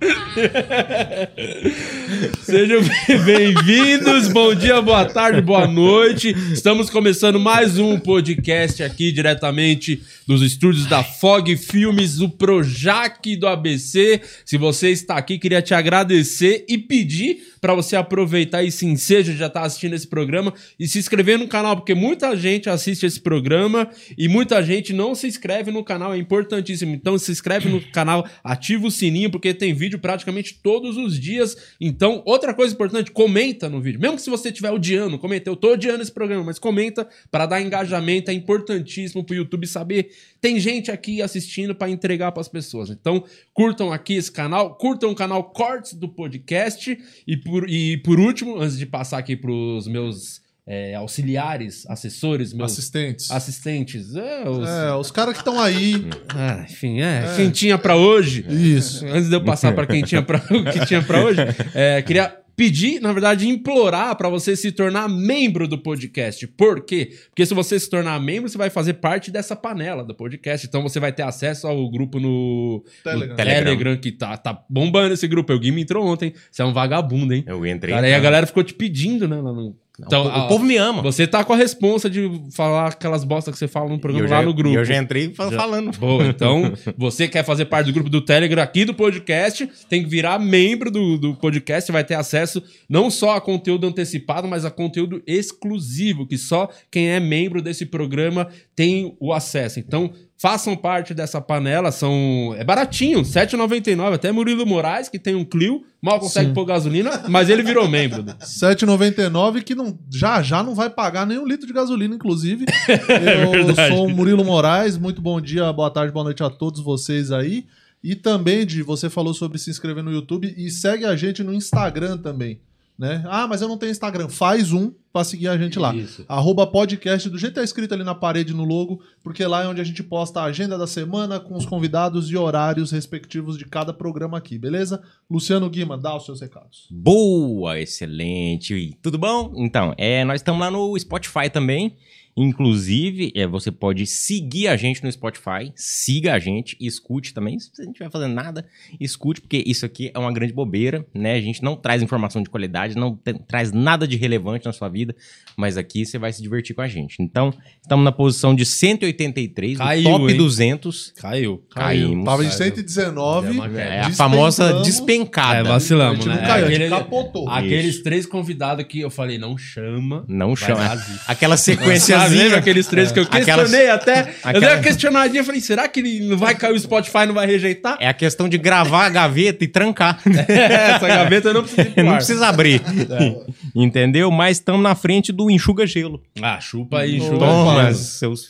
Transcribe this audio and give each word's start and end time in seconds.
Sejam 2.42 2.80
bem-vindos, 3.24 4.28
bom 4.28 4.54
dia, 4.54 4.80
boa 4.80 5.04
tarde, 5.04 5.42
boa 5.42 5.66
noite. 5.66 6.34
Estamos 6.52 6.88
começando 6.88 7.38
mais 7.38 7.78
um 7.78 7.98
podcast 7.98 8.82
aqui 8.82 9.12
diretamente 9.12 10.02
dos 10.26 10.40
estúdios 10.40 10.86
da 10.86 11.04
Fog 11.04 11.54
Filmes, 11.56 12.20
o 12.20 12.30
Projac 12.30 13.36
do 13.36 13.46
ABC. 13.46 14.22
Se 14.44 14.56
você 14.56 14.90
está 14.90 15.16
aqui, 15.16 15.38
queria 15.38 15.60
te 15.60 15.74
agradecer 15.74 16.64
e 16.66 16.78
pedir 16.78 17.50
para 17.60 17.74
você 17.74 17.94
aproveitar 17.94 18.64
esse 18.64 18.86
ensejo 18.86 19.32
de 19.32 19.38
já 19.38 19.46
estar 19.46 19.60
tá 19.60 19.66
assistindo 19.66 19.94
esse 19.94 20.06
programa 20.06 20.54
e 20.78 20.88
se 20.88 20.98
inscrever 20.98 21.38
no 21.38 21.46
canal, 21.46 21.76
porque 21.76 21.94
muita 21.94 22.34
gente 22.36 22.70
assiste 22.70 23.04
esse 23.04 23.20
programa 23.20 23.88
e 24.16 24.28
muita 24.28 24.62
gente 24.62 24.92
não 24.92 25.14
se 25.14 25.26
inscreve 25.26 25.70
no 25.70 25.84
canal, 25.84 26.14
é 26.14 26.18
importantíssimo. 26.18 26.94
Então 26.94 27.18
se 27.18 27.30
inscreve 27.30 27.68
no 27.68 27.80
canal, 27.92 28.26
ativa 28.42 28.86
o 28.86 28.90
sininho, 28.90 29.30
porque 29.30 29.52
tem 29.52 29.74
vídeo 29.74 29.89
praticamente 29.98 30.60
todos 30.62 30.96
os 30.96 31.18
dias. 31.18 31.56
Então, 31.80 32.22
outra 32.24 32.54
coisa 32.54 32.74
importante, 32.74 33.10
comenta 33.10 33.68
no 33.68 33.80
vídeo. 33.80 34.00
Mesmo 34.00 34.16
que 34.16 34.22
se 34.22 34.30
você 34.30 34.48
estiver 34.48 34.70
odiando, 34.70 35.18
comenta. 35.18 35.48
Eu 35.50 35.56
tô 35.56 35.72
odiando 35.72 36.02
esse 36.02 36.12
programa, 36.12 36.44
mas 36.44 36.58
comenta 36.58 37.08
para 37.30 37.46
dar 37.46 37.60
engajamento, 37.60 38.30
é 38.30 38.34
importantíssimo 38.34 39.24
pro 39.24 39.34
YouTube 39.34 39.66
saber. 39.66 40.10
Tem 40.40 40.58
gente 40.60 40.90
aqui 40.90 41.22
assistindo 41.22 41.74
para 41.74 41.90
entregar 41.90 42.32
para 42.32 42.40
as 42.40 42.48
pessoas. 42.48 42.90
Então, 42.90 43.24
curtam 43.52 43.92
aqui 43.92 44.14
esse 44.14 44.30
canal, 44.30 44.76
curtam 44.76 45.10
o 45.10 45.14
canal 45.14 45.44
Cortes 45.44 45.94
do 45.94 46.08
podcast 46.08 46.98
e 47.26 47.36
por, 47.36 47.68
e 47.68 47.96
por 47.98 48.18
último, 48.18 48.58
antes 48.58 48.78
de 48.78 48.86
passar 48.86 49.18
aqui 49.18 49.36
para 49.36 49.50
os 49.50 49.86
meus 49.86 50.42
é, 50.72 50.94
auxiliares, 50.94 51.84
assessores, 51.88 52.52
meus 52.52 52.70
assistentes. 52.70 53.28
Assistentes. 53.28 54.14
É, 54.14 54.48
os, 54.48 54.68
é, 54.68 54.94
os 54.94 55.10
caras 55.10 55.34
que 55.34 55.40
estão 55.40 55.60
aí. 55.60 56.06
Ah, 56.28 56.64
enfim, 56.70 57.00
é, 57.00 57.24
é. 57.24 57.34
Quem 57.34 57.50
tinha 57.50 57.76
para 57.76 57.96
hoje. 57.96 58.46
Isso. 58.48 59.04
Antes 59.04 59.28
de 59.28 59.34
eu 59.34 59.42
passar 59.42 59.74
para 59.74 59.84
quem 59.84 60.00
tinha 60.04 60.22
para 60.22 60.38
que 60.72 60.86
tinha 60.86 61.02
para 61.02 61.24
hoje, 61.24 61.40
é, 61.74 62.00
queria 62.02 62.36
pedir, 62.54 63.00
na 63.00 63.12
verdade, 63.12 63.48
implorar 63.48 64.14
para 64.14 64.28
você 64.28 64.54
se 64.54 64.70
tornar 64.70 65.08
membro 65.08 65.66
do 65.66 65.76
podcast. 65.76 66.46
Por 66.46 66.84
quê? 66.84 67.16
Porque 67.30 67.44
se 67.44 67.52
você 67.52 67.80
se 67.80 67.90
tornar 67.90 68.20
membro, 68.20 68.48
você 68.48 68.58
vai 68.58 68.70
fazer 68.70 68.94
parte 68.94 69.28
dessa 69.28 69.56
panela 69.56 70.04
do 70.04 70.14
podcast. 70.14 70.68
Então 70.68 70.84
você 70.84 71.00
vai 71.00 71.12
ter 71.12 71.22
acesso 71.22 71.66
ao 71.66 71.90
grupo 71.90 72.20
no 72.20 72.84
Telegram, 73.02 73.28
no 73.28 73.36
Telegram 73.36 73.96
que 73.96 74.12
tá, 74.12 74.36
tá 74.36 74.64
bombando 74.70 75.14
esse 75.14 75.26
grupo. 75.26 75.52
O 75.52 75.58
Gui 75.58 75.72
me 75.72 75.82
entrou 75.82 76.06
ontem. 76.06 76.32
Você 76.48 76.62
é 76.62 76.64
um 76.64 76.72
vagabundo, 76.72 77.34
hein? 77.34 77.42
Eu 77.44 77.66
entrei. 77.66 77.92
Cara, 77.92 78.06
aí 78.06 78.14
a 78.14 78.20
galera 78.20 78.46
ficou 78.46 78.62
te 78.62 78.72
pedindo, 78.72 79.26
né? 79.26 79.34
Lá 79.34 79.52
no 79.52 79.74
então, 80.06 80.24
o, 80.24 80.28
a, 80.28 80.44
o, 80.44 80.48
povo 80.48 80.64
me 80.64 80.76
ama. 80.76 81.02
Você 81.02 81.26
tá 81.26 81.44
com 81.44 81.52
a 81.52 81.56
responsa 81.56 82.08
de 82.08 82.30
falar 82.52 82.88
aquelas 82.88 83.24
bostas 83.24 83.52
que 83.52 83.58
você 83.58 83.68
fala 83.68 83.88
no 83.88 83.98
programa 83.98 84.28
já, 84.28 84.38
lá 84.38 84.44
no 84.44 84.54
grupo. 84.54 84.76
eu 84.76 84.84
já 84.84 84.96
entrei 84.96 85.32
falando. 85.34 85.92
Já, 85.92 86.00
boa, 86.00 86.26
então, 86.28 86.72
você 86.96 87.28
quer 87.28 87.44
fazer 87.44 87.66
parte 87.66 87.86
do 87.86 87.92
grupo 87.92 88.08
do 88.08 88.20
Telegram 88.20 88.62
aqui 88.62 88.84
do 88.84 88.94
podcast, 88.94 89.68
tem 89.88 90.02
que 90.02 90.08
virar 90.08 90.38
membro 90.38 90.90
do, 90.90 91.18
do 91.18 91.34
podcast, 91.34 91.90
vai 91.92 92.04
ter 92.04 92.14
acesso 92.14 92.62
não 92.88 93.10
só 93.10 93.36
a 93.36 93.40
conteúdo 93.40 93.86
antecipado, 93.86 94.48
mas 94.48 94.64
a 94.64 94.70
conteúdo 94.70 95.22
exclusivo, 95.26 96.26
que 96.26 96.38
só 96.38 96.68
quem 96.90 97.10
é 97.10 97.20
membro 97.20 97.60
desse 97.60 97.86
programa 97.86 98.48
tem 98.74 99.16
o 99.20 99.32
acesso. 99.32 99.78
Então, 99.78 100.12
façam 100.40 100.74
parte 100.74 101.12
dessa 101.12 101.38
panela, 101.38 101.92
são 101.92 102.54
é 102.56 102.64
baratinho, 102.64 103.18
R$ 103.18 103.24
7,99. 103.24 104.14
Até 104.14 104.32
Murilo 104.32 104.64
Moraes, 104.64 105.08
que 105.08 105.18
tem 105.18 105.34
um 105.34 105.44
Clio, 105.44 105.84
mal 106.00 106.18
consegue 106.18 106.48
Sim. 106.48 106.54
pôr 106.54 106.64
gasolina, 106.64 107.24
mas 107.28 107.50
ele 107.50 107.62
virou 107.62 107.86
membro. 107.86 108.22
R$ 108.24 108.34
7,99 108.38 109.62
que 109.62 109.74
não, 109.74 109.98
já 110.10 110.42
já 110.42 110.62
não 110.62 110.74
vai 110.74 110.88
pagar 110.88 111.26
nenhum 111.26 111.46
litro 111.46 111.66
de 111.66 111.74
gasolina, 111.74 112.14
inclusive. 112.14 112.64
Eu 112.88 113.70
é 113.70 113.88
sou 113.90 114.06
o 114.06 114.10
Murilo 114.10 114.42
Moraes, 114.42 114.96
muito 114.96 115.20
bom 115.20 115.38
dia, 115.38 115.70
boa 115.74 115.90
tarde, 115.90 116.10
boa 116.12 116.24
noite 116.24 116.42
a 116.42 116.48
todos 116.48 116.80
vocês 116.80 117.30
aí. 117.30 117.66
E 118.02 118.14
também, 118.14 118.64
de 118.64 118.82
você 118.82 119.10
falou 119.10 119.34
sobre 119.34 119.58
se 119.58 119.68
inscrever 119.68 120.02
no 120.02 120.10
YouTube 120.10 120.54
e 120.56 120.70
segue 120.70 121.04
a 121.04 121.14
gente 121.14 121.42
no 121.42 121.52
Instagram 121.52 122.16
também. 122.16 122.58
Né? 123.00 123.24
Ah, 123.26 123.46
mas 123.48 123.62
eu 123.62 123.66
não 123.66 123.78
tenho 123.78 123.90
Instagram. 123.90 124.28
Faz 124.28 124.74
um 124.74 124.92
para 125.10 125.24
seguir 125.24 125.48
a 125.48 125.56
gente 125.56 125.78
lá. 125.78 125.94
Isso. 125.94 126.22
Arroba 126.28 126.66
podcast, 126.66 127.30
do 127.30 127.38
jeito 127.38 127.54
que 127.54 127.60
tá 127.60 127.64
escrito 127.64 127.94
ali 127.94 128.04
na 128.04 128.14
parede 128.14 128.52
no 128.52 128.62
logo, 128.62 129.00
porque 129.24 129.42
lá 129.46 129.64
é 129.64 129.66
onde 129.66 129.80
a 129.80 129.84
gente 129.84 130.02
posta 130.02 130.42
a 130.42 130.44
agenda 130.44 130.76
da 130.76 130.86
semana 130.86 131.40
com 131.40 131.56
os 131.56 131.64
convidados 131.64 132.30
e 132.30 132.36
horários 132.36 132.90
respectivos 132.90 133.56
de 133.56 133.64
cada 133.64 133.94
programa 133.94 134.36
aqui, 134.36 134.58
beleza? 134.58 135.02
Luciano 135.30 135.70
Guima, 135.70 135.96
dá 135.96 136.14
os 136.14 136.26
seus 136.26 136.42
recados. 136.42 136.88
Boa, 136.90 137.80
excelente. 137.80 138.98
Tudo 139.00 139.16
bom? 139.16 139.54
Então, 139.56 139.94
é, 139.96 140.22
nós 140.22 140.42
estamos 140.42 140.60
lá 140.60 140.70
no 140.70 140.94
Spotify 140.98 141.48
também. 141.50 141.96
Inclusive, 142.36 143.32
é, 143.34 143.46
você 143.46 143.70
pode 143.70 144.06
seguir 144.06 144.68
a 144.68 144.76
gente 144.76 145.02
no 145.02 145.10
Spotify, 145.10 145.72
siga 145.74 146.34
a 146.34 146.38
gente 146.38 146.76
e 146.80 146.86
escute 146.86 147.34
também. 147.34 147.58
Se 147.58 147.70
você 147.72 147.82
não 147.82 147.90
estiver 147.90 148.10
fazendo 148.10 148.34
nada, 148.34 148.66
escute, 149.00 149.40
porque 149.40 149.62
isso 149.66 149.84
aqui 149.84 150.10
é 150.14 150.18
uma 150.18 150.32
grande 150.32 150.52
bobeira, 150.52 151.04
né? 151.12 151.34
A 151.34 151.40
gente 151.40 151.62
não 151.62 151.76
traz 151.76 152.02
informação 152.02 152.42
de 152.42 152.48
qualidade, 152.48 152.96
não 152.96 153.16
tem, 153.16 153.34
traz 153.34 153.72
nada 153.72 154.06
de 154.06 154.16
relevante 154.16 154.64
na 154.64 154.72
sua 154.72 154.88
vida, 154.88 155.14
mas 155.56 155.76
aqui 155.76 156.06
você 156.06 156.18
vai 156.18 156.32
se 156.32 156.42
divertir 156.42 156.74
com 156.74 156.82
a 156.82 156.88
gente. 156.88 157.16
Então, 157.20 157.52
estamos 157.82 158.04
na 158.04 158.12
posição 158.12 158.54
de 158.54 158.64
183, 158.64 159.78
Caiu, 159.78 160.04
top 160.04 160.30
hein? 160.30 160.36
200. 160.36 161.12
Caiu. 161.16 161.64
Caímos. 161.70 162.24
Tava 162.24 162.44
em 162.44 162.50
119. 162.50 163.60
É, 163.76 163.80
é 163.80 164.00
a 164.00 164.10
famosa 164.10 164.80
despencada. 164.82 165.58
É, 165.58 165.62
vacilamos, 165.62 166.24
né? 166.24 166.38
Caiu, 166.46 166.66
Aquele, 166.66 166.88
capotou. 166.88 167.48
Aqueles 167.48 167.96
isso. 167.96 168.02
três 168.04 168.24
convidados 168.24 168.84
que 168.86 169.00
eu 169.00 169.10
falei, 169.10 169.36
não 169.36 169.58
chama. 169.58 170.24
Não 170.28 170.54
chama. 170.54 170.80
Aquela 171.26 171.56
sequência 171.56 172.19
lembra 172.28 172.58
aqueles 172.58 172.86
três 172.86 173.10
é. 173.10 173.14
que 173.14 173.20
eu 173.20 173.26
questionei 173.26 173.88
Aquelas... 173.88 174.02
até? 174.02 174.20
Aquela... 174.20 174.54
Eu 174.54 174.60
dei 174.60 174.68
uma 174.70 174.82
questionadinha, 174.82 175.44
falei, 175.44 175.60
será 175.60 175.88
que 175.88 176.00
ele 176.00 176.20
não 176.20 176.36
vai 176.36 176.54
cair 176.54 176.72
o 176.72 176.78
Spotify 176.78 177.26
não 177.26 177.34
vai 177.34 177.46
rejeitar? 177.46 177.96
É 178.00 178.08
a 178.08 178.14
questão 178.14 178.48
de 178.48 178.58
gravar 178.58 179.06
a 179.06 179.08
gaveta 179.08 179.64
e 179.64 179.68
trancar. 179.68 180.20
É, 180.48 180.92
essa 180.96 181.08
gaveta 181.08 181.52
não 181.52 181.62
precisa 181.62 181.90
Não 182.02 182.14
precisa 182.16 182.46
abrir. 182.48 182.82
É. 182.82 183.52
Entendeu? 183.74 184.30
Mas 184.30 184.58
estamos 184.58 184.82
na 184.82 184.94
frente 184.94 185.32
do 185.32 185.50
enxuga-gelo. 185.50 186.22
Ah, 186.42 186.60
chupa 186.60 187.00
aí, 187.00 187.16
enxuga 187.16 187.38
Toma, 187.38 187.94
seus... 187.94 188.48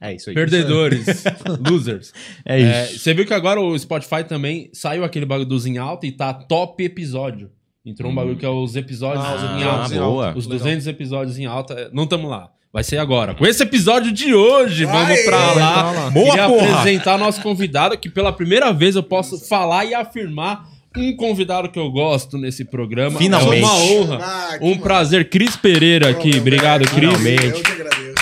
É 0.00 0.12
isso 0.14 0.28
aí. 0.28 0.34
Perdedores. 0.34 1.24
losers. 1.66 2.12
É 2.44 2.60
isso. 2.60 2.94
É, 2.94 2.98
você 2.98 3.14
viu 3.14 3.24
que 3.24 3.32
agora 3.32 3.58
o 3.58 3.78
Spotify 3.78 4.22
também 4.22 4.68
saiu 4.70 5.02
aquele 5.02 5.24
bagulho 5.24 5.48
dos 5.48 5.64
em 5.64 5.78
alta 5.78 6.06
e 6.06 6.12
tá 6.12 6.34
top 6.34 6.84
episódio. 6.84 7.50
Entrou 7.86 8.10
um 8.10 8.14
bagulho 8.14 8.36
que 8.36 8.44
é 8.44 8.48
os 8.48 8.76
episódios 8.76 9.24
ah, 9.24 9.58
em 9.58 9.62
alta. 9.62 9.94
Boa. 9.94 10.34
Os 10.36 10.46
200 10.46 10.86
episódios 10.86 11.38
em 11.38 11.46
alta. 11.46 11.90
Não 11.92 12.04
estamos 12.04 12.30
lá. 12.30 12.50
Vai 12.74 12.82
ser 12.82 12.98
agora. 12.98 13.36
Com 13.36 13.46
esse 13.46 13.62
episódio 13.62 14.10
de 14.10 14.34
hoje, 14.34 14.84
vamos 14.84 15.10
Aê, 15.10 15.22
pra 15.22 15.52
lá. 15.52 16.10
Boa 16.10 16.30
Queria 16.30 16.48
porra. 16.48 16.80
apresentar 16.80 17.16
nosso 17.16 17.40
convidado, 17.40 17.96
que 17.96 18.10
pela 18.10 18.32
primeira 18.32 18.72
vez 18.72 18.96
eu 18.96 19.02
posso 19.04 19.38
falar 19.38 19.84
e 19.84 19.94
afirmar 19.94 20.68
um 20.96 21.14
convidado 21.14 21.68
que 21.68 21.78
eu 21.78 21.88
gosto 21.88 22.36
nesse 22.36 22.64
programa. 22.64 23.16
Finalmente. 23.16 23.62
É 23.62 23.64
uma 23.64 23.76
honra, 23.76 24.18
ah, 24.20 24.58
um 24.60 24.76
prazer. 24.76 25.30
Cris 25.30 25.54
Pereira 25.54 26.10
aqui. 26.10 26.36
Obrigado, 26.36 26.80
Cris. 26.80 27.16
Finalmente. 27.16 27.62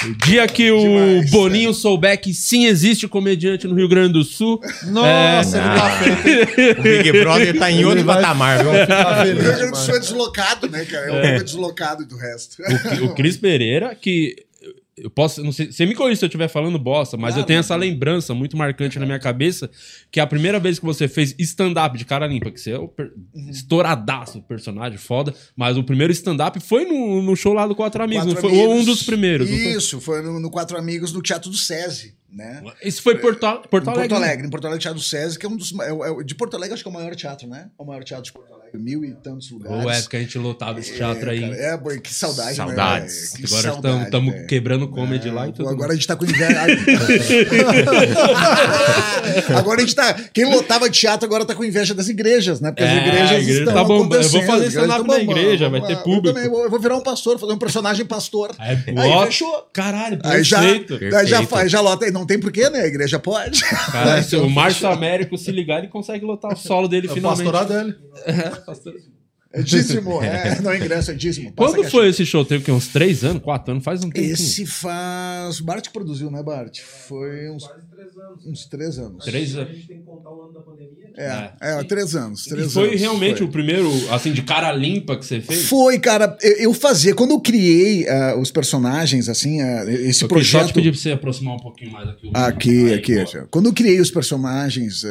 O 0.05 0.27
dia 0.27 0.47
que 0.49 0.71
o 0.71 0.81
Demais, 0.81 1.31
Boninho 1.31 1.71
é. 1.71 1.75
souber 1.75 2.21
que 2.21 2.35
sim 2.35 2.67
existe 2.67 3.07
comediante 3.07 3.67
no 3.67 3.75
Rio 3.75 3.89
Grande 3.89 4.15
do 4.15 4.25
Sul. 4.25 4.61
Nossa, 4.85 5.59
é... 5.59 5.61
ele 5.61 5.75
tá 5.75 5.91
feito. 5.91 6.81
O 6.81 6.83
Big 6.83 7.13
Brother 7.13 7.59
tá 7.59 7.71
em 7.71 7.85
outro 7.85 8.05
patamar, 8.05 8.59
viu? 8.59 8.71
O 8.71 8.73
Rio 8.73 9.37
Grande 9.37 9.71
do 9.71 9.77
Sul 9.77 9.95
é 9.95 10.01
deslocado, 10.01 10.69
né, 10.69 10.85
cara? 10.85 11.27
É, 11.27 11.37
é. 11.37 11.43
deslocado 11.43 12.05
do 12.05 12.17
resto. 12.17 12.63
O, 13.01 13.05
o 13.07 13.15
Cris 13.15 13.37
Pereira, 13.37 13.95
que 13.95 14.37
eu 15.03 15.11
posso, 15.11 15.43
não 15.43 15.51
sei, 15.51 15.73
você 15.73 15.85
me 15.85 15.95
corrija 15.95 16.21
se 16.21 16.25
eu 16.25 16.29
estiver 16.29 16.49
falando 16.49 16.79
bosta, 16.79 17.17
mas 17.17 17.31
claro, 17.31 17.43
eu 17.43 17.47
tenho 17.47 17.61
essa 17.61 17.75
lembrança 17.75 18.35
muito 18.35 18.57
marcante 18.57 18.99
na 18.99 19.05
minha 19.05 19.19
cabeça, 19.19 19.69
que 20.11 20.21
é 20.21 20.23
a 20.23 20.27
primeira 20.27 20.61
vez 20.61 20.79
que 20.79 20.85
você 20.85 21.09
fez 21.09 21.35
stand-up 21.39 21.99
de 21.99 22.05
cara 22.05 22.27
limpa, 22.27 22.51
que 22.51 22.61
você 22.61 22.71
é 22.71 22.79
o 22.79 22.87
per... 22.87 23.11
uhum. 23.35 23.51
estouradaço, 23.51 24.41
personagem 24.43 24.99
foda, 24.99 25.35
mas 25.57 25.77
o 25.77 25.83
primeiro 25.83 26.13
stand-up 26.13 26.59
foi 26.61 26.85
no, 26.85 27.21
no, 27.21 27.35
show 27.35 27.53
lá 27.53 27.67
do 27.67 27.75
Quatro 27.75 28.03
Amigos, 28.03 28.27
Quatro 28.27 28.41
foi 28.41 28.51
amigos, 28.51 28.75
um 28.75 28.85
dos 28.85 29.03
primeiros. 29.03 29.51
Isso, 29.51 30.01
foi, 30.01 30.23
foi 30.23 30.31
no, 30.31 30.39
no, 30.39 30.51
Quatro 30.51 30.79
Amigos 30.79 31.13
no 31.13 31.21
Teatro 31.21 31.51
do 31.51 31.57
SESI. 31.57 32.15
Né? 32.33 32.63
Isso 32.83 33.03
foi 33.03 33.19
Porto, 33.19 33.41
Porto 33.69 33.89
Alegre. 33.89 34.09
Porto 34.09 34.15
Alegre, 34.15 34.47
em 34.47 34.51
Porto 34.51 34.67
Alegre, 34.67 34.83
Teatro 34.83 35.03
SESI, 35.03 35.39
que 35.39 35.45
é 35.45 35.49
um 35.49 35.57
dos. 35.57 35.73
É, 35.79 35.91
é, 35.91 36.25
de 36.25 36.35
Porto 36.35 36.57
Alegre, 36.57 36.75
acho 36.75 36.83
que 36.83 36.89
é 36.89 36.91
o 36.91 36.95
maior 36.95 37.15
teatro, 37.15 37.47
né? 37.47 37.71
É 37.79 37.83
o 37.83 37.85
maior 37.85 38.03
teatro 38.03 38.25
de 38.25 38.33
Porto 38.33 38.53
Alegre 38.53 38.63
mil 38.79 39.05
e 39.05 39.13
tantos 39.13 39.51
lugares. 39.51 39.85
Ou 39.85 39.91
é 39.91 40.03
que 40.03 40.17
a 40.17 40.21
gente 40.21 40.39
lotava 40.39 40.81
esse 40.81 40.95
teatro 40.95 41.29
é, 41.29 41.33
aí. 41.33 41.41
Cara, 41.41 41.57
é, 41.57 41.77
boy, 41.77 42.01
que 42.01 42.13
saudade, 42.13 42.57
Saudades. 42.57 43.35
Né? 43.35 43.41
Que 43.41 43.55
agora 43.55 44.05
estamos 44.05 44.47
quebrando 44.47 44.89
comedy 44.89 45.29
é, 45.29 45.33
lá 45.33 45.49
e 45.49 45.53
tudo. 45.53 45.69
Agora 45.69 45.93
a 45.93 45.95
gente 45.95 46.07
tá 46.07 46.17
com 46.17 46.25
inveja. 46.25 46.63
agora 49.57 49.81
a 49.81 49.81
gente 49.81 49.95
tá. 49.95 50.15
Quem 50.33 50.45
lotava 50.45 50.89
teatro 50.91 51.27
agora 51.27 51.45
tá 51.45 51.55
com 51.55 51.65
inveja 51.65 51.95
das 51.95 52.09
igrejas, 52.09 52.61
né? 52.61 52.71
Porque 52.71 52.83
é, 52.83 52.91
as 52.91 53.07
igrejas. 53.07 53.31
A 53.31 53.41
igreja 53.41 53.65
tá 53.67 53.85
bom. 53.85 54.09
Eu 54.13 54.29
vou 54.29 54.43
fazer 54.43 54.67
stand-up 54.69 55.07
na 55.07 55.21
igreja, 55.21 55.69
vai 55.69 55.83
ter 55.83 55.97
público. 55.97 56.29
Eu, 56.29 56.35
também, 56.35 56.63
eu 56.63 56.71
vou 56.71 56.81
virar 56.81 56.97
um 56.97 57.03
pastor, 57.03 57.39
fazer 57.39 57.53
um 57.53 57.59
personagem 57.59 58.07
pastor. 58.07 58.55
É, 58.59 58.73
aí 58.73 59.27
fechou. 59.27 59.69
Caralho, 59.73 60.19
aí 60.25 60.43
já, 60.43 60.61
aí 60.61 61.27
já, 61.27 61.47
faz, 61.47 61.71
já 61.71 61.81
lota. 61.81 62.11
Não 62.11 62.22
tem 62.27 62.39
porquê, 62.39 62.69
né? 62.71 62.81
A 62.81 62.87
igreja 62.87 63.19
pode. 63.19 63.63
Cara, 63.91 64.21
o 64.45 64.51
Márcio 64.51 64.89
Américo 64.89 65.37
se 65.37 65.51
ligar, 65.51 65.79
ele 65.79 65.89
consegue 65.89 66.25
lotar 66.25 66.53
o 66.53 66.57
solo 66.57 66.89
dele 66.89 67.09
é 67.09 67.15
finalmente. 67.15 67.51
Pastorar 67.51 67.67
dele. 67.67 67.97
É, 68.25 68.51
pastor. 68.51 68.95
É 69.55 69.61
dízimo, 69.61 70.23
é, 70.23 70.63
não, 70.63 70.75
ingresso 70.75 71.11
é 71.11 71.15
dízimo. 71.15 71.53
Passa 71.53 71.75
Quando 71.75 71.91
foi 71.91 72.09
esse 72.09 72.25
show? 72.25 72.43
Teve 72.43 72.65
que 72.65 72.73
uns 72.73 72.89
três 72.89 73.23
anos, 73.23 73.43
quatro 73.43 73.73
anos? 73.73 73.85
Faz 73.85 74.03
um 74.03 74.09
tempo. 74.09 74.27
Esse 74.27 74.65
faz. 74.65 75.61
O 75.61 75.65
Bart 75.65 75.91
produziu, 75.93 76.31
né, 76.31 76.43
Bart? 76.43 76.81
Foi 76.81 77.51
uns, 77.51 77.69
uns 78.47 78.67
três 78.67 78.99
anos. 78.99 79.25
Três 79.25 79.57
anos. 79.57 79.71
A 79.71 79.75
gente 79.75 79.87
tem 79.87 79.99
que 79.99 80.05
contar 80.05 80.31
o 80.31 80.43
ano 80.43 80.53
da 80.55 80.61
pandemia. 80.61 80.93
É, 81.17 81.51
é, 81.61 81.81
é 81.81 81.85
três 81.85 82.15
anos. 82.17 82.45
Três 82.45 82.69
e 82.69 82.71
foi 82.71 82.89
anos, 82.89 83.01
realmente 83.01 83.39
foi. 83.39 83.47
o 83.47 83.51
primeiro, 83.51 83.91
assim, 84.11 84.33
de 84.33 84.43
cara 84.43 84.73
limpa 84.73 85.17
que 85.17 85.25
você 85.27 85.41
fez? 85.41 85.67
Foi, 85.67 85.99
cara. 85.99 86.37
Eu, 86.41 86.53
eu 86.53 86.75
fazia. 86.75 87.15
Quando 87.15 87.33
eu 87.33 87.41
criei 87.41 88.05
uh, 88.05 88.41
os 88.41 88.51
personagens, 88.51 89.29
assim, 89.29 89.63
uh, 89.63 89.89
esse 89.91 90.25
eu 90.25 90.29
projeto. 90.29 90.63
Só 90.63 90.69
te 90.69 90.75
pedir 90.75 90.91
pra 90.91 91.01
você 91.01 91.11
aproximar 91.13 91.55
um 91.55 91.59
pouquinho 91.59 91.93
mais 91.93 92.09
aqui. 92.09 92.31
Aqui, 92.33 92.85
Aí, 92.87 92.95
aqui. 92.95 93.15
boa. 93.17 93.49
Quando 93.51 93.67
eu 93.67 93.73
criei 93.73 94.01
os 94.01 94.11
personagens, 94.11 95.05
uh, 95.05 95.07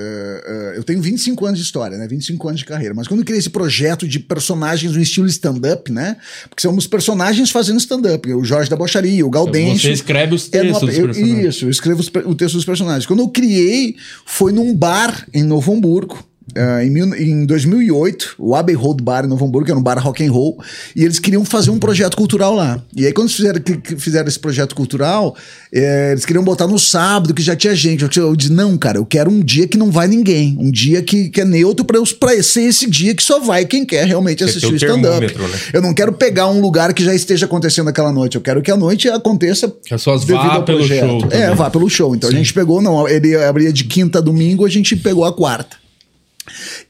eu 0.76 0.84
tenho 0.84 1.02
25 1.02 1.46
anos 1.46 1.60
de 1.60 1.66
história, 1.66 1.98
né? 1.98 2.08
25 2.08 2.48
anos 2.48 2.60
de 2.60 2.66
carreira. 2.66 2.94
Mas 2.96 3.08
quando 3.08 3.20
eu 3.20 3.26
criei 3.26 3.40
esse 3.40 3.50
projeto 3.50 4.08
de 4.08 4.20
personagens 4.20 4.94
no 4.94 5.02
estilo 5.02 5.28
stand-up, 5.28 5.92
né? 5.92 6.18
Porque 6.50 6.62
são 6.62 6.76
os 6.76 6.88
personagens 6.88 7.52
fazendo 7.52 7.80
stand-up. 7.80 8.32
O 8.34 8.44
Jorge 8.44 8.70
da 8.70 8.76
Bocharia, 8.76 9.26
o 9.26 9.30
Gaudêncio. 9.30 9.82
Você 9.82 9.92
escreve 9.92 10.34
os 10.34 10.48
É 10.52 10.62
textos 10.62 10.82
dos 10.90 10.98
eu- 10.98 11.06
personagens. 11.06 11.46
Isso, 11.46 11.66
eu 11.66 11.70
escrevo 11.70 12.00
os 12.02 12.12
o 12.26 12.36
texto 12.36 12.56
dos 12.56 12.66
personagens. 12.66 13.01
Quando 13.06 13.22
eu 13.22 13.30
criei, 13.30 13.96
foi 14.26 14.52
num 14.52 14.76
bar 14.76 15.28
em 15.34 15.44
Novo 15.44 15.74
Hamburgo. 15.74 16.31
Ah, 16.56 16.84
em, 16.84 16.90
mil- 16.90 17.14
em 17.16 17.46
2008, 17.46 18.36
o 18.38 18.56
Abbey 18.56 18.76
Road 18.76 19.04
Bar 19.04 19.26
em 19.26 19.28
Novo 19.28 19.46
Hamburgo, 19.46 19.66
que 19.66 19.72
era 19.72 19.80
um 19.80 19.84
bar 19.84 19.98
rock 20.00 20.26
and 20.26 20.32
roll, 20.32 20.58
e 20.96 21.04
eles 21.04 21.20
queriam 21.20 21.44
fazer 21.46 21.72
um 21.72 21.80
projeto 21.80 22.16
cultural 22.18 22.54
lá. 22.56 22.82
E 22.96 23.06
aí, 23.06 23.14
quando 23.14 23.28
eles 23.28 23.36
fizeram, 23.38 23.62
que- 23.62 23.78
que 23.78 23.96
fizeram 23.98 24.28
esse 24.28 24.40
projeto 24.40 24.76
cultural, 24.76 25.36
eh, 25.74 26.10
eles 26.12 26.26
queriam 26.26 26.44
botar 26.44 26.68
no 26.68 26.78
sábado, 26.80 27.34
que 27.34 27.42
já 27.42 27.56
tinha 27.56 27.76
gente. 27.76 28.04
Eu, 28.04 28.08
disse- 28.10 28.20
eu 28.20 28.36
disse, 28.36 28.52
não, 28.52 28.78
cara, 28.78 28.98
eu 28.98 29.06
quero 29.06 29.30
um 29.32 29.40
dia 29.42 29.68
que 29.68 29.78
não 29.78 29.92
vai 29.92 30.08
ninguém. 30.08 30.56
Um 30.60 30.72
dia 30.72 31.02
que, 31.02 31.30
que 31.30 31.42
é 31.42 31.46
neutro 31.46 31.86
pra, 31.86 31.98
eu- 31.98 32.04
pra 32.20 32.42
ser 32.44 32.64
esse 32.64 32.90
dia 32.90 33.14
que 33.16 33.24
só 33.24 33.40
vai 33.40 33.66
quem 33.66 33.86
quer 33.86 34.06
realmente 34.06 34.44
assistir 34.44 34.66
o 34.68 34.76
stand-up. 34.76 35.26
né? 35.38 35.60
Eu 35.74 35.82
não 35.82 35.94
quero 35.94 36.12
pegar 36.14 36.48
um 36.48 36.60
lugar 36.62 36.94
que 36.94 37.04
já 37.04 37.14
esteja 37.14 37.46
acontecendo 37.46 37.88
aquela 37.90 38.12
noite. 38.12 38.36
Eu 38.36 38.42
quero 38.42 38.62
que 38.62 38.72
a 38.72 38.78
noite 38.78 39.08
aconteça 39.10 39.68
Que 39.86 39.94
as 39.94 40.02
pessoas 40.02 40.22
devido 40.26 40.44
vá 40.48 40.54
ao 40.56 40.64
pelo 40.66 40.80
projeto. 40.80 41.08
show 41.08 41.30
É, 41.32 41.54
vá 41.56 41.70
pelo 41.70 41.90
show. 41.90 42.16
Então 42.16 42.30
a 42.30 42.34
gente 42.34 42.54
pegou, 42.54 42.82
não, 42.82 43.08
ele 43.08 43.36
abria 43.36 43.72
de 43.72 43.84
quinta 43.84 44.20
a 44.20 44.22
domingo, 44.22 44.66
a 44.66 44.70
gente 44.70 44.96
pegou 44.96 45.24
a 45.26 45.34
quarta. 45.34 45.78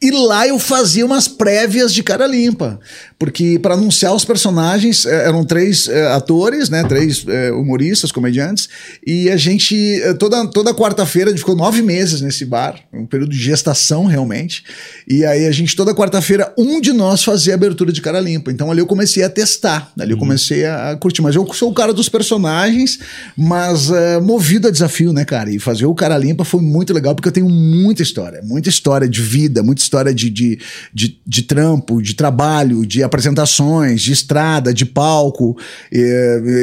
E 0.02 0.12
lá 0.12 0.48
eu 0.48 0.58
fazia 0.58 1.06
umas 1.06 1.28
prévias 1.28 1.94
de 1.94 2.02
cara 2.02 2.26
limpa, 2.26 2.80
porque 3.22 3.60
para 3.60 3.76
anunciar 3.76 4.16
os 4.16 4.26
personagens 4.26 5.06
eh, 5.06 5.28
eram 5.28 5.46
três 5.46 5.88
eh, 5.88 6.08
atores, 6.08 6.72
né, 6.72 6.84
três 6.84 7.24
eh, 7.28 7.52
humoristas, 7.52 8.12
comediantes, 8.12 8.68
e 9.06 9.30
a 9.30 9.38
gente 9.38 10.02
toda 10.18 10.48
toda 10.48 10.74
quarta-feira 10.74 11.30
a 11.30 11.32
gente 11.32 11.42
ficou 11.42 11.56
nove 11.56 11.84
meses 11.84 12.20
nesse 12.22 12.44
bar, 12.46 12.80
um 12.92 13.06
período 13.06 13.30
de 13.30 13.38
gestação 13.38 14.06
realmente. 14.06 14.64
E 15.08 15.24
aí 15.24 15.46
a 15.46 15.52
gente 15.52 15.76
toda 15.76 15.94
quarta-feira 15.94 16.52
um 16.58 16.82
de 16.82 16.92
nós 16.94 17.24
fazia 17.24 17.54
a 17.54 17.58
abertura 17.58 17.92
de 17.92 18.02
cara 18.02 18.20
limpa. 18.20 18.52
Então 18.52 18.72
ali 18.72 18.80
eu 18.80 18.88
comecei 18.88 19.22
a 19.22 19.30
testar, 19.30 19.92
ali 20.00 20.14
eu 20.14 20.18
comecei 20.18 20.66
a, 20.66 20.98
curtir. 21.00 21.22
Mas 21.22 21.36
eu 21.36 21.46
sou 21.54 21.70
o 21.70 21.76
cara 21.76 21.94
dos 21.94 22.10
personagens, 22.10 22.98
mas 23.38 23.92
movido 24.24 24.68
a 24.68 24.72
desafio, 24.72 25.14
né, 25.14 25.26
cara? 25.26 25.52
E 25.52 25.60
fazer 25.60 25.86
o 25.86 25.94
cara 25.94 26.18
limpa 26.18 26.44
foi 26.44 26.60
muito 26.60 26.92
legal 26.92 27.14
porque 27.14 27.28
eu 27.28 27.34
tenho 27.34 27.48
muita 27.48 28.02
história, 28.02 28.42
muita 28.42 28.68
história 28.68 29.08
de 29.08 29.22
vida, 29.22 29.62
muita 29.62 29.84
história 29.84 30.12
de, 30.12 30.28
de, 30.28 30.60
de, 30.92 31.22
de 31.24 31.44
trampo, 31.44 32.02
de 32.02 32.16
trabalho, 32.16 32.84
de 32.84 33.11
apresentações, 33.12 34.02
de 34.02 34.14
estrada, 34.14 34.74
de 34.74 34.86
palco. 34.86 35.58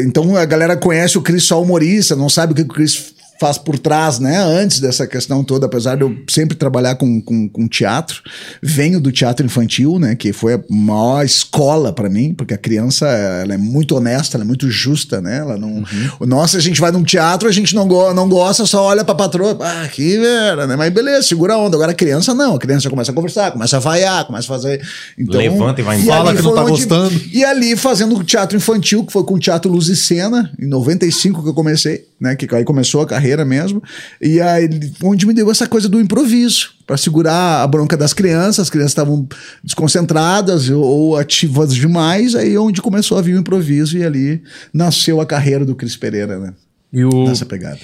Então 0.06 0.34
a 0.34 0.44
galera 0.46 0.76
conhece 0.76 1.18
o 1.18 1.22
Cris 1.22 1.44
só 1.44 1.62
humorista, 1.62 2.16
não 2.16 2.30
sabe 2.30 2.52
o 2.52 2.56
que 2.56 2.62
o 2.62 2.66
Cris 2.68 3.17
faz 3.40 3.56
por 3.56 3.78
trás, 3.78 4.18
né? 4.18 4.38
Antes 4.38 4.80
dessa 4.80 5.06
questão 5.06 5.44
toda, 5.44 5.66
apesar 5.66 5.96
de 5.96 6.02
eu 6.02 6.16
sempre 6.28 6.56
trabalhar 6.56 6.96
com, 6.96 7.20
com, 7.20 7.48
com 7.48 7.68
teatro, 7.68 8.22
venho 8.62 9.00
do 9.00 9.12
teatro 9.12 9.46
infantil, 9.46 9.98
né? 9.98 10.14
Que 10.14 10.32
foi 10.32 10.54
a 10.54 10.60
maior 10.68 11.24
escola 11.24 11.92
para 11.92 12.08
mim, 12.08 12.34
porque 12.34 12.54
a 12.54 12.58
criança 12.58 13.06
ela 13.06 13.54
é 13.54 13.58
muito 13.58 13.96
honesta, 13.96 14.36
ela 14.36 14.44
é 14.44 14.46
muito 14.46 14.70
justa, 14.70 15.20
né? 15.20 15.38
Ela 15.38 15.56
não. 15.56 15.84
O 16.18 16.26
nosso 16.26 16.56
a 16.56 16.60
gente 16.60 16.80
vai 16.80 16.90
num 16.90 17.04
teatro, 17.04 17.48
a 17.48 17.52
gente 17.52 17.74
não, 17.74 17.86
go 17.86 18.12
não 18.12 18.28
gosta, 18.28 18.66
só 18.66 18.84
olha 18.84 19.04
pra 19.04 19.14
patroa, 19.14 19.56
ah, 19.60 19.88
que 19.88 20.18
vera, 20.18 20.66
né? 20.66 20.76
Mas 20.76 20.92
beleza, 20.92 21.28
segura 21.28 21.54
a 21.54 21.58
onda. 21.58 21.76
Agora 21.76 21.92
a 21.92 21.94
criança 21.94 22.34
não, 22.34 22.56
a 22.56 22.58
criança 22.58 22.90
começa 22.90 23.12
a 23.12 23.14
conversar, 23.14 23.52
começa 23.52 23.76
a 23.76 23.80
vaiar, 23.80 24.24
começa 24.24 24.46
a 24.46 24.48
fazer. 24.48 24.80
Então, 25.18 25.38
Levanta 25.38 25.80
e 25.80 25.84
vai 25.84 26.00
embora. 26.00 26.18
Fala 26.18 26.34
que 26.34 26.42
não 26.42 26.54
tá 26.54 26.62
gostando. 26.64 27.20
e 27.32 27.44
ali 27.44 27.76
fazendo 27.76 28.22
teatro 28.24 28.56
infantil, 28.56 29.04
que 29.04 29.12
foi 29.12 29.22
com 29.24 29.34
o 29.34 29.38
Teatro 29.38 29.70
Luz 29.70 29.88
e 29.88 29.96
Cena, 29.96 30.52
em 30.60 30.66
95 30.66 31.42
que 31.42 31.48
eu 31.48 31.54
comecei, 31.54 32.04
né? 32.20 32.34
Que 32.34 32.52
aí 32.54 32.64
começou 32.64 33.00
a 33.00 33.06
carreira 33.06 33.44
mesmo. 33.44 33.82
E 34.20 34.40
aí, 34.40 34.68
onde 35.02 35.26
me 35.26 35.34
deu 35.34 35.50
essa 35.50 35.66
coisa 35.66 35.88
do 35.88 36.00
improviso, 36.00 36.70
para 36.86 36.96
segurar 36.96 37.62
a 37.62 37.66
bronca 37.66 37.96
das 37.96 38.14
crianças, 38.14 38.60
as 38.60 38.70
crianças 38.70 38.92
estavam 38.92 39.28
desconcentradas 39.62 40.70
ou, 40.70 41.16
ativas 41.16 41.74
demais, 41.74 42.34
aí 42.34 42.54
é 42.54 42.60
onde 42.60 42.80
começou 42.80 43.18
a 43.18 43.22
vir 43.22 43.34
o 43.34 43.38
improviso 43.38 43.98
e 43.98 44.04
ali 44.04 44.42
nasceu 44.72 45.20
a 45.20 45.26
carreira 45.26 45.64
do 45.64 45.74
Cris 45.74 45.96
Pereira, 45.96 46.38
né? 46.38 46.54
E 46.92 47.04
o... 47.04 47.24
Nessa 47.24 47.44
pegada. 47.44 47.78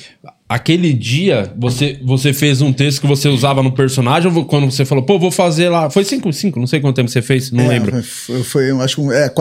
Aquele 0.47 0.93
dia, 0.93 1.51
você, 1.57 1.99
você 2.05 2.33
fez 2.35 2.61
um 2.61 2.71
texto 2.71 3.01
que 3.01 3.07
você 3.07 3.29
usava 3.29 3.63
no 3.63 3.73
personagem, 3.73 4.31
ou 4.31 4.45
quando 4.45 4.71
você 4.71 4.85
falou, 4.85 5.03
pô, 5.03 5.19
vou 5.19 5.31
fazer 5.31 5.71
lá. 5.71 5.89
Foi 5.89 6.05
5, 6.05 6.31
5, 6.31 6.61
não 6.61 6.67
sei 6.67 6.81
quanto 6.81 6.97
tempo 6.97 7.09
você 7.11 7.23
fez, 7.23 7.51
não 7.51 7.65
É, 7.65 7.69
lembro. 7.69 8.03
Foi, 8.03 8.43
foi, 8.43 8.71
acho 8.83 8.97
que 8.97 9.13
é, 9.15 9.33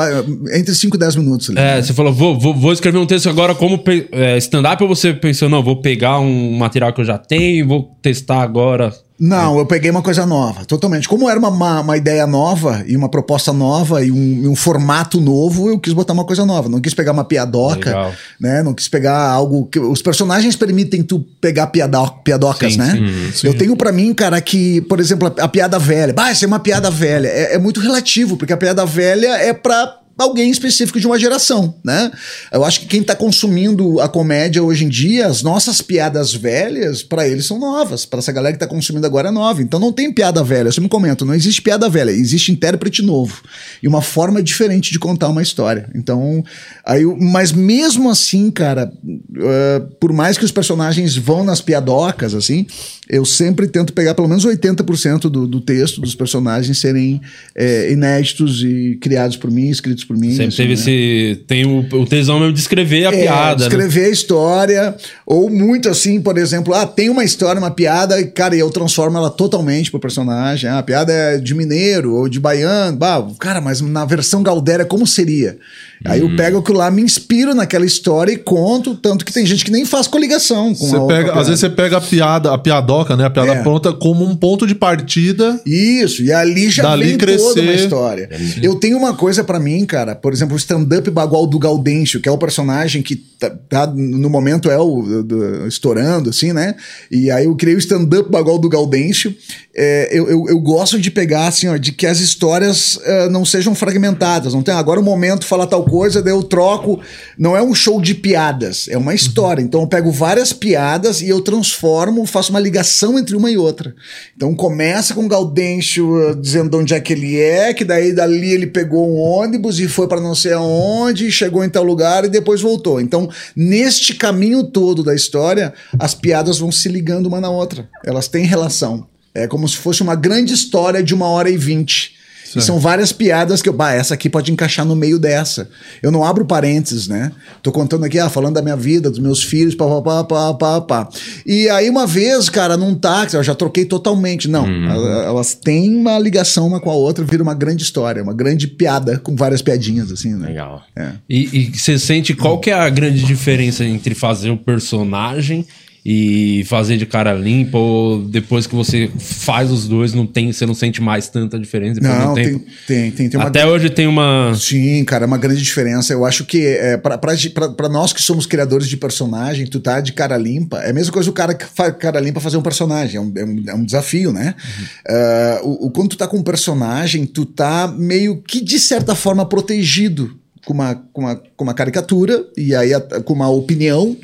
entre 0.57 0.73
5 0.73 0.95
e 0.95 0.99
10 0.99 1.15
minutos 1.17 1.49
ali. 1.49 1.59
É, 1.59 1.81
você 1.81 1.93
falou, 1.93 2.13
vou, 2.13 2.39
vou, 2.39 2.55
vou 2.55 2.71
escrever 2.71 2.99
um 2.99 3.05
texto 3.05 3.27
agora 3.27 3.53
como 3.53 3.83
é, 4.13 4.37
stand-up, 4.37 4.81
ou 4.81 4.87
você 4.87 5.13
pensou, 5.13 5.49
não, 5.49 5.61
vou 5.61 5.81
pegar 5.81 6.21
um 6.21 6.53
material 6.57 6.93
que 6.93 7.01
eu 7.01 7.05
já 7.05 7.17
tenho, 7.17 7.67
vou 7.67 7.97
testar 8.01 8.41
agora. 8.41 8.93
Não, 9.23 9.57
eu 9.57 9.65
peguei 9.65 9.89
uma 9.89 10.01
coisa 10.01 10.25
nova, 10.25 10.65
totalmente. 10.65 11.07
Como 11.07 11.29
era 11.29 11.39
uma, 11.39 11.47
uma, 11.47 11.79
uma 11.79 11.95
ideia 11.95 12.27
nova 12.27 12.83
e 12.85 12.97
uma 12.97 13.07
proposta 13.07 13.53
nova 13.53 14.03
e 14.03 14.11
um, 14.11 14.51
um 14.51 14.55
formato 14.55 15.21
novo, 15.21 15.69
eu 15.69 15.79
quis 15.79 15.93
botar 15.93 16.11
uma 16.11 16.25
coisa 16.25 16.45
nova. 16.45 16.67
Não 16.67 16.81
quis 16.81 16.93
pegar 16.93 17.13
uma 17.13 17.23
piadoca, 17.23 17.89
Legal. 17.89 18.13
né? 18.37 18.61
Não 18.61 18.73
quis 18.73 18.89
pegar 18.89 19.17
algo 19.29 19.65
que 19.67 19.79
os 19.79 20.01
personagens 20.01 20.57
permitem 20.57 21.01
tu 21.01 21.21
pegar 21.39 21.67
piado, 21.67 21.97
piadocas, 22.21 22.73
Sim, 22.73 22.79
né? 22.79 23.31
sim, 23.33 23.47
Eu 23.47 23.53
tenho 23.57 23.77
pra 23.77 23.93
mim, 23.93 24.13
cara, 24.13 24.41
que, 24.41 24.81
por 24.81 24.99
exemplo, 24.99 25.33
a, 25.39 25.43
a 25.45 25.47
piada 25.47 25.79
velha. 25.79 26.11
Bah, 26.11 26.29
isso 26.29 26.43
é 26.43 26.47
uma 26.47 26.59
piada 26.59 26.91
velha. 26.91 27.29
É, 27.29 27.55
é 27.55 27.57
muito 27.57 27.79
relativo, 27.79 28.35
porque 28.35 28.51
a 28.51 28.57
piada 28.57 28.85
velha 28.85 29.37
é 29.37 29.53
pra 29.53 29.99
alguém 30.17 30.49
específico 30.49 30.99
de 30.99 31.07
uma 31.07 31.17
geração, 31.17 31.75
né? 31.83 32.11
Eu 32.51 32.63
acho 32.63 32.81
que 32.81 32.85
quem 32.85 33.01
tá 33.03 33.15
consumindo 33.15 33.99
a 33.99 34.07
comédia 34.07 34.63
hoje 34.63 34.85
em 34.85 34.89
dia, 34.89 35.27
as 35.27 35.41
nossas 35.41 35.81
piadas 35.81 36.33
velhas, 36.33 37.01
pra 37.01 37.27
eles 37.27 37.45
são 37.45 37.59
novas. 37.59 38.05
Pra 38.05 38.19
essa 38.19 38.31
galera 38.31 38.53
que 38.53 38.59
tá 38.59 38.67
consumindo 38.67 39.05
agora 39.07 39.29
é 39.29 39.31
nova. 39.31 39.61
Então 39.61 39.79
não 39.79 39.91
tem 39.91 40.11
piada 40.11 40.43
velha. 40.43 40.67
Eu 40.67 40.71
sempre 40.71 40.89
comento, 40.89 41.25
não 41.25 41.33
existe 41.33 41.61
piada 41.61 41.89
velha, 41.89 42.11
existe 42.11 42.51
intérprete 42.51 43.01
novo. 43.01 43.41
E 43.81 43.87
uma 43.87 44.01
forma 44.01 44.41
diferente 44.41 44.91
de 44.91 44.99
contar 44.99 45.29
uma 45.29 45.41
história. 45.41 45.89
Então, 45.95 46.43
aí, 46.85 47.03
mas 47.05 47.51
mesmo 47.51 48.09
assim, 48.09 48.51
cara, 48.51 48.91
eh, 49.35 49.81
por 49.99 50.13
mais 50.13 50.37
que 50.37 50.45
os 50.45 50.51
personagens 50.51 51.15
vão 51.15 51.43
nas 51.43 51.61
piadocas, 51.61 52.35
assim, 52.35 52.67
eu 53.09 53.25
sempre 53.25 53.67
tento 53.67 53.93
pegar 53.93 54.13
pelo 54.13 54.27
menos 54.27 54.45
80% 54.45 55.21
do, 55.21 55.47
do 55.47 55.59
texto 55.59 55.99
dos 55.99 56.15
personagens 56.15 56.79
serem 56.79 57.21
eh, 57.55 57.91
inéditos 57.91 58.63
e 58.63 58.97
criados 59.01 59.35
por 59.35 59.51
mim, 59.51 59.69
escritos 59.69 60.03
por 60.03 60.12
mim. 60.15 60.31
Sempre 60.31 60.45
assim, 60.47 60.57
teve 60.57 60.67
né? 60.69 60.73
esse. 60.73 61.43
Tem 61.47 61.65
o, 61.65 61.79
o 61.79 62.05
tesão 62.05 62.39
mesmo 62.39 62.53
de 62.53 62.59
escrever 62.59 63.05
a 63.05 63.13
É, 63.13 63.21
piada. 63.23 63.59
né? 63.61 63.67
Escrever 63.67 64.05
a 64.05 64.09
história, 64.09 64.95
ou 65.25 65.49
muito 65.49 65.89
assim, 65.89 66.21
por 66.21 66.37
exemplo, 66.37 66.73
ah, 66.73 66.85
tem 66.85 67.09
uma 67.09 67.23
história, 67.23 67.59
uma 67.59 67.71
piada, 67.71 68.19
e, 68.19 68.25
cara, 68.27 68.55
e 68.55 68.59
eu 68.59 68.69
transformo 68.69 69.17
ela 69.17 69.29
totalmente 69.29 69.91
pro 69.91 69.99
personagem. 69.99 70.69
Ah, 70.69 70.79
a 70.79 70.83
piada 70.83 71.11
é 71.11 71.37
de 71.37 71.53
mineiro 71.53 72.13
ou 72.15 72.27
de 72.29 72.39
baiano. 72.39 72.97
Bah, 72.97 73.25
cara, 73.39 73.59
mas 73.61 73.81
na 73.81 74.05
versão 74.05 74.43
Galdéria, 74.43 74.85
como 74.85 75.05
seria? 75.07 75.57
Aí 76.05 76.21
Uhum. 76.21 76.31
eu 76.31 76.35
pego 76.35 76.57
aquilo 76.59 76.77
lá, 76.77 76.91
me 76.91 77.01
inspiro 77.01 77.53
naquela 77.55 77.85
história 77.85 78.31
e 78.31 78.37
conto, 78.37 78.95
tanto 78.95 79.23
que 79.25 79.31
tem 79.31 79.45
gente 79.45 79.63
que 79.63 79.71
nem 79.71 79.85
faz 79.85 80.07
coligação 80.07 80.73
com 80.75 80.87
Você 80.87 80.95
a 80.97 81.01
pega, 81.01 81.31
às 81.33 81.47
vezes 81.47 81.59
você 81.61 81.69
pega 81.69 81.97
a 81.97 82.01
piada, 82.01 82.53
a 82.53 82.57
piadoca, 82.57 83.15
né? 83.15 83.25
A 83.25 83.29
piada 83.29 83.53
É. 83.53 83.61
pronta 83.63 83.93
como 83.93 84.25
um 84.25 84.35
ponto 84.35 84.67
de 84.67 84.75
partida. 84.75 85.59
Isso, 85.65 86.21
e 86.23 86.31
ali 86.31 86.69
já 86.69 86.83
Dali 86.83 87.05
vem 87.07 87.17
crescer. 87.17 87.43
toda 87.43 87.61
uma 87.61 87.73
história. 87.73 88.29
Eu 88.61 88.75
tenho 88.75 88.97
uma 88.97 89.13
coisa 89.13 89.43
pra 89.43 89.59
mim, 89.59 89.85
cara, 89.85 90.13
por 90.15 90.33
exemplo, 90.33 90.55
o 90.55 90.57
stand-up 90.57 91.09
bagual 91.09 91.47
do 91.47 91.57
Gaudêncio, 91.59 92.19
que 92.19 92.27
é 92.27 92.31
o 92.31 92.37
personagem 92.37 93.01
que 93.01 93.15
tá, 93.15 93.49
tá, 93.69 93.87
no 93.87 94.29
momento 94.29 94.69
é 94.69 94.77
o 94.77 95.23
do- 95.23 95.67
estourando, 95.67 96.29
assim, 96.29 96.51
né? 96.53 96.75
E 97.11 97.31
aí 97.31 97.45
eu 97.45 97.55
criei 97.55 97.75
o 97.75 97.79
stand-up 97.79 98.29
bagual 98.29 98.57
do 98.59 98.69
Gaudêncio. 98.69 99.33
É, 99.75 100.07
eu, 100.11 100.29
eu, 100.29 100.45
eu 100.49 100.59
gosto 100.59 100.99
de 100.99 101.09
pegar, 101.09 101.47
assim, 101.47 101.67
ó, 101.67 101.77
de 101.77 101.91
que 101.91 102.05
as 102.05 102.19
histórias 102.19 102.99
eh, 103.03 103.27
não 103.29 103.43
sejam 103.43 103.73
fragmentadas. 103.73 104.53
Não 104.53 104.61
tem 104.61 104.73
agora 104.73 104.99
o 104.99 105.03
momento 105.03 105.47
fala 105.47 105.65
tal 105.65 105.83
coisa, 105.83 106.21
daí 106.21 106.31
eu 106.31 106.43
troco. 106.43 106.99
Não 107.39 107.57
é 107.57 107.61
um 107.61 107.73
show 107.73 107.99
de 107.99 108.13
piadas, 108.13 108.87
é 108.87 108.97
uma 108.97 109.15
história. 109.15 109.63
Então 109.63 109.81
eu 109.81 109.87
pego 109.87 110.11
várias 110.11 110.53
piadas 110.53 111.21
e 111.21 111.29
eu 111.29 111.41
transformo, 111.41 112.23
faço 112.27 112.51
uma 112.51 112.59
ligação 112.59 113.17
entre 113.17 113.35
uma 113.35 113.49
e 113.49 113.57
outra. 113.57 113.95
Então 114.37 114.53
começa 114.53 115.15
com 115.15 115.25
o 115.25 115.27
Gaudêncio 115.27 116.21
eh, 116.21 116.35
dizendo 116.35 116.69
de 116.69 116.77
onde 116.77 116.93
é 116.93 116.99
que 116.99 117.13
ele 117.13 117.39
é, 117.39 117.73
que 117.73 117.83
daí 117.83 118.13
dali 118.13 118.51
ele 118.51 118.67
pegou 118.67 119.09
um 119.09 119.17
ônibus 119.17 119.79
e 119.79 119.87
foi 119.87 120.07
para 120.07 120.21
não 120.21 120.35
sei 120.35 120.53
aonde, 120.53 121.31
chegou 121.31 121.63
em 121.63 121.69
tal 121.69 121.83
lugar 121.83 122.25
e 122.25 122.29
depois 122.29 122.61
voltou. 122.61 123.01
Então, 123.01 123.27
neste 123.55 124.13
caminho 124.13 124.63
todo 124.63 125.03
da 125.03 125.15
história, 125.15 125.73
as 125.97 126.13
piadas 126.13 126.59
vão 126.59 126.71
se 126.71 126.87
ligando 126.89 127.25
uma 127.25 127.41
na 127.41 127.49
outra. 127.49 127.89
Elas 128.05 128.27
têm 128.27 128.45
relação. 128.45 129.11
É 129.33 129.47
como 129.47 129.67
se 129.67 129.77
fosse 129.77 130.01
uma 130.01 130.15
grande 130.15 130.53
história 130.53 131.01
de 131.01 131.13
uma 131.13 131.27
hora 131.27 131.49
e 131.49 131.57
vinte. 131.57 132.13
E 132.55 132.61
são 132.61 132.79
várias 132.79 133.11
piadas 133.11 133.61
que 133.61 133.69
eu, 133.69 133.73
bah, 133.73 133.93
essa 133.93 134.13
aqui 134.13 134.29
pode 134.29 134.51
encaixar 134.51 134.85
no 134.85 134.95
meio 134.95 135.17
dessa. 135.17 135.69
Eu 136.01 136.11
não 136.11 136.23
abro 136.23 136.45
parênteses, 136.45 137.07
né? 137.07 137.31
Tô 137.61 137.71
contando 137.71 138.05
aqui, 138.05 138.19
ah, 138.19 138.29
falando 138.29 138.55
da 138.55 138.61
minha 138.61 138.75
vida, 138.75 139.09
dos 139.09 139.19
meus 139.19 139.43
filhos, 139.43 139.75
pá, 139.75 139.85
pá, 140.01 140.23
pá, 140.23 140.53
pá, 140.53 140.81
pá, 140.81 141.09
E 141.45 141.69
aí 141.69 141.89
uma 141.89 142.05
vez, 142.05 142.49
cara, 142.49 142.77
num 142.77 142.95
táxi, 142.95 143.35
eu 143.35 143.43
já 143.43 143.55
troquei 143.55 143.85
totalmente. 143.85 144.47
Não, 144.47 144.65
hum. 144.65 144.87
elas 144.87 145.53
têm 145.53 145.95
uma 145.95 146.19
ligação 146.19 146.67
uma 146.67 146.79
com 146.79 146.89
a 146.89 146.95
outra, 146.95 147.25
vira 147.25 147.43
uma 147.43 147.53
grande 147.53 147.83
história, 147.83 148.21
uma 148.21 148.33
grande 148.33 148.67
piada 148.67 149.17
com 149.17 149.35
várias 149.35 149.61
piadinhas, 149.61 150.11
assim, 150.11 150.33
né? 150.35 150.47
Legal. 150.47 150.83
É. 150.95 151.11
E, 151.29 151.71
e 151.71 151.77
você 151.77 151.97
sente 151.97 152.33
qual 152.33 152.59
que 152.59 152.69
é 152.69 152.73
a 152.73 152.89
grande 152.89 153.23
diferença 153.23 153.83
entre 153.83 154.13
fazer 154.13 154.49
o 154.49 154.57
personagem 154.57 155.65
e 156.05 156.65
fazer 156.65 156.97
de 156.97 157.05
cara 157.05 157.33
limpa 157.33 157.77
ou 157.77 158.21
depois 158.23 158.67
que 158.67 158.75
você 158.75 159.09
faz 159.17 159.71
os 159.71 159.87
dois 159.87 160.13
não 160.13 160.27
tem 160.27 160.51
você 160.51 160.65
não 160.65 160.73
sente 160.73 161.01
mais 161.01 161.29
tanta 161.29 161.57
diferença 161.57 162.01
não 162.01 162.33
tem, 162.33 162.59
tem, 162.85 163.11
tem, 163.11 163.29
tem 163.29 163.39
uma 163.39 163.47
até 163.47 163.65
hoje 163.65 163.89
tem 163.89 164.05
uma 164.05 164.53
sim 164.53 165.03
cara 165.05 165.23
é 165.23 165.27
uma 165.27 165.37
grande 165.37 165.61
diferença. 165.61 166.11
Eu 166.11 166.25
acho 166.25 166.43
que 166.45 166.65
é, 166.65 166.97
para 166.97 167.87
nós 167.87 168.11
que 168.11 168.21
somos 168.21 168.45
criadores 168.45 168.87
de 168.89 168.97
personagem 168.97 169.65
tu 169.65 169.79
tá 169.79 170.01
de 170.01 170.11
cara 170.11 170.35
limpa 170.35 170.79
é 170.79 170.89
a 170.89 170.93
mesma 170.93 171.13
coisa 171.13 171.29
o 171.29 171.33
cara 171.33 171.53
que 171.53 171.65
faz 171.65 171.95
cara 171.97 172.19
limpa 172.19 172.41
fazer 172.41 172.57
um 172.57 172.61
personagem 172.61 173.17
é 173.17 173.21
um, 173.21 173.31
é 173.35 173.45
um, 173.45 173.63
é 173.67 173.73
um 173.75 173.85
desafio 173.85 174.33
né? 174.33 174.55
Uhum. 174.57 175.65
uh, 175.65 175.83
o, 175.83 175.87
o, 175.87 175.91
quando 175.91 176.09
tu 176.09 176.17
tá 176.17 176.27
com 176.27 176.37
um 176.37 176.43
personagem 176.43 177.25
tu 177.25 177.45
tá 177.45 177.87
meio 177.87 178.41
que 178.41 178.61
de 178.61 178.77
certa 178.77 179.15
forma 179.15 179.45
protegido 179.45 180.42
com 180.65 180.73
uma, 180.73 180.95
com 181.11 181.21
uma, 181.21 181.35
com 181.35 181.63
uma 181.63 181.73
caricatura, 181.73 182.45
e 182.57 182.73
aí 182.73 182.93
a, 182.93 183.01
com 183.01 183.33
uma 183.33 183.49
opinião, 183.49 184.15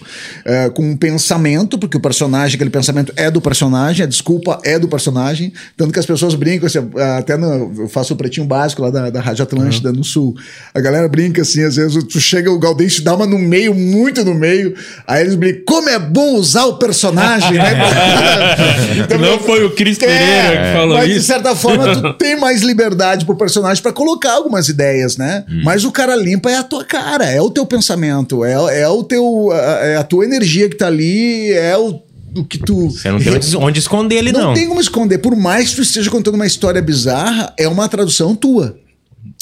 é, 0.45 0.69
com 0.69 0.83
um 0.83 0.95
pensamento, 0.95 1.77
porque 1.77 1.97
o 1.97 1.99
personagem, 1.99 2.55
aquele 2.55 2.69
pensamento 2.69 3.11
é 3.15 3.29
do 3.29 3.41
personagem, 3.41 4.03
a 4.03 4.07
desculpa 4.07 4.59
é 4.63 4.79
do 4.79 4.87
personagem, 4.87 5.51
tanto 5.75 5.91
que 5.91 5.99
as 5.99 6.05
pessoas 6.05 6.35
brincam, 6.35 6.67
assim, 6.67 6.79
até 7.17 7.35
no, 7.35 7.81
eu 7.81 7.89
faço 7.89 8.13
o 8.13 8.17
pretinho 8.17 8.45
básico 8.45 8.81
lá 8.81 8.89
da, 8.89 9.09
da 9.09 9.19
Rádio 9.19 9.43
Atlântida, 9.43 9.89
uhum. 9.89 9.97
no 9.97 10.03
Sul, 10.03 10.35
a 10.73 10.79
galera 10.79 11.07
brinca 11.09 11.41
assim, 11.41 11.63
às 11.63 11.75
vezes 11.75 12.01
tu 12.05 12.19
chega, 12.19 12.49
o 12.51 12.59
Galdêncio 12.59 13.03
dá 13.03 13.15
uma 13.15 13.25
no 13.25 13.37
meio, 13.37 13.75
muito 13.75 14.23
no 14.23 14.33
meio, 14.33 14.73
aí 15.05 15.23
eles 15.23 15.35
brincam, 15.35 15.63
como 15.65 15.89
é 15.89 15.99
bom 15.99 16.35
usar 16.35 16.65
o 16.65 16.77
personagem, 16.77 17.53
né? 17.53 17.73
então, 19.03 19.19
Não 19.19 19.39
foi 19.39 19.65
o 19.65 19.71
Cris 19.71 19.97
Pereira 19.97 20.23
é, 20.23 20.57
que 20.57 20.77
falou 20.77 20.97
mas, 20.97 21.09
isso. 21.09 21.15
Mas 21.15 21.21
de 21.21 21.27
certa 21.27 21.55
forma 21.55 21.93
tu 21.93 22.13
tem 22.17 22.39
mais 22.39 22.61
liberdade 22.61 23.25
pro 23.25 23.35
personagem 23.35 23.83
para 23.83 23.91
colocar 23.91 24.33
algumas 24.33 24.69
ideias, 24.69 25.17
né? 25.17 25.43
Hum. 25.49 25.61
Mas 25.63 25.83
o 25.83 25.91
cara 25.91 26.15
limpa 26.29 26.51
é 26.51 26.55
a 26.55 26.63
tua 26.63 26.83
cara, 26.85 27.25
é 27.25 27.41
o 27.41 27.49
teu 27.49 27.65
pensamento, 27.65 28.43
é, 28.43 28.81
é 28.81 28.87
o 28.87 29.03
teu. 29.03 29.49
É 29.53 29.97
a 29.97 30.03
tua 30.03 30.25
energia 30.25 30.69
que 30.69 30.75
tá 30.75 30.87
ali, 30.87 31.51
é 31.51 31.77
o 31.77 32.01
o 32.35 32.43
que 32.45 32.57
tu. 32.57 32.89
Você 32.89 33.11
não 33.11 33.19
tem 33.19 33.33
onde 33.57 33.79
esconder 33.79 34.15
ele, 34.15 34.31
não. 34.31 34.49
Não 34.49 34.53
tem 34.53 34.67
como 34.67 34.79
esconder. 34.79 35.17
Por 35.17 35.35
mais 35.35 35.69
que 35.69 35.77
tu 35.77 35.81
esteja 35.81 36.09
contando 36.09 36.35
uma 36.35 36.45
história 36.45 36.81
bizarra, 36.81 37.53
é 37.57 37.67
uma 37.67 37.87
tradução 37.89 38.35
tua. 38.35 38.77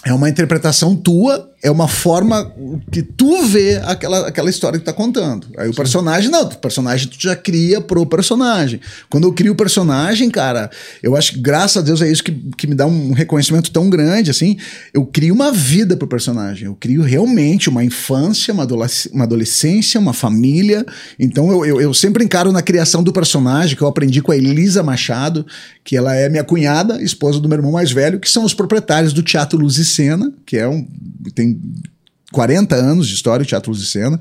É 0.08 0.14
uma 0.14 0.30
interpretação 0.30 0.96
tua 0.96 1.52
é 1.64 1.72
uma 1.72 1.88
forma 1.88 2.54
que 2.92 3.02
tu 3.02 3.44
vê 3.44 3.78
aquela, 3.84 4.28
aquela 4.28 4.50
história 4.50 4.78
que 4.78 4.86
tá 4.86 4.94
contando. 4.94 5.48
Aí 5.58 5.68
o 5.68 5.74
Sim. 5.74 5.78
personagem, 5.78 6.30
não, 6.30 6.44
o 6.44 6.58
personagem 6.58 7.08
tu 7.08 7.18
já 7.20 7.36
cria 7.36 7.82
pro 7.82 8.06
personagem. 8.06 8.80
Quando 9.10 9.24
eu 9.24 9.34
crio 9.34 9.54
o 9.54 9.56
personagem, 9.56 10.30
cara, 10.30 10.70
eu 11.02 11.16
acho 11.16 11.34
que 11.34 11.40
graças 11.40 11.78
a 11.78 11.82
Deus 11.82 12.00
é 12.02 12.12
isso 12.12 12.24
que, 12.24 12.32
que 12.56 12.68
me 12.68 12.76
dá 12.76 12.86
um 12.86 13.12
reconhecimento 13.12 13.72
tão 13.72 13.90
grande, 13.90 14.30
assim. 14.30 14.56
Eu 14.94 15.04
crio 15.04 15.34
uma 15.34 15.52
vida 15.52 15.98
pro 15.98 16.08
personagem. 16.08 16.68
Eu 16.68 16.76
crio 16.76 17.02
realmente 17.02 17.70
uma 17.70 17.84
infância, 17.84 18.54
uma, 18.54 18.68
uma 19.12 19.24
adolescência, 19.24 20.00
uma 20.00 20.14
família. 20.14 20.86
Então 21.18 21.50
eu, 21.52 21.66
eu, 21.66 21.82
eu 21.82 21.94
sempre 21.94 22.24
encaro 22.24 22.52
na 22.52 22.62
criação 22.62 23.02
do 23.02 23.12
personagem, 23.12 23.76
que 23.76 23.82
eu 23.82 23.88
aprendi 23.88 24.22
com 24.22 24.32
a 24.32 24.38
Elisa 24.38 24.84
Machado, 24.84 25.44
que 25.84 25.98
ela 25.98 26.16
é 26.16 26.30
minha 26.30 26.44
cunhada, 26.44 27.02
esposa 27.02 27.40
do 27.40 27.50
meu 27.50 27.58
irmão 27.58 27.72
mais 27.72 27.92
velho, 27.92 28.20
que 28.20 28.30
são 28.30 28.44
os 28.44 28.54
proprietários 28.54 29.12
do 29.12 29.24
Teatro 29.24 29.58
Luz 29.58 29.80
Cena, 29.98 30.32
que 30.46 30.58
é 30.58 30.68
um. 30.68 30.88
Tem 31.34 31.48
tem 31.48 31.60
40 32.32 32.76
anos 32.76 33.08
de 33.08 33.14
história, 33.14 33.46
teatro 33.46 33.72
luz 33.72 33.82
e 33.82 33.86
cena. 33.86 34.20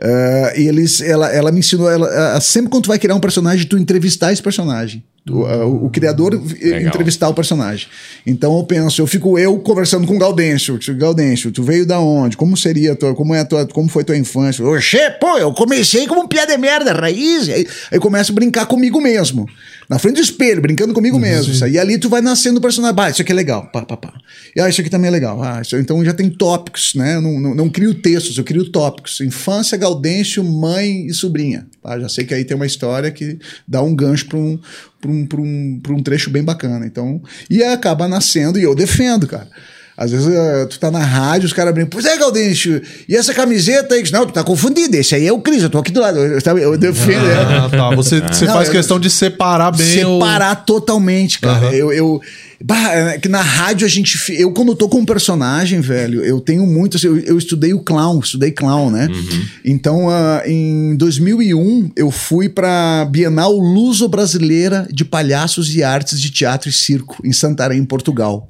Uh, 0.00 0.58
e 0.58 0.68
eles, 0.68 1.00
ela, 1.02 1.30
ela 1.30 1.52
me 1.52 1.58
ensinou, 1.60 1.90
ela, 1.90 2.40
sempre 2.40 2.70
quando 2.70 2.84
tu 2.84 2.88
vai 2.88 2.98
criar 2.98 3.14
um 3.14 3.20
personagem, 3.20 3.66
tu 3.66 3.76
entrevistar 3.76 4.32
esse 4.32 4.42
personagem. 4.42 5.04
O, 5.30 5.42
o, 5.44 5.84
o, 5.86 5.90
criador 5.90 6.32
Legal. 6.32 6.80
entrevistar 6.80 7.28
o 7.28 7.34
personagem. 7.34 7.86
Então 8.26 8.56
eu 8.56 8.64
penso, 8.64 9.00
eu 9.00 9.06
fico 9.06 9.38
eu 9.38 9.56
conversando 9.60 10.04
com 10.04 10.16
o 10.16 10.18
Gaudêncio. 10.18 10.76
Gaudêncio, 10.96 11.52
tu 11.52 11.62
veio 11.62 11.86
da 11.86 12.00
onde? 12.00 12.36
Como 12.36 12.56
seria 12.56 12.96
tua, 12.96 13.14
como 13.14 13.32
é 13.32 13.44
tua, 13.44 13.64
como 13.66 13.88
foi 13.88 14.02
tua 14.02 14.16
infância? 14.16 14.66
Oxê, 14.66 15.10
pô, 15.20 15.38
eu 15.38 15.52
comecei 15.52 16.08
como 16.08 16.22
um 16.22 16.26
piada 16.26 16.52
de 16.52 16.58
merda, 16.58 16.92
raiz. 16.92 17.48
Aí, 17.48 17.68
aí 17.92 18.00
começo 18.00 18.32
a 18.32 18.34
brincar 18.34 18.66
comigo 18.66 19.00
mesmo. 19.00 19.46
Na 19.88 19.98
frente 19.98 20.16
do 20.16 20.20
espelho, 20.20 20.62
brincando 20.62 20.94
comigo 20.94 21.16
uhum, 21.16 21.22
mesmo. 21.22 21.66
E 21.66 21.78
ali 21.78 21.98
tu 21.98 22.08
vai 22.08 22.20
nascendo 22.20 22.58
o 22.58 22.62
personagem. 22.62 22.96
Ah, 22.98 23.10
isso 23.10 23.22
aqui 23.22 23.32
é 23.32 23.34
legal. 23.34 23.70
Pá, 23.72 23.84
pá, 23.84 23.96
pá. 23.96 24.14
E 24.54 24.60
ah, 24.60 24.68
isso 24.68 24.80
aqui 24.80 24.88
também 24.88 25.08
é 25.08 25.10
legal. 25.10 25.42
Ah, 25.42 25.60
isso, 25.60 25.76
então 25.76 26.04
já 26.04 26.12
tem 26.12 26.30
tópicos, 26.30 26.94
né? 26.94 27.20
Não, 27.20 27.40
não, 27.40 27.54
não, 27.54 27.68
crio 27.68 27.94
textos, 27.94 28.38
eu 28.38 28.44
crio 28.44 28.70
tópicos. 28.70 29.20
Infância, 29.20 29.76
Gaudêncio, 29.76 30.42
mãe 30.44 31.06
e 31.06 31.14
sobrinha. 31.14 31.66
Ah, 31.84 31.98
já 31.98 32.08
sei 32.08 32.24
que 32.24 32.34
aí 32.34 32.44
tem 32.44 32.56
uma 32.56 32.66
história 32.66 33.10
que 33.10 33.38
dá 33.66 33.82
um 33.82 33.94
gancho 33.94 34.26
para 34.26 34.38
um, 34.38 34.58
pra 35.00 35.10
um, 35.10 35.26
pra 35.26 35.40
um, 35.40 35.80
pra 35.82 35.92
um 35.92 36.02
trecho 36.02 36.30
bem 36.30 36.42
bacana. 36.42 36.86
Então, 36.86 37.20
e 37.50 37.62
acaba 37.62 38.08
nascendo, 38.08 38.58
e 38.58 38.62
eu 38.62 38.74
defendo, 38.74 39.26
cara. 39.26 39.48
Às 39.96 40.10
vezes 40.10 40.26
uh, 40.26 40.66
tu 40.68 40.78
tá 40.78 40.90
na 40.90 41.04
rádio, 41.04 41.46
os 41.46 41.52
caras 41.52 41.74
brincam, 41.74 41.90
pois 41.90 42.04
é, 42.04 42.16
Galdêncio, 42.16 42.80
e 43.08 43.14
essa 43.14 43.34
camiseta 43.34 43.94
aí? 43.94 44.02
Não, 44.10 44.26
tu 44.26 44.32
tá 44.32 44.42
confundido, 44.42 44.96
esse 44.96 45.14
aí 45.14 45.26
é 45.26 45.32
o 45.32 45.40
Cris, 45.40 45.62
eu 45.62 45.70
tô 45.70 45.78
aqui 45.78 45.92
do 45.92 46.00
lado, 46.00 46.18
eu, 46.18 46.58
eu 46.58 46.78
defendo. 46.78 47.26
Ah, 47.26 47.68
é. 47.70 47.76
tá. 47.76 47.94
Você, 47.94 48.20
você 48.20 48.46
Não, 48.46 48.54
faz 48.54 48.68
eu, 48.68 48.74
questão 48.74 48.98
de 48.98 49.10
separar 49.10 49.70
bem 49.70 49.86
Separar 49.86 50.52
o... 50.62 50.64
totalmente, 50.64 51.40
cara. 51.40 51.66
Uhum. 51.66 51.72
Eu, 51.72 51.92
eu, 51.92 52.20
Bah, 52.64 52.94
é 52.94 53.18
que 53.18 53.28
na 53.28 53.42
rádio 53.42 53.84
a 53.84 53.90
gente. 53.90 54.16
Eu, 54.38 54.52
quando 54.52 54.74
tô 54.76 54.88
com 54.88 54.98
um 54.98 55.04
personagem, 55.04 55.80
velho, 55.80 56.24
eu 56.24 56.40
tenho 56.40 56.64
muito. 56.64 56.96
Assim, 56.96 57.08
eu, 57.08 57.18
eu, 57.18 57.38
estudei 57.38 57.74
o 57.74 57.80
clown, 57.80 58.20
estudei 58.20 58.52
clown, 58.52 58.90
né? 58.90 59.08
Uhum. 59.08 59.44
Então, 59.64 60.06
uh, 60.06 60.46
em 60.46 60.96
2001, 60.96 61.90
eu 61.96 62.10
fui 62.10 62.48
pra 62.48 63.04
Bienal 63.10 63.52
Luso-Brasileira 63.52 64.86
de 64.92 65.04
Palhaços 65.04 65.74
e 65.74 65.82
Artes 65.82 66.20
de 66.20 66.30
Teatro 66.30 66.68
e 66.68 66.72
Circo, 66.72 67.20
em 67.24 67.32
Santarém, 67.32 67.84
Portugal. 67.84 68.48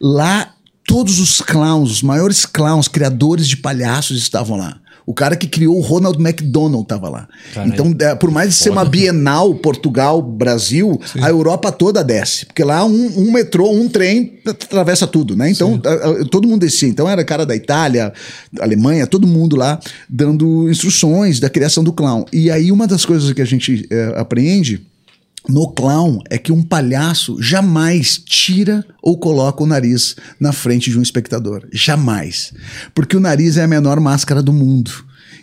Lá, 0.00 0.53
todos 0.94 1.18
os 1.18 1.40
clowns, 1.40 1.90
os 1.90 2.02
maiores 2.04 2.46
clowns, 2.46 2.86
criadores 2.86 3.48
de 3.48 3.56
palhaços 3.56 4.16
estavam 4.16 4.56
lá. 4.56 4.76
O 5.04 5.12
cara 5.12 5.34
que 5.34 5.48
criou 5.48 5.76
o 5.76 5.80
Ronald 5.80 6.20
McDonald 6.20 6.84
estava 6.84 7.08
lá. 7.08 7.28
Caramba. 7.52 7.74
Então, 7.74 7.94
é, 7.98 8.14
por 8.14 8.30
mais 8.30 8.50
de 8.50 8.54
ser 8.54 8.70
uma 8.70 8.84
Bienal, 8.84 9.56
Portugal, 9.56 10.22
Brasil, 10.22 11.00
Sim. 11.04 11.18
a 11.20 11.28
Europa 11.30 11.72
toda 11.72 12.04
desce. 12.04 12.46
Porque 12.46 12.62
lá 12.62 12.84
um, 12.84 13.12
um, 13.18 13.32
metrô, 13.32 13.72
um 13.72 13.88
trem 13.88 14.38
atravessa 14.46 15.04
tudo, 15.04 15.34
né? 15.34 15.50
Então, 15.50 15.82
todo 16.30 16.46
mundo 16.46 16.60
descia. 16.60 16.88
Então, 16.88 17.10
era 17.10 17.24
cara 17.24 17.44
da 17.44 17.56
Itália, 17.56 18.12
Alemanha, 18.60 19.04
todo 19.04 19.26
mundo 19.26 19.56
lá 19.56 19.80
dando 20.08 20.70
instruções 20.70 21.40
da 21.40 21.50
criação 21.50 21.82
do 21.82 21.92
clown. 21.92 22.24
E 22.32 22.52
aí, 22.52 22.70
uma 22.70 22.86
das 22.86 23.04
coisas 23.04 23.32
que 23.32 23.42
a 23.42 23.44
gente 23.44 23.84
é, 23.90 24.14
aprende 24.16 24.80
no 25.48 25.68
clown 25.68 26.20
é 26.30 26.38
que 26.38 26.50
um 26.50 26.62
palhaço 26.62 27.40
jamais 27.40 28.16
tira 28.16 28.84
ou 29.02 29.18
coloca 29.18 29.62
o 29.62 29.66
nariz 29.66 30.16
na 30.40 30.52
frente 30.52 30.90
de 30.90 30.98
um 30.98 31.02
espectador. 31.02 31.66
Jamais. 31.70 32.52
Porque 32.94 33.16
o 33.16 33.20
nariz 33.20 33.58
é 33.58 33.64
a 33.64 33.68
menor 33.68 34.00
máscara 34.00 34.42
do 34.42 34.52
mundo. 34.52 34.90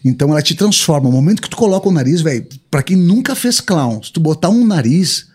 Então 0.03 0.31
ela 0.31 0.41
te 0.41 0.55
transforma. 0.55 1.08
No 1.08 1.15
momento 1.15 1.41
que 1.41 1.50
tu 1.50 1.55
coloca 1.55 1.88
o 1.88 1.91
nariz, 1.91 2.22
velho, 2.22 2.48
pra 2.72 2.81
quem 2.81 2.98
nunca 2.98 3.36
fez 3.36 3.60
clown, 3.60 4.01
se 4.01 4.12
tu 4.12 4.20
botar 4.20 4.50
um 4.50 4.65
nariz, 4.65 5.27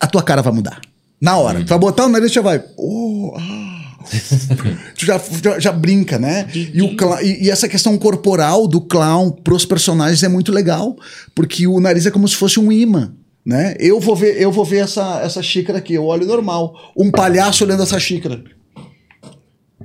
a 0.00 0.06
tua 0.06 0.22
cara 0.22 0.40
vai 0.40 0.52
mudar. 0.52 0.80
Na 1.20 1.36
hora. 1.36 1.58
Uhum. 1.58 1.64
Tu 1.64 1.68
vai 1.68 1.78
botar 1.78 2.06
o 2.06 2.08
nariz, 2.08 2.32
já 2.32 2.40
vai. 2.40 2.64
Oh, 2.78 3.34
ah. 3.36 3.74
tu 4.96 5.04
já, 5.04 5.20
já, 5.42 5.58
já, 5.58 5.72
brinca, 5.72 6.18
né? 6.18 6.46
E, 6.54 6.80
o, 6.82 6.94
e, 7.22 7.44
e, 7.44 7.50
essa 7.50 7.68
questão 7.68 7.96
corporal 7.96 8.66
do 8.66 8.80
clown 8.80 9.30
pros 9.30 9.64
personagens 9.64 10.22
é 10.22 10.28
muito 10.28 10.52
legal, 10.52 10.96
porque 11.34 11.66
o 11.66 11.80
nariz 11.80 12.04
é 12.04 12.10
como 12.10 12.28
se 12.28 12.36
fosse 12.36 12.60
um 12.60 12.70
imã 12.70 13.12
né? 13.44 13.74
Eu 13.78 14.00
vou 14.00 14.16
ver, 14.16 14.40
eu 14.40 14.50
vou 14.50 14.64
ver 14.64 14.84
essa, 14.84 15.20
essa 15.20 15.42
xícara 15.42 15.78
aqui, 15.78 15.94
eu 15.94 16.04
olho 16.04 16.26
normal. 16.26 16.74
Um 16.96 17.10
palhaço 17.10 17.64
olhando 17.64 17.82
essa 17.82 18.00
xícara. 18.00 18.42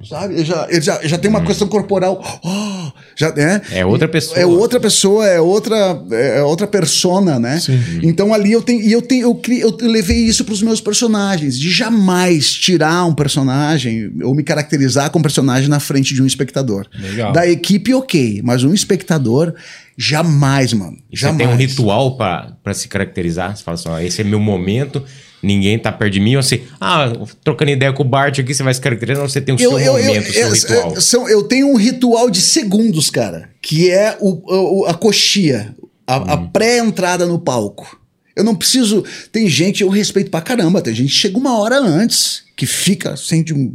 Sabe? 0.08 0.36
Ele 0.36 0.46
já, 0.46 0.68
ele 0.70 0.82
já, 0.82 1.00
já 1.04 1.18
tem 1.18 1.30
uma 1.30 1.40
hum. 1.40 1.46
questão 1.46 1.68
corporal. 1.68 2.24
Oh, 2.44 2.92
já, 3.16 3.34
né? 3.34 3.62
É 3.72 3.86
outra 3.86 4.08
pessoa. 4.08 4.40
É 4.40 4.46
outra 4.46 4.80
pessoa, 4.80 5.28
é 5.28 5.42
outra, 5.42 6.02
é 6.12 6.42
outra 6.42 6.66
persona, 6.68 7.38
né? 7.38 7.60
Sim. 7.60 7.78
Então 8.04 8.34
ali 8.34 8.52
eu 8.52 8.62
tenho. 8.62 8.82
E 8.82 8.92
eu 8.92 9.02
tenho. 9.02 9.24
Eu, 9.24 9.42
eu, 9.58 9.78
eu 9.82 9.92
levei 9.92 10.18
isso 10.18 10.46
para 10.46 10.54
os 10.54 10.62
meus 10.62 10.80
personagens. 10.80 11.60
De 11.60 11.70
jamais 11.70 12.54
tirar 12.54 13.06
um 13.06 13.14
personagem 13.14 14.12
ou 14.24 14.34
me 14.34 14.44
caracterizar 14.44 15.12
com 15.12 15.20
um 15.20 15.24
personagem 15.24 15.68
na 15.68 15.82
frente 15.82 16.14
de 16.14 16.22
um 16.22 16.26
espectador. 16.26 16.88
Legal. 16.98 17.34
Da 17.34 17.46
equipe, 17.46 17.94
ok. 17.94 18.42
Mas 18.44 18.64
um 18.64 18.74
espectador 18.74 19.54
Jamais, 20.02 20.72
mano. 20.72 20.98
Jamais. 21.12 21.38
Você 21.38 21.44
tem 21.44 21.48
um 21.54 21.58
ritual 21.58 22.16
para 22.16 22.74
se 22.74 22.88
caracterizar? 22.88 23.58
Você 23.58 23.62
fala 23.62 23.76
assim, 23.76 23.90
ó, 23.90 24.00
esse 24.00 24.22
é 24.22 24.24
meu 24.24 24.40
momento, 24.40 25.04
ninguém 25.44 25.78
tá 25.78 25.92
perto 25.92 26.14
de 26.14 26.22
mim. 26.22 26.38
Ou 26.38 26.42
você, 26.42 26.64
ah, 26.80 27.12
trocando 27.44 27.72
ideia 27.72 27.92
com 27.92 28.04
o 28.04 28.06
Bart 28.08 28.40
aqui, 28.40 28.54
você 28.54 28.64
vai 28.64 28.74
se 28.74 28.80
caracterizar, 28.80 29.28
você 29.28 29.42
tem 29.42 29.54
o 29.54 29.60
seu 29.60 29.78
eu, 29.78 29.92
momento, 29.92 30.28
eu, 30.28 30.34
seu 30.34 30.52
ritual? 30.54 30.96
Eu, 30.96 31.02
são, 31.02 31.28
eu 31.28 31.44
tenho 31.44 31.68
um 31.68 31.76
ritual 31.76 32.30
de 32.30 32.40
segundos, 32.40 33.10
cara, 33.10 33.50
que 33.62 33.92
é 33.92 34.16
o, 34.22 34.84
o 34.84 34.86
a 34.86 34.94
coxia, 34.94 35.76
a, 36.08 36.18
hum. 36.18 36.26
a 36.30 36.38
pré-entrada 36.38 37.26
no 37.26 37.38
palco. 37.38 38.00
Eu 38.38 38.46
não 38.46 38.56
preciso. 38.56 39.04
Tem 39.34 39.50
gente, 39.50 39.84
eu 39.84 39.90
respeito 39.90 40.32
pra 40.32 40.40
caramba, 40.40 40.82
tem 40.82 40.96
gente 40.96 41.10
que 41.10 41.18
chega 41.18 41.38
uma 41.38 41.60
hora 41.60 41.78
antes 41.78 42.44
que 42.60 42.66
fica, 42.66 43.16
sente 43.16 43.54
um, 43.54 43.74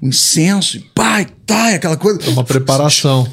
um 0.00 0.08
incenso, 0.08 0.78
e 0.78 0.80
pá, 0.94 1.20
e 1.20 1.26
tá, 1.44 1.70
e 1.70 1.74
aquela 1.74 1.98
coisa. 1.98 2.18
É 2.26 2.30
uma 2.30 2.42
preparação. 2.42 3.28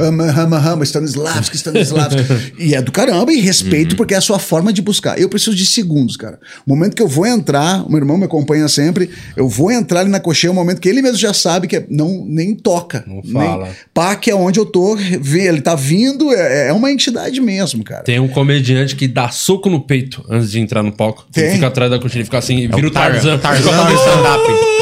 Ama, 0.00 0.24
ama, 0.24 0.58
ama, 0.58 0.82
Stanislavski, 0.84 1.56
Stanislavski. 1.56 2.20
e 2.58 2.74
é 2.74 2.82
do 2.82 2.90
caramba, 2.90 3.32
e 3.32 3.40
respeito, 3.40 3.94
porque 3.94 4.14
é 4.14 4.16
a 4.16 4.20
sua 4.20 4.40
forma 4.40 4.72
de 4.72 4.82
buscar. 4.82 5.16
Eu 5.16 5.28
preciso 5.28 5.54
de 5.54 5.64
segundos, 5.64 6.16
cara. 6.16 6.40
O 6.66 6.70
momento 6.70 6.96
que 6.96 7.02
eu 7.02 7.06
vou 7.06 7.24
entrar, 7.24 7.86
o 7.86 7.88
meu 7.88 7.98
irmão 7.98 8.18
me 8.18 8.24
acompanha 8.24 8.66
sempre, 8.66 9.08
eu 9.36 9.48
vou 9.48 9.70
entrar 9.70 10.00
ali 10.00 10.10
na 10.10 10.18
cocheia, 10.18 10.48
é 10.48 10.52
o 10.52 10.54
momento 10.54 10.80
que 10.80 10.88
ele 10.88 11.00
mesmo 11.00 11.18
já 11.18 11.32
sabe 11.32 11.68
que 11.68 11.76
é- 11.76 11.86
não 11.88 12.24
nem 12.26 12.52
toca. 12.52 13.04
Não 13.06 13.22
nem- 13.22 13.32
fala. 13.32 13.68
Pá, 13.94 14.16
que 14.16 14.28
é 14.28 14.34
onde 14.34 14.58
eu 14.58 14.66
tô, 14.66 14.96
vê, 14.96 15.46
ele 15.46 15.60
tá 15.60 15.76
vindo, 15.76 16.32
é, 16.34 16.68
é 16.68 16.72
uma 16.72 16.90
entidade 16.90 17.40
mesmo, 17.40 17.84
cara. 17.84 18.02
Tem 18.02 18.18
um 18.18 18.26
comediante 18.26 18.96
que 18.96 19.06
dá 19.06 19.28
soco 19.28 19.70
no 19.70 19.80
peito 19.82 20.24
antes 20.28 20.50
de 20.50 20.58
entrar 20.58 20.82
no 20.82 20.90
palco. 20.90 21.24
Ele 21.36 21.46
Tem? 21.46 21.54
fica 21.54 21.68
atrás 21.68 21.88
da 21.92 21.98
cortina, 22.00 22.18
ele 22.22 22.24
fica 22.24 22.38
assim, 22.38 22.64
É 22.64 22.68
vira 22.68 22.88
o 22.88 22.90
Tarzan. 22.90 23.38
Tarzan 23.38 23.70
do 23.70 24.15
stand-up. 24.16 24.76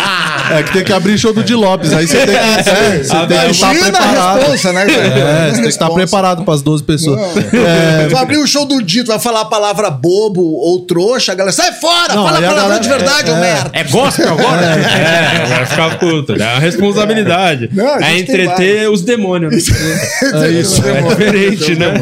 É 0.58 0.62
que 0.62 0.72
tem 0.72 0.84
que 0.84 0.92
abrir 0.92 1.18
show 1.18 1.32
do 1.32 1.42
Di 1.42 1.54
Lopes. 1.54 1.92
Aí 1.92 2.06
você 2.06 2.16
tem 2.18 2.26
que, 2.26 2.32
é, 2.36 2.62
você 2.62 2.70
tem 2.70 2.90
que 2.90 3.00
estar 3.00 3.74
Imagina 3.74 3.88
a 3.88 3.90
preparado. 3.92 4.38
responsa, 4.38 4.72
né? 4.72 4.82
É, 4.82 5.48
você 5.48 5.54
tem 5.54 5.62
que 5.62 5.68
estar 5.68 5.90
preparado 5.90 6.44
para 6.44 6.54
as 6.54 6.62
12 6.62 6.82
pessoas. 6.82 7.20
É, 7.54 8.08
Tu 8.08 8.16
abrir 8.16 8.38
o 8.38 8.46
show 8.46 8.64
do 8.64 8.82
Dito, 8.82 9.08
vai 9.08 9.18
falar 9.18 9.42
a 9.42 9.44
palavra 9.44 9.90
bobo 9.90 10.42
ou 10.42 10.80
trouxa, 10.86 11.32
a 11.32 11.34
galera 11.34 11.52
sai 11.54 11.72
fora, 11.72 12.14
Não, 12.14 12.24
fala 12.24 12.38
a 12.38 12.42
palavrão 12.42 12.62
galera- 12.62 12.80
de 12.80 12.88
verdade, 12.88 13.30
é, 13.30 13.32
ô 13.32 13.36
é. 13.36 13.40
merda. 13.40 13.70
É 13.72 13.84
gospel 13.84 14.32
agora? 14.32 14.60
É, 14.66 15.46
vai 15.46 15.66
ficar 15.66 15.98
puto. 15.98 16.32
É 16.32 16.36
uma 16.52 16.58
responsabilidade. 16.58 17.70
Não, 17.72 17.94
a 17.94 18.12
é 18.12 18.18
entreter 18.18 18.90
os 18.90 19.02
demônios. 19.02 19.68
É 20.32 20.48
isso, 20.50 20.82
é 20.86 21.02
diferente, 21.02 21.74
né? 21.76 21.94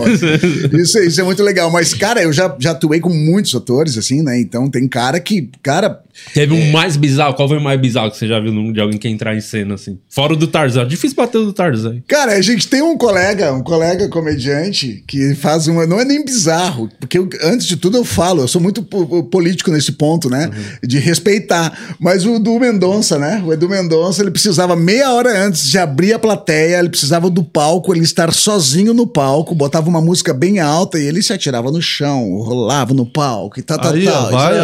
Isso, 0.80 0.98
isso 0.98 1.20
é 1.20 1.24
muito 1.24 1.42
legal. 1.42 1.70
Mas, 1.70 1.94
cara, 1.94 2.22
eu 2.22 2.32
já, 2.32 2.54
já 2.58 2.72
atuei 2.72 3.00
com 3.00 3.10
muitos 3.10 3.54
atores, 3.54 3.96
assim, 3.96 4.22
né? 4.22 4.38
Então 4.40 4.70
tem 4.70 4.86
cara 4.88 5.18
que, 5.20 5.50
cara, 5.62 6.00
Teve 6.34 6.52
um 6.52 6.70
mais 6.72 6.96
bizarro. 6.96 7.34
Qual 7.34 7.48
foi 7.48 7.58
o 7.58 7.60
mais 7.60 7.80
bizarro 7.80 8.10
que 8.10 8.16
você 8.16 8.26
já 8.26 8.37
viu 8.40 8.52
num- 8.52 8.72
de 8.72 8.80
alguém 8.80 8.98
que 8.98 9.08
entrar 9.08 9.36
em 9.36 9.40
cena, 9.40 9.74
assim? 9.74 9.98
Fora 10.08 10.32
o 10.32 10.36
do 10.36 10.46
Tarzan. 10.46 10.86
Difícil 10.86 11.16
bater 11.16 11.38
o 11.38 11.44
do 11.46 11.52
Tarzan. 11.52 12.02
Cara, 12.06 12.32
a 12.32 12.40
gente 12.42 12.68
tem 12.68 12.82
um 12.82 12.96
colega, 12.96 13.52
um 13.52 13.62
colega 13.62 14.08
comediante 14.08 15.02
que 15.06 15.34
faz 15.34 15.66
uma. 15.68 15.86
Não 15.86 15.98
é 16.00 16.04
nem 16.04 16.24
bizarro, 16.24 16.88
porque 17.00 17.18
eu- 17.18 17.28
antes 17.42 17.66
de 17.66 17.76
tudo 17.76 17.96
eu 17.96 18.04
falo, 18.04 18.42
eu 18.42 18.48
sou 18.48 18.60
muito 18.60 18.82
po- 18.82 19.24
político 19.24 19.70
nesse 19.70 19.92
ponto, 19.92 20.28
né? 20.30 20.50
De 20.82 20.98
respeitar. 20.98 21.96
Mas 21.98 22.24
o 22.24 22.38
do 22.38 22.58
Mendonça, 22.58 23.18
né? 23.18 23.42
O 23.44 23.52
Edu 23.52 23.68
Mendonça, 23.68 24.22
ele 24.22 24.30
precisava 24.30 24.74
meia 24.76 25.12
hora 25.12 25.46
antes 25.46 25.68
de 25.68 25.78
abrir 25.78 26.12
a 26.12 26.18
plateia, 26.18 26.78
ele 26.78 26.88
precisava 26.88 27.28
do 27.30 27.42
palco, 27.42 27.92
ele 27.94 28.04
estar 28.04 28.32
sozinho 28.32 28.92
no 28.94 29.06
palco, 29.06 29.54
botava 29.54 29.88
uma 29.88 30.00
música 30.00 30.32
bem 30.34 30.58
alta 30.60 30.98
e 30.98 31.04
ele 31.06 31.22
se 31.22 31.32
atirava 31.32 31.70
no 31.70 31.80
chão, 31.82 32.36
rolava 32.38 32.92
no 32.94 33.06
palco 33.06 33.58
e 33.58 33.62
tal, 33.62 33.78
tal, 33.78 33.92
tal. 34.04 34.30
vai. 34.30 34.58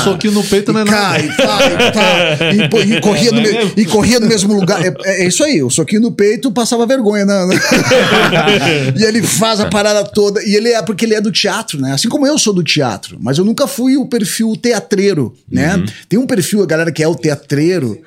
Um 0.00 0.04
soquinho 0.04 0.32
no 0.34 0.44
peito 0.44 0.72
não 0.72 0.80
é 0.80 0.84
nada. 0.84 1.18
cai, 1.18 1.28
vai, 1.28 1.92
tá, 1.92 2.02
e, 2.84 2.96
e 2.96 3.00
corria 3.26 3.32
no, 3.32 3.40
me- 3.42 3.72
e 3.76 3.84
corria 3.86 4.20
no 4.20 4.26
mesmo 4.26 4.54
lugar. 4.54 4.84
É, 4.84 4.94
é 5.04 5.26
isso 5.26 5.42
aí, 5.44 5.62
o 5.62 5.70
soquinho 5.70 6.02
no 6.02 6.12
peito 6.12 6.50
passava 6.52 6.86
vergonha. 6.86 7.24
Né? 7.24 7.34
e 8.98 9.02
ele 9.04 9.22
faz 9.22 9.60
a 9.60 9.66
parada 9.66 10.04
toda. 10.04 10.42
E 10.42 10.54
ele 10.54 10.68
é 10.70 10.82
porque 10.82 11.04
ele 11.04 11.14
é 11.14 11.20
do 11.20 11.30
teatro, 11.32 11.80
né? 11.80 11.92
Assim 11.92 12.08
como 12.08 12.26
eu 12.26 12.38
sou 12.38 12.52
do 12.52 12.62
teatro, 12.62 13.18
mas 13.20 13.38
eu 13.38 13.44
nunca 13.44 13.66
fui 13.66 13.96
o 13.96 14.06
perfil 14.06 14.54
teatreiro, 14.56 15.34
né? 15.50 15.82
Tem 16.08 16.18
um 16.18 16.26
perfil, 16.26 16.62
a 16.62 16.66
galera 16.66 16.92
que 16.92 17.02
é 17.02 17.08
o 17.08 17.14
teatreiro. 17.14 17.98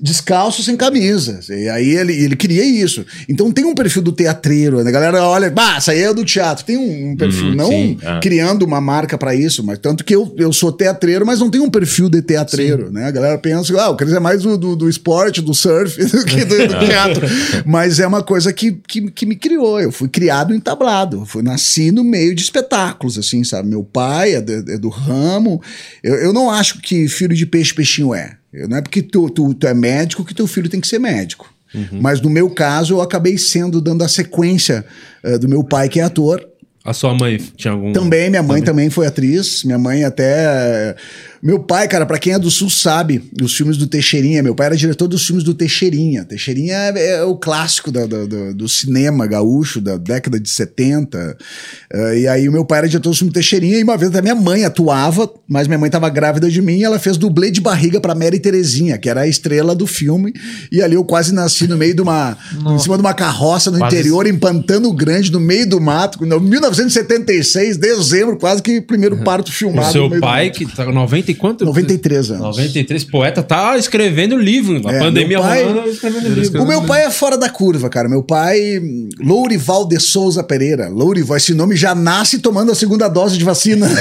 Descalço 0.00 0.62
sem 0.62 0.76
camisa. 0.76 1.40
E 1.50 1.68
aí 1.68 1.90
ele, 1.90 2.14
ele 2.14 2.36
queria 2.36 2.64
isso. 2.64 3.04
Então 3.28 3.52
tem 3.52 3.64
um 3.64 3.74
perfil 3.74 4.02
do 4.02 4.12
teatreiro. 4.12 4.82
né? 4.82 4.88
A 4.88 4.92
galera 4.92 5.22
olha, 5.24 5.50
bah, 5.50 5.76
isso 5.78 5.90
aí 5.90 6.00
é 6.00 6.14
do 6.14 6.24
teatro. 6.24 6.64
Tem 6.64 6.76
um, 6.76 7.10
um 7.10 7.16
perfil, 7.16 7.54
não 7.54 7.68
sim, 7.68 7.98
ah. 8.02 8.18
criando 8.22 8.62
uma 8.64 8.80
marca 8.80 9.18
pra 9.18 9.34
isso, 9.34 9.62
mas 9.62 9.78
tanto 9.78 10.04
que 10.04 10.14
eu, 10.14 10.32
eu 10.38 10.52
sou 10.52 10.72
teatreiro, 10.72 11.26
mas 11.26 11.40
não 11.40 11.50
tenho 11.50 11.64
um 11.64 11.70
perfil 11.70 12.08
de 12.08 12.22
teatreiro, 12.22 12.90
né? 12.90 13.04
A 13.06 13.10
galera 13.10 13.38
pensa, 13.38 13.78
ah, 13.80 13.90
o 13.90 13.96
Cris 13.96 14.12
é 14.12 14.20
mais 14.20 14.42
do, 14.42 14.56
do, 14.56 14.74
do 14.74 14.88
esporte, 14.88 15.40
do 15.42 15.52
surf, 15.52 16.02
do 16.04 16.24
que 16.24 16.44
do, 16.44 16.56
do 16.66 16.78
teatro. 16.86 17.26
Mas 17.66 18.00
é 18.00 18.06
uma 18.06 18.22
coisa 18.22 18.52
que, 18.52 18.72
que, 18.88 19.10
que 19.10 19.26
me 19.26 19.36
criou. 19.36 19.80
Eu 19.80 19.92
fui 19.92 20.08
criado 20.08 20.54
em 20.54 20.60
tablado. 20.60 21.18
Eu 21.18 21.26
fui, 21.26 21.42
nasci 21.42 21.90
no 21.90 22.02
meio 22.02 22.34
de 22.34 22.42
espetáculos, 22.42 23.18
assim, 23.18 23.44
sabe? 23.44 23.68
Meu 23.68 23.84
pai 23.84 24.34
é, 24.34 24.40
de- 24.40 24.72
é 24.72 24.78
do 24.78 24.88
ramo. 24.88 25.60
Eu, 26.02 26.14
eu 26.14 26.32
não 26.32 26.50
acho 26.50 26.80
que 26.80 27.06
filho 27.08 27.34
de 27.34 27.44
peixe, 27.46 27.74
peixinho 27.74 28.14
é. 28.14 28.39
Não 28.52 28.76
é 28.76 28.82
porque 28.82 29.00
tu, 29.02 29.30
tu, 29.30 29.54
tu 29.54 29.66
é 29.66 29.74
médico 29.74 30.24
que 30.24 30.34
teu 30.34 30.46
filho 30.46 30.68
tem 30.68 30.80
que 30.80 30.88
ser 30.88 30.98
médico. 30.98 31.52
Mas 31.92 32.20
no 32.20 32.28
meu 32.28 32.50
caso, 32.50 32.94
eu 32.94 33.00
acabei 33.00 33.38
sendo, 33.38 33.80
dando 33.80 34.02
a 34.02 34.08
sequência 34.08 34.84
eh, 35.22 35.38
do 35.38 35.48
meu 35.48 35.62
pai, 35.62 35.88
que 35.88 36.00
é 36.00 36.02
ator, 36.02 36.44
A 36.84 36.92
sua 36.92 37.14
mãe 37.14 37.36
tinha 37.56 37.72
algum. 37.72 37.92
também, 37.92 38.28
minha 38.28 38.42
mãe 38.42 38.60
também 38.60 38.90
foi 38.90 39.06
atriz. 39.06 39.62
Minha 39.62 39.78
mãe 39.78 40.02
até. 40.02 40.96
Meu 41.42 41.58
pai, 41.58 41.88
cara, 41.88 42.04
pra 42.04 42.18
quem 42.18 42.34
é 42.34 42.38
do 42.38 42.50
Sul 42.50 42.68
sabe, 42.68 43.22
os 43.42 43.54
filmes 43.56 43.76
do 43.78 43.86
Teixeirinha. 43.86 44.42
Meu 44.42 44.54
pai 44.54 44.66
era 44.66 44.76
diretor 44.76 45.08
dos 45.08 45.24
filmes 45.26 45.42
do 45.42 45.54
Teixeirinha. 45.54 46.22
Teixeirinha 46.24 46.74
é, 46.94 47.12
é 47.16 47.22
o 47.24 47.34
clássico 47.34 47.90
da- 47.90 48.04
da- 48.04 48.26
do, 48.26 48.54
do 48.54 48.68
cinema 48.68 49.26
gaúcho 49.26 49.80
da 49.80 49.96
década 49.96 50.38
de 50.38 50.50
70. 50.50 51.36
Eh, 51.92 52.18
e 52.20 52.28
aí 52.28 52.46
o 52.48 52.52
meu 52.52 52.64
pai 52.64 52.80
era 52.80 52.88
diretor 52.88 53.08
dos 53.08 53.18
filmes 53.18 53.32
do 53.32 53.34
Teixeirinha 53.34 53.78
e 53.78 53.82
uma 53.82 53.96
vez 53.96 54.10
até 54.10 54.20
minha 54.20 54.34
mãe 54.34 54.64
atuava, 54.66 55.32
mas 55.48 55.66
minha 55.66 55.78
mãe 55.78 55.88
tava 55.88 56.10
grávida 56.10 56.50
de 56.50 56.60
mim 56.60 56.76
e 56.78 56.84
ela 56.84 56.98
fez 56.98 57.16
dublê 57.16 57.50
de 57.50 57.60
barriga 57.62 58.00
pra 58.02 58.14
Mary 58.14 58.38
Terezinha, 58.38 58.98
que 58.98 59.08
era 59.08 59.22
a 59.22 59.26
estrela 59.26 59.74
do 59.74 59.86
filme. 59.86 60.34
E 60.70 60.82
ali 60.82 60.94
eu 60.94 61.04
quase 61.04 61.32
nasci 61.32 61.66
no 61.66 61.76
meio 61.76 61.94
de 61.94 62.02
uma. 62.02 62.36
em 62.74 62.78
cima 62.78 62.96
de 62.96 63.00
uma 63.00 63.14
carroça 63.14 63.70
no 63.70 63.78
Quase- 63.78 63.96
interior, 63.96 64.26
em 64.26 64.36
Pantano 64.38 64.92
Grande, 64.92 65.32
no 65.32 65.40
meio 65.40 65.66
do 65.66 65.80
mato. 65.80 66.22
Em 66.22 66.28
1976, 66.38 67.76
dezembro, 67.78 68.36
quase 68.36 68.62
que 68.62 68.80
primeiro 68.80 69.16
parto 69.24 69.48
O 69.48 69.52
filmado. 69.52 69.86
no 69.86 69.92
seu 69.92 70.08
do 70.08 70.20
pai, 70.20 70.46
mato. 70.48 70.58
que 70.58 70.66
tá 70.66 70.84
com 70.84 70.90
90 71.30 71.30
e 71.30 71.34
quanto? 71.34 71.64
93 71.64 72.30
anos. 72.32 72.42
93, 72.56 73.04
poeta, 73.04 73.42
tá 73.42 73.76
escrevendo 73.78 74.36
livro. 74.36 74.80
A 74.88 74.92
É, 74.92 74.98
pandemia 74.98 75.38
meu 75.38 75.40
pai- 75.40 75.64
rolando, 75.64 75.88
escrevendo 75.88 76.28
livro. 76.28 76.62
O 76.62 76.66
meu 76.66 76.82
pai 76.82 77.04
é 77.04 77.10
fora 77.10 77.38
da 77.38 77.48
curva, 77.48 77.88
cara. 77.88 78.08
Meu 78.08 78.22
pai, 78.22 78.80
Lourival 79.20 79.86
de 79.86 79.98
Souza 80.00 80.42
Pereira. 80.42 80.88
Lourival, 80.88 81.36
esse 81.36 81.54
nome 81.54 81.76
já 81.76 81.94
nasce 81.94 82.38
tomando 82.38 82.72
a 82.72 82.74
segunda 82.74 83.08
dose 83.08 83.38
de 83.38 83.44
vacina. 83.44 83.88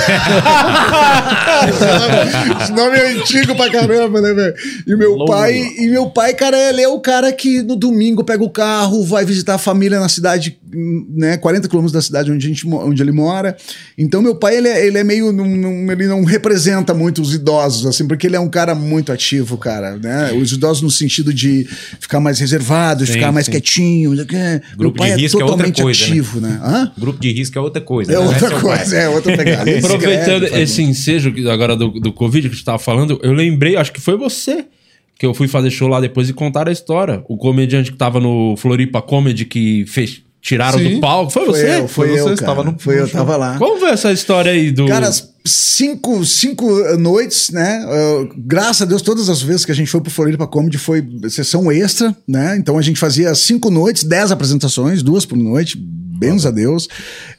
esse 2.61 2.71
nome 2.71 2.97
é 2.97 3.11
antigo 3.13 3.55
pra 3.55 3.69
caramba, 3.69 4.21
né, 4.21 4.33
velho? 4.33 4.53
E 4.87 4.95
meu 4.95 5.15
Lourival. 5.15 5.39
pai, 5.39 5.57
e 5.77 5.87
meu 5.87 6.09
pai, 6.09 6.33
cara, 6.33 6.57
ele 6.57 6.81
é 6.81 6.87
o 6.87 6.99
cara 6.99 7.31
que 7.31 7.61
no 7.63 7.75
domingo 7.75 8.23
pega 8.23 8.43
o 8.43 8.49
carro, 8.49 9.03
vai 9.03 9.25
visitar 9.25 9.55
a 9.55 9.59
família 9.59 9.99
na 9.99 10.09
cidade, 10.09 10.58
né, 10.73 11.37
40 11.37 11.67
quilômetros 11.67 11.91
da 11.93 12.01
cidade 12.01 12.31
onde, 12.31 12.45
a 12.45 12.49
gente, 12.49 12.67
onde 12.67 13.01
ele 13.01 13.11
mora. 13.11 13.55
Então 13.97 14.21
meu 14.21 14.35
pai, 14.35 14.57
ele 14.57 14.67
é, 14.67 14.85
ele 14.85 14.97
é 14.97 15.03
meio, 15.03 15.31
num- 15.31 15.55
num- 15.55 15.91
ele 15.91 16.07
não 16.07 16.23
representa 16.23 16.93
muito 16.93 17.21
os 17.21 17.33
idosos, 17.33 17.85
assim, 17.85 18.07
porque 18.07 18.27
ele 18.27 18.35
é 18.35 18.39
um 18.39 18.49
cara 18.49 18.75
muito 18.75 19.11
ativo, 19.11 19.57
cara, 19.57 19.97
né? 19.97 20.31
Os 20.33 20.51
idosos 20.51 20.81
no 20.83 20.91
sentido 20.91 21.33
de 21.33 21.65
ficar 21.99 22.19
mais 22.19 22.39
reservado, 22.39 23.05
Sim, 23.05 23.13
ficar 23.13 23.31
mais 23.31 23.45
sim. 23.45 23.51
quietinho. 23.51 24.11
Meu 24.11 24.25
Grupo 24.77 24.97
pai 24.99 25.09
de 25.09 25.13
é 25.13 25.17
risco 25.21 25.39
é 25.39 25.43
outra 25.43 25.57
totalmente 25.57 25.81
coisa, 25.81 25.99
né? 25.99 26.05
ativo, 26.07 26.41
né? 26.41 26.59
Hã? 26.63 26.91
Grupo 26.97 27.19
de 27.19 27.31
risco 27.31 27.57
é 27.57 27.61
outra 27.61 27.81
coisa. 27.81 28.11
É 28.11 28.15
né? 28.15 28.19
Outra 28.25 28.49
pai. 28.51 28.61
coisa, 28.61 28.97
é 28.97 29.09
outra 29.09 29.35
pegada. 29.37 29.69
Aproveitando 29.79 30.43
esse 30.45 30.81
ensejo 30.83 31.31
que- 31.33 31.49
agora 31.49 31.75
do, 31.75 31.89
do 31.99 32.13
Covid 32.13 32.49
que 32.49 32.55
você 32.55 32.63
tava 32.63 32.79
falando, 32.79 33.19
eu 33.23 33.33
lembrei, 33.33 33.75
acho 33.75 33.91
que 33.91 33.99
foi 34.01 34.17
você 34.17 34.65
que 35.17 35.25
eu 35.25 35.33
fui 35.33 35.47
fazer 35.49 35.69
show 35.69 35.87
lá 35.89 35.99
depois 35.99 36.29
e 36.29 36.33
contar 36.33 36.69
a 36.69 36.71
história. 36.71 37.21
O 37.27 37.35
comediante 37.35 37.91
que 37.91 37.97
tava 37.97 38.21
no 38.21 38.55
Floripa 38.55 39.01
Comedy 39.01 39.43
que 39.43 39.83
fez, 39.85 40.21
tiraram 40.41 40.79
Sim. 40.79 40.95
do 40.95 40.99
palco. 41.01 41.31
Foi, 41.31 41.45
Foi 41.45 41.53
você? 41.53 41.79
eu, 41.79 41.87
foi 41.87 42.07
Foi 42.07 42.19
eu, 42.19 42.23
você, 42.23 42.35
cara. 42.35 42.51
estava 42.51 42.63
no- 42.63 42.79
Foi 42.79 42.99
eu, 42.99 43.07
show. 43.07 43.17
tava 43.19 43.35
lá. 43.37 43.57
Como 43.57 43.79
foi 43.79 43.89
essa 43.89 44.11
história 44.11 44.51
aí 44.51 44.71
do. 44.71 44.87
Cara, 44.87 45.09
cinco, 45.45 46.25
cinco 46.25 46.65
noites, 46.97 47.49
né? 47.49 47.85
Uh, 47.85 48.29
graças 48.37 48.81
a 48.81 48.85
Deus, 48.85 49.01
todas 49.01 49.29
as 49.29 49.41
vezes 49.41 49.65
que 49.65 49.71
a 49.71 49.75
gente 49.75 49.89
foi 49.89 50.01
pro 50.01 50.11
Floripa 50.11 50.47
Comedy 50.47 50.77
foi 50.77 51.05
sessão 51.29 51.71
extra, 51.71 52.15
né? 52.27 52.55
Então 52.57 52.77
a 52.77 52.81
gente 52.81 52.99
fazia 52.99 53.33
cinco 53.35 53.69
noites, 53.69 54.03
dez 54.03 54.31
apresentações, 54.31 55.01
duas 55.01 55.25
por 55.25 55.37
noite, 55.37 55.77
bens 55.77 56.45
a 56.45 56.51
Deus. 56.51 56.87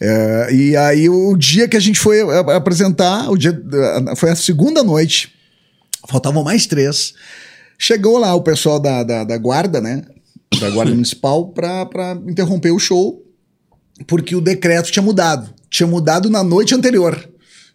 É, 0.01 0.49
e 0.53 0.77
aí 0.77 1.09
o 1.09 1.37
dia 1.37 1.69
que 1.69 1.77
a 1.77 1.81
gente 1.81 1.99
foi 1.99 2.21
apresentar, 2.55 3.31
o 3.31 3.37
dia, 3.37 3.53
uh, 3.53 4.17
foi 4.17 4.31
a 4.31 4.37
segunda 4.37 4.83
noite, 4.83 5.33
faltavam 6.09 6.43
mais 6.43 6.67
três. 6.67 7.13
Chegou 7.79 8.19
lá 8.19 8.35
o 8.35 8.43
pessoal 8.43 8.79
da, 8.79 9.03
da, 9.03 9.25
da 9.25 9.39
guarda, 9.39 9.81
né? 9.81 10.03
Da 10.59 10.71
guarda 10.71 10.93
municipal 10.93 11.49
pra 11.49 12.19
interromper 12.27 12.73
o 12.73 12.79
show 12.79 13.23
porque 14.07 14.35
o 14.35 14.41
decreto 14.41 14.91
tinha 14.91 15.03
mudado. 15.03 15.53
Tinha 15.69 15.87
mudado 15.87 16.29
na 16.31 16.43
noite 16.43 16.75
anterior. 16.75 17.29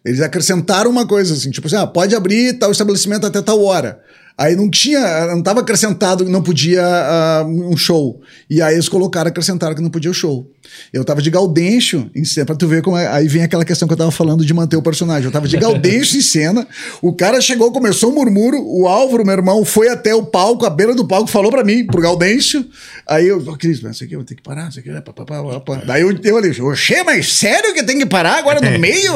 Eles 0.04 0.20
acrescentaram 0.20 0.90
uma 0.90 1.06
coisa 1.06 1.34
assim, 1.34 1.50
tipo 1.50 1.66
assim, 1.66 1.76
ah, 1.76 1.86
pode 1.86 2.14
abrir 2.14 2.58
tal 2.58 2.70
estabelecimento 2.70 3.26
até 3.26 3.42
tal 3.42 3.62
hora. 3.62 4.00
Aí 4.38 4.54
não 4.54 4.70
tinha, 4.70 5.26
não 5.34 5.42
tava 5.42 5.60
acrescentado 5.60 6.24
que 6.24 6.30
não 6.30 6.42
podia 6.42 6.84
uh, 6.84 7.72
um 7.72 7.76
show. 7.76 8.20
E 8.50 8.60
aí 8.60 8.74
eles 8.74 8.88
colocaram, 8.88 9.28
acrescentaram 9.28 9.74
que 9.74 9.82
não 9.82 9.90
podia 9.90 10.10
o 10.10 10.14
show. 10.14 10.50
Eu 10.92 11.04
tava 11.04 11.20
de 11.20 11.30
Gaudêncio 11.30 12.10
em 12.14 12.24
cena, 12.24 12.46
pra 12.46 12.54
tu 12.54 12.66
ver 12.66 12.82
como 12.82 12.96
é. 12.96 13.06
Aí 13.08 13.26
vem 13.28 13.42
aquela 13.42 13.64
questão 13.64 13.88
que 13.88 13.94
eu 13.94 13.98
tava 13.98 14.10
falando 14.10 14.44
de 14.44 14.54
manter 14.54 14.76
o 14.76 14.82
personagem. 14.82 15.24
Eu 15.24 15.32
tava 15.32 15.48
de 15.48 15.56
Gaudêncio 15.56 16.18
em 16.18 16.22
cena, 16.22 16.66
o 17.02 17.12
cara 17.12 17.40
chegou, 17.40 17.72
começou 17.72 18.10
um 18.10 18.14
murmúrio, 18.14 18.60
o 18.62 18.86
Álvaro, 18.86 19.24
meu 19.24 19.34
irmão, 19.34 19.64
foi 19.64 19.88
até 19.88 20.14
o 20.14 20.24
palco, 20.24 20.64
a 20.64 20.70
beira 20.70 20.94
do 20.94 21.06
palco, 21.06 21.28
falou 21.28 21.50
pra 21.50 21.64
mim, 21.64 21.84
pro 21.86 22.00
Gaudêncio. 22.00 22.64
Aí 23.06 23.26
eu, 23.26 23.42
oh, 23.46 23.56
Cris, 23.56 23.82
isso 23.82 24.04
aqui 24.04 24.14
eu 24.14 24.18
vou 24.18 24.26
ter 24.26 24.34
que 24.34 24.42
parar, 24.42 24.68
isso 24.68 24.80
aqui, 24.80 24.90
pá, 25.00 25.12
pá, 25.12 25.24
pá, 25.24 25.60
pá. 25.60 25.82
Daí 25.86 26.02
eu, 26.02 26.18
eu 26.22 26.36
ali, 26.36 26.60
oxê, 26.60 27.02
mas 27.02 27.32
sério 27.32 27.74
que 27.74 27.82
tem 27.82 27.98
que 27.98 28.06
parar 28.06 28.38
agora 28.38 28.60
no 28.60 28.76
meio? 28.78 29.12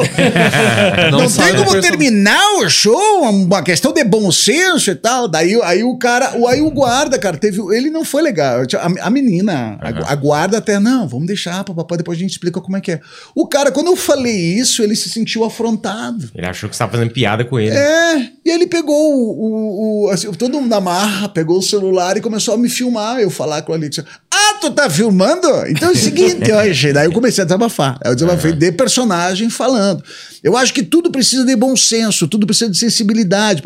não, 1.11 1.21
não 1.21 1.31
tem 1.31 1.55
como 1.55 1.81
terminar 1.81 2.59
o 2.59 2.69
show, 2.69 3.23
uma 3.29 3.61
questão 3.61 3.93
de 3.93 4.03
bom 4.03 4.31
senso 4.31 4.91
e 4.91 4.95
tal. 4.95 5.27
Daí 5.27 5.59
aí 5.63 5.83
o 5.83 5.97
cara, 5.97 6.33
aí 6.47 6.61
o 6.61 6.71
guarda, 6.71 7.17
cara, 7.17 7.37
teve, 7.37 7.59
ele 7.75 7.89
não 7.89 8.05
foi 8.05 8.21
legal. 8.21 8.61
A, 8.61 9.07
a 9.07 9.09
menina, 9.09 9.79
uhum. 9.83 10.03
a, 10.05 10.11
a 10.11 10.15
guarda 10.15 10.57
até, 10.57 10.79
não, 10.79 11.07
vamos 11.07 11.27
deixar 11.27 11.40
deixar 11.41 11.65
depois 11.97 12.17
a 12.17 12.21
gente 12.21 12.31
explica 12.31 12.61
como 12.61 12.77
é 12.77 12.81
que 12.81 12.91
é. 12.91 13.01
O 13.35 13.47
cara, 13.47 13.71
quando 13.71 13.87
eu 13.87 13.95
falei 13.95 14.35
isso, 14.35 14.83
ele 14.83 14.95
se 14.95 15.09
sentiu 15.09 15.43
afrontado. 15.43 16.29
Ele 16.35 16.45
achou 16.45 16.69
que 16.69 16.75
você 16.75 16.79
tava 16.79 16.91
fazendo 16.91 17.11
piada 17.11 17.43
com 17.43 17.59
ele. 17.59 17.75
É, 17.75 18.29
e 18.45 18.49
ele 18.49 18.67
pegou 18.67 18.95
o, 18.95 19.31
o, 19.39 20.05
o 20.05 20.09
assim, 20.09 20.31
todo 20.33 20.53
mundo 20.53 20.67
na 20.67 20.79
marra, 20.79 21.29
pegou 21.29 21.57
o 21.57 21.61
celular 21.61 22.17
e 22.17 22.21
começou 22.21 22.53
a 22.53 22.57
me 22.57 22.69
filmar, 22.69 23.19
eu 23.19 23.29
falar 23.29 23.61
com 23.63 23.71
a 23.71 23.75
Alex. 23.75 24.03
Ah, 24.33 24.57
tu 24.61 24.71
tá 24.71 24.89
filmando? 24.89 25.47
Então 25.67 25.89
é 25.89 25.91
o 25.91 25.95
seguinte, 25.95 26.51
hoje. 26.53 26.93
Daí 26.93 27.07
eu 27.07 27.11
comecei 27.11 27.41
a 27.41 27.45
desabafar. 27.45 27.97
Aí 28.03 28.11
eu 28.11 28.15
desabafei 28.15 28.51
uhum. 28.51 28.57
de 28.57 28.71
personagem 28.71 29.49
falando. 29.49 30.03
Eu 30.43 30.57
acho 30.57 30.73
que 30.73 30.81
tudo 30.81 31.11
precisa 31.11 31.45
de 31.45 31.55
bom 31.55 31.75
senso, 31.75 32.27
tudo 32.27 32.47
precisa 32.47 32.69
de 32.69 32.77
sensibilidade, 32.77 33.61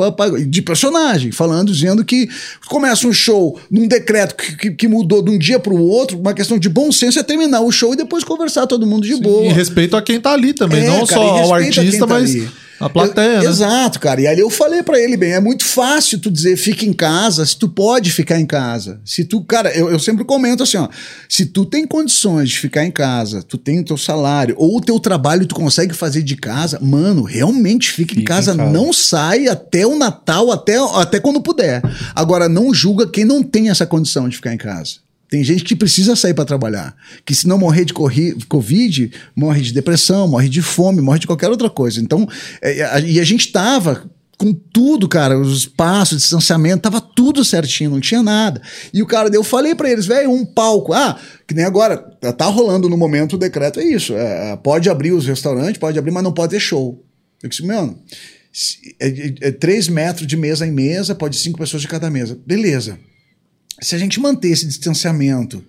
de 0.47 0.61
personagem, 0.61 1.31
falando, 1.31 1.71
dizendo 1.71 2.03
que 2.03 2.27
começa 2.67 3.07
um 3.07 3.13
show 3.13 3.57
num 3.71 3.87
decreto 3.87 4.35
que, 4.35 4.57
que, 4.57 4.71
que 4.71 4.87
mudou 4.87 5.21
de 5.21 5.31
um 5.31 5.37
dia 5.37 5.57
para 5.57 5.73
o 5.73 5.81
outro, 5.81 6.19
uma 6.19 6.33
questão 6.33 6.59
de 6.59 6.67
bom 6.67 6.91
senso 6.91 7.17
é 7.17 7.23
terminar 7.23 7.61
o 7.65 7.71
show 7.71 7.93
e 7.93 7.97
depois 7.97 8.23
conversar 8.23 8.67
todo 8.67 8.85
mundo 8.85 9.05
de 9.05 9.15
Sim, 9.15 9.21
boa. 9.21 9.45
E 9.45 9.53
respeito 9.53 9.97
a 9.97 10.01
quem 10.01 10.19
tá 10.19 10.33
ali 10.33 10.53
também, 10.53 10.83
é, 10.83 10.87
não 10.87 11.05
cara, 11.05 11.21
só 11.21 11.21
ao 11.21 11.53
artista, 11.53 12.07
tá 12.07 12.13
mas. 12.13 12.31
Ali. 12.31 12.49
A 12.79 12.89
plateia, 12.89 13.41
né? 13.41 13.45
Exato, 13.45 13.99
cara. 13.99 14.19
E 14.21 14.27
ali 14.27 14.41
eu 14.41 14.49
falei 14.49 14.83
para 14.83 14.99
ele 14.99 15.15
bem, 15.15 15.31
é 15.31 15.39
muito 15.39 15.63
fácil 15.63 16.19
tu 16.19 16.29
dizer 16.29 16.57
fica 16.57 16.85
em 16.85 16.91
casa, 16.91 17.45
se 17.45 17.57
tu 17.57 17.69
pode 17.69 18.11
ficar 18.11 18.39
em 18.39 18.45
casa. 18.45 18.99
Se 19.05 19.23
tu, 19.23 19.41
cara, 19.41 19.73
eu, 19.75 19.89
eu 19.89 19.97
sempre 19.97 20.25
comento 20.25 20.63
assim, 20.63 20.77
ó, 20.77 20.89
se 21.29 21.45
tu 21.45 21.65
tem 21.65 21.87
condições 21.87 22.49
de 22.49 22.59
ficar 22.59 22.83
em 22.83 22.91
casa, 22.91 23.41
tu 23.41 23.57
tem 23.57 23.79
o 23.79 23.85
teu 23.85 23.97
salário 23.97 24.55
ou 24.57 24.77
o 24.77 24.81
teu 24.81 24.99
trabalho 24.99 25.45
tu 25.45 25.55
consegue 25.55 25.93
fazer 25.93 26.21
de 26.21 26.35
casa, 26.35 26.77
mano, 26.81 27.23
realmente 27.23 27.91
fica, 27.91 28.09
fica 28.09 28.21
em, 28.21 28.25
casa, 28.25 28.53
em 28.53 28.57
casa, 28.57 28.71
não 28.71 28.91
sai 28.91 29.47
até 29.47 29.87
o 29.87 29.97
Natal, 29.97 30.51
até, 30.51 30.75
até 30.95 31.19
quando 31.19 31.41
puder. 31.41 31.81
Agora 32.13 32.49
não 32.49 32.73
julga 32.73 33.07
quem 33.07 33.23
não 33.23 33.41
tem 33.41 33.69
essa 33.69 33.85
condição 33.85 34.27
de 34.27 34.35
ficar 34.35 34.53
em 34.53 34.57
casa. 34.57 35.04
Tem 35.29 35.43
gente 35.43 35.63
que 35.63 35.75
precisa 35.75 36.15
sair 36.15 36.33
para 36.33 36.45
trabalhar, 36.45 36.95
que 37.25 37.33
se 37.33 37.47
não 37.47 37.57
morrer 37.57 37.83
de 37.83 37.93
Covid, 37.93 39.11
morre 39.35 39.61
de 39.61 39.73
depressão, 39.73 40.27
morre 40.27 40.47
de 40.47 40.61
fome, 40.61 41.01
morre 41.01 41.19
de 41.19 41.27
qualquer 41.27 41.49
outra 41.49 41.69
coisa. 41.69 41.99
Então, 41.99 42.27
é, 42.61 42.83
a, 42.83 42.99
e 42.99 43.19
a 43.19 43.23
gente 43.23 43.51
tava 43.51 44.09
com 44.37 44.53
tudo, 44.53 45.07
cara, 45.07 45.39
os 45.39 45.65
passos, 45.65 46.21
distanciamento, 46.21 46.83
tava 46.83 47.01
tudo 47.01 47.43
certinho, 47.43 47.89
não 47.89 47.99
tinha 47.99 48.21
nada. 48.21 48.61
E 48.93 49.01
o 49.01 49.07
cara, 49.07 49.29
eu 49.33 49.43
falei 49.43 49.73
para 49.73 49.89
eles, 49.89 50.05
velho, 50.05 50.29
um 50.29 50.45
palco, 50.45 50.93
ah, 50.93 51.19
que 51.47 51.55
nem 51.55 51.65
agora, 51.65 51.97
tá 51.97 52.45
rolando 52.45 52.87
no 52.89 52.97
momento 52.97 53.33
o 53.33 53.39
decreto, 53.39 53.79
é 53.79 53.83
isso, 53.83 54.13
é, 54.13 54.55
pode 54.57 54.89
abrir 54.89 55.11
os 55.11 55.25
restaurantes, 55.25 55.79
pode 55.79 55.97
abrir, 55.97 56.11
mas 56.11 56.23
não 56.23 56.33
pode 56.33 56.51
ter 56.51 56.59
show. 56.59 57.03
Eu 57.41 57.49
disse, 57.49 57.65
mano, 57.65 57.97
é, 58.99 59.07
é, 59.07 59.33
é 59.41 59.51
três 59.51 59.87
metros 59.87 60.27
de 60.27 60.37
mesa 60.37 60.67
em 60.67 60.71
mesa, 60.71 61.15
pode 61.15 61.37
cinco 61.37 61.57
pessoas 61.57 61.81
de 61.81 61.87
cada 61.87 62.09
mesa. 62.09 62.37
Beleza 62.45 62.99
se 63.81 63.95
a 63.95 63.97
gente 63.97 64.19
manter 64.19 64.49
esse 64.49 64.65
distanciamento, 64.65 65.63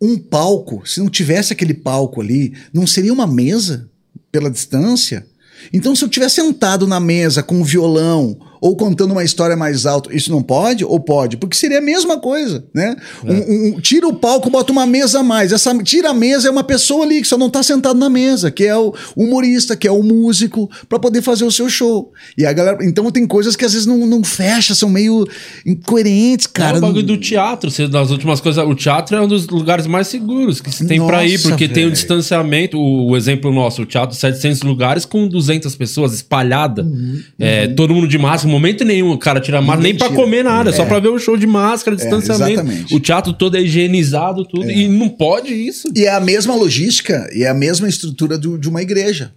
um 0.00 0.18
palco, 0.18 0.86
se 0.86 1.00
não 1.00 1.08
tivesse 1.08 1.52
aquele 1.52 1.74
palco 1.74 2.20
ali, 2.20 2.54
não 2.72 2.86
seria 2.86 3.12
uma 3.12 3.26
mesa 3.26 3.88
pela 4.32 4.50
distância? 4.50 5.26
Então, 5.72 5.94
se 5.94 6.02
eu 6.04 6.08
tivesse 6.08 6.36
sentado 6.36 6.86
na 6.86 6.98
mesa 6.98 7.42
com 7.42 7.56
um 7.56 7.64
violão 7.64 8.38
ou 8.60 8.76
contando 8.76 9.12
uma 9.12 9.24
história 9.24 9.56
mais 9.56 9.86
alta, 9.86 10.14
isso 10.14 10.30
não 10.30 10.42
pode? 10.42 10.84
Ou 10.84 11.00
pode? 11.00 11.36
Porque 11.36 11.56
seria 11.56 11.78
a 11.78 11.82
mesma 11.82 12.18
coisa, 12.18 12.64
né? 12.74 12.96
É. 13.24 13.32
Um, 13.32 13.76
um, 13.76 13.80
tira 13.80 14.06
o 14.06 14.14
palco, 14.14 14.50
bota 14.50 14.70
uma 14.70 14.86
mesa 14.86 15.20
a 15.20 15.22
mais. 15.22 15.52
Essa, 15.52 15.76
tira 15.82 16.10
a 16.10 16.14
mesa, 16.14 16.48
é 16.48 16.50
uma 16.50 16.62
pessoa 16.64 17.04
ali 17.04 17.22
que 17.22 17.28
só 17.28 17.38
não 17.38 17.46
está 17.46 17.62
sentado 17.62 17.98
na 17.98 18.10
mesa, 18.10 18.50
que 18.50 18.64
é 18.64 18.76
o 18.76 18.94
humorista, 19.16 19.76
que 19.76 19.88
é 19.88 19.90
o 19.90 20.02
músico, 20.02 20.70
para 20.88 20.98
poder 20.98 21.22
fazer 21.22 21.44
o 21.44 21.50
seu 21.50 21.70
show. 21.70 22.12
E 22.36 22.44
a 22.44 22.52
galera. 22.52 22.78
Então 22.84 23.10
tem 23.10 23.26
coisas 23.26 23.56
que 23.56 23.64
às 23.64 23.72
vezes 23.72 23.86
não, 23.86 24.06
não 24.06 24.22
fecha, 24.22 24.74
são 24.74 24.90
meio 24.90 25.26
incoerentes, 25.64 26.46
cara. 26.46 26.76
É 26.76 26.78
o 26.78 26.82
bagulho 26.82 27.02
do 27.02 27.16
teatro. 27.16 27.70
Das 27.88 28.10
últimas 28.10 28.40
coisas, 28.40 28.62
o 28.62 28.74
teatro 28.74 29.16
é 29.16 29.20
um 29.20 29.28
dos 29.28 29.48
lugares 29.48 29.86
mais 29.86 30.08
seguros 30.08 30.60
que 30.60 30.70
se 30.70 30.86
tem 30.86 31.04
para 31.04 31.24
ir, 31.24 31.40
porque 31.40 31.66
véio. 31.66 31.74
tem 31.74 31.86
o 31.86 31.90
distanciamento. 31.90 32.78
O, 32.78 33.10
o, 33.10 33.16
exemplo 33.16 33.52
nosso, 33.52 33.82
o 33.82 33.86
teatro, 33.86 34.14
700 34.16 34.62
lugares 34.62 35.04
com 35.04 35.26
200 35.26 35.74
pessoas 35.76 36.12
espalhada. 36.12 36.82
Uhum, 36.82 37.22
é, 37.38 37.66
uhum. 37.66 37.74
Todo 37.74 37.94
mundo 37.94 38.08
de 38.08 38.18
máscara 38.18 38.49
momento 38.50 38.84
nenhum 38.84 39.10
o 39.12 39.18
cara 39.18 39.40
tira 39.40 39.60
máscara, 39.60 39.82
nem 39.82 39.96
para 39.96 40.10
comer 40.10 40.42
nada, 40.42 40.70
é. 40.70 40.72
só 40.72 40.84
para 40.84 40.98
ver 40.98 41.08
o 41.08 41.18
show 41.18 41.36
de 41.36 41.46
máscara, 41.46 41.96
é, 41.96 41.98
distanciamento. 41.98 42.60
É, 42.92 42.94
o 42.94 43.00
teatro 43.00 43.32
todo 43.32 43.56
é 43.56 43.62
higienizado, 43.62 44.44
tudo, 44.44 44.68
é. 44.68 44.74
e 44.74 44.88
não 44.88 45.08
pode 45.08 45.54
isso. 45.54 45.88
E 45.94 46.04
é 46.04 46.12
a 46.12 46.20
mesma 46.20 46.54
logística, 46.54 47.28
e 47.32 47.44
é 47.44 47.48
a 47.48 47.54
mesma 47.54 47.88
estrutura 47.88 48.36
do, 48.36 48.58
de 48.58 48.68
uma 48.68 48.82
igreja. 48.82 49.32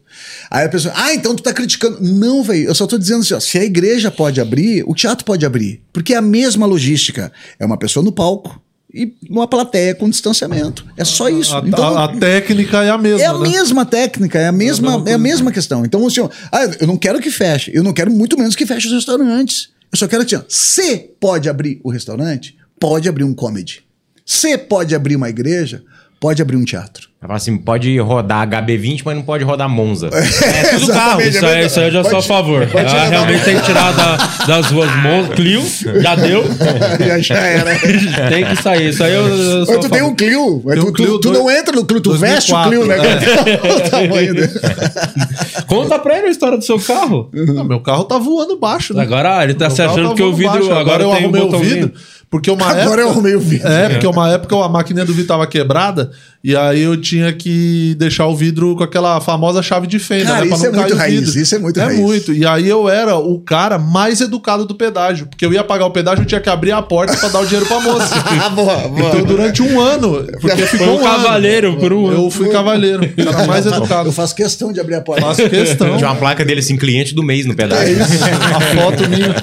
Aí 0.49 0.65
a 0.65 0.69
pessoa, 0.69 0.93
ah, 0.97 1.13
então 1.13 1.35
tu 1.35 1.43
tá 1.43 1.53
criticando. 1.53 1.99
Não, 2.01 2.43
velho, 2.43 2.65
eu 2.65 2.75
só 2.75 2.85
tô 2.85 2.97
dizendo 2.97 3.21
assim, 3.21 3.33
ó, 3.33 3.39
se 3.39 3.57
a 3.57 3.63
igreja 3.63 4.11
pode 4.11 4.41
abrir, 4.41 4.83
o 4.87 4.93
teatro 4.93 5.25
pode 5.25 5.45
abrir. 5.45 5.81
Porque 5.91 6.13
é 6.13 6.17
a 6.17 6.21
mesma 6.21 6.65
logística. 6.65 7.31
É 7.59 7.65
uma 7.65 7.77
pessoa 7.77 8.03
no 8.03 8.11
palco, 8.11 8.61
e 8.93 9.15
uma 9.27 9.47
plateia 9.47 9.95
com 9.95 10.07
distanciamento. 10.07 10.85
É 10.95 11.03
só 11.03 11.27
isso. 11.27 11.55
A, 11.55 11.59
então, 11.65 11.97
a, 11.97 12.05
a 12.05 12.07
técnica 12.17 12.83
é 12.83 12.89
a 12.89 12.97
mesma. 12.97 13.21
É 13.21 13.25
a 13.25 13.33
né? 13.33 13.49
mesma 13.49 13.85
técnica, 13.85 14.37
é 14.39 14.47
a 14.47 14.51
mesma, 14.51 15.03
é 15.05 15.09
a, 15.09 15.11
é 15.11 15.13
a 15.15 15.17
mesma 15.17 15.51
questão. 15.51 15.83
Então, 15.83 16.05
assim, 16.05 16.19
ó, 16.19 16.29
ah, 16.51 16.65
eu 16.79 16.85
não 16.85 16.97
quero 16.97 17.19
que 17.19 17.31
feche, 17.31 17.71
eu 17.73 17.83
não 17.83 17.91
quero 17.91 18.11
muito 18.11 18.37
menos 18.37 18.55
que 18.55 18.65
feche 18.65 18.87
os 18.87 18.93
restaurantes. 18.93 19.69
Eu 19.91 19.97
só 19.97 20.07
quero 20.07 20.25
que, 20.25 20.35
assim, 20.35 20.45
se 20.47 20.97
pode 21.19 21.49
abrir 21.49 21.79
o 21.83 21.89
restaurante, 21.89 22.55
pode 22.79 23.09
abrir 23.09 23.23
um 23.23 23.33
comedy. 23.33 23.81
Se 24.25 24.57
pode 24.57 24.93
abrir 24.95 25.15
uma 25.15 25.29
igreja, 25.29 25.83
pode 26.19 26.41
abrir 26.41 26.57
um 26.57 26.63
teatro. 26.63 27.09
Ela 27.23 27.35
assim, 27.35 27.57
pode 27.57 27.97
rodar 27.99 28.45
HB20, 28.45 29.01
mas 29.05 29.15
não 29.15 29.23
pode 29.23 29.45
rodar 29.45 29.69
Monza. 29.69 30.09
É, 30.43 30.77
tudo 30.77 30.87
carro. 30.91 31.21
Isso, 31.21 31.45
aí, 31.45 31.65
isso 31.65 31.79
aí 31.79 31.87
eu 31.87 31.91
já 31.91 32.01
pode, 32.01 32.09
sou 32.09 32.19
a 32.19 32.23
favor. 32.23 32.67
Ela 32.73 33.05
realmente 33.05 33.45
tem 33.45 33.55
que 33.55 33.63
tirar 33.63 33.93
da, 33.93 34.17
das 34.45 34.71
ruas 34.71 34.93
Monza. 34.97 35.29
Clio, 35.29 35.63
já 36.01 36.15
deu. 36.15 36.43
já, 36.99 37.19
já 37.19 37.39
era. 37.39 37.79
tem 38.29 38.45
que 38.45 38.61
sair. 38.61 38.89
Isso 38.89 39.03
aí 39.03 39.13
eu, 39.13 39.27
eu 39.27 39.65
sou 39.65 39.75
Mas 39.75 39.85
tu 39.85 39.91
tem 39.91 40.01
um 40.01 40.15
Clio. 40.15 40.61
Mas 40.65 40.79
tu, 40.79 40.87
um 40.87 40.93
Clio 40.93 41.19
tu, 41.19 41.31
tu, 41.31 41.33
não 41.33 41.49
entra 41.49 41.73
no 41.73 41.85
Clio, 41.85 42.01
tu 42.01 42.09
2004, 42.09 42.35
veste 42.35 42.53
o 42.53 42.63
Clio, 42.67 42.85
né? 42.85 42.97
É. 42.97 43.73
o 43.73 43.89
tamanho 43.89 44.33
dele. 44.33 44.51
Conta 45.67 45.99
pra 45.99 46.17
ele 46.17 46.27
a 46.27 46.31
história 46.31 46.57
do 46.57 46.63
seu 46.63 46.79
carro. 46.79 47.29
Não, 47.33 47.63
meu 47.63 47.79
carro 47.79 48.03
tá 48.03 48.17
voando 48.17 48.57
baixo. 48.57 48.93
Né? 48.93 49.01
Agora 49.01 49.43
ele 49.43 49.53
tá 49.53 49.67
meu 49.67 49.75
se 49.75 49.81
achando 49.81 50.09
tá 50.09 50.15
que 50.15 50.23
o 50.23 50.33
vidro... 50.33 50.65
Agora, 50.65 50.79
agora 50.79 51.03
eu 51.03 51.11
arrumei 51.13 51.41
um 51.41 51.55
o 51.55 51.59
vidro. 51.59 51.91
Porque 52.33 52.49
uma 52.49 52.65
Agora 52.65 52.81
época, 52.81 53.01
eu 53.01 53.09
arrumei 53.09 53.35
o 53.35 53.39
vidro. 53.39 53.67
É, 53.67 53.89
porque 53.89 54.07
uma 54.07 54.31
época 54.31 54.55
a 54.55 54.67
máquina 54.67 55.05
do 55.05 55.13
vidro 55.13 55.27
tava 55.27 55.45
quebrada 55.45 56.09
e 56.43 56.55
aí 56.55 56.81
eu 56.81 56.99
tinha 56.99 57.31
que 57.31 57.93
deixar 57.99 58.25
o 58.25 58.35
vidro 58.35 58.75
com 58.75 58.83
aquela 58.83 59.21
famosa 59.21 59.61
chave 59.61 59.85
de 59.85 59.99
fenda, 59.99 60.25
cara, 60.25 60.41
né? 60.41 60.47
Pra 60.47 60.57
isso 60.57 60.71
não 60.71 60.73
é 60.73 60.81
muito 60.81 60.95
raiz, 60.95 61.19
vidro. 61.19 61.39
isso 61.39 61.55
é 61.55 61.59
muito 61.59 61.79
é 61.79 61.83
raiz. 61.83 61.99
É 61.99 62.01
muito. 62.01 62.33
E 62.33 62.43
aí 62.43 62.67
eu 62.67 62.89
era 62.89 63.15
o 63.15 63.39
cara 63.39 63.77
mais 63.77 64.19
educado 64.19 64.65
do 64.65 64.73
pedágio, 64.73 65.27
porque 65.27 65.45
eu 65.45 65.53
ia 65.53 65.63
pagar 65.63 65.85
o 65.85 65.91
pedágio, 65.91 66.23
eu 66.23 66.25
tinha 66.25 66.41
que 66.41 66.49
abrir 66.49 66.71
a 66.71 66.81
porta 66.81 67.15
para 67.15 67.29
dar 67.29 67.39
o 67.41 67.45
dinheiro 67.45 67.67
pra 67.67 67.79
moça. 67.79 68.15
boa, 68.49 68.77
boa. 68.87 69.09
Então 69.09 69.23
durante 69.25 69.61
um 69.61 69.79
ano, 69.79 70.25
porque 70.41 70.65
ficou 70.65 70.99
um 70.99 71.03
cavaleiro 71.03 71.77
por 71.77 71.93
um 71.93 72.07
ano. 72.07 72.25
Eu 72.25 72.31
fui 72.31 72.49
cavaleiro, 72.49 73.07
cara 73.09 73.45
mais 73.45 73.67
educado. 73.67 74.09
Eu 74.09 74.13
faço 74.13 74.33
questão 74.33 74.73
de 74.73 74.79
abrir 74.79 74.95
a 74.95 75.01
porta. 75.01 75.21
Faço 75.21 75.47
questão. 75.47 75.97
Tinha 75.97 76.09
uma 76.09 76.15
placa 76.15 76.43
dele 76.43 76.61
assim, 76.61 76.77
cliente 76.77 77.13
do 77.13 77.21
mês 77.21 77.45
no 77.45 77.55
pedágio. 77.55 77.95
É 77.95 78.03
isso, 78.03 78.23
a 78.25 78.59
foto 78.75 79.07
minha. 79.07 79.35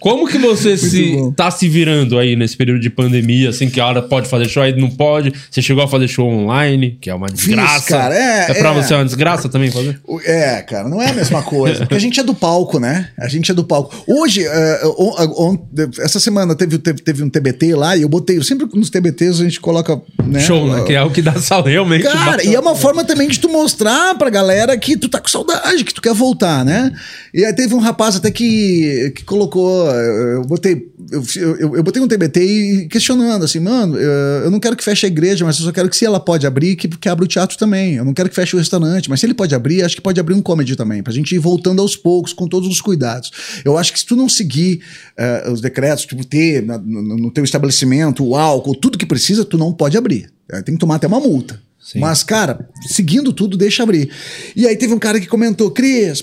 Como 0.00 0.26
que 0.26 0.38
você 0.38 0.78
se 0.78 1.16
tá 1.36 1.50
se 1.50 1.68
virando 1.68 2.18
aí 2.18 2.34
nesse 2.34 2.56
período 2.56 2.80
de 2.80 2.88
pandemia, 2.88 3.50
assim, 3.50 3.68
que 3.68 3.78
a 3.78 3.86
hora 3.86 4.00
pode 4.00 4.28
fazer 4.28 4.48
show, 4.48 4.62
aí 4.62 4.74
não 4.74 4.88
pode? 4.88 5.32
Você 5.50 5.60
chegou 5.60 5.84
a 5.84 5.88
fazer 5.88 6.08
show 6.08 6.26
online, 6.26 6.96
que 7.00 7.10
é 7.10 7.14
uma 7.14 7.28
desgraça. 7.28 7.80
Fiz, 7.80 7.84
cara, 7.84 8.14
é, 8.16 8.50
é 8.50 8.54
pra 8.54 8.70
é, 8.70 8.74
você 8.74 8.94
uma 8.94 9.04
desgraça 9.04 9.48
também 9.48 9.70
fazer? 9.70 10.00
É, 10.24 10.62
cara, 10.62 10.88
não 10.88 11.02
é 11.02 11.10
a 11.10 11.12
mesma 11.12 11.42
coisa. 11.42 11.80
Porque 11.80 11.94
a 11.94 11.98
gente 11.98 12.18
é 12.18 12.22
do 12.22 12.34
palco, 12.34 12.80
né? 12.80 13.10
A 13.18 13.28
gente 13.28 13.50
é 13.50 13.54
do 13.54 13.62
palco. 13.62 13.94
Hoje, 14.06 14.46
uh, 14.46 14.94
on, 14.98 15.52
on, 15.52 15.58
essa 15.98 16.18
semana 16.18 16.54
teve, 16.54 16.78
teve, 16.78 17.02
teve, 17.02 17.22
um 17.22 17.28
TBT 17.28 17.74
lá 17.74 17.94
e 17.94 18.02
eu 18.02 18.08
botei. 18.08 18.42
Sempre 18.42 18.66
nos 18.74 18.88
TBTs 18.88 19.40
a 19.40 19.44
gente 19.44 19.60
coloca. 19.60 20.00
Né, 20.24 20.40
show, 20.40 20.66
né? 20.66 20.82
Que 20.84 20.94
é 20.94 21.02
o 21.02 21.10
que 21.10 21.20
dá 21.20 21.34
saudade 21.34 21.74
realmente. 21.74 22.04
Cara, 22.04 22.42
e 22.42 22.54
é 22.54 22.60
uma 22.60 22.74
forma 22.74 23.04
também 23.04 23.28
de 23.28 23.38
tu 23.38 23.50
mostrar 23.50 24.14
pra 24.14 24.30
galera 24.30 24.76
que 24.78 24.96
tu 24.96 25.10
tá 25.10 25.20
com 25.20 25.28
saudade, 25.28 25.84
que 25.84 25.92
tu 25.92 26.00
quer 26.00 26.14
voltar, 26.14 26.64
né? 26.64 26.90
E 27.34 27.44
aí 27.44 27.52
teve 27.52 27.74
um 27.74 27.80
rapaz 27.80 28.16
até 28.16 28.30
que, 28.30 29.12
que 29.14 29.24
colocou 29.24 29.89
eu 29.92 30.44
botei, 30.44 30.88
eu, 31.10 31.24
eu, 31.58 31.76
eu 31.76 31.82
botei 31.82 32.02
um 32.02 32.08
TBT 32.08 32.40
e 32.40 32.88
questionando 32.88 33.44
assim, 33.44 33.60
mano, 33.60 33.96
eu, 33.96 34.50
não 34.50 34.60
quero 34.60 34.76
que 34.76 34.84
feche 34.84 35.06
a 35.06 35.08
igreja, 35.08 35.44
mas 35.44 35.58
eu 35.58 35.64
só 35.64 35.72
quero 35.72 35.88
que 35.88 35.96
se 35.96 36.04
ela 36.04 36.20
pode 36.20 36.46
abrir, 36.46 36.76
que, 36.76 36.88
que 36.88 37.08
abra 37.08 37.24
o 37.24 37.28
teatro 37.28 37.56
também. 37.56 37.94
Eu 37.94 38.04
não 38.04 38.14
quero 38.14 38.28
que 38.28 38.34
feche 38.34 38.54
o 38.56 38.58
restaurante, 38.58 39.08
mas 39.08 39.20
se 39.20 39.26
ele 39.26 39.34
pode 39.34 39.54
abrir, 39.54 39.82
acho 39.82 39.96
que 39.96 40.02
pode 40.02 40.18
abrir 40.20 40.34
um 40.34 40.42
comedy 40.42 40.76
também, 40.76 41.02
pra 41.02 41.12
gente 41.12 41.34
ir 41.34 41.38
voltando 41.38 41.80
aos 41.80 41.96
poucos, 41.96 42.32
com 42.32 42.46
todos 42.46 42.68
os 42.68 42.80
cuidados. 42.80 43.30
Eu 43.64 43.76
acho 43.78 43.92
que 43.92 43.98
se 43.98 44.06
tu 44.06 44.16
não 44.16 44.28
seguir 44.28 44.80
uh, 45.18 45.52
os 45.52 45.60
decretos, 45.60 46.04
tipo, 46.06 46.24
ter 46.24 46.62
na, 46.62 46.78
no, 46.78 47.16
no 47.16 47.30
teu 47.30 47.44
estabelecimento 47.44 48.24
o 48.24 48.36
álcool, 48.36 48.74
tudo 48.74 48.98
que 48.98 49.06
precisa, 49.06 49.44
tu 49.44 49.58
não 49.58 49.72
pode 49.72 49.96
abrir. 49.96 50.30
Tem 50.64 50.74
que 50.74 50.80
tomar 50.80 50.96
até 50.96 51.06
uma 51.06 51.20
multa. 51.20 51.60
Sim. 51.80 51.98
Mas, 51.98 52.22
cara, 52.22 52.68
seguindo 52.86 53.32
tudo, 53.32 53.56
deixa 53.56 53.82
abrir. 53.82 54.12
E 54.54 54.68
aí 54.68 54.76
teve 54.76 54.92
um 54.92 54.98
cara 54.98 55.18
que 55.18 55.26
comentou, 55.26 55.70
Cris, 55.70 56.22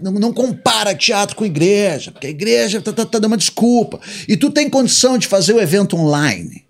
não, 0.00 0.12
não 0.12 0.32
compara 0.32 0.94
teatro 0.94 1.36
com 1.36 1.44
igreja, 1.44 2.10
porque 2.10 2.26
a 2.26 2.30
igreja 2.30 2.80
tá, 2.80 2.90
tá, 2.92 3.04
tá 3.04 3.18
dando 3.18 3.32
uma 3.32 3.36
desculpa. 3.36 4.00
E 4.26 4.36
tu 4.36 4.50
tem 4.50 4.70
condição 4.70 5.18
de 5.18 5.26
fazer 5.26 5.52
o 5.52 5.60
evento 5.60 5.96
online 5.96 6.64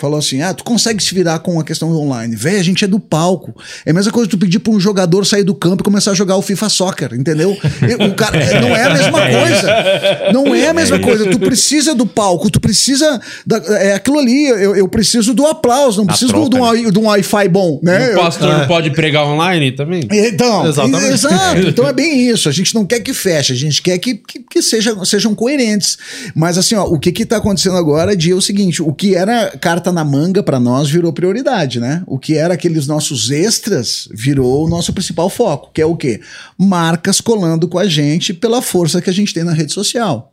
falou 0.00 0.18
assim: 0.18 0.40
ah, 0.42 0.54
tu 0.54 0.64
consegue 0.64 1.02
se 1.02 1.14
virar 1.14 1.38
com 1.40 1.60
a 1.60 1.64
questão 1.64 1.92
online. 1.92 2.34
Véi, 2.34 2.58
a 2.58 2.62
gente 2.62 2.84
é 2.84 2.88
do 2.88 2.98
palco. 2.98 3.54
É 3.84 3.90
a 3.90 3.94
mesma 3.94 4.10
coisa 4.10 4.28
tu 4.28 4.38
pedir 4.38 4.58
pra 4.58 4.72
um 4.72 4.80
jogador 4.80 5.26
sair 5.26 5.44
do 5.44 5.54
campo 5.54 5.82
e 5.82 5.84
começar 5.84 6.12
a 6.12 6.14
jogar 6.14 6.36
o 6.36 6.42
FIFA 6.42 6.68
Soccer, 6.68 7.14
entendeu? 7.14 7.50
O 7.50 8.14
cara, 8.14 8.36
é, 8.38 8.60
não 8.60 8.74
é 8.74 8.84
a 8.84 8.90
mesma 8.90 9.20
coisa. 9.20 10.32
Não 10.32 10.54
é 10.54 10.68
a 10.68 10.74
mesma 10.74 10.98
coisa. 10.98 11.28
Tu 11.30 11.38
precisa 11.38 11.94
do 11.94 12.06
palco, 12.06 12.50
tu 12.50 12.60
precisa. 12.60 13.20
Da, 13.46 13.58
é 13.76 13.94
aquilo 13.94 14.18
ali, 14.18 14.46
eu, 14.46 14.74
eu 14.76 14.88
preciso 14.88 15.34
do 15.34 15.46
aplauso, 15.46 15.98
não 15.98 16.06
preciso 16.06 16.32
troca, 16.32 16.48
do, 16.48 16.72
né? 16.72 16.90
de 16.90 16.98
um 16.98 17.04
Wi-Fi 17.04 17.48
bom, 17.48 17.78
né? 17.82 18.12
O 18.12 18.20
pastor 18.20 18.48
eu, 18.48 18.54
não 18.54 18.62
é. 18.62 18.66
pode 18.66 18.90
pregar 18.90 19.26
online 19.26 19.72
também? 19.72 20.02
Então, 20.10 20.66
Exatamente. 20.66 21.12
exato. 21.12 21.60
Então 21.70 21.86
é 21.86 21.92
bem 21.92 22.28
isso. 22.28 22.48
A 22.48 22.52
gente 22.52 22.74
não 22.74 22.84
quer 22.84 23.00
que 23.00 23.12
feche, 23.12 23.52
a 23.52 23.56
gente 23.56 23.80
quer 23.82 23.98
que, 23.98 24.14
que, 24.14 24.40
que 24.40 24.62
sejam, 24.62 25.04
sejam 25.04 25.34
coerentes. 25.34 25.98
Mas 26.34 26.58
assim, 26.58 26.74
ó, 26.74 26.84
o 26.84 26.98
que 26.98 27.12
que 27.12 27.24
tá 27.24 27.36
acontecendo 27.36 27.76
agora 27.76 28.12
é, 28.12 28.30
é 28.30 28.34
o 28.34 28.40
seguinte: 28.40 28.82
o 28.82 28.92
que 28.92 29.14
era 29.14 29.56
carta 29.60 29.89
carta 29.90 29.92
na 29.92 30.04
manga 30.04 30.42
para 30.42 30.58
nós 30.58 30.88
virou 30.88 31.12
prioridade, 31.12 31.80
né? 31.80 32.02
O 32.06 32.18
que 32.18 32.36
era 32.36 32.54
aqueles 32.54 32.86
nossos 32.86 33.30
extras 33.30 34.08
virou 34.12 34.64
o 34.64 34.68
nosso 34.68 34.92
principal 34.92 35.28
foco, 35.28 35.70
que 35.74 35.82
é 35.82 35.86
o 35.86 35.96
quê? 35.96 36.20
Marcas 36.56 37.20
colando 37.20 37.68
com 37.68 37.78
a 37.78 37.86
gente 37.86 38.32
pela 38.32 38.62
força 38.62 39.02
que 39.02 39.10
a 39.10 39.12
gente 39.12 39.34
tem 39.34 39.44
na 39.44 39.52
rede 39.52 39.72
social. 39.72 40.32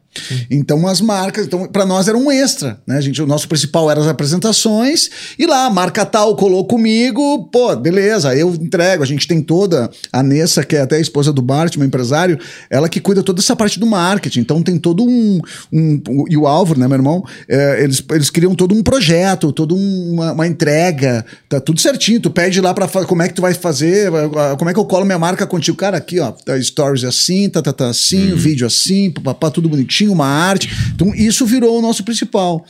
Então 0.49 0.87
as 0.87 1.01
marcas, 1.01 1.45
então 1.45 1.67
para 1.67 1.85
nós 1.85 2.07
era 2.07 2.17
um 2.17 2.31
extra, 2.31 2.79
né? 2.85 2.97
A 2.97 3.01
gente, 3.01 3.21
o 3.21 3.27
nosso 3.27 3.47
principal 3.47 3.89
era 3.89 3.99
as 3.99 4.07
apresentações 4.07 5.09
e 5.37 5.45
lá 5.45 5.65
a 5.65 5.69
marca 5.69 6.05
tal 6.05 6.35
colou 6.35 6.65
comigo, 6.65 7.49
pô, 7.51 7.75
beleza, 7.75 8.35
eu 8.35 8.53
entrego. 8.53 9.03
A 9.03 9.05
gente 9.05 9.27
tem 9.27 9.41
toda 9.41 9.89
a 10.11 10.23
Nessa, 10.23 10.63
que 10.63 10.75
é 10.75 10.81
até 10.81 10.97
a 10.97 10.99
esposa 10.99 11.31
do 11.31 11.41
Bart, 11.41 11.75
meu 11.77 11.87
empresário, 11.87 12.39
ela 12.69 12.89
que 12.89 12.99
cuida 12.99 13.23
toda 13.23 13.39
essa 13.39 13.55
parte 13.55 13.79
do 13.79 13.85
marketing. 13.85 14.41
Então 14.41 14.61
tem 14.61 14.77
todo 14.77 15.03
um, 15.03 15.39
um 15.71 16.01
e 16.29 16.37
o 16.37 16.47
Álvaro, 16.47 16.79
né, 16.79 16.87
meu 16.87 16.97
irmão, 16.97 17.23
é, 17.47 17.83
eles, 17.83 18.03
eles 18.11 18.29
criam 18.29 18.55
todo 18.55 18.73
um 18.73 18.83
projeto, 18.83 19.51
toda 19.51 19.73
uma, 19.73 20.33
uma, 20.33 20.47
entrega, 20.47 21.25
tá 21.49 21.59
tudo 21.59 21.79
certinho. 21.79 22.19
Tu 22.19 22.29
pede 22.29 22.61
lá 22.61 22.73
para 22.73 22.87
como 23.05 23.21
é 23.21 23.27
que 23.27 23.33
tu 23.33 23.41
vai 23.41 23.53
fazer, 23.53 24.11
como 24.57 24.69
é 24.69 24.73
que 24.73 24.79
eu 24.79 24.85
colo 24.85 25.05
minha 25.05 25.19
marca 25.19 25.45
contigo, 25.45 25.77
cara, 25.77 25.97
aqui 25.97 26.19
ó, 26.19 26.31
tá 26.31 26.59
stories 26.61 27.03
assim, 27.03 27.49
tá, 27.49 27.61
tá, 27.61 27.73
tá 27.73 27.89
assim, 27.89 28.31
uhum. 28.31 28.37
vídeo 28.37 28.65
assim, 28.65 29.11
papá, 29.11 29.51
tudo 29.51 29.69
bonitinho 29.69 30.06
tinha 30.07 30.13
uma 30.13 30.25
arte. 30.25 30.69
Então, 30.93 31.13
isso 31.13 31.45
virou 31.45 31.77
o 31.77 31.81
nosso 31.81 32.03
principal. 32.03 32.65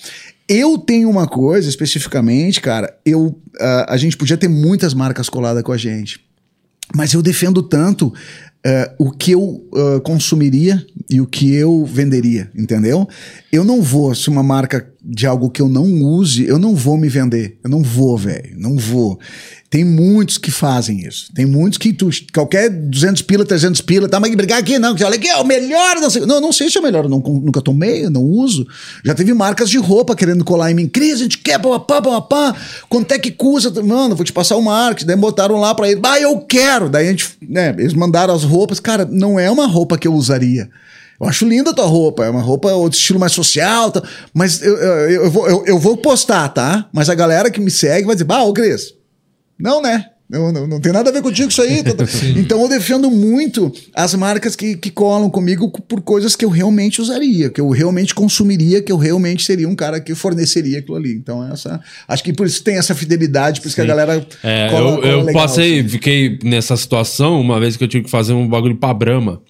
Eu 0.50 0.78
tenho 0.78 1.10
uma 1.10 1.28
coisa 1.28 1.70
especificamente, 1.70 2.62
cara. 2.62 2.98
Eu, 3.06 3.28
uh, 3.28 3.86
a 3.88 3.98
gente 3.98 4.18
podia 4.18 4.38
ter 4.38 4.48
muitas 4.48 4.94
marcas 4.94 5.30
coladas 5.30 5.62
com 5.64 5.72
a 5.72 5.78
gente, 5.78 6.20
mas 6.96 7.14
eu 7.14 7.22
defendo 7.22 7.62
tanto 7.62 8.08
uh, 8.08 8.14
o 8.98 9.12
que 9.12 9.32
eu 9.32 9.42
uh, 9.42 10.02
consumiria 10.04 10.86
e 11.10 11.20
o 11.20 11.28
que 11.28 11.54
eu 11.54 11.86
venderia, 11.86 12.50
entendeu? 12.56 13.08
Eu 13.52 13.64
não 13.64 13.82
vou, 13.82 14.16
se 14.16 14.30
uma 14.30 14.44
marca 14.44 14.90
de 15.10 15.26
algo 15.26 15.50
que 15.50 15.62
eu 15.62 15.70
não 15.70 15.86
use, 16.04 16.46
eu 16.46 16.60
não 16.60 16.76
vou 16.76 16.98
me 16.98 17.08
vender. 17.08 17.58
Eu 17.64 17.70
não 17.70 17.82
vou, 17.82 18.18
velho. 18.18 18.54
Não 18.58 18.76
vou. 18.76 19.18
Tem 19.70 19.84
muitos 19.84 20.38
que 20.38 20.52
fazem 20.52 21.06
isso. 21.06 21.32
Tem 21.34 21.46
muitos 21.46 21.78
que 21.78 21.94
tu, 21.94 22.10
qualquer 22.34 22.70
200 22.70 23.22
pila, 23.22 23.46
300 23.46 23.80
pila, 23.82 24.10
tá, 24.10 24.20
mas 24.20 24.34
brigar 24.36 24.60
aqui 24.60 24.78
não, 24.78 24.96
que 24.96 25.04
olha 25.04 25.16
aqui, 25.16 25.28
é 25.28 25.38
o 25.38 25.46
melhor, 25.46 25.96
não 26.02 26.10
sei. 26.10 26.26
Não, 26.26 26.42
não 26.42 26.52
sei 26.52 26.70
se 26.70 26.78
é 26.78 26.82
o 26.82 26.84
melhor, 26.84 27.08
não, 27.08 27.20
nunca 27.20 27.62
tomei, 27.62 28.06
eu 28.06 28.10
não 28.10 28.22
uso. 28.22 28.68
Já 29.04 29.16
teve 29.16 29.34
marcas 29.34 29.70
de 29.70 29.78
roupa 29.78 30.16
querendo 30.16 30.44
colar 30.44 30.72
em 30.72 30.74
mim. 30.74 30.88
Cris, 30.90 31.16
a 31.16 31.24
gente 31.24 31.38
quer, 31.38 31.58
papapá, 31.58 32.02
papapá. 32.02 32.60
Quanto 32.90 33.12
é 33.14 33.20
que 33.20 33.32
custa? 33.32 33.70
Mano, 33.82 34.16
vou 34.16 34.26
te 34.26 34.34
passar 34.34 34.58
o 34.58 34.62
marketing. 34.62 35.08
Daí 35.08 35.16
botaram 35.16 35.56
lá 35.56 35.74
pra 35.74 35.90
ele, 35.90 36.02
ah, 36.04 36.20
eu 36.20 36.38
quero. 36.40 36.90
Daí 36.90 37.08
a 37.08 37.12
gente, 37.12 37.30
né, 37.42 37.74
eles 37.78 37.94
mandaram 37.94 38.34
as 38.34 38.44
roupas. 38.44 38.80
Cara, 38.80 39.06
não 39.10 39.40
é 39.40 39.50
uma 39.50 39.68
roupa 39.68 39.98
que 39.98 40.08
eu 40.08 40.14
usaria. 40.14 40.70
Eu 41.20 41.28
acho 41.28 41.48
linda 41.48 41.72
a 41.72 41.74
tua 41.74 41.86
roupa, 41.86 42.26
é 42.26 42.30
uma 42.30 42.42
roupa 42.42 42.70
de 42.90 42.96
estilo 42.96 43.20
mais 43.20 43.32
social, 43.32 43.92
tá? 43.92 44.04
mas 44.34 44.62
eu, 44.62 44.78
eu, 44.78 45.10
eu, 45.24 45.32
vou, 45.32 45.50
eu, 45.50 45.66
eu 45.66 45.80
vou 45.80 45.98
postar, 45.98 46.50
tá? 46.50 46.88
Mas 46.94 47.10
a 47.10 47.16
galera 47.16 47.50
que 47.50 47.60
me 47.60 47.72
segue 47.72 48.06
vai 48.06 48.16
dizer, 48.16 48.26
bah, 48.26 48.44
ô 48.44 48.54
Cris, 48.54 48.94
não, 49.60 49.82
né? 49.82 50.06
Não, 50.30 50.52
não, 50.52 50.68
não, 50.68 50.82
tem 50.82 50.92
nada 50.92 51.10
a 51.10 51.14
ver 51.14 51.22
contigo 51.22 51.50
isso 51.50 51.62
aí. 51.62 51.82
então 52.36 52.62
eu 52.62 52.68
defendo 52.68 53.10
muito 53.10 53.72
as 53.96 54.14
marcas 54.14 54.58
que, 54.58 54.76
que 54.76 54.92
colam 54.92 55.30
comigo 55.30 55.72
por 55.72 56.02
coisas 56.02 56.36
que 56.36 56.44
eu 56.44 56.50
realmente 56.50 57.02
usaria, 57.02 57.50
que 57.50 57.62
eu 57.62 57.70
realmente 57.70 58.14
consumiria, 58.14 58.82
que 58.82 58.92
eu 58.92 58.98
realmente 58.98 59.46
seria 59.46 59.70
um 59.70 59.76
cara 59.76 60.02
que 60.02 60.14
forneceria 60.14 60.80
aquilo 60.80 60.98
ali. 60.98 61.14
Então, 61.14 61.50
essa. 61.50 61.80
Acho 62.06 62.24
que 62.26 62.34
por 62.34 62.46
isso 62.46 62.62
tem 62.62 62.78
essa 62.78 62.94
fidelidade, 62.94 63.62
por 63.62 63.68
isso 63.68 63.76
Sim. 63.78 63.86
que 63.86 63.92
a 63.92 63.96
galera. 63.96 64.28
É, 64.44 64.70
cola, 64.70 64.90
eu 64.90 64.96
cola 64.96 65.08
eu 65.08 65.24
legal, 65.24 65.44
passei, 65.44 65.80
assim. 65.80 65.90
fiquei 65.90 66.38
nessa 66.44 66.76
situação 66.76 67.40
uma 67.40 67.58
vez 67.58 67.78
que 67.78 67.84
eu 67.86 67.88
tive 67.88 68.04
que 68.04 68.12
fazer 68.12 68.34
um 68.34 68.50
bagulho 68.50 68.76
pra 68.76 68.94
Brahma. 68.94 69.42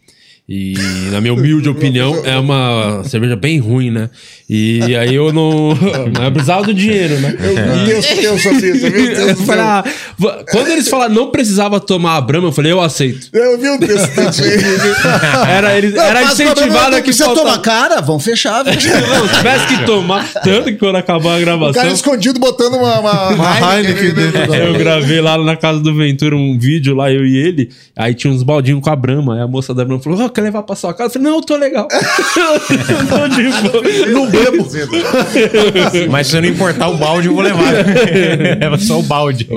E, 0.49 0.75
na 1.11 1.19
minha 1.19 1.33
humilde 1.33 1.67
opinião, 1.69 2.21
é 2.23 2.37
uma 2.37 3.03
cerveja 3.03 3.35
bem 3.35 3.59
ruim, 3.59 3.91
né? 3.91 4.09
E 4.49 4.95
aí 4.95 5.13
eu 5.13 5.33
não. 5.33 5.75
Eu 6.23 6.31
precisava 6.31 6.63
do 6.63 6.73
dinheiro, 6.73 7.19
né? 7.19 7.35
Eu, 7.37 7.85
Deus 7.85 8.05
eu 8.23 8.35
isso, 8.35 8.89
meu 8.89 9.15
Deus 9.15 9.41
falei, 9.41 9.61
ah, 9.61 9.83
Quando 10.51 10.67
eles 10.69 10.87
falaram 10.87 11.13
não 11.13 11.31
precisava 11.31 11.79
tomar 11.79 12.15
a 12.15 12.21
Brahma, 12.21 12.47
eu 12.47 12.51
falei, 12.51 12.71
eu 12.71 12.81
aceito. 12.81 13.27
Eu 13.33 13.57
vi 13.57 13.69
o 13.69 13.79
texto 13.79 14.09
Era, 15.47 15.77
ele, 15.77 15.97
era 15.97 16.23
incentivado 16.23 16.95
aqui. 16.95 17.13
Você 17.13 17.23
faltava... 17.23 17.47
tomar 17.47 17.61
cara? 17.61 18.01
Vão 18.01 18.19
fechar, 18.19 18.63
velho. 18.63 18.77
Não, 19.07 19.27
tivesse 19.27 19.67
que 19.67 19.85
tomar. 19.85 20.31
Tanto 20.33 20.65
que 20.65 20.77
quando 20.77 20.95
acabar 20.95 21.37
a 21.37 21.39
gravação. 21.39 21.71
O 21.71 21.73
cara 21.73 21.89
escondido 21.89 22.39
botando 22.39 22.75
uma, 22.75 22.99
uma, 22.99 23.29
uma 23.29 23.75
Heineken 23.75 24.13
dentro 24.13 24.55
Eu 24.55 24.73
gravei 24.75 25.21
lá 25.21 25.37
na 25.37 25.55
casa 25.55 25.79
do 25.79 25.93
Ventura 25.93 26.35
um 26.35 26.57
vídeo 26.57 26.95
lá, 26.95 27.11
eu 27.11 27.25
e 27.25 27.37
ele. 27.37 27.69
Aí 27.95 28.13
tinha 28.13 28.31
uns 28.31 28.43
baldinhos 28.43 28.81
com 28.81 28.89
a 28.89 28.95
Brahma. 28.95 29.35
Aí 29.35 29.41
a 29.41 29.47
moça 29.47 29.73
da 29.73 29.83
Brahma 29.83 30.01
falou: 30.01 30.19
oh, 30.23 30.29
quer 30.37 30.41
levar 30.41 30.61
pra 30.61 30.75
sua 30.75 30.93
casa? 30.93 31.09
Eu 31.09 31.13
falei, 31.13 31.27
não, 31.27 31.37
eu 31.37 31.43
tô 31.43 31.55
legal. 31.55 31.87
não, 33.09 33.29
tipo, 33.29 34.11
não 34.11 34.29
bebo. 34.29 34.67
Mas 36.11 36.27
se 36.27 36.37
eu 36.37 36.41
não 36.43 36.49
importar 36.49 36.89
o 36.89 36.97
balde, 36.97 37.27
eu 37.27 37.33
vou 37.33 37.43
levar. 37.43 37.57
É 38.57 38.77
só 38.77 38.99
o 38.99 39.03
balde. 39.03 39.47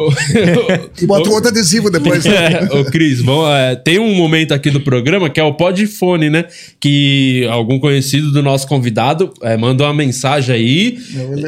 e 1.01 1.07
bota 1.07 1.29
o 1.29 1.33
outro 1.33 1.51
adesivo 1.51 1.91
depois. 1.91 2.25
É, 2.25 2.69
ô, 2.73 2.85
Cris, 2.85 3.21
vamos, 3.21 3.51
é, 3.51 3.77
tem 3.77 3.99
um 3.99 4.15
momento 4.15 4.53
aqui 4.53 4.71
do 4.71 4.81
programa 4.81 5.29
que 5.29 5.39
é 5.39 5.43
o 5.43 5.55
podfone, 5.55 6.31
né? 6.31 6.45
Que 6.79 7.47
algum 7.51 7.79
conhecido 7.79 8.33
do 8.33 8.43
nosso 8.43 8.67
convidado 8.67 9.33
é, 9.43 9.57
mandou 9.57 9.87
uma 9.87 9.95
mensagem 9.95 10.55
aí. 10.55 10.99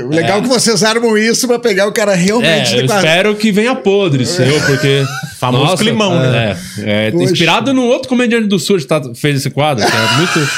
O 0.05 0.09
legal 0.09 0.39
é 0.39 0.43
que 0.43 0.49
vocês 0.49 0.83
armam 0.83 1.17
isso 1.17 1.47
pra 1.47 1.59
pegar 1.59 1.87
o 1.87 1.93
cara 1.93 2.15
realmente. 2.15 2.75
É, 2.75 2.81
eu 2.81 2.85
espero 2.85 3.35
que 3.37 3.51
venha 3.51 3.75
podre, 3.75 4.27
seu, 4.27 4.61
porque. 4.67 5.05
Famoso 5.39 5.65
nossa, 5.65 5.83
climão, 5.83 6.15
né? 6.21 6.57
É, 6.79 7.09
é 7.09 7.11
inspirado 7.11 7.75
no 7.75 7.83
outro 7.83 8.09
comediante 8.09 8.47
do 8.47 8.61
Sul 8.61 8.79
tá, 8.87 9.01
fez 9.23 9.37
esse 9.37 9.51
quadro, 9.51 9.87
que 9.87 9.97
é 9.97 10.17
muito. 10.17 10.51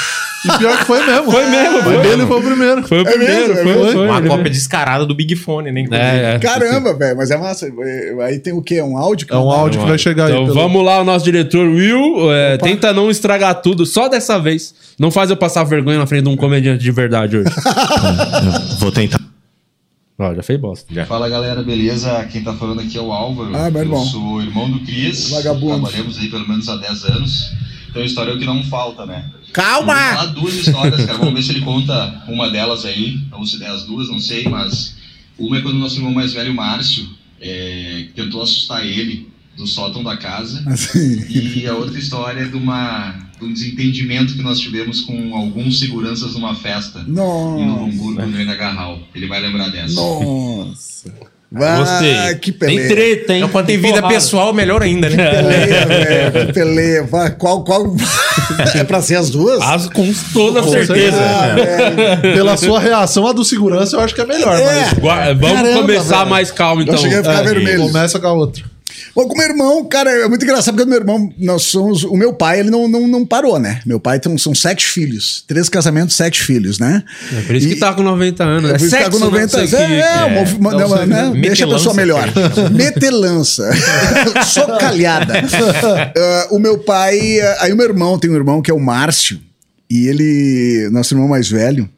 E 0.45 0.57
pior 0.59 0.77
que 0.77 0.85
foi 0.85 1.03
mesmo. 1.03 1.31
Foi 1.31 1.45
mesmo. 1.49 1.81
Foi, 1.81 2.07
ele 2.07 2.25
foi 2.27 2.39
o 2.39 2.43
primeiro. 2.43 2.87
Foi 2.87 2.97
o 2.99 3.01
é 3.01 3.11
primeiro. 3.11 3.53
É 3.53 3.63
mesmo, 3.63 3.81
foi, 3.81 3.93
foi, 3.93 4.07
Uma 4.07 4.21
cópia 4.21 4.51
descarada 4.51 5.05
do 5.05 5.15
Big 5.15 5.35
Fone, 5.35 5.71
né? 5.71 5.85
É, 5.91 6.35
é. 6.35 6.39
Caramba, 6.39 6.93
velho. 6.93 7.17
Mas 7.17 7.31
é 7.31 7.37
massa. 7.37 7.67
Aí 8.25 8.37
tem 8.39 8.53
o 8.53 8.61
quê? 8.61 8.81
Um 8.81 8.97
áudio? 8.97 9.27
é 9.29 9.37
um 9.37 9.49
áudio 9.49 9.81
que 9.81 9.87
vai 9.87 9.97
chegar 9.97 10.29
então, 10.29 10.43
aí. 10.43 10.43
Então 10.43 10.55
vamos 10.55 10.85
lá, 10.85 11.01
o 11.01 11.03
nosso 11.03 11.25
diretor 11.25 11.67
Will. 11.67 12.31
É, 12.31 12.57
tenta 12.57 12.93
não 12.93 13.09
estragar 13.09 13.61
tudo, 13.61 13.85
só 13.85 14.07
dessa 14.07 14.37
vez. 14.37 14.75
Não 14.99 15.09
faz 15.09 15.29
eu 15.29 15.37
passar 15.37 15.63
vergonha 15.63 15.97
na 15.97 16.05
frente 16.05 16.23
de 16.23 16.29
um 16.29 16.37
comediante 16.37 16.83
de 16.83 16.91
verdade 16.91 17.37
hoje. 17.37 17.49
Vou 18.79 18.91
tentar. 18.91 19.19
Ó, 20.17 20.33
já 20.33 20.43
fez 20.43 20.59
bosta. 20.59 20.93
Já. 20.93 21.05
Fala 21.05 21.27
galera, 21.27 21.61
beleza? 21.61 22.25
Quem 22.31 22.43
tá 22.43 22.53
falando 22.53 22.81
aqui 22.81 22.97
é 22.97 23.01
o 23.01 23.11
Álvaro. 23.11 23.55
Ah, 23.55 23.69
meu 23.69 23.81
irmão. 23.81 24.01
Eu 24.01 24.05
sou 24.05 24.41
irmão 24.41 24.69
do 24.69 24.79
Cris. 24.79 25.29
Vagabundo. 25.29 25.81
Trabalhamos 25.81 26.17
aí 26.19 26.29
pelo 26.29 26.47
menos 26.47 26.69
há 26.69 26.77
10 26.77 27.03
anos. 27.05 27.51
Então 27.95 28.03
história 28.03 28.31
é 28.31 28.35
o 28.35 28.37
que 28.37 28.45
não 28.45 28.61
falta, 28.61 29.05
né? 29.05 29.31
Calma! 29.53 29.93
Vou 29.93 30.03
falar 30.03 30.25
duas 30.25 30.53
histórias, 30.55 31.05
cara. 31.05 31.17
Vamos 31.17 31.33
ver 31.33 31.43
se 31.43 31.51
ele 31.51 31.61
conta 31.61 32.25
uma 32.27 32.49
delas 32.49 32.83
aí, 32.83 33.17
ou 33.31 33.45
se 33.45 33.57
der 33.57 33.69
as 33.69 33.85
duas, 33.85 34.09
não 34.09 34.19
sei, 34.19 34.43
mas 34.49 34.97
uma 35.39 35.57
é 35.57 35.61
quando 35.61 35.75
o 35.75 35.79
nosso 35.79 35.95
irmão 35.95 36.11
mais 36.11 36.33
velho, 36.33 36.53
Márcio, 36.53 37.07
é, 37.39 38.07
tentou 38.13 38.41
assustar 38.41 38.85
ele 38.85 39.29
do 39.55 39.65
sótão 39.65 40.03
da 40.03 40.17
casa. 40.17 40.61
Assim. 40.67 41.25
E 41.29 41.65
a 41.67 41.73
outra 41.73 41.97
história 41.97 42.41
é 42.41 42.47
de, 42.49 42.57
uma, 42.57 43.15
de 43.39 43.45
um 43.45 43.53
desentendimento 43.53 44.33
que 44.33 44.41
nós 44.41 44.59
tivemos 44.59 44.99
com 44.99 45.33
alguns 45.33 45.79
seguranças 45.79 46.33
numa 46.33 46.53
festa 46.53 47.01
Nossa. 47.07 47.61
em 47.61 47.65
Novo 47.65 47.85
Hamburgo, 47.85 48.25
no 48.25 48.57
Garral. 48.57 48.99
Ele 49.15 49.25
vai 49.25 49.39
lembrar 49.39 49.69
dessa. 49.69 49.95
Nossa! 49.95 51.13
Vai, 51.57 51.77
Gostei. 51.77 52.35
que 52.41 52.51
Tem 52.51 52.69
peleia. 52.75 52.89
treta, 52.89 53.31
hein? 53.33 53.37
Então, 53.39 53.49
quando 53.49 53.65
tem 53.67 53.77
vida 53.77 53.93
porrada. 53.95 54.13
pessoal, 54.13 54.51
melhor 54.53 54.83
ainda, 54.83 55.09
né? 55.09 55.15
Peleia, 55.15 55.85
velho, 56.31 56.47
que 56.47 56.53
peleia. 56.53 57.03
Vai, 57.03 57.31
Qual, 57.31 57.63
qual... 57.63 57.95
é 58.75 58.83
pra 58.83 59.01
ser 59.01 59.15
as 59.15 59.29
duas? 59.29 59.61
As 59.61 59.87
com 59.87 60.13
toda 60.33 60.61
Com 60.61 60.69
certeza. 60.69 61.17
Ah, 61.17 61.55
velho. 61.55 62.33
Pela 62.33 62.57
sua 62.57 62.79
reação, 62.79 63.25
a 63.25 63.31
do 63.31 63.45
segurança 63.45 63.95
eu 63.95 64.01
acho 64.01 64.13
que 64.13 64.19
é 64.21 64.25
melhor. 64.25 64.53
É. 64.59 64.93
Gua- 64.99 65.33
Vamos 65.33 65.61
Caramba, 65.61 65.81
começar 65.81 66.17
velho. 66.17 66.29
mais 66.29 66.51
calmo, 66.51 66.81
então. 66.81 66.95
Eu 66.95 66.99
cheguei 66.99 67.19
a 67.19 67.23
ficar 67.23 67.35
Mas 67.43 67.51
vermelho. 67.51 67.81
começa 67.83 68.19
com 68.19 68.27
a 68.27 68.33
outra. 68.33 68.63
Bom, 69.15 69.27
com 69.29 69.37
meu 69.37 69.47
irmão, 69.47 69.85
cara, 69.85 70.11
é 70.11 70.27
muito 70.27 70.43
engraçado 70.43 70.75
porque 70.75 70.89
meu 70.89 70.99
irmão, 70.99 71.31
nós 71.37 71.63
somos. 71.63 72.03
O 72.03 72.15
meu 72.17 72.33
pai, 72.33 72.59
ele 72.59 72.69
não, 72.69 72.85
não, 72.87 73.07
não 73.07 73.25
parou, 73.25 73.57
né? 73.57 73.79
Meu 73.85 73.99
pai 73.99 74.19
tem, 74.19 74.37
são 74.37 74.53
sete 74.53 74.85
filhos. 74.85 75.43
Três 75.47 75.69
casamentos, 75.69 76.15
sete 76.15 76.43
filhos, 76.43 76.79
né? 76.79 77.01
É 77.33 77.41
por 77.43 77.55
isso 77.55 77.67
que 77.67 77.73
E- 77.75 77.79
tá 77.79 77.93
com 77.93 78.03
90 78.03 78.43
anos. 78.43 78.69
Eu 78.69 78.75
É 78.75 78.79
fui 78.79 78.89
ficar 78.89 79.03
sexo, 79.05 79.19
com 79.19 79.25
90 79.25 79.53
não 79.57 79.59
anos. 79.59 79.73
É, 79.73 79.87
que- 79.87 79.93
é, 79.93 80.25
uma- 80.25 80.57
uma- 80.59 80.71
Não, 80.79 80.87
uma- 80.87 81.05
né? 81.05 81.31
Deixa 81.41 81.63
a 81.65 81.67
pessoa 81.69 81.91
que 81.95 82.01
melhor. 82.01 82.29
Metelança. 82.71 83.69
Socalhada. 84.45 85.33
Ah, 86.15 86.47
o 86.51 86.59
meu 86.59 86.77
pai. 86.77 87.39
ah, 87.39 87.57
Aí 87.61 87.73
o 87.73 87.75
meu 87.77 87.85
irmão, 87.87 88.19
tem 88.19 88.29
um 88.29 88.35
irmão 88.35 88.61
que 88.61 88.69
é 88.69 88.73
o 88.73 88.79
Márcio. 88.79 89.39
E 89.89 90.07
ele. 90.07 90.89
Nosso 90.91 91.13
irmão 91.13 91.27
mais 91.29 91.47
velho. 91.49 91.89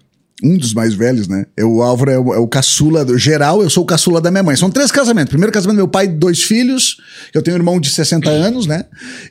Um 0.43 0.56
dos 0.56 0.71
mais 0.71 0.93
velhos, 0.93 1.28
né? 1.28 1.45
É 1.58 1.65
o 1.65 1.82
Álvaro 1.82 2.12
é 2.12 2.19
o, 2.19 2.34
é 2.34 2.38
o 2.38 2.47
caçula 2.47 3.04
do 3.04 3.17
geral, 3.17 3.63
eu 3.63 3.69
sou 3.71 3.82
o 3.82 3.86
caçula 3.88 4.21
da 4.21 4.30
minha 4.30 4.43
mãe. 4.43 4.56
São 4.56 4.69
três 4.69 4.91
casamentos. 4.91 5.30
Primeiro 5.32 5.52
casamento, 5.52 5.78
meu 5.78 5.88
pai, 5.88 6.08
dois 6.08 6.43
filhos. 6.43 6.97
Eu 7.34 7.41
tenho 7.41 7.58
um 7.58 7.60
irmão 7.60 7.80
de 7.80 7.89
60 7.89 8.30
anos, 8.30 8.67
né? 8.67 8.86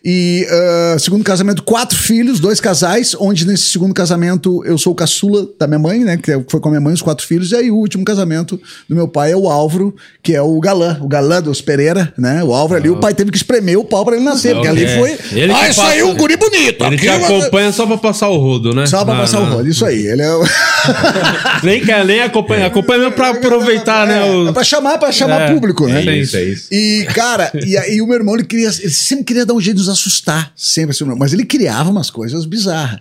E 0.04 0.44
ah, 0.50 0.96
segundo 0.98 1.22
casamento, 1.22 1.62
quatro 1.62 1.96
filhos, 1.96 2.40
dois 2.40 2.60
casais, 2.60 3.14
onde 3.20 3.46
nesse 3.46 3.64
segundo 3.68 3.94
casamento 3.94 4.64
eu 4.64 4.76
sou 4.76 4.92
o 4.92 4.96
caçula 4.96 5.46
da 5.56 5.68
minha 5.68 5.78
mãe, 5.78 6.00
né? 6.00 6.16
Que 6.16 6.32
é- 6.32 6.44
foi 6.50 6.58
com 6.58 6.68
a 6.70 6.72
minha 6.72 6.80
mãe, 6.80 6.92
os 6.92 7.02
quatro 7.02 7.24
filhos. 7.24 7.52
E 7.52 7.56
aí 7.56 7.70
o 7.70 7.76
último 7.76 8.04
casamento 8.04 8.60
do 8.88 8.96
meu 8.96 9.06
pai 9.06 9.30
é 9.30 9.36
o 9.36 9.48
Álvaro, 9.48 9.94
que 10.24 10.34
é 10.34 10.42
o 10.42 10.58
galã, 10.58 10.98
o 11.00 11.06
galã 11.06 11.40
dos 11.40 11.60
Pereira, 11.60 12.12
né? 12.18 12.42
O 12.42 12.52
Álvaro 12.52 12.80
ali, 12.80 12.90
o 12.90 12.96
pai 12.98 13.14
teve 13.14 13.30
que 13.30 13.36
espremer 13.36 13.78
o 13.78 13.84
pau 13.84 14.04
pra 14.04 14.16
ele 14.16 14.24
nascer, 14.24 14.54
porque 14.54 14.66
ali 14.68 14.82
É. 14.84 14.98
foi. 14.98 15.10
Ele 15.38 15.52
que 15.52 15.60
ah, 15.60 15.68
isso 15.70 15.80
passa- 15.80 15.92
aí 15.92 16.00
é 16.00 16.04
um 16.04 16.16
guri 16.16 16.36
bonito. 16.36 16.84
Ele 16.84 16.96
te 16.98 17.08
aqui 17.08 17.24
acompanha 17.24 17.70
só 17.72 17.86
pra 17.86 17.96
passar 17.96 18.28
o 18.28 18.36
rodo, 18.38 18.74
né? 18.74 18.86
Só 18.86 19.04
pra 19.04 19.14
Ah, 19.14 19.18
passar 19.20 19.38
o 19.38 19.46
não. 19.46 19.52
rolo, 19.58 19.68
isso 19.68 19.84
aí. 19.86 20.04
Ele 20.04 20.22
é. 20.22 20.30
Nem 21.62 21.84
quer, 21.84 22.04
nem 22.04 22.20
acompanha. 22.22 22.66
Acompanha 22.66 23.00
mesmo 23.00 23.14
pra 23.14 23.30
aproveitar, 23.30 24.06
né? 24.06 24.18
É, 24.26 24.30
o- 24.30 24.48
é 24.48 24.52
pra 24.52 24.64
chamar, 24.64 24.98
pra 24.98 25.10
chamar 25.12 25.42
É, 25.42 25.52
público, 25.52 25.86
né? 25.86 26.04
é 26.04 26.16
isso, 26.18 26.36
é 26.36 26.42
isso. 26.44 26.68
E, 26.72 27.06
cara, 27.14 27.50
e 27.64 27.76
aí 27.76 28.00
o 28.00 28.06
meu 28.06 28.16
irmão, 28.16 28.34
ele, 28.34 28.44
queria, 28.44 28.68
ele 28.68 28.90
sempre 28.90 29.24
queria 29.24 29.46
dar 29.46 29.54
um 29.54 29.60
jeito 29.60 29.76
de 29.76 29.82
nos 29.82 29.88
assustar, 29.88 30.52
sempre 30.56 30.90
assim, 30.90 31.04
mas 31.16 31.32
ele 31.32 31.44
criava 31.44 31.90
umas 31.90 32.10
coisas 32.10 32.44
bizarras. 32.44 32.98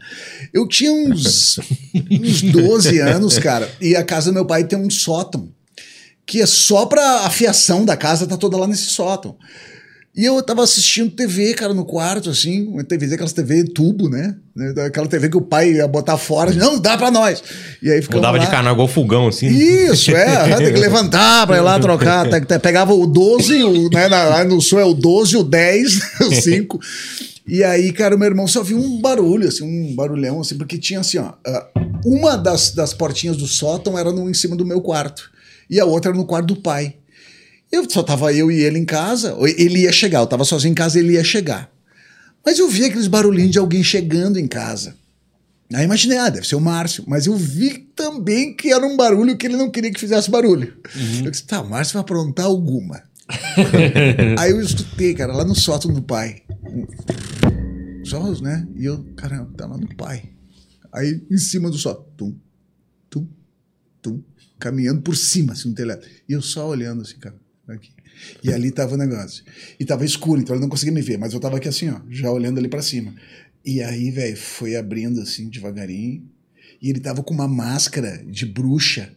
Eu 0.53 0.67
tinha 0.67 0.91
uns, 0.91 1.59
uns 2.11 2.41
12 2.41 2.99
anos, 2.99 3.37
cara, 3.39 3.69
e 3.81 3.95
a 3.95 4.03
casa 4.03 4.31
do 4.31 4.33
meu 4.33 4.45
pai 4.45 4.63
tem 4.63 4.77
um 4.79 4.89
sótão, 4.89 5.49
que 6.25 6.41
é 6.41 6.45
só 6.45 6.85
pra 6.85 7.21
a 7.25 7.29
fiação 7.29 7.85
da 7.85 7.95
casa, 7.95 8.25
tá 8.27 8.37
toda 8.37 8.57
lá 8.57 8.67
nesse 8.67 8.85
sótão. 8.87 9.35
E 10.17 10.23
eu 10.23 10.41
tava 10.41 10.63
assistindo 10.63 11.11
TV, 11.11 11.53
cara, 11.55 11.73
no 11.73 11.83
quarto, 11.83 12.29
assim, 12.29 12.65
uma 12.67 12.85
TV, 12.85 13.13
aquelas 13.15 13.33
TV 13.33 13.65
tubo, 13.65 14.07
né? 14.09 14.35
Aquela 14.87 15.07
TV 15.07 15.27
que 15.27 15.35
o 15.35 15.41
pai 15.41 15.73
ia 15.73 15.87
botar 15.89 16.17
fora, 16.17 16.53
não, 16.53 16.79
dá 16.79 16.97
pra 16.97 17.11
nós. 17.11 17.43
E 17.83 17.91
aí 17.91 18.01
ficava 18.01 18.19
Mudava 18.19 18.37
lá. 18.37 18.45
de 18.45 18.49
canal 18.49 18.73
igual 18.73 18.87
fogão, 18.87 19.27
assim. 19.27 19.47
Isso, 19.47 20.11
é, 20.11 20.55
tem 20.55 20.73
que 20.73 20.79
levantar 20.79 21.45
pra 21.45 21.57
ir 21.57 21.61
lá 21.61 21.77
trocar. 21.79 22.29
Tá- 22.29 22.59
Pegava 22.59 22.93
o 22.93 23.05
12, 23.05 23.61
o, 23.65 23.89
né, 23.89 24.07
lá 24.07 24.43
no 24.45 24.61
sul 24.61 24.79
é 24.79 24.85
o 24.85 24.93
12, 24.93 25.35
o 25.35 25.43
10, 25.43 25.99
o 26.21 26.31
5. 26.33 26.79
E 27.45 27.61
aí, 27.61 27.91
cara, 27.91 28.15
o 28.15 28.17
meu 28.19 28.29
irmão 28.29 28.47
só 28.47 28.63
viu 28.63 28.77
um 28.79 29.01
barulho, 29.01 29.49
assim, 29.49 29.63
um 29.65 29.93
barulhão, 29.95 30.39
assim, 30.39 30.57
porque 30.57 30.77
tinha 30.77 31.01
assim, 31.01 31.17
ó. 31.17 31.33
ah, 31.45 31.67
Uma 32.05 32.37
das, 32.37 32.71
das 32.71 32.93
portinhas 32.93 33.35
do 33.35 33.45
sótão 33.47 33.99
era 33.99 34.13
no, 34.13 34.29
em 34.29 34.33
cima 34.33 34.55
do 34.55 34.65
meu 34.65 34.79
quarto. 34.79 35.29
E 35.69 35.77
a 35.77 35.85
outra 35.85 36.11
era 36.11 36.17
no 36.17 36.25
quarto 36.25 36.47
do 36.47 36.55
pai. 36.55 36.95
Eu 37.71 37.89
só 37.89 38.03
tava 38.03 38.33
eu 38.33 38.51
e 38.51 38.61
ele 38.61 38.79
em 38.79 38.85
casa. 38.85 39.35
Ele 39.57 39.81
ia 39.81 39.91
chegar, 39.91 40.19
eu 40.19 40.27
tava 40.27 40.45
sozinho 40.45 40.71
em 40.71 40.75
casa, 40.75 40.99
ele 40.99 41.13
ia 41.13 41.23
chegar. 41.23 41.69
Mas 42.45 42.59
eu 42.59 42.69
vi 42.69 42.85
aqueles 42.85 43.07
barulhinhos 43.07 43.51
de 43.51 43.59
alguém 43.59 43.83
chegando 43.83 44.37
em 44.37 44.47
casa. 44.47 44.95
Aí 45.73 45.83
imaginei, 45.83 46.17
ah, 46.17 46.29
deve 46.29 46.47
ser 46.47 46.55
o 46.55 46.61
Márcio. 46.61 47.03
Mas 47.07 47.25
eu 47.25 47.35
vi 47.35 47.79
também 47.95 48.55
que 48.55 48.71
era 48.71 48.85
um 48.85 48.95
barulho 48.95 49.35
que 49.35 49.47
ele 49.47 49.57
não 49.57 49.71
queria 49.71 49.91
que 49.91 49.99
fizesse 49.99 50.29
barulho. 50.29 50.77
Eu 51.23 51.31
disse, 51.31 51.43
tá, 51.43 51.61
o 51.61 51.69
Márcio 51.69 51.93
vai 51.93 52.01
aprontar 52.01 52.45
alguma. 52.45 53.01
Aí 54.37 54.51
eu 54.51 54.61
escutei, 54.61 55.15
cara, 55.15 55.33
lá 55.33 55.43
no 55.43 55.55
sótão 55.55 55.91
do 55.91 56.03
pai. 56.03 56.43
Só, 58.03 58.31
né? 58.41 58.67
E 58.75 58.85
eu, 58.85 59.03
caramba, 59.15 59.51
tá 59.57 59.65
lá 59.65 59.77
no 59.77 59.87
pai. 59.95 60.29
Aí 60.93 61.25
em 61.29 61.37
cima 61.37 61.71
do 61.71 61.77
sótão. 61.77 62.05
Tum, 62.15 62.35
tum, 63.09 63.27
tum. 64.01 64.23
Caminhando 64.59 65.01
por 65.01 65.17
cima, 65.17 65.53
assim, 65.53 65.69
no 65.69 65.75
telhado. 65.75 66.05
E 66.29 66.33
eu 66.33 66.41
só 66.41 66.67
olhando 66.69 67.01
assim, 67.01 67.17
cara. 67.17 67.35
Aqui. 67.67 67.89
E 68.43 68.53
ali 68.53 68.71
tava 68.71 68.93
o 68.93 68.97
negócio. 68.97 69.43
E 69.79 69.85
tava 69.85 70.05
escuro, 70.05 70.39
então 70.39 70.55
ele 70.55 70.61
não 70.61 70.69
conseguia 70.69 70.93
me 70.93 71.01
ver. 71.01 71.17
Mas 71.17 71.33
eu 71.33 71.39
tava 71.39 71.57
aqui 71.57 71.67
assim, 71.67 71.89
ó, 71.89 71.99
já 72.09 72.31
olhando 72.31 72.59
ali 72.59 72.67
pra 72.67 72.81
cima. 72.81 73.13
E 73.65 73.81
aí, 73.81 74.11
velho, 74.11 74.37
foi 74.37 74.75
abrindo 74.75 75.19
assim, 75.19 75.49
devagarinho. 75.49 76.23
E 76.81 76.89
ele 76.89 76.99
tava 76.99 77.23
com 77.23 77.33
uma 77.33 77.47
máscara 77.47 78.23
de 78.25 78.45
bruxa. 78.45 79.11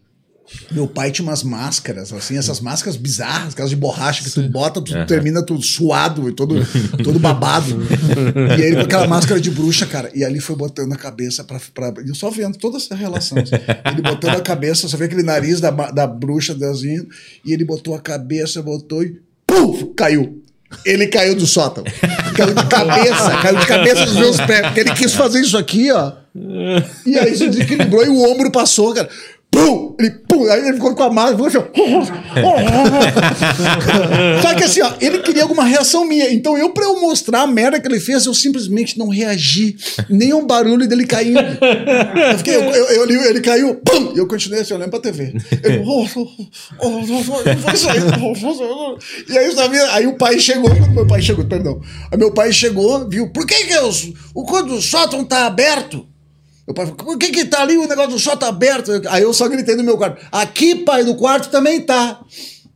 Meu 0.71 0.87
pai 0.87 1.11
tinha 1.11 1.27
umas 1.27 1.43
máscaras, 1.43 2.13
assim, 2.13 2.39
essas 2.39 2.61
máscaras 2.61 2.97
bizarras, 2.97 3.53
aquelas 3.53 3.71
de 3.71 3.77
borracha 3.77 4.23
que 4.25 4.31
tu 4.31 4.43
bota, 4.49 4.81
tu 4.81 4.93
termina 5.07 5.43
tudo 5.43 5.63
suado 5.63 6.29
e 6.29 6.33
todo, 6.33 6.57
todo 7.05 7.19
babado. 7.19 7.79
e 8.59 8.63
ele 8.63 8.77
com 8.77 8.83
aquela 8.83 9.07
máscara 9.07 9.41
de 9.41 9.51
bruxa, 9.51 9.87
cara. 9.87 10.11
E 10.15 10.25
ali 10.25 10.41
foi 10.41 10.57
botando 10.57 10.93
a 10.93 10.97
cabeça 10.97 11.45
pra. 11.45 11.61
pra 11.75 11.93
eu 12.07 12.15
só 12.15 12.31
vendo 12.31 12.57
toda 12.57 12.77
essa 12.79 12.95
relação. 12.95 13.39
assim. 13.39 13.55
Ele 13.93 14.03
botando 14.03 14.37
a 14.37 14.41
cabeça, 14.41 14.89
só 14.89 14.97
vê 14.97 15.05
aquele 15.05 15.23
nariz 15.23 15.61
da, 15.61 15.71
da 15.71 16.07
bruxa 16.07 16.55
desenho, 16.55 17.07
e 17.45 17.53
ele 17.53 17.65
botou 17.65 17.95
a 17.95 18.01
cabeça, 18.01 18.63
botou 18.63 19.03
e. 19.03 19.21
Puf! 19.47 19.93
Caiu. 19.97 20.43
Ele 20.85 21.07
caiu 21.07 21.35
do 21.35 21.47
sótão. 21.47 21.83
Caiu 22.37 22.55
de 22.55 22.67
cabeça, 22.67 23.39
caiu 23.43 23.59
de 23.59 23.67
cabeça 23.67 24.07
nos 24.07 24.17
meus 24.17 24.37
pés. 24.37 24.61
Porque 24.61 24.81
ele 24.81 24.95
quis 24.95 25.15
fazer 25.15 25.41
isso 25.41 25.57
aqui, 25.57 25.91
ó. 25.91 26.13
E 27.07 27.19
aí 27.19 27.37
se 27.37 27.49
desequilibrou 27.49 28.05
e 28.05 28.09
o 28.09 28.31
ombro 28.31 28.51
passou, 28.51 28.93
cara. 28.95 29.09
Pum! 29.51 29.97
Ele, 29.99 30.11
pum! 30.29 30.47
Aí 30.47 30.61
ele 30.61 30.75
ficou 30.75 30.95
com 30.95 31.03
a 31.03 31.11
mala, 31.11 31.31
ficou 31.31 31.47
assim, 31.47 31.57
ó. 31.59 31.65
Só 34.43 34.55
que 34.55 34.65
assim, 34.65 34.83
ó, 34.83 34.93
ele 35.01 35.21
queria 35.21 35.43
alguma 35.43 35.65
reação 35.65 36.05
minha. 36.05 36.31
Então 36.33 36.57
eu, 36.57 36.71
pra 36.71 36.85
eu 36.85 37.01
mostrar 37.01 37.43
a 37.43 37.47
merda 37.47 37.81
que 37.81 37.89
ele 37.89 37.99
fez, 37.99 38.27
eu 38.27 38.35
simplesmente 38.35 38.99
não 38.99 39.09
reagi. 39.09 39.77
Nem 40.09 40.35
um 40.35 40.47
barulho 40.47 40.87
dele 40.87 41.07
caindo. 41.07 41.41
Eu 41.41 42.39
fiquei, 42.39 42.57
eu, 42.57 42.61
eu, 42.61 43.07
eu, 43.09 43.23
ele, 43.31 43.41
caiu, 43.41 43.75
pum! 43.77 44.13
E 44.15 44.19
eu 44.19 44.29
continuei 44.29 44.61
assim, 44.61 44.75
olhando 44.75 44.91
pra 44.91 45.01
TV. 45.01 45.33
Oh, 45.85 46.05
oh, 46.05 46.07
oh, 46.17 46.29
oh, 46.81 46.89
oh, 46.89 47.13
oh, 48.23 48.35
oh, 48.45 48.95
oh. 48.95 48.99
E 49.33 49.39
aí, 49.39 49.53
sabe, 49.53 49.79
aí 49.79 50.07
o 50.07 50.17
pai 50.17 50.39
chegou, 50.39 50.71
meu 50.91 51.07
pai 51.07 51.23
chegou, 51.23 51.45
perdão. 51.45 51.81
Aí 52.13 52.19
meu 52.19 52.33
pai 52.33 52.53
chegou, 52.53 53.09
viu, 53.09 53.31
por 53.31 53.47
que 53.47 53.65
que 53.67 53.79
os, 53.79 54.13
o 54.35 54.45
quando 54.45 54.75
o 54.75 54.83
sótão 54.83 55.25
tá 55.25 55.47
aberto? 55.47 56.07
Meu 56.69 56.75
pai 56.75 56.85
falou, 56.85 57.03
por 57.03 57.17
que 57.17 57.31
que 57.31 57.47
tá 57.47 57.63
ali 57.63 57.79
o 57.79 57.89
negócio 57.89 58.11
do 58.11 58.19
sótão 58.19 58.47
aberto? 58.47 58.91
Aí 59.09 59.23
eu 59.23 59.33
só 59.33 59.49
gritei 59.49 59.75
no 59.75 59.83
meu 59.83 59.97
quarto, 59.97 60.23
aqui, 60.31 60.75
pai, 60.75 61.03
no 61.03 61.15
quarto 61.15 61.49
também 61.49 61.81
tá. 61.81 62.21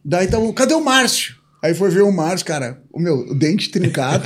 Daí 0.03 0.27
então, 0.27 0.51
cadê 0.55 0.73
o 0.73 0.81
Márcio? 0.81 1.35
Aí 1.63 1.75
foi 1.75 1.91
ver 1.91 2.01
o 2.01 2.11
Márcio, 2.11 2.47
cara, 2.47 2.81
o 2.91 2.99
meu, 2.99 3.19
o 3.19 3.35
dente 3.35 3.69
trincado, 3.71 4.25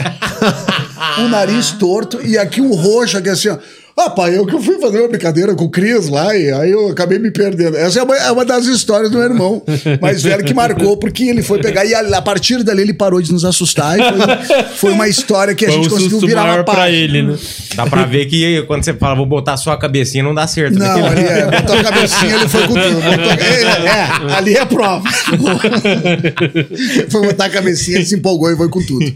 o 1.19 1.29
nariz 1.29 1.73
torto 1.73 2.25
e 2.25 2.39
aqui 2.39 2.61
um 2.61 2.73
roxo, 2.77 3.19
aqui 3.19 3.29
assim, 3.29 3.49
ó. 3.49 3.59
Ah, 3.99 4.11
pai, 4.11 4.37
eu 4.37 4.45
que 4.45 4.61
fui 4.61 4.79
fazer 4.79 4.99
uma 4.99 5.09
brincadeira 5.09 5.55
com 5.55 5.65
o 5.65 5.71
Cris 5.71 6.11
lá 6.11 6.37
e 6.37 6.53
aí 6.53 6.71
eu 6.71 6.91
acabei 6.91 7.19
me 7.19 7.31
perdendo. 7.31 7.79
Essa 7.79 8.01
é 8.01 8.03
uma, 8.03 8.15
é 8.15 8.31
uma 8.31 8.45
das 8.45 8.67
histórias 8.67 9.11
do 9.11 9.17
meu 9.17 9.27
irmão 9.27 9.63
mais 10.03 10.23
velho 10.23 10.45
que 10.45 10.53
marcou, 10.53 10.99
porque 10.99 11.25
ele 11.25 11.43
foi 11.43 11.63
pegar 11.63 11.83
e 11.87 11.95
a, 11.95 12.19
a 12.19 12.21
partir 12.21 12.63
dali 12.63 12.83
ele 12.83 12.93
parou 12.93 13.23
de 13.23 13.33
nos 13.33 13.43
assustar 13.43 13.99
e 13.99 14.03
foi, 14.03 14.67
foi 14.77 14.93
uma 14.93 15.09
história 15.09 15.55
que 15.55 15.65
a 15.65 15.69
Foi 15.69 15.79
um 15.79 15.83
gente 15.83 15.91
conseguiu 15.91 16.11
susto 16.11 16.27
virar 16.27 16.43
maior 16.43 16.59
uma 16.59 16.65
pra 16.65 16.91
ele, 16.91 17.23
né? 17.23 17.39
Dá 17.75 17.87
pra 17.87 18.05
ver 18.05 18.27
que 18.27 18.63
quando 18.67 18.85
você 18.85 18.93
fala, 18.93 19.15
vou 19.17 19.25
botar 19.25 19.57
só 19.57 19.73
a 19.73 19.79
cabecinha, 19.79 20.23
não 20.23 20.35
dá 20.35 20.47
certo. 20.47 20.79
né? 20.79 20.87
Não, 20.87 21.07
ali 21.07 21.25
é, 21.25 21.47
botou 21.51 21.77
a 21.79 21.83
cabecinha, 21.83 22.35
ele 22.35 22.49
foi 22.51 22.69
com 22.69 22.75
tudo. 22.75 23.01
Botou- 23.01 23.33
é, 23.33 24.31
é, 24.31 24.35
ali 24.37 24.57
é 24.57 24.65
prova. 24.67 25.09
foi 27.09 27.27
botar 27.27 27.47
a 27.47 27.51
cabecinha, 27.51 27.97
ele 27.97 28.05
se 28.05 28.15
empolgou 28.17 28.53
e 28.53 28.57
foi 28.57 28.69
com 28.69 28.85
tudo. 28.85 29.11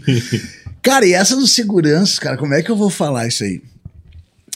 Cara, 0.81 1.05
e 1.05 1.13
essa 1.13 1.35
dos 1.35 1.53
seguranças, 1.53 2.17
cara, 2.17 2.35
como 2.35 2.55
é 2.55 2.63
que 2.63 2.71
eu 2.71 2.75
vou 2.75 2.89
falar 2.89 3.27
isso 3.27 3.43
aí? 3.43 3.61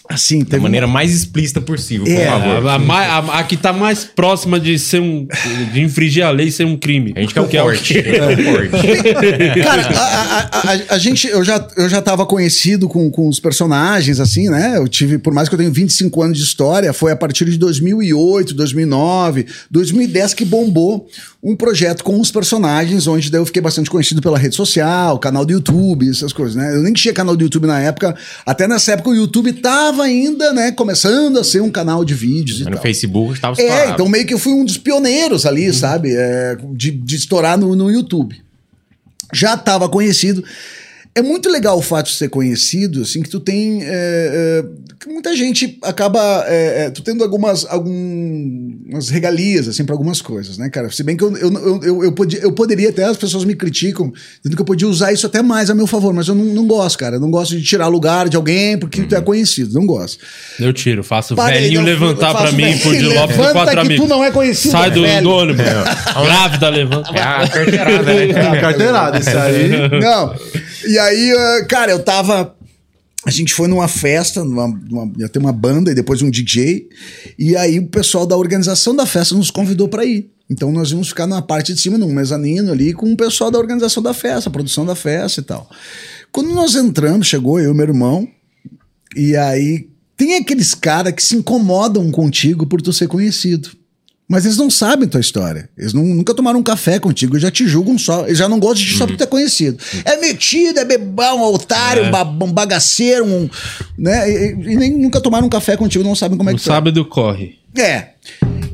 Assim, 0.07 0.43
Da 0.43 0.59
maneira 0.59 0.85
mais 0.87 1.11
explícita 1.13 1.59
possível, 1.59 2.05
por 2.05 2.11
É, 2.13 2.25
favor. 2.25 2.67
A, 2.67 2.75
a, 2.75 3.17
a- 3.19 3.39
a 3.39 3.43
que 3.43 3.57
tá 3.57 3.73
mais 3.73 4.03
próxima 4.05 4.59
de 4.59 4.77
ser 4.77 4.99
um. 5.01 5.27
de 5.73 5.81
infringir 5.81 6.23
a 6.25 6.29
lei 6.29 6.47
e 6.47 6.51
ser 6.51 6.65
um 6.65 6.77
crime. 6.77 7.13
A 7.15 7.21
gente 7.21 7.33
quer 7.33 7.41
o 7.41 7.47
Que 7.47 7.57
é 7.57 7.61
o 7.61 7.65
corte. 7.65 7.97
É 7.97 8.23
o 8.23 8.43
corte. 8.43 8.71
Cara, 9.63 9.81
a, 9.81 9.99
a- 9.99 10.39
a- 10.41 10.73
a- 10.73 10.95
a 10.95 10.97
gente, 10.97 11.27
eu 11.27 11.43
já, 11.43 11.65
eu 11.77 11.89
já 11.89 12.01
tava 12.01 12.25
conhecido 12.25 12.87
com, 12.87 13.09
com 13.09 13.27
os 13.27 13.39
personagens, 13.39 14.19
assim, 14.19 14.49
né? 14.49 14.77
Eu 14.77 14.87
tive, 14.87 15.17
por 15.17 15.33
mais 15.33 15.49
que 15.49 15.55
eu 15.55 15.59
tenha 15.59 15.71
25 15.71 16.21
anos 16.21 16.37
de 16.37 16.43
história, 16.43 16.93
foi 16.93 17.11
a 17.11 17.15
partir 17.15 17.45
de 17.45 17.57
2008, 17.57 18.53
2009, 18.53 19.45
2010 19.71 20.33
que 20.33 20.45
bombou 20.45 21.07
um 21.43 21.55
projeto 21.55 22.03
com 22.03 22.19
os 22.19 22.31
personagens, 22.31 23.05
onde 23.07 23.29
daí 23.29 23.39
eu 23.39 23.45
fiquei 23.45 23.61
bastante 23.61 23.89
conhecido 23.89 24.21
pela 24.21 24.37
rede 24.37 24.55
social, 24.55 25.19
canal 25.19 25.45
do 25.45 25.53
YouTube, 25.53 26.09
essas 26.09 26.33
coisas, 26.33 26.55
né? 26.55 26.75
Eu 26.75 26.81
nem 26.81 26.91
tinha 26.93 27.13
canal 27.13 27.35
do 27.35 27.43
YouTube 27.43 27.67
na 27.67 27.79
época, 27.79 28.15
até 28.45 28.67
nessa 28.67 28.93
época 28.93 29.09
o 29.11 29.15
YouTube 29.15 29.53
tava 29.53 29.94
ainda, 30.03 30.53
né, 30.53 30.71
começando 30.71 31.39
a 31.39 31.43
ser 31.43 31.61
um 31.61 31.71
canal 31.71 32.03
de 32.05 32.13
vídeos 32.13 32.59
e 32.59 32.63
No 32.63 32.71
tal. 32.71 32.81
Facebook 32.81 33.33
estava 33.33 33.61
É, 33.61 33.89
então 33.89 34.07
meio 34.07 34.25
que 34.25 34.33
eu 34.33 34.39
fui 34.39 34.53
um 34.53 34.65
dos 34.65 34.77
pioneiros 34.77 35.45
ali, 35.45 35.71
sabe? 35.73 36.13
É, 36.15 36.57
de, 36.73 36.91
de 36.91 37.15
estourar 37.15 37.57
no, 37.57 37.75
no 37.75 37.91
YouTube. 37.91 38.41
Já 39.33 39.55
estava 39.55 39.89
conhecido. 39.89 40.43
É 41.17 41.21
muito 41.21 41.49
legal 41.49 41.77
o 41.77 41.81
fato 41.81 42.07
de 42.07 42.17
ser 42.17 42.27
conhecido, 42.27 43.03
assim, 43.03 43.21
que 43.21 43.29
tu 43.29 43.39
tem. 43.39 43.81
é, 43.83 43.87
é, 43.87 44.65
que 44.99 45.07
muita 45.07 45.33
gente 45.33 45.77
acaba. 45.81 46.43
é, 46.45 46.87
é, 46.87 46.89
tu 46.89 47.01
tendo 47.01 47.23
algumas, 47.23 47.65
algumas 47.69 49.09
regalias, 49.09 49.69
assim, 49.69 49.85
para 49.85 49.95
algumas 49.95 50.21
coisas, 50.21 50.57
né, 50.57 50.69
cara? 50.69 50.91
Se 50.91 51.03
bem 51.03 51.15
que 51.15 51.23
eu, 51.23 51.35
eu, 51.37 51.53
eu, 51.53 51.83
eu, 51.83 52.03
eu, 52.03 52.11
podia, 52.11 52.39
eu 52.41 52.51
poderia, 52.51 52.89
até 52.89 53.05
as 53.05 53.15
pessoas 53.15 53.45
me 53.45 53.55
criticam, 53.55 54.11
dizendo 54.43 54.57
que 54.57 54.61
eu 54.61 54.65
podia 54.65 54.89
usar 54.89 55.13
isso 55.13 55.25
até 55.25 55.41
mais 55.41 55.69
a 55.69 55.73
meu 55.73 55.87
favor, 55.87 56.13
mas 56.13 56.27
eu 56.27 56.35
não, 56.35 56.45
não 56.45 56.67
gosto, 56.67 56.97
cara. 56.97 57.15
Eu 57.15 57.21
não 57.21 57.31
gosto 57.31 57.55
de 57.55 57.63
tirar 57.63 57.87
lugar 57.87 58.27
de 58.27 58.35
alguém 58.35 58.77
porque 58.77 59.03
tu 59.03 59.15
é 59.15 59.21
conhecido, 59.21 59.73
não 59.73 59.85
gosto. 59.85 60.17
Eu 60.59 60.73
tiro, 60.73 61.01
faço 61.01 61.33
o 61.33 61.37
Parei, 61.37 61.61
velhinho 61.61 61.79
não, 61.79 61.87
levantar 61.87 62.33
faço 62.33 62.53
mim 62.55 62.77
por 62.79 62.93
de 62.93 63.03
Lopes 63.03 63.37
levanta 63.37 63.53
quatro 63.53 63.73
que 63.73 63.79
amigos. 63.79 64.05
tu 64.05 64.09
não 64.09 64.21
é 64.21 64.31
conhecido, 64.31 64.71
Sai 64.71 64.91
do, 64.91 65.01
velho. 65.03 65.23
do 65.23 65.31
ônibus. 65.31 65.65
Grávida, 65.65 66.69
levanta. 66.69 67.09
É 67.15 67.21
a 67.21 67.47
carteirada, 67.47 68.13
né? 68.13 68.25
É 68.35 68.47
a 68.47 68.59
carteirada, 68.59 69.19
isso 69.19 69.37
aí. 69.37 69.69
Não. 70.01 70.35
E 70.87 70.99
aí, 70.99 71.04
ah, 71.11 71.65
cara, 71.67 71.91
eu 71.91 72.03
tava. 72.03 72.55
A 73.25 73.31
gente 73.31 73.53
foi 73.53 73.67
numa 73.67 73.87
festa, 73.87 74.43
numa, 74.43 74.67
numa- 74.67 75.11
ia 75.17 75.27
ter 75.27 75.39
uma 75.39 75.51
banda 75.51 75.91
e 75.91 75.95
depois 75.95 76.21
um 76.21 76.29
DJ. 76.29 76.87
E 77.39 77.55
aí 77.55 77.79
o 77.79 77.87
pessoal 77.87 78.25
da 78.25 78.37
organização 78.37 78.95
da 78.95 79.05
festa 79.05 79.33
nos 79.35 79.49
convidou 79.49 79.87
pra 79.87 80.05
ir. 80.05 80.29
Então 80.49 80.71
nós 80.71 80.91
íamos 80.91 81.09
ficar 81.09 81.25
na 81.25 81.41
parte 81.41 81.73
de 81.73 81.81
cima, 81.81 81.97
num 81.97 82.13
mezanino 82.13 82.71
ali, 82.71 82.93
com 82.93 83.11
o 83.11 83.17
pessoal 83.17 83.49
da 83.49 83.57
organização 83.57 84.03
da 84.03 84.13
festa, 84.13 84.49
produção 84.51 84.85
da 84.85 84.93
festa 84.95 85.41
e 85.41 85.43
tal. 85.43 85.67
Quando 86.31 86.53
nós 86.53 86.75
entramos, 86.75 87.25
chegou 87.25 87.59
eu 87.59 87.71
e 87.71 87.75
meu 87.75 87.87
irmão, 87.87 88.27
e 89.15 89.35
aí 89.35 89.89
tem 90.15 90.35
aqueles 90.35 90.75
caras 90.75 91.13
que 91.13 91.23
se 91.23 91.35
incomodam 91.35 92.11
contigo 92.11 92.67
por 92.67 92.79
tu 92.79 92.93
ser 92.93 93.07
conhecido. 93.07 93.71
Mas 94.27 94.43
eles 94.43 94.57
não 94.57 94.71
sabem 94.71 95.07
tua 95.07 95.21
história. 95.21 95.69
Eles 95.77 95.93
não- 95.93 96.03
nunca 96.03 96.33
tomaram 96.33 96.59
um 96.59 96.63
café 96.63 96.97
contigo, 96.97 97.37
já 97.37 97.51
te 97.51 97.67
julgam 97.67 97.95
só. 97.97 98.25
Eles 98.25 98.39
já 98.39 98.49
não 98.49 98.59
gostam 98.59 98.83
de 98.83 98.91
ti 98.91 98.97
só 98.97 99.05
porque 99.05 99.17
tu 99.19 99.23
é 99.23 99.27
conhecido. 99.27 99.77
É 100.03 100.17
metido, 100.17 100.79
é 100.79 100.85
bebão, 100.85 101.37
um 101.39 101.43
otário, 101.53 102.05
um, 102.05 102.11
ba- 102.11 102.23
um 102.45 102.51
bagaceiro, 102.51 103.23
um. 103.23 103.47
Né? 103.97 104.27
E, 104.31 104.51
e 104.53 104.75
nem 104.75 104.91
nunca 104.97 105.21
tomaram 105.21 105.45
um 105.45 105.49
café 105.49 105.77
contigo, 105.77 106.03
não 106.03 106.15
sabem 106.15 106.37
como 106.39 106.49
é 106.49 106.53
que 106.55 106.59
é. 106.59 106.63
sabe 106.63 106.91
do 106.91 107.05
corre. 107.05 107.59
É. 107.77 108.09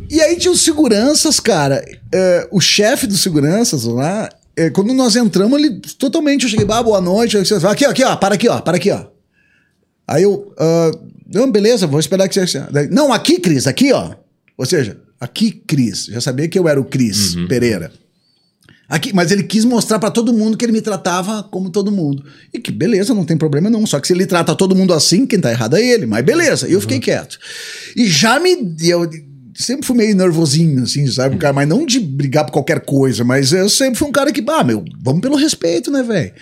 E 0.09 0.21
aí 0.21 0.37
tinha 0.37 0.51
os 0.53 0.61
seguranças, 0.61 1.39
cara. 1.39 1.83
é, 2.13 2.47
o 2.49 2.61
chefe 2.61 3.05
dos 3.05 3.21
seguranças 3.21 3.83
lá, 3.83 4.29
é, 4.55 4.69
quando 4.69 4.93
nós 4.93 5.17
entramos, 5.17 5.59
ele 5.59 5.81
totalmente. 5.99 6.43
Eu 6.43 6.49
cheguei, 6.49 6.65
ah, 6.69 6.81
boa 6.83 7.01
noite. 7.01 7.37
Aqui, 7.37 7.85
ó, 7.85 7.89
aqui, 7.89 8.03
ó, 8.05 8.15
para 8.15 8.35
aqui, 8.35 8.47
ó, 8.47 8.59
para 8.61 8.77
aqui, 8.77 8.89
ó. 8.91 9.05
Aí 10.07 10.23
eu, 10.23 10.53
ah, 10.57 10.91
não, 11.33 11.51
beleza, 11.51 11.87
vou 11.87 11.99
esperar 11.99 12.29
que 12.29 12.39
você. 12.45 12.63
Não, 12.89 13.11
aqui, 13.11 13.37
Cris, 13.39 13.67
aqui, 13.67 13.91
ó. 13.91 14.11
Ou 14.57 14.65
seja, 14.65 14.97
aqui, 15.21 15.51
Cris. 15.51 16.05
Já 16.05 16.19
sabia 16.19 16.47
que 16.47 16.57
eu 16.57 16.67
era 16.67 16.81
o 16.81 16.85
Cris 16.85 17.35
Pereira. 17.47 17.91
Aqui, 18.89 19.13
mas 19.13 19.31
ele 19.31 19.43
quis 19.43 19.63
mostrar 19.63 19.99
pra 19.99 20.11
todo 20.11 20.33
mundo 20.33 20.57
que 20.57 20.65
ele 20.65 20.73
me 20.73 20.81
tratava 20.81 21.43
como 21.43 21.69
todo 21.69 21.89
mundo. 21.89 22.25
E 22.53 22.59
que 22.59 22.73
beleza, 22.73 23.13
não 23.13 23.23
tem 23.23 23.37
problema 23.37 23.69
não. 23.69 23.85
Só 23.85 24.01
que 24.01 24.07
se 24.07 24.11
ele 24.11 24.25
trata 24.25 24.53
todo 24.53 24.75
mundo 24.75 24.93
assim, 24.93 25.25
quem 25.25 25.39
tá 25.39 25.49
errado 25.49 25.77
é 25.77 25.81
ele. 25.81 26.05
Mas 26.05 26.25
beleza, 26.25 26.67
e 26.67 26.73
eu 26.73 26.81
fiquei 26.81 26.99
quieto. 26.99 27.39
E 27.95 28.05
já 28.07 28.37
me 28.37 28.53
deu. 28.61 29.09
Sempre 29.55 29.85
fui 29.85 29.95
meio 29.95 30.13
nervosinho, 30.13 30.83
assim, 30.83 31.07
sabe? 31.07 31.37
Cara, 31.37 31.53
mas 31.53 31.69
não 31.69 31.85
de 31.85 32.01
brigar 32.01 32.45
por 32.45 32.51
qualquer 32.51 32.81
coisa, 32.81 33.23
mas 33.23 33.53
eu 33.53 33.69
sempre 33.69 33.97
fui 33.97 34.09
um 34.09 34.11
cara 34.11 34.31
que, 34.31 34.43
ah, 34.49 34.63
meu, 34.63 34.83
vamos 35.01 35.21
pelo 35.21 35.35
respeito, 35.35 35.89
né, 35.89 36.03
velho? 36.03 36.33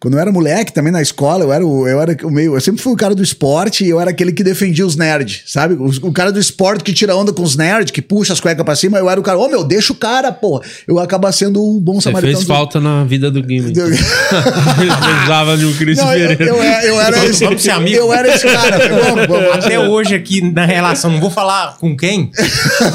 Quando 0.00 0.14
eu 0.14 0.20
era 0.20 0.30
moleque, 0.30 0.72
também 0.72 0.92
na 0.92 1.00
escola, 1.00 1.44
eu 1.44 1.52
era 1.52 1.66
o, 1.66 1.88
eu 1.88 2.00
era 2.00 2.16
o 2.24 2.30
meio. 2.30 2.54
Eu 2.54 2.60
sempre 2.60 2.82
fui 2.82 2.92
o 2.92 2.96
cara 2.96 3.14
do 3.14 3.22
esporte 3.22 3.84
e 3.84 3.88
eu 3.88 4.00
era 4.00 4.10
aquele 4.10 4.30
que 4.32 4.44
defendia 4.44 4.86
os 4.86 4.94
nerds, 4.96 5.42
sabe? 5.46 5.74
O, 5.74 5.86
o 6.08 6.12
cara 6.12 6.30
do 6.30 6.38
esporte 6.38 6.84
que 6.84 6.92
tira 6.92 7.16
onda 7.16 7.32
com 7.32 7.42
os 7.42 7.56
nerds, 7.56 7.90
que 7.90 8.02
puxa 8.02 8.32
as 8.32 8.40
cuecas 8.40 8.64
pra 8.64 8.76
cima, 8.76 8.98
eu 8.98 9.08
era 9.08 9.18
o 9.18 9.22
cara, 9.22 9.38
ô 9.38 9.48
meu, 9.48 9.64
deixa 9.64 9.92
o 9.92 9.96
cara, 9.96 10.30
pô. 10.32 10.62
Eu 10.86 10.98
acaba 10.98 11.32
sendo 11.32 11.62
o 11.62 11.80
bom 11.80 11.94
Você 11.94 12.04
samaritano. 12.04 12.34
fez 12.36 12.46
do- 12.46 12.54
falta 12.54 12.78
na 12.80 13.04
vida 13.04 13.30
do 13.30 13.42
Guima. 13.42 13.70
então. 13.70 13.88
do- 13.88 13.94
Ele 14.82 14.92
precisava 14.96 15.56
de 15.56 15.64
um 15.64 15.72
Cris 15.74 15.98
Não, 15.98 16.12
eu, 16.14 16.28
Pereira. 16.36 16.44
eu, 16.54 16.62
eu 16.94 17.00
era 17.00 17.24
esse, 17.26 17.44
vamos 17.44 17.62
ser 17.62 17.70
amigos. 17.70 17.98
eu 17.98 18.12
era 18.12 18.34
esse 18.34 18.46
cara. 18.46 18.78
Vamos, 18.88 19.26
vamos. 19.26 19.52
Até 19.54 19.78
hoje 19.78 20.14
aqui 20.14 20.40
na 20.52 20.64
relação, 20.66 21.10
não 21.10 21.20
vou 21.20 21.30
falar 21.30 21.76
com 21.78 21.96
quem, 21.96 22.30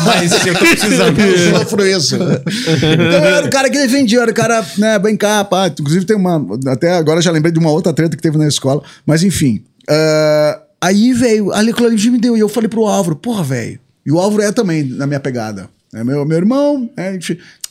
mas 0.06 0.32
eu 0.46 0.54
tô 0.54 0.60
precisando. 0.60 1.20
Eu 1.22 1.60
sofro 1.60 1.86
isso. 1.86 2.16
Então 2.16 2.90
eu 2.90 3.36
era 3.36 3.46
o 3.46 3.50
cara 3.50 3.70
que 3.70 3.78
defendia, 3.78 4.18
eu 4.20 4.22
era 4.24 4.32
o 4.32 4.34
cara, 4.34 4.64
né, 4.78 5.00
vem 5.00 5.16
cá, 5.18 5.44
pá. 5.44 5.68
Inclusive 5.68 6.06
tem 6.06 6.16
uma. 6.16 6.44
Até 6.68 6.91
agora 6.98 7.22
já 7.22 7.32
lembrei 7.32 7.52
de 7.52 7.60
uma 7.60 7.72
outra 7.72 7.94
treta 7.94 8.16
que 8.16 8.22
teve 8.22 8.38
na 8.38 8.48
escola. 8.48 8.82
Mas 9.06 9.24
enfim. 9.24 9.64
ah, 9.90 10.62
aí, 10.82 11.14
velho, 11.14 11.52
aquilo 11.52 11.88
ali 11.88 11.98
me 12.10 12.20
deu. 12.20 12.38
E 12.38 12.40
eu 12.40 12.50
falei 12.50 12.70
pro 12.70 12.86
Álvaro, 12.86 13.16
porra, 13.16 13.44
velho. 13.44 13.80
E 14.06 14.12
o 14.12 14.20
Álvaro 14.20 14.44
é 14.44 14.52
também 14.52 14.84
na 14.84 15.06
minha 15.06 15.20
pegada. 15.20 15.70
É 15.94 16.04
meu, 16.04 16.26
meu 16.26 16.38
irmão, 16.38 16.90
é. 16.96 17.18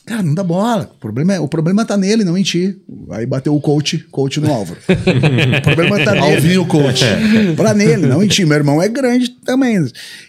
Cara, 0.05 0.23
não 0.23 0.33
dá 0.33 0.43
bola. 0.43 0.91
O 0.95 0.99
problema, 0.99 1.33
é, 1.33 1.39
o 1.39 1.47
problema 1.47 1.85
tá 1.85 1.95
nele, 1.95 2.23
não 2.23 2.37
em 2.37 2.43
ti. 2.43 2.75
Aí 3.11 3.25
bateu 3.25 3.55
o 3.55 3.61
coach, 3.61 3.99
coach 4.11 4.39
no 4.39 4.51
Álvaro. 4.51 4.79
o 4.87 5.61
problema 5.61 6.03
tá 6.03 6.13
nele. 6.13 6.35
Alvinho 6.35 6.65
coach. 6.65 7.05
pra 7.55 7.73
nele, 7.73 8.07
não 8.07 8.23
em 8.23 8.27
ti. 8.27 8.43
Meu 8.43 8.57
irmão 8.57 8.81
é 8.81 8.87
grande 8.87 9.29
também. 9.45 9.77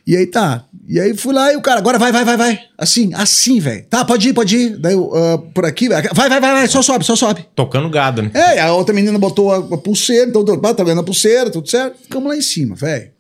E 0.07 0.17
aí 0.17 0.27
tá. 0.27 0.65
E 0.87 1.01
aí 1.01 1.17
fui 1.17 1.33
lá 1.33 1.53
e 1.53 1.57
o 1.57 1.63
cara, 1.63 1.79
agora 1.79 1.99
vai, 1.99 2.13
vai, 2.13 2.25
vai, 2.25 2.37
vai. 2.37 2.61
Assim, 2.77 3.13
assim, 3.15 3.61
velho. 3.61 3.85
Tá, 3.89 4.05
pode 4.05 4.29
ir, 4.29 4.33
pode 4.35 4.57
ir. 4.57 4.77
Daí 4.77 4.93
eu, 4.93 5.11
ah, 5.15 5.39
por 5.55 5.65
aqui, 5.65 5.89
vai, 5.89 6.03
vai, 6.03 6.29
vai, 6.29 6.41
vai, 6.41 6.69
só 6.69 6.83
sobe, 6.83 7.05
só 7.05 7.17
sobe. 7.17 7.47
Tocando 7.55 7.89
gado, 7.89 8.23
né? 8.23 8.31
É, 8.35 8.57
e 8.57 8.59
a 8.59 8.73
outra 8.75 8.95
menina 8.95 9.19
botou 9.19 9.53
a, 9.53 9.75
a 9.75 9.79
pulseira, 9.79 10.29
então 10.29 10.45
tá 10.45 10.75
tá 10.75 10.85
vendo 10.85 11.01
a 11.01 11.05
pulseira, 11.05 11.51
tudo 11.51 11.69
certo. 11.69 11.99
Ficamos 12.03 12.29
lá 12.29 12.37
em 12.37 12.43
cima, 12.43 12.75
velho. 12.75 13.11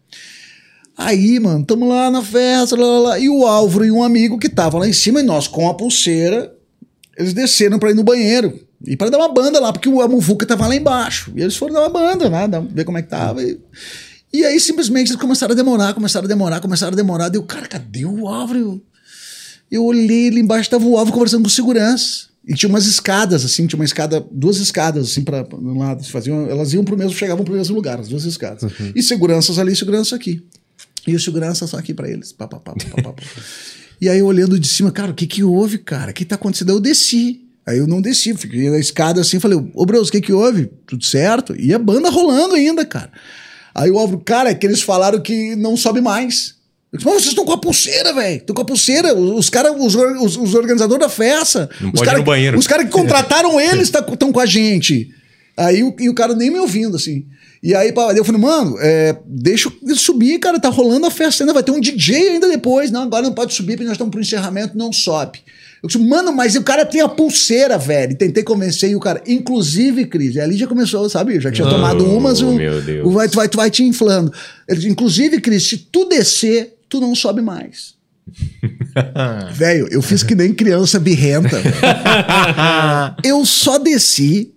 Aí, 1.04 1.40
mano, 1.40 1.64
tamo 1.64 1.88
lá 1.88 2.10
na 2.10 2.22
festa, 2.22 2.76
lá, 2.76 2.86
lá, 2.86 2.98
lá, 2.98 3.18
e 3.18 3.28
o 3.28 3.46
Álvaro 3.46 3.84
e 3.84 3.90
um 3.90 4.02
amigo 4.02 4.38
que 4.38 4.48
tava 4.48 4.78
lá 4.78 4.88
em 4.88 4.92
cima, 4.92 5.20
e 5.20 5.24
nós 5.24 5.48
com 5.48 5.68
a 5.68 5.74
pulseira, 5.74 6.52
eles 7.16 7.32
desceram 7.32 7.78
pra 7.78 7.90
ir 7.90 7.94
no 7.94 8.04
banheiro. 8.04 8.58
E 8.84 8.96
pra 8.96 9.10
dar 9.10 9.18
uma 9.18 9.28
banda 9.28 9.60
lá, 9.60 9.72
porque 9.72 9.88
o 9.88 10.08
Muvuca 10.08 10.44
tava 10.44 10.66
lá 10.66 10.74
embaixo. 10.74 11.32
E 11.36 11.40
eles 11.40 11.56
foram 11.56 11.74
dar 11.74 11.80
uma 11.82 11.88
banda, 11.88 12.28
né? 12.28 12.48
ver 12.70 12.84
como 12.84 12.98
é 12.98 13.02
que 13.02 13.08
tava. 13.08 13.42
E, 13.42 13.58
e 14.32 14.44
aí, 14.44 14.58
simplesmente, 14.58 15.10
eles 15.10 15.20
começaram 15.20 15.52
a 15.52 15.56
demorar, 15.56 15.94
começaram 15.94 16.24
a 16.24 16.28
demorar, 16.28 16.60
começaram 16.60 16.92
a 16.92 16.96
demorar. 16.96 17.28
Deu, 17.28 17.42
cara, 17.42 17.68
cadê 17.68 18.04
o 18.04 18.26
Álvaro? 18.26 18.58
Eu, 18.58 18.82
eu 19.70 19.84
olhei 19.84 20.28
ali 20.28 20.40
embaixo, 20.40 20.70
tava 20.70 20.84
o 20.84 20.96
Álvaro 20.96 21.12
conversando 21.12 21.42
com 21.44 21.48
segurança. 21.48 22.32
E 22.46 22.54
tinha 22.54 22.68
umas 22.68 22.86
escadas, 22.86 23.44
assim, 23.44 23.68
tinha 23.68 23.78
uma 23.78 23.84
escada, 23.84 24.24
duas 24.32 24.56
escadas, 24.56 25.10
assim, 25.10 25.22
pra, 25.22 25.44
pra 25.44 25.56
um 25.56 25.78
lado. 25.78 26.02
Faziam, 26.04 26.50
elas 26.50 26.72
iam 26.72 26.84
pro 26.84 26.96
mesmo, 26.96 27.12
chegavam 27.12 27.44
pro 27.44 27.54
mesmo 27.54 27.74
lugar, 27.74 28.00
as 28.00 28.08
duas 28.08 28.24
escadas. 28.24 28.72
E 28.96 29.02
seguranças 29.02 29.60
ali, 29.60 29.76
segurança 29.76 30.16
aqui. 30.16 30.42
E 31.06 31.14
o 31.14 31.20
segurança 31.20 31.66
só 31.66 31.78
aqui 31.78 31.92
pra 31.92 32.08
eles. 32.08 32.32
Pá, 32.32 32.46
pá, 32.46 32.58
pá, 32.58 32.74
e 34.00 34.08
aí, 34.08 34.20
olhando 34.20 34.58
de 34.58 34.66
cima, 34.66 34.90
cara, 34.90 35.12
o 35.12 35.14
que 35.14 35.26
que 35.26 35.44
houve, 35.44 35.78
cara? 35.78 36.10
O 36.10 36.14
que 36.14 36.24
tá 36.24 36.34
acontecendo? 36.34 36.70
Aí 36.70 36.76
eu 36.76 36.80
desci. 36.80 37.40
Aí 37.64 37.78
eu 37.78 37.86
não 37.86 38.02
desci, 38.02 38.34
fiquei 38.34 38.68
na 38.68 38.78
escada 38.78 39.20
assim, 39.20 39.38
falei, 39.38 39.56
ô 39.72 39.86
Bros, 39.86 40.08
o 40.08 40.12
que 40.12 40.20
que 40.20 40.32
houve? 40.32 40.68
Tudo 40.84 41.04
certo? 41.04 41.54
E 41.56 41.72
a 41.72 41.78
banda 41.78 42.10
rolando 42.10 42.54
ainda, 42.54 42.84
cara. 42.84 43.12
Aí 43.72 43.90
o 43.90 43.98
Álvaro, 43.98 44.18
cara, 44.18 44.50
é 44.50 44.54
que 44.54 44.66
eles 44.66 44.82
falaram 44.82 45.20
que 45.20 45.54
não 45.54 45.76
sobe 45.76 46.00
mais. 46.00 46.56
Eu 46.92 46.98
disse, 46.98 47.08
mas 47.08 47.22
vocês 47.22 47.28
estão 47.28 47.44
com 47.44 47.52
a 47.52 47.58
pulseira, 47.58 48.12
velho. 48.12 48.36
Estão 48.38 48.54
com 48.54 48.62
a 48.62 48.64
pulseira. 48.64 49.14
Os, 49.14 49.48
caras, 49.48 49.72
os, 49.78 49.94
os, 49.94 50.36
os 50.36 50.54
organizadores 50.54 51.06
da 51.06 51.08
festa. 51.08 51.70
Não 51.80 51.90
os 51.90 51.92
pode 51.92 52.02
ir 52.02 52.06
cara, 52.06 52.18
no 52.18 52.24
banheiro. 52.24 52.58
Os 52.58 52.66
caras 52.66 52.86
que 52.86 52.92
contrataram 52.92 53.58
eles 53.62 53.84
estão 53.84 54.32
com 54.32 54.40
a 54.40 54.46
gente. 54.46 55.14
Aí 55.56 55.82
o, 55.82 55.94
e 55.98 56.08
o 56.08 56.14
cara 56.14 56.34
nem 56.34 56.50
me 56.50 56.58
ouvindo, 56.58 56.96
assim. 56.96 57.26
E 57.62 57.76
aí 57.76 57.94
eu 58.16 58.24
falei, 58.24 58.40
mano, 58.40 58.76
é, 58.80 59.16
deixa 59.24 59.70
eu 59.86 59.94
subir, 59.94 60.38
cara, 60.40 60.58
tá 60.58 60.68
rolando 60.68 61.06
a 61.06 61.10
festa 61.10 61.44
ainda, 61.44 61.52
vai 61.52 61.62
ter 61.62 61.70
um 61.70 61.78
DJ 61.78 62.30
ainda 62.30 62.48
depois. 62.48 62.90
Não, 62.90 63.02
agora 63.02 63.22
não 63.22 63.32
pode 63.32 63.54
subir, 63.54 63.74
porque 63.74 63.84
nós 63.84 63.92
estamos 63.92 64.10
pro 64.10 64.20
encerramento, 64.20 64.76
não 64.76 64.92
sobe. 64.92 65.38
Eu 65.80 65.88
disse, 65.88 65.98
mano, 65.98 66.32
mas 66.32 66.56
o 66.56 66.62
cara 66.62 66.84
tem 66.84 67.00
a 67.00 67.08
pulseira, 67.08 67.78
velho. 67.78 68.12
E 68.12 68.14
tentei 68.16 68.42
convencer 68.42 68.90
e 68.90 68.96
o 68.96 69.00
cara, 69.00 69.22
inclusive, 69.26 70.06
Cris, 70.06 70.36
ali 70.38 70.56
já 70.56 70.66
começou, 70.66 71.08
sabe? 71.08 71.36
Eu 71.36 71.40
já 71.40 71.52
tinha 71.52 71.68
tomado 71.68 72.04
umas, 72.04 72.40
o, 72.40 72.56
o 73.04 73.10
vai, 73.10 73.28
tu 73.28 73.36
vai, 73.36 73.48
tu 73.48 73.56
vai 73.56 73.70
te 73.70 73.84
inflando. 73.84 74.32
Ele 74.68 74.78
disse, 74.78 74.90
inclusive, 74.90 75.40
Cris, 75.40 75.68
se 75.68 75.78
tu 75.78 76.04
descer, 76.04 76.76
tu 76.88 77.00
não 77.00 77.14
sobe 77.14 77.42
mais. 77.42 77.94
Velho, 79.54 79.88
eu 79.90 80.02
fiz 80.02 80.22
que 80.22 80.34
nem 80.34 80.52
criança 80.52 80.98
birrenta. 80.98 81.60
eu 83.24 83.44
só 83.44 83.78
desci, 83.78 84.52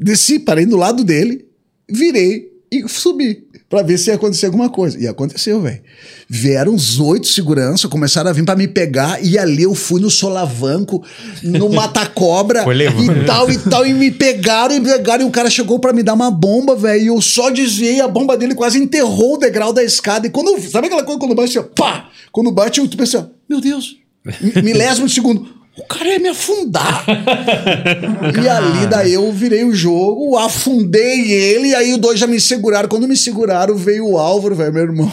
desci, 0.00 0.38
parei 0.38 0.66
do 0.66 0.76
lado 0.76 1.04
dele, 1.04 1.46
virei 1.90 2.48
e 2.70 2.86
subi. 2.88 3.46
Pra 3.68 3.82
ver 3.82 3.98
se 3.98 4.08
ia 4.08 4.14
acontecer 4.14 4.46
alguma 4.46 4.70
coisa. 4.70 4.98
E 4.98 5.06
aconteceu, 5.06 5.60
velho. 5.60 5.82
Vieram 6.26 6.74
os 6.74 6.98
oito 6.98 7.26
segurança, 7.26 7.86
começaram 7.86 8.30
a 8.30 8.32
vir 8.32 8.42
pra 8.42 8.56
me 8.56 8.66
pegar, 8.66 9.22
e 9.22 9.36
ali 9.38 9.62
eu 9.64 9.74
fui 9.74 10.00
no 10.00 10.08
solavanco, 10.08 11.04
no 11.42 11.68
mata-cobra 11.72 12.64
e 13.02 13.24
tal 13.26 13.50
e 13.50 13.58
tal, 13.58 13.86
e 13.86 13.92
me 13.92 14.10
pegaram 14.10 14.74
e 14.74 14.80
me 14.80 14.88
pegaram, 14.88 15.24
e 15.26 15.28
o 15.28 15.30
cara 15.30 15.50
chegou 15.50 15.78
pra 15.78 15.92
me 15.92 16.02
dar 16.02 16.14
uma 16.14 16.30
bomba, 16.30 16.74
velho, 16.76 17.02
e 17.02 17.06
eu 17.08 17.20
só 17.20 17.50
desviei, 17.50 18.00
a 18.00 18.08
bomba 18.08 18.38
dele 18.38 18.54
quase 18.54 18.78
enterrou 18.78 19.34
o 19.34 19.38
degrau 19.38 19.70
da 19.70 19.84
escada. 19.84 20.26
E 20.26 20.30
quando, 20.30 20.58
sabe 20.70 20.86
aquela 20.86 21.04
coisa 21.04 21.20
quando 21.20 21.34
bate, 21.34 21.58
assim, 21.58 21.68
pá! 21.76 22.08
Quando 22.32 22.50
bate, 22.50 22.80
eu 22.80 22.88
tu 22.88 22.96
pensa, 22.96 23.30
meu 23.48 23.60
Deus, 23.60 23.98
mi- 24.40 24.62
milésimo 24.62 25.06
de 25.06 25.12
segundo. 25.12 25.46
O 25.78 25.86
cara 25.86 26.08
ia 26.08 26.18
me 26.18 26.28
afundar. 26.28 27.04
e 28.42 28.48
ali 28.48 28.86
daí 28.88 29.14
eu 29.14 29.32
virei 29.32 29.64
o 29.64 29.72
jogo, 29.72 30.36
afundei 30.36 31.30
ele, 31.30 31.68
e 31.68 31.74
aí 31.74 31.92
os 31.92 31.98
dois 31.98 32.18
já 32.18 32.26
me 32.26 32.40
seguraram. 32.40 32.88
Quando 32.88 33.06
me 33.06 33.16
seguraram, 33.16 33.76
veio 33.76 34.08
o 34.08 34.18
Álvaro, 34.18 34.56
velho, 34.56 34.72
meu 34.72 34.82
irmão. 34.82 35.12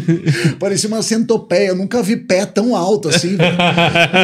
Parecia 0.58 0.88
uma 0.88 1.02
centopeia, 1.02 1.68
eu 1.68 1.76
nunca 1.76 2.02
vi 2.02 2.16
pé 2.16 2.46
tão 2.46 2.74
alto 2.74 3.08
assim. 3.08 3.36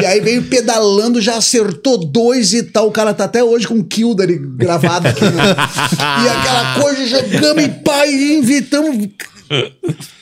e 0.01 0.05
aí 0.05 0.19
veio 0.21 0.43
pedalando, 0.43 1.21
já 1.21 1.37
acertou 1.37 1.97
dois 1.97 2.53
e 2.53 2.63
tal. 2.63 2.87
O 2.87 2.91
cara 2.91 3.13
tá 3.13 3.25
até 3.25 3.43
hoje 3.43 3.67
com 3.67 3.75
o 3.75 3.83
Kildare 3.83 4.39
gravado 4.39 5.07
aqui. 5.07 5.23
Né? 5.23 5.55
e 6.25 6.29
aquela 6.29 6.81
coisa, 6.81 7.05
jogamos 7.05 7.63
e 7.63 7.85
e 8.07 8.37
invitamos. 8.37 9.07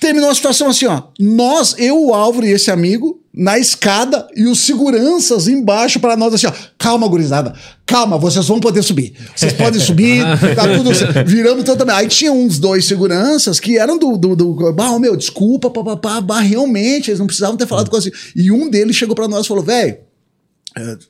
Terminou 0.02 0.30
a 0.30 0.36
situação 0.36 0.68
assim, 0.68 0.86
ó. 0.88 1.04
Nós, 1.18 1.76
eu, 1.78 2.08
o 2.08 2.14
Álvaro 2.14 2.46
e 2.46 2.52
esse 2.52 2.70
amigo, 2.70 3.23
na 3.36 3.58
escada 3.58 4.28
e 4.36 4.46
os 4.46 4.60
seguranças 4.60 5.48
embaixo 5.48 6.00
para 6.00 6.16
nós 6.16 6.34
assim, 6.36 6.46
ó. 6.46 6.52
Calma, 6.78 7.08
gurizada. 7.08 7.54
Calma, 7.86 8.18
vocês 8.18 8.48
vão 8.48 8.60
poder 8.60 8.84
subir. 8.84 9.14
Vocês 9.36 9.54
podem 9.54 9.80
subir, 9.82 10.24
tá 10.56 10.68
tudo. 10.68 10.92
Viramos 11.26 11.64
totalmente. 11.64 11.96
Aí 11.96 12.08
tinha 12.08 12.32
uns 12.32 12.60
dois 12.60 12.86
seguranças 12.86 13.60
que 13.60 13.78
eram 13.78 13.98
do. 13.98 14.18
do, 14.18 14.36
do 14.36 14.74
bah, 14.74 15.00
meu, 15.00 15.16
desculpa, 15.16 15.70
papapá, 15.70 16.22
bah, 16.22 16.42
realmente, 16.42 17.10
eles 17.10 17.20
não 17.20 17.26
precisavam 17.26 17.58
ter 17.58 17.66
falado 17.66 17.90
com 17.90 17.98
assim. 17.98 18.12
E 18.36 18.52
um 18.52 18.70
deles 18.70 18.96
chegou 18.96 19.16
para 19.16 19.28
nós 19.28 19.46
e 19.46 19.48
falou, 19.48 19.64
velho. 19.64 19.98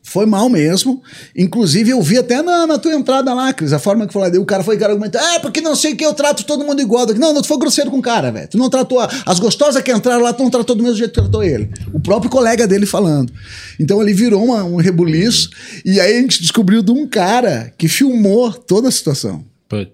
Foi 0.03 0.26
mal 0.26 0.49
mesmo. 0.49 1.01
Inclusive, 1.36 1.91
eu 1.91 2.01
vi 2.01 2.18
até 2.18 2.41
na, 2.41 2.68
na 2.68 2.78
tua 2.78 2.93
entrada 2.93 3.34
lá, 3.34 3.53
Cris, 3.53 3.74
a 3.74 3.80
forma 3.80 4.05
que 4.05 4.14
falou. 4.14 4.30
O 4.39 4.45
cara 4.45 4.64
foi 4.64 4.78
cara 4.78 4.91
argumentar, 4.93 5.36
é, 5.36 5.39
porque 5.39 5.61
não 5.61 5.76
sei 5.76 5.95
que 5.95 6.05
eu 6.05 6.14
trato 6.14 6.43
todo 6.45 6.64
mundo 6.66 6.82
igual. 6.82 7.05
Não, 7.16 7.34
não, 7.34 7.41
tu 7.41 7.47
foi 7.47 7.57
grosseiro 7.57 7.89
com 7.89 7.97
o 7.97 8.01
cara, 8.01 8.32
velho. 8.32 8.47
Tu 8.47 8.57
não 8.57 8.70
tratou. 8.70 8.99
a- 8.99 9.09
as 9.26 9.39
gostosas 9.39 9.82
que 9.82 9.91
entraram 9.91 10.22
lá, 10.24 10.34
tu 10.34 10.43
não 10.43 10.49
tratou 10.49 10.76
do 10.76 10.84
mesmo 10.84 10.97
jeito 10.97 11.11
que 11.14 11.20
tratou 11.22 11.43
ele. 11.43 11.70
O 11.93 11.99
próprio 11.99 12.30
colega 12.30 12.68
dele 12.68 12.86
falando. 12.86 13.32
Então 13.80 14.01
ele 14.01 14.14
virou 14.14 14.43
uma- 14.43 14.64
um 14.64 14.76
rebuliço. 14.78 15.49
E 15.86 15.99
aí 15.99 16.18
a 16.18 16.22
gente 16.22 16.41
descobriu 16.41 16.82
de 16.84 16.91
um 16.91 17.07
cara 17.07 17.72
que 17.78 17.88
filmou 17.88 18.51
toda 18.53 18.88
a 18.88 18.91
situação. 18.91 19.45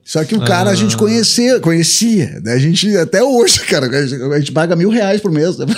Só 0.03 0.23
que 0.23 0.35
o 0.35 0.41
cara 0.41 0.69
a 0.69 0.75
gente 0.75 0.95
conhecia, 0.97 1.59
conhecia. 1.59 2.39
Né? 2.43 2.53
A 2.53 2.59
gente, 2.59 2.95
até 2.97 3.23
hoje, 3.23 3.59
cara, 3.61 3.87
a 3.87 4.05
gente, 4.05 4.21
a 4.23 4.39
gente 4.39 4.51
paga 4.51 4.75
mil 4.75 4.89
reais 4.89 5.21
por 5.21 5.31
mês. 5.31 5.57
né? 5.57 5.65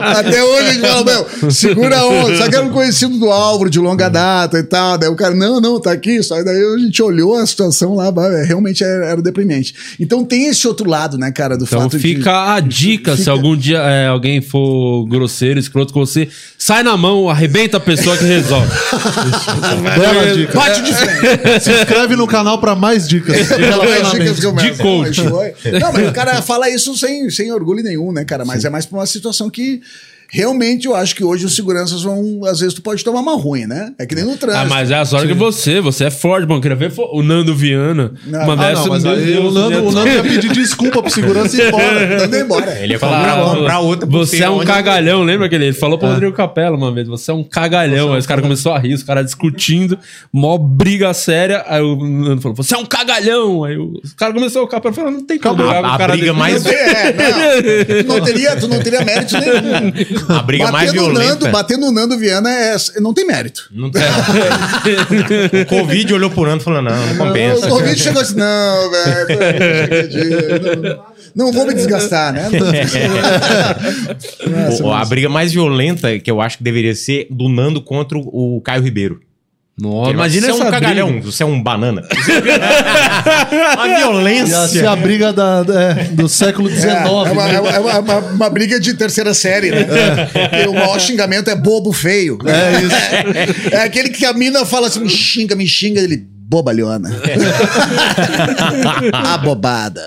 até 0.00 0.42
hoje 0.42 0.68
a 0.68 0.72
gente 0.72 0.80
fala, 0.86 1.04
meu, 1.04 1.50
segura 1.50 1.98
a 1.98 2.06
onda. 2.06 2.36
Só 2.36 2.48
que 2.48 2.56
era 2.56 2.64
um 2.64 2.70
conhecido 2.70 3.18
do 3.18 3.30
Álvaro, 3.30 3.70
de 3.70 3.78
longa 3.78 4.08
data 4.08 4.58
e 4.58 4.62
tal. 4.62 4.98
Daí 4.98 5.08
o 5.08 5.16
cara, 5.16 5.34
não, 5.34 5.60
não, 5.60 5.80
tá 5.80 5.92
aqui. 5.92 6.22
Só 6.22 6.36
que 6.36 6.44
daí 6.44 6.56
a 6.56 6.78
gente 6.78 7.02
olhou 7.02 7.36
a 7.36 7.46
situação 7.46 7.94
lá, 7.94 8.12
é, 8.32 8.44
realmente 8.44 8.82
era, 8.84 9.06
era 9.06 9.22
deprimente. 9.22 9.74
Então 9.98 10.24
tem 10.24 10.46
esse 10.46 10.66
outro 10.66 10.88
lado, 10.88 11.18
né, 11.18 11.30
cara, 11.30 11.56
do 11.56 11.64
Então 11.64 11.82
fato 11.82 11.98
fica 11.98 12.22
de. 12.22 12.28
a 12.28 12.60
dica, 12.60 13.12
se 13.12 13.18
fica- 13.18 13.30
algum 13.32 13.56
dia 13.56 13.78
é, 13.78 14.06
alguém 14.06 14.40
for 14.40 15.06
grosseiro, 15.06 15.58
escroto 15.58 15.92
com 15.92 16.00
você, 16.00 16.28
sai 16.58 16.82
na 16.82 16.96
mão, 16.96 17.28
arrebenta 17.28 17.76
a 17.76 17.80
pessoa 17.80 18.16
que 18.16 18.24
resolve. 18.24 18.66
Bela 19.98 20.34
dica. 20.34 20.52
Bate 20.54 20.82
de 20.82 20.92
frente. 20.94 21.16
Se 21.66 21.80
inscreve 21.82 22.16
no 22.16 22.26
canal 22.26 22.58
pra 22.60 22.74
mais 22.74 23.08
dicas 23.08 23.36
Mais 23.50 24.10
dicas 24.12 24.40
que 24.40 24.46
eu 24.46 24.52
De 24.52 24.72
coach. 24.82 25.22
Não, 25.24 25.30
mas 25.30 25.60
foi- 25.60 25.72
Não, 25.80 25.92
mas 25.92 26.08
o 26.08 26.12
cara 26.12 26.40
fala 26.42 26.68
isso 26.70 26.96
sem, 26.96 27.28
sem 27.30 27.52
orgulho 27.52 27.82
nenhum, 27.82 28.12
né, 28.12 28.24
cara? 28.24 28.44
Mas 28.44 28.64
é 28.64 28.70
mais 28.70 28.86
pra 28.86 28.98
uma 28.98 29.06
situação 29.06 29.50
que 29.50 29.80
realmente 30.28 30.86
eu 30.86 30.94
acho 30.94 31.14
que 31.14 31.24
hoje 31.24 31.44
os 31.46 31.54
seguranças 31.54 32.02
vão. 32.02 32.44
Às 32.44 32.60
vezes 32.60 32.74
tu 32.74 32.82
pode 32.82 33.02
tomar 33.04 33.20
uma 33.20 33.36
ruim, 33.36 33.66
né? 33.66 33.92
É 33.98 34.06
que 34.06 34.14
nem 34.14 34.24
no 34.24 34.36
trânsito. 34.36 34.64
Ah, 34.64 34.68
mas 34.68 34.90
é 34.90 34.94
a 34.96 35.04
sorte 35.04 35.28
que 35.28 35.34
você, 35.34 35.80
você 35.80 36.04
é 36.04 36.10
forte, 36.10 36.46
mano. 36.48 36.60
Queria 36.60 36.76
ver 36.76 36.92
o 36.96 37.22
Nando 37.22 37.54
Viana. 37.54 38.12
Não. 38.26 38.44
Uma 38.44 38.52
Ah, 38.66 38.72
não, 38.72 38.86
mas 38.88 39.04
aí 39.04 39.24
Deus, 39.26 39.44
o 39.46 39.50
Nando, 39.52 39.72
ia- 39.72 39.82
o 39.82 39.92
Nando 39.92 40.08
ia 40.08 40.22
pedir 40.22 40.52
desculpa 40.52 41.02
pro 41.02 41.10
segurança 41.10 41.56
e 41.56 41.60
ir 41.60 41.68
embora. 41.68 42.18
Manda 42.20 42.40
embora. 42.40 42.78
Ele 42.80 42.92
ia 42.94 42.98
Falar, 42.98 43.36
comprar, 43.36 43.54
comprar 43.56 43.78
outra 43.80 44.06
Você 44.08 44.42
é 44.42 44.50
um 44.50 44.56
onde- 44.56 44.66
cagalhão, 44.66 45.22
lembra 45.22 45.46
aquele? 45.46 45.66
Ele 45.66 45.72
falou 45.72 45.98
pro 45.98 46.08
Rodrigo 46.08 46.32
Capela 46.32 46.76
uma 46.76 46.92
vez, 46.92 47.06
você 47.08 47.30
é 47.30 47.34
um 47.34 47.44
cagalhão. 47.44 48.12
Aí 48.12 48.18
os 48.18 48.26
caras 48.26 48.42
começaram 48.42 48.76
a 48.76 48.78
rir, 48.78 48.94
os 48.94 49.02
caras 49.02 49.24
discutindo, 49.26 49.98
mó 50.32 50.56
briga 50.58 51.12
séria. 51.14 51.64
Aí 51.66 51.82
o 51.82 51.96
Nando 51.96 52.40
falou, 52.40 52.54
você 52.56 52.74
é 52.74 52.78
um 52.78 52.84
cagalhão. 52.86 53.64
Aí 53.64 53.76
os 53.76 54.12
caras 54.14 54.34
começaram, 54.34 54.64
o 54.64 54.68
Capela 54.68 54.94
falou, 54.94 55.10
não 55.10 55.24
tem 55.24 55.38
como 55.38 55.62
A- 55.62 55.94
a 55.94 55.98
cara 55.98 56.12
briga 56.16 56.26
desse. 56.32 56.38
mais- 56.38 56.66
é, 56.66 57.12
não. 57.12 58.06
Tu 58.06 58.08
não 58.08 58.20
teria, 58.24 58.56
tu 58.56 58.68
não 58.68 58.78
teria 58.80 59.04
mérito 59.04 59.34
nenhum. 59.38 60.15
A 60.28 60.42
briga 60.42 60.70
mais 60.72 60.92
violenta. 60.92 61.24
Nando, 61.28 61.48
bater 61.50 61.76
no 61.76 61.90
Nando 61.92 62.18
Viana 62.18 62.50
é, 62.50 62.76
não 63.00 63.12
tem 63.14 63.26
mérito. 63.26 63.68
Não 63.72 63.90
tem. 63.90 64.02
o 65.62 65.66
Covid 65.66 66.14
olhou 66.14 66.30
pro 66.30 66.44
Nando 66.44 66.60
e 66.62 66.64
falou: 66.64 66.82
não, 66.82 67.06
não 67.06 67.16
compensa. 67.16 67.66
O 67.66 67.68
Covid 67.70 67.98
chegou 67.98 68.22
assim, 68.22 68.36
não, 68.36 68.90
velho. 68.90 69.38
Não, 71.34 71.46
não 71.46 71.52
vou 71.52 71.66
me 71.66 71.74
desgastar, 71.74 72.32
né? 72.32 72.48
Nossa, 74.48 74.84
O- 74.84 74.92
a 74.92 75.04
briga 75.04 75.28
mais 75.28 75.52
violenta 75.52 76.18
que 76.18 76.30
eu 76.30 76.40
acho 76.40 76.58
que 76.58 76.64
deveria 76.64 76.94
ser 76.94 77.26
do 77.30 77.48
Nando 77.48 77.80
contra 77.82 78.16
o 78.18 78.60
Caio 78.64 78.82
Ribeiro. 78.82 79.20
Nossa, 79.78 80.10
imagina 80.10 80.46
você 80.46 80.52
é 80.52 80.54
essa 80.54 80.64
um 80.64 80.70
cagalhão, 80.70 81.10
briga. 81.12 81.26
você 81.30 81.42
é 81.42 81.46
um 81.46 81.62
banana. 81.62 82.02
a 83.78 83.86
Ia 83.88 83.96
violência. 83.98 84.68
ser 84.68 84.86
a 84.86 84.96
briga 84.96 85.32
da- 85.34 85.62
da- 85.62 85.82
é, 85.82 86.04
do 86.04 86.28
século 86.28 86.70
XIX. 86.70 86.84
É, 86.86 87.02
é 87.02 87.06
uma, 87.08 87.24
né? 87.46 87.54
é 87.54 87.60
uma- 87.60 87.70
é 87.70 87.78
uma- 87.80 87.98
uma- 87.98 88.18
uma 88.18 88.50
briga 88.50 88.80
de 88.80 88.94
terceira 88.94 89.34
série, 89.34 89.70
né? 89.70 89.86
O 90.68 90.72
maior 90.72 90.98
xingamento 90.98 91.50
é 91.50 91.54
bobo 91.54 91.92
feio. 91.92 92.38
É 92.46 92.82
isso. 92.82 93.66
É 93.76 93.82
aquele 93.82 94.08
que 94.10 94.24
a 94.24 94.32
mina 94.32 94.64
fala 94.64 94.86
assim, 94.86 95.00
me 95.00 95.08
xinga, 95.10 95.54
me 95.54 95.66
xinga, 95.66 96.00
ele, 96.00 96.26
bobalhona. 96.48 97.10
Abobada. 99.12 100.02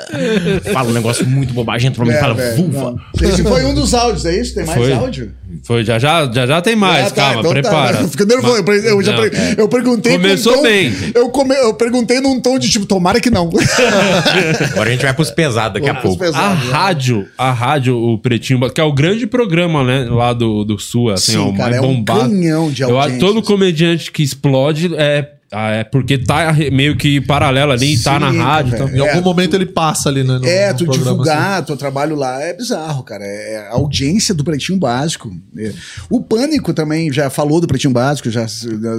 Fala 0.72 0.90
um 0.90 0.94
negócio 0.94 1.26
muito 1.28 1.54
bobagem, 1.54 1.90
entra 1.90 2.04
pra 2.04 2.06
mim 2.06 2.12
e 2.14 2.18
É, 2.18 2.20
fala 2.20 2.34
velho, 2.34 2.56
vulva. 2.58 2.92
não. 3.22 3.30
Esse 3.30 3.44
foi 3.44 3.66
um 3.66 3.74
dos 3.74 3.94
áudios, 3.94 4.26
é 4.26 4.40
isso? 4.40 4.56
Tem 4.56 4.66
mais 4.66 4.80
Foi. 4.80 4.94
áudio? 4.94 5.32
Foi, 5.64 5.84
já 5.84 5.98
já, 6.00 6.32
já, 6.32 6.46
já 6.46 6.62
tem 6.62 6.76
mais, 6.76 7.08
Ah, 7.08 7.10
tá, 7.10 7.16
calma, 7.16 7.40
então 7.40 7.54
tá. 7.54 7.60
prepara. 7.62 8.08
Fica 8.08 8.26
nervoso. 8.26 8.58
Eu, 8.58 8.64
per- 8.64 8.86
eu 8.86 9.02
já 9.04 9.12
Não, 9.14 9.22
per- 9.22 9.56
eu 9.58 9.68
perguntei. 9.68 10.12
com 10.14 10.22
Começou 10.22 10.54
um 10.54 10.56
tom- 10.58 10.64
bem. 10.64 10.94
Eu, 11.16 11.30
come- 11.30 11.56
eu 11.56 11.74
perguntei 11.74 12.20
num 12.22 12.40
tom 12.40 12.58
de 12.60 12.70
tipo, 12.70 12.86
tomara 12.86 13.20
que 13.20 13.30
não. 13.30 13.50
Agora 14.72 14.90
a 14.90 14.92
gente 14.92 15.02
vai 15.04 15.14
pros 15.14 15.32
pesados 15.32 15.74
daqui 15.74 15.90
a 15.90 15.96
pouco. 15.96 16.18
pros 16.18 16.34
A 16.36 16.40
pesados, 16.40 16.66
né? 16.66 16.72
rádio, 16.72 17.28
a 17.38 17.52
rádio, 17.52 17.98
o 17.98 18.18
Pretinho, 18.18 18.60
que 18.70 18.80
é 18.80 18.84
o 18.84 18.94
grande 18.94 19.26
programa, 19.28 19.84
né, 19.84 20.08
lá 20.10 20.34
do, 20.34 20.64
do 20.64 20.78
Sul, 20.80 21.10
assim, 21.12 21.34
Sim, 21.34 21.38
ó, 21.40 21.50
o 21.50 21.54
cara, 21.58 21.72
mais 21.72 21.76
é 21.78 21.82
um 21.82 21.96
bombado. 21.96 22.20
canhão 22.30 22.72
de 22.72 22.84
Eu 22.84 22.98
audiência, 22.98 23.20
todo 23.20 23.40
assim. 23.40 23.48
comediante 23.48 24.12
que 24.12 24.22
explode 24.24 24.92
é, 24.96 25.28
ah, 25.52 25.70
é 25.72 25.84
porque 25.84 26.18
tá 26.18 26.54
meio 26.72 26.96
que 26.96 27.20
paralelo 27.22 27.72
ali, 27.72 27.98
tá 28.02 28.20
na 28.20 28.32
Sim, 28.32 28.38
rádio. 28.40 28.74
Então, 28.76 28.90
Em 28.90 29.00
É. 29.00 29.10
algum 29.12 29.22
momento 29.24 29.56
ele 29.56 29.66
passa 29.66 30.10
ali, 30.10 30.24
né? 30.24 30.38
no- 30.40 30.46
É, 30.48 30.72
no 30.72 30.78
tu 30.78 30.86
programa, 30.86 31.10
divulgar 31.12 31.66
teu 31.66 31.76
trabalho 31.78 32.16
lá 32.16 32.42
é 32.42 32.54
bizarro, 32.54 33.04
cara. 33.04 33.24
É 33.26 33.68
a 33.70 33.74
audiência 33.74 34.34
do 34.34 34.44
Pretinho 34.44 34.78
Básico. 34.80 35.32
É. 35.58 35.72
O 36.10 36.22
Pânico 36.22 36.74
também 36.74 37.12
já 37.12 37.30
falou 37.30 37.60
do 37.62 37.68
Pretinho 37.68 37.94
Básico, 37.94 38.30
já, 38.30 38.46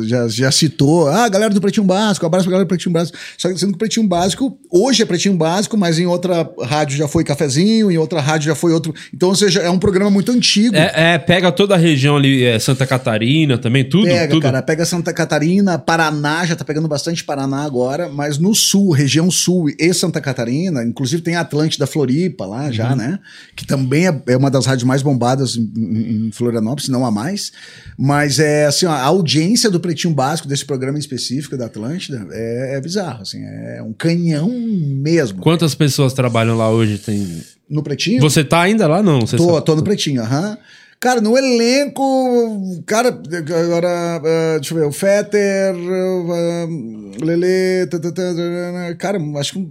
já, 0.07 0.29
já 0.29 0.51
citou. 0.51 1.09
Ah, 1.09 1.29
galera 1.29 1.53
do 1.53 1.61
Pretinho 1.61 1.87
Básico, 1.87 2.25
abraço 2.27 2.45
pra 2.45 2.53
galera 2.53 2.65
do 2.65 2.69
Pretinho 2.69 2.93
Básico. 2.93 3.17
Só 3.39 3.49
que 3.49 3.59
sendo 3.59 3.71
que 3.71 3.77
o 3.77 3.79
Pretinho 3.79 4.07
Básico, 4.07 4.59
hoje 4.71 5.03
é 5.03 5.07
Pretinho 5.07 5.37
Básico, 5.37 5.77
mas 5.77 5.99
em 5.99 6.07
outra 6.07 6.49
rádio 6.63 6.97
já 6.97 7.07
foi 7.09 7.25
Cafezinho, 7.25 7.91
em 7.91 7.99
outra 7.99 8.21
rádio 8.21 8.47
já 8.49 8.55
foi 8.55 8.73
outro. 8.73 8.95
Então, 9.15 9.29
ou 9.31 9.35
seja, 9.35 9.61
é 9.61 9.71
um 9.71 9.79
programa 9.79 10.11
muito 10.11 10.31
antigo. 10.33 10.75
é, 10.77 11.15
é, 11.15 11.19
pega 11.19 11.51
toda 11.53 11.75
a 11.75 11.79
região 11.79 12.17
ali, 12.17 12.45
é, 12.45 12.59
Santa 12.59 12.87
Catarina 12.87 13.59
também, 13.59 13.85
tudo, 13.89 14.07
Pega, 14.07 14.29
tudo. 14.29 14.43
cara, 14.43 14.63
pega 14.63 14.85
Santa 14.85 15.13
Catarina, 15.13 15.79
Paraná, 15.79 16.40
já 16.47 16.57
tá 16.57 16.65
pegando 16.65 16.89
bastante 16.89 17.23
Paraná 17.25 17.65
agora, 17.65 18.09
mas 18.09 18.39
no 18.39 18.55
sul, 18.55 18.91
região 18.93 19.31
sul 19.31 19.69
e 19.79 19.93
Santa 19.95 20.21
Catarina, 20.21 20.83
inclusive 20.85 21.23
tem 21.23 21.37
Atlântida 21.37 21.87
Floripa 21.87 22.45
lá 22.47 22.67
Uhum. 22.67 22.73
já, 22.73 22.95
né? 22.97 23.19
Que 23.57 23.67
também 23.67 24.07
é, 24.09 24.23
é 24.29 24.37
uma 24.37 24.51
das 24.51 24.67
rádios 24.67 24.85
mais 24.85 25.03
bombadas 25.03 25.57
em, 25.57 26.27
em- 26.27 26.33
Florianópolis, 26.33 26.89
não 26.89 27.05
a 27.07 27.11
mais. 27.11 27.53
Mas 27.99 28.39
é 28.39 28.67
assim, 28.67 28.87
ó, 28.87 28.91
a 28.91 29.03
audiência 29.03 29.71
do 29.71 29.81
Pretinho 29.81 30.15
Básico 30.15 30.49
desse 30.49 30.65
programa 30.65 30.99
específico 30.99 31.57
da 31.57 31.67
Atlântida 31.67 32.27
é, 32.31 32.77
é 32.77 32.81
bizarro, 32.81 33.23
assim, 33.23 33.43
é 33.43 33.83
um 33.83 33.93
canhão 33.93 34.49
mesmo. 34.51 35.41
Quantas 35.41 35.75
pessoas 35.75 36.13
trabalham 36.13 36.57
lá 36.57 36.71
hoje? 36.71 36.99
Tem... 36.99 37.43
No 37.69 37.83
Pretinho? 37.83 38.21
Você 38.21 38.43
tá 38.43 38.61
ainda 38.63 38.87
lá, 38.89 39.03
não? 39.03 39.21
Você 39.21 39.37
Tô, 39.37 39.55
sabe? 39.55 39.67
tô 39.67 39.77
no 39.77 39.83
pretinho, 39.85 40.23
aham. 40.23 40.59
Cara, 41.01 41.19
no 41.19 41.37
elenco, 41.37 42.83
cara, 42.85 43.09
agora, 43.09 44.21
ah, 44.23 44.59
deixa 44.59 44.75
eu 44.75 44.79
ver, 44.79 44.87
o 44.87 44.93
Fetter, 44.93 45.75
Lele, 47.23 47.87
tá, 47.87 47.99
tá, 47.99 48.13
tá, 48.13 48.95
cara, 48.99 49.19
acho 49.39 49.55
que 49.55 49.69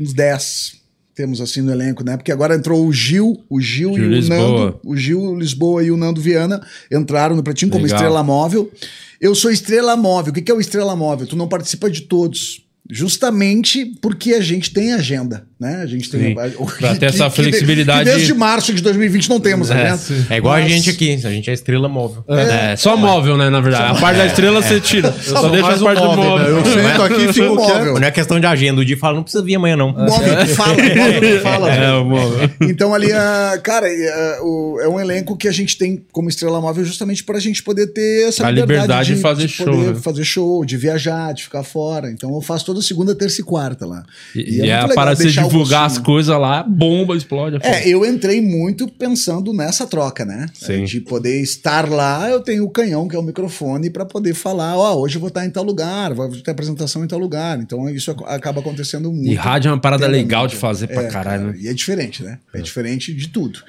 uns 0.00 0.14
10 0.14 0.80
temos 1.14 1.42
assim 1.42 1.60
no 1.60 1.70
elenco, 1.70 2.02
né? 2.02 2.16
Porque 2.16 2.32
agora 2.32 2.54
entrou 2.54 2.86
o 2.86 2.92
Gil, 2.92 3.44
o 3.50 3.60
Gil, 3.60 3.92
Gil 3.94 4.04
e 4.04 4.06
o 4.06 4.10
Lisboa. 4.10 4.38
Nando, 4.38 4.80
o 4.82 4.96
Gil 4.96 5.36
Lisboa 5.36 5.84
e 5.84 5.90
o 5.90 5.96
Nando 5.96 6.22
Viana 6.22 6.66
entraram 6.90 7.36
no 7.36 7.42
Pretinho 7.42 7.70
como 7.70 7.84
estrela 7.84 8.22
móvel. 8.22 8.72
Eu 9.20 9.34
sou 9.34 9.50
estrela 9.50 9.94
móvel. 9.94 10.32
O 10.32 10.34
que 10.34 10.50
é 10.50 10.54
o 10.54 10.60
estrela 10.60 10.96
móvel? 10.96 11.26
Tu 11.26 11.36
não 11.36 11.48
participa 11.48 11.90
de 11.90 12.02
todos. 12.02 12.66
Justamente 12.90 13.84
porque 14.00 14.32
a 14.34 14.40
gente 14.40 14.72
tem 14.72 14.92
agenda, 14.92 15.46
né? 15.62 15.80
A 15.82 15.86
gente 15.86 16.10
tem... 16.10 16.34
Pra 16.34 16.94
ter 16.96 17.06
essa 17.06 17.30
flexibilidade. 17.30 18.10
Que 18.10 18.16
desde 18.16 18.34
março 18.34 18.74
de 18.74 18.82
2020 18.82 19.30
não 19.30 19.40
temos, 19.40 19.70
É, 19.70 19.74
vendo? 19.96 20.26
É 20.30 20.36
igual 20.36 20.54
a 20.54 20.60
Mas- 20.60 20.70
gente 20.70 20.90
aqui, 20.90 21.12
a 21.14 21.30
gente 21.30 21.48
é 21.48 21.52
estrela 21.52 21.88
móvel. 21.88 22.24
É, 22.28 22.76
só 22.76 22.96
móvel, 22.96 23.36
né, 23.36 23.48
na 23.48 23.60
verdade. 23.60 23.96
A 23.96 24.00
parte 24.00 24.16
da 24.18 24.26
estrela 24.26 24.60
você 24.60 24.80
tira. 24.80 25.12
Só, 25.12 25.40
sou 25.40 25.50
deixa 25.50 25.72
a 25.72 25.74
um 25.76 25.78
parte 25.84 25.98
do 26.00 26.04
móvel, 26.08 26.24
né? 26.24 26.50
móvel. 26.50 26.56
Eu 26.58 26.64
sento 26.64 27.02
aqui 27.02 27.22
e 27.24 27.32
fico 27.32 27.54
Móvel. 27.54 27.76
quieto. 27.84 28.00
Não 28.00 28.06
é 28.08 28.10
questão 28.10 28.40
de 28.40 28.46
agenda, 28.46 28.80
o 28.80 28.84
dia 28.84 28.96
fala, 28.96 29.16
não 29.16 29.22
precisa 29.22 29.42
vir 29.44 29.54
amanhã 29.54 29.76
não. 29.76 29.92
Móvel 29.92 30.36
que 30.38 30.46
fala, 30.54 30.72
móvel 30.74 31.20
que 31.20 31.38
fala. 31.40 31.70
É, 31.72 31.92
o 31.92 32.04
móvel. 32.04 32.50
Então 32.62 32.94
ali, 32.94 33.12
ah, 33.12 33.58
cara, 33.62 33.86
ah, 33.86 34.38
o- 34.42 34.78
é 34.80 34.88
um 34.88 34.98
elenco 35.00 35.36
que 35.36 35.46
a 35.48 35.52
gente 35.52 35.78
tem 35.78 36.04
como 36.12 36.28
estrela 36.28 36.60
móvel 36.60 36.84
justamente 36.84 37.22
para 37.24 37.36
a 37.36 37.40
gente 37.40 37.62
poder 37.62 37.86
ter 37.88 38.28
essa 38.28 38.46
A 38.46 38.50
liberdade 38.50 39.14
de 39.14 39.20
fazer 39.20 39.48
show, 39.48 39.66
poder 39.66 39.94
né? 39.94 40.00
fazer 40.02 40.24
show, 40.24 40.64
de 40.64 40.76
viajar, 40.76 41.32
de 41.32 41.44
ficar 41.44 41.62
fora. 41.62 42.10
Então 42.10 42.34
eu 42.34 42.40
faço 42.40 42.64
toda 42.66 42.80
segunda, 42.82 43.14
terça 43.14 43.40
e 43.40 43.44
quarta 43.44 43.86
lá. 43.86 44.02
E, 44.34 44.38
e 44.40 44.42
é 44.42 44.72
é 44.72 44.78
muito 44.80 44.88
legal 44.88 44.88
para 44.94 45.14
você 45.16 45.22
deixar 45.24 45.42
divulgar 45.52 45.86
as 45.86 45.98
coisas 45.98 46.36
lá, 46.38 46.62
bomba, 46.62 47.16
explode. 47.16 47.58
É, 47.62 47.88
eu 47.88 48.04
entrei 48.04 48.40
muito 48.40 48.88
pensando 48.88 49.52
nessa 49.52 49.86
troca, 49.86 50.24
né? 50.24 50.46
Sim. 50.54 50.84
De 50.84 51.00
poder 51.00 51.40
estar 51.42 51.88
lá, 51.88 52.28
eu 52.28 52.40
tenho 52.40 52.64
o 52.64 52.70
canhão, 52.70 53.06
que 53.08 53.14
é 53.16 53.18
o 53.18 53.22
microfone, 53.22 53.90
para 53.90 54.04
poder 54.04 54.34
falar, 54.34 54.76
ó, 54.76 54.94
hoje 54.96 55.16
eu 55.16 55.20
vou 55.20 55.28
estar 55.28 55.44
em 55.46 55.50
tal 55.50 55.64
lugar, 55.64 56.12
vou 56.14 56.28
ter 56.30 56.50
apresentação 56.50 57.04
em 57.04 57.08
tal 57.08 57.18
lugar. 57.18 57.58
Então 57.60 57.88
isso 57.88 58.10
ac- 58.10 58.24
acaba 58.26 58.60
acontecendo 58.60 59.12
muito. 59.12 59.30
E 59.30 59.34
rádio 59.34 59.68
é 59.68 59.72
uma 59.72 59.80
parada 59.80 60.06
legal 60.06 60.46
de 60.46 60.56
fazer 60.56 60.86
pra 60.88 61.02
É, 61.02 61.08
caralho, 61.08 61.42
cara, 61.46 61.52
né? 61.52 61.58
E 61.60 61.68
é 61.68 61.72
diferente, 61.74 62.22
né? 62.22 62.38
É, 62.54 62.60
diferente 62.60 63.12
de 63.14 63.28
tudo. 63.28 63.60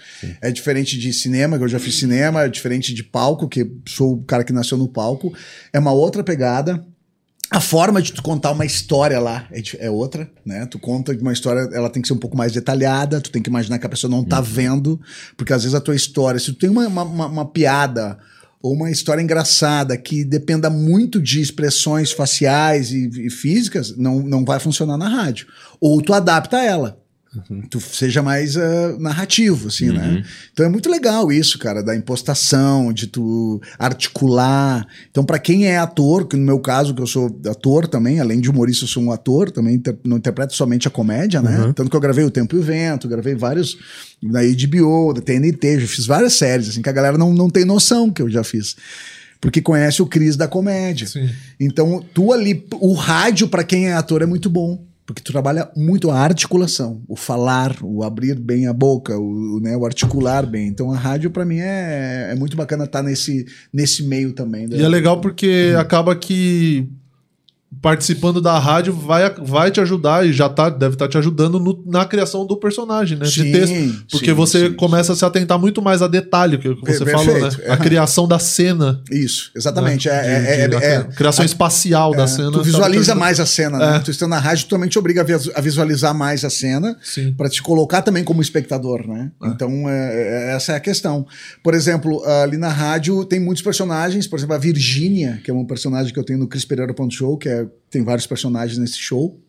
É 0.41 0.51
diferente 0.51 0.97
de 0.97 1.11
cinema, 1.13 1.57
que 1.57 1.63
eu 1.63 1.67
já 1.67 1.79
fiz 1.79 1.95
cinema, 1.95 2.43
é 2.43 2.49
diferente 2.49 2.93
de 2.93 3.03
palco, 3.03 3.47
que 3.47 3.69
sou 3.87 4.13
o 4.13 4.23
cara 4.23 4.43
que 4.43 4.53
nasceu 4.53 4.77
no 4.77 4.87
palco. 4.87 5.33
É 5.71 5.79
uma 5.79 5.91
outra 5.91 6.23
pegada. 6.23 6.83
A 7.53 7.59
forma 7.61 8.01
de 8.01 8.11
tu 8.13 8.23
contar 8.23 8.51
uma 8.51 8.65
história 8.65 9.19
lá 9.19 9.45
é, 9.51 9.61
é 9.85 9.89
outra, 9.89 10.27
né? 10.43 10.65
Tu 10.65 10.79
conta 10.79 11.13
uma 11.13 11.31
história, 11.31 11.69
ela 11.71 11.87
tem 11.89 12.01
que 12.01 12.07
ser 12.07 12.15
um 12.15 12.17
pouco 12.19 12.35
mais 12.35 12.51
detalhada, 12.51 13.21
tu 13.21 13.29
tem 13.29 13.41
que 13.43 13.49
imaginar 13.49 13.77
que 13.77 13.85
a 13.85 13.89
pessoa 13.89 14.09
não 14.09 14.23
tá 14.23 14.41
vendo, 14.41 14.99
porque 15.37 15.53
às 15.53 15.61
vezes 15.61 15.75
a 15.75 15.79
tua 15.81 15.95
história, 15.95 16.39
se 16.39 16.47
tu 16.51 16.57
tem 16.57 16.69
uma, 16.69 16.87
uma, 16.87 17.03
uma- 17.03 17.27
uma 17.27 17.45
piada 17.45 18.17
ou 18.59 18.73
uma 18.73 18.89
história 18.89 19.21
engraçada 19.21 19.95
que 19.97 20.23
dependa 20.23 20.67
muito 20.69 21.21
de 21.21 21.41
expressões 21.41 22.11
faciais 22.11 22.91
e, 22.91 23.27
e 23.27 23.29
físicas, 23.29 23.95
não, 23.97 24.19
não 24.21 24.43
vai 24.43 24.59
funcionar 24.59 24.97
na 24.97 25.07
rádio. 25.07 25.45
Ou 25.79 26.01
tu 26.01 26.11
adapta 26.13 26.57
ela. 26.63 26.97
Tu 27.69 27.79
seja 27.81 28.21
mais 28.21 28.55
ah, 28.55 28.95
narrativo, 28.99 29.67
assim, 29.67 29.89
né? 29.89 30.23
Então 30.51 30.65
é 30.65 30.69
muito 30.69 30.89
legal 30.89 31.31
isso, 31.31 31.57
cara, 31.57 31.81
da 31.81 31.95
impostação, 31.95 32.93
de 32.93 33.07
tu 33.07 33.59
articular. 33.79 34.85
Então, 35.09 35.23
pra 35.23 35.39
quem 35.39 35.65
é 35.67 35.77
ator, 35.77 36.27
que 36.27 36.35
no 36.35 36.43
meu 36.43 36.59
caso, 36.59 36.93
que 36.93 37.01
eu 37.01 37.07
sou 37.07 37.39
ator 37.47 37.87
também, 37.87 38.19
além 38.19 38.39
de 38.39 38.49
humorista, 38.49 38.83
eu 38.83 38.87
sou 38.87 39.03
um 39.03 39.11
ator, 39.11 39.49
também 39.51 39.75
inter- 39.75 39.97
não 40.03 40.17
interpreto 40.17 40.53
somente 40.53 40.87
a 40.87 40.91
comédia, 40.91 41.41
né? 41.41 41.73
Tanto 41.73 41.89
que 41.89 41.95
eu 41.95 42.01
gravei 42.01 42.23
O 42.23 42.31
Tempo 42.31 42.55
e 42.55 42.59
o 42.59 42.63
Vento, 42.63 43.07
gravei 43.07 43.35
vários 43.35 43.77
na 44.21 44.41
HBO, 44.41 45.13
da 45.13 45.21
TNT, 45.21 45.79
já 45.81 45.87
fiz 45.87 46.05
várias 46.05 46.33
séries, 46.33 46.69
assim, 46.69 46.81
que 46.81 46.89
a 46.89 46.93
galera 46.93 47.17
não, 47.17 47.33
não 47.33 47.49
tem 47.49 47.65
noção 47.65 48.11
que 48.11 48.21
eu 48.21 48.29
já 48.29 48.43
fiz. 48.43 48.75
Porque 49.41 49.61
conhece 49.61 50.01
o 50.01 50.05
Cris 50.05 50.37
da 50.37 50.47
comédia. 50.47 51.05
Sim. 51.05 51.29
Então, 51.59 52.03
tu 52.13 52.31
ali, 52.31 52.65
o 52.79 52.93
rádio, 52.93 53.47
pra 53.49 53.63
quem 53.63 53.87
é 53.89 53.93
ator, 53.93 54.21
é 54.21 54.25
muito 54.25 54.49
bom. 54.49 54.85
Porque 55.05 55.21
tu 55.21 55.31
trabalha 55.31 55.69
muito 55.75 56.09
a 56.09 56.17
articulação, 56.17 57.01
o 57.07 57.15
falar, 57.15 57.75
o 57.81 58.03
abrir 58.03 58.35
bem 58.35 58.67
a 58.67 58.73
boca, 58.73 59.17
o, 59.17 59.59
né, 59.61 59.75
o 59.75 59.85
articular 59.85 60.45
bem. 60.45 60.67
Então 60.67 60.91
a 60.91 60.97
rádio, 60.97 61.29
pra 61.29 61.43
mim, 61.43 61.59
é, 61.59 62.29
é 62.31 62.35
muito 62.35 62.55
bacana 62.55 62.85
estar 62.85 63.03
nesse, 63.03 63.45
nesse 63.71 64.03
meio 64.03 64.31
também. 64.33 64.67
né? 64.67 64.77
E 64.77 64.81
é 64.81 64.87
legal 64.87 65.19
porque 65.19 65.73
acaba 65.77 66.15
que 66.15 66.87
participando 67.83 68.39
da 68.39 68.57
rádio 68.57 68.93
vai, 68.93 69.29
vai 69.39 69.69
te 69.69 69.81
ajudar 69.81 70.25
e 70.25 70.31
já 70.31 70.47
tá, 70.47 70.69
deve 70.69 70.95
estar 70.95 71.09
te 71.09 71.17
ajudando 71.17 71.59
no- 71.59 71.83
na 71.85 72.05
criação 72.05 72.47
do 72.47 72.55
personagem, 72.55 73.17
né? 73.17 73.25
Sim, 73.25 73.43
de 73.43 73.51
texto. 73.51 74.05
Porque 74.09 74.27
sim, 74.27 74.33
você 74.33 74.69
sim, 74.69 74.73
começa 74.73 75.11
a 75.11 75.15
se 75.17 75.25
atentar 75.25 75.59
muito 75.59 75.81
mais 75.81 76.01
a 76.01 76.07
detalhe, 76.07 76.57
que 76.57 76.65
é 76.65 76.71
o 76.71 76.77
que 76.81 76.93
você 76.93 77.05
falou, 77.05 77.37
né? 77.41 77.49
A 77.67 77.73
é. 77.73 77.77
criação 77.77 78.25
da 78.25 78.39
cena. 78.39 79.01
Isso, 79.11 79.51
exatamente. 79.53 80.07
né? 80.07 80.15
É, 80.15 80.61
é, 80.63 80.67
De- 80.69 80.75
é, 80.75 80.79
de- 80.79 80.85
é- 80.85 80.95
a 80.95 81.03
criação 81.03 81.43
espacial 81.43 82.15
da 82.15 82.25
cena. 82.25 82.53
tu 82.53 82.63
visualiza 82.63 83.13
mais 83.15 83.41
a 83.41 83.45
cena, 83.45 83.77
né? 83.77 83.99
Tu 83.99 84.11
estando 84.11 84.29
na 84.29 84.39
rádio, 84.39 84.65
tu 84.65 84.69
também 84.69 84.87
te 84.87 84.97
obriga 84.97 85.19
a 85.19 85.25
vis- 85.25 85.51
a 85.53 85.59
visualizar 85.59 86.15
mais 86.15 86.45
a 86.45 86.49
cena 86.49 86.97
para 87.35 87.49
te 87.49 87.61
colocar 87.61 88.01
também 88.01 88.23
como 88.23 88.41
espectador, 88.41 89.05
né? 89.05 89.29
Então, 89.43 89.89
é, 89.89 90.51
é- 90.51 90.55
essa 90.55 90.71
é 90.71 90.75
a 90.77 90.79
questão. 90.79 91.27
Por 91.61 91.73
exemplo, 91.73 92.23
ali 92.43 92.55
na 92.55 92.69
rádio 92.69 93.25
tem 93.25 93.41
muitos 93.41 93.61
personagens, 93.61 94.25
por 94.25 94.39
exemplo, 94.39 94.55
a 94.55 94.57
Virgínia, 94.57 95.41
que 95.43 95.51
é 95.51 95.53
um 95.53 95.65
personagem 95.65 96.13
que 96.13 96.19
eu 96.19 96.23
tenho 96.23 96.39
no 96.39 96.47
Cris 96.47 96.63
Pereira 96.63 96.93
Ponto 96.93 97.13
Show, 97.13 97.37
que 97.37 97.49
é, 97.49 97.65
tem 97.89 98.03
vários 98.03 98.27
personagens 98.27 98.77
nesse 98.77 98.97
show. 98.97 99.39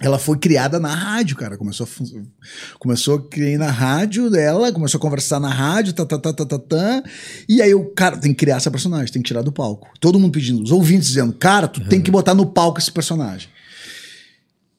Ela 0.00 0.18
foi 0.18 0.38
criada 0.38 0.80
na 0.80 0.94
rádio, 0.94 1.36
cara. 1.36 1.58
Começou 1.58 1.86
a, 1.86 2.78
começou 2.78 3.16
a 3.16 3.28
criar 3.28 3.58
na 3.58 3.70
rádio 3.70 4.30
dela, 4.30 4.72
começou 4.72 4.98
a 4.98 5.00
conversar 5.00 5.38
na 5.38 5.50
rádio, 5.50 5.92
tá, 5.92 6.06
tá, 6.06 6.18
tá, 6.18 6.32
tá, 6.32 6.46
tá, 6.46 6.58
tá. 6.58 7.02
E 7.46 7.60
aí 7.60 7.74
o 7.74 7.84
cara 7.90 8.16
tem 8.16 8.32
que 8.32 8.38
criar 8.38 8.56
essa 8.56 8.70
personagem, 8.70 9.12
tem 9.12 9.20
que 9.20 9.28
tirar 9.28 9.42
do 9.42 9.52
palco. 9.52 9.88
Todo 10.00 10.18
mundo 10.18 10.32
pedindo, 10.32 10.62
os 10.62 10.70
ouvintes 10.70 11.08
dizendo, 11.08 11.34
cara, 11.34 11.68
tu 11.68 11.86
tem 11.86 12.00
que 12.00 12.10
botar 12.10 12.34
no 12.34 12.46
palco 12.46 12.78
esse 12.78 12.90
personagem. 12.90 13.50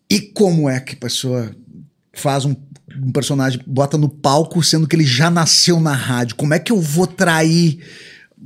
E 0.09 0.19
como 0.19 0.67
é 0.67 0.79
que 0.79 0.95
a 0.95 0.97
pessoa 0.97 1.55
faz 2.13 2.43
um, 2.43 2.55
um 2.97 3.11
personagem, 3.11 3.61
bota 3.65 3.97
no 3.97 4.09
palco, 4.09 4.63
sendo 4.63 4.88
que 4.88 4.95
ele 4.95 5.05
já 5.05 5.29
nasceu 5.29 5.79
na 5.79 5.93
rádio? 5.93 6.36
Como 6.36 6.53
é 6.53 6.59
que 6.59 6.71
eu 6.71 6.82
vou 6.82 7.05
trair 7.05 7.79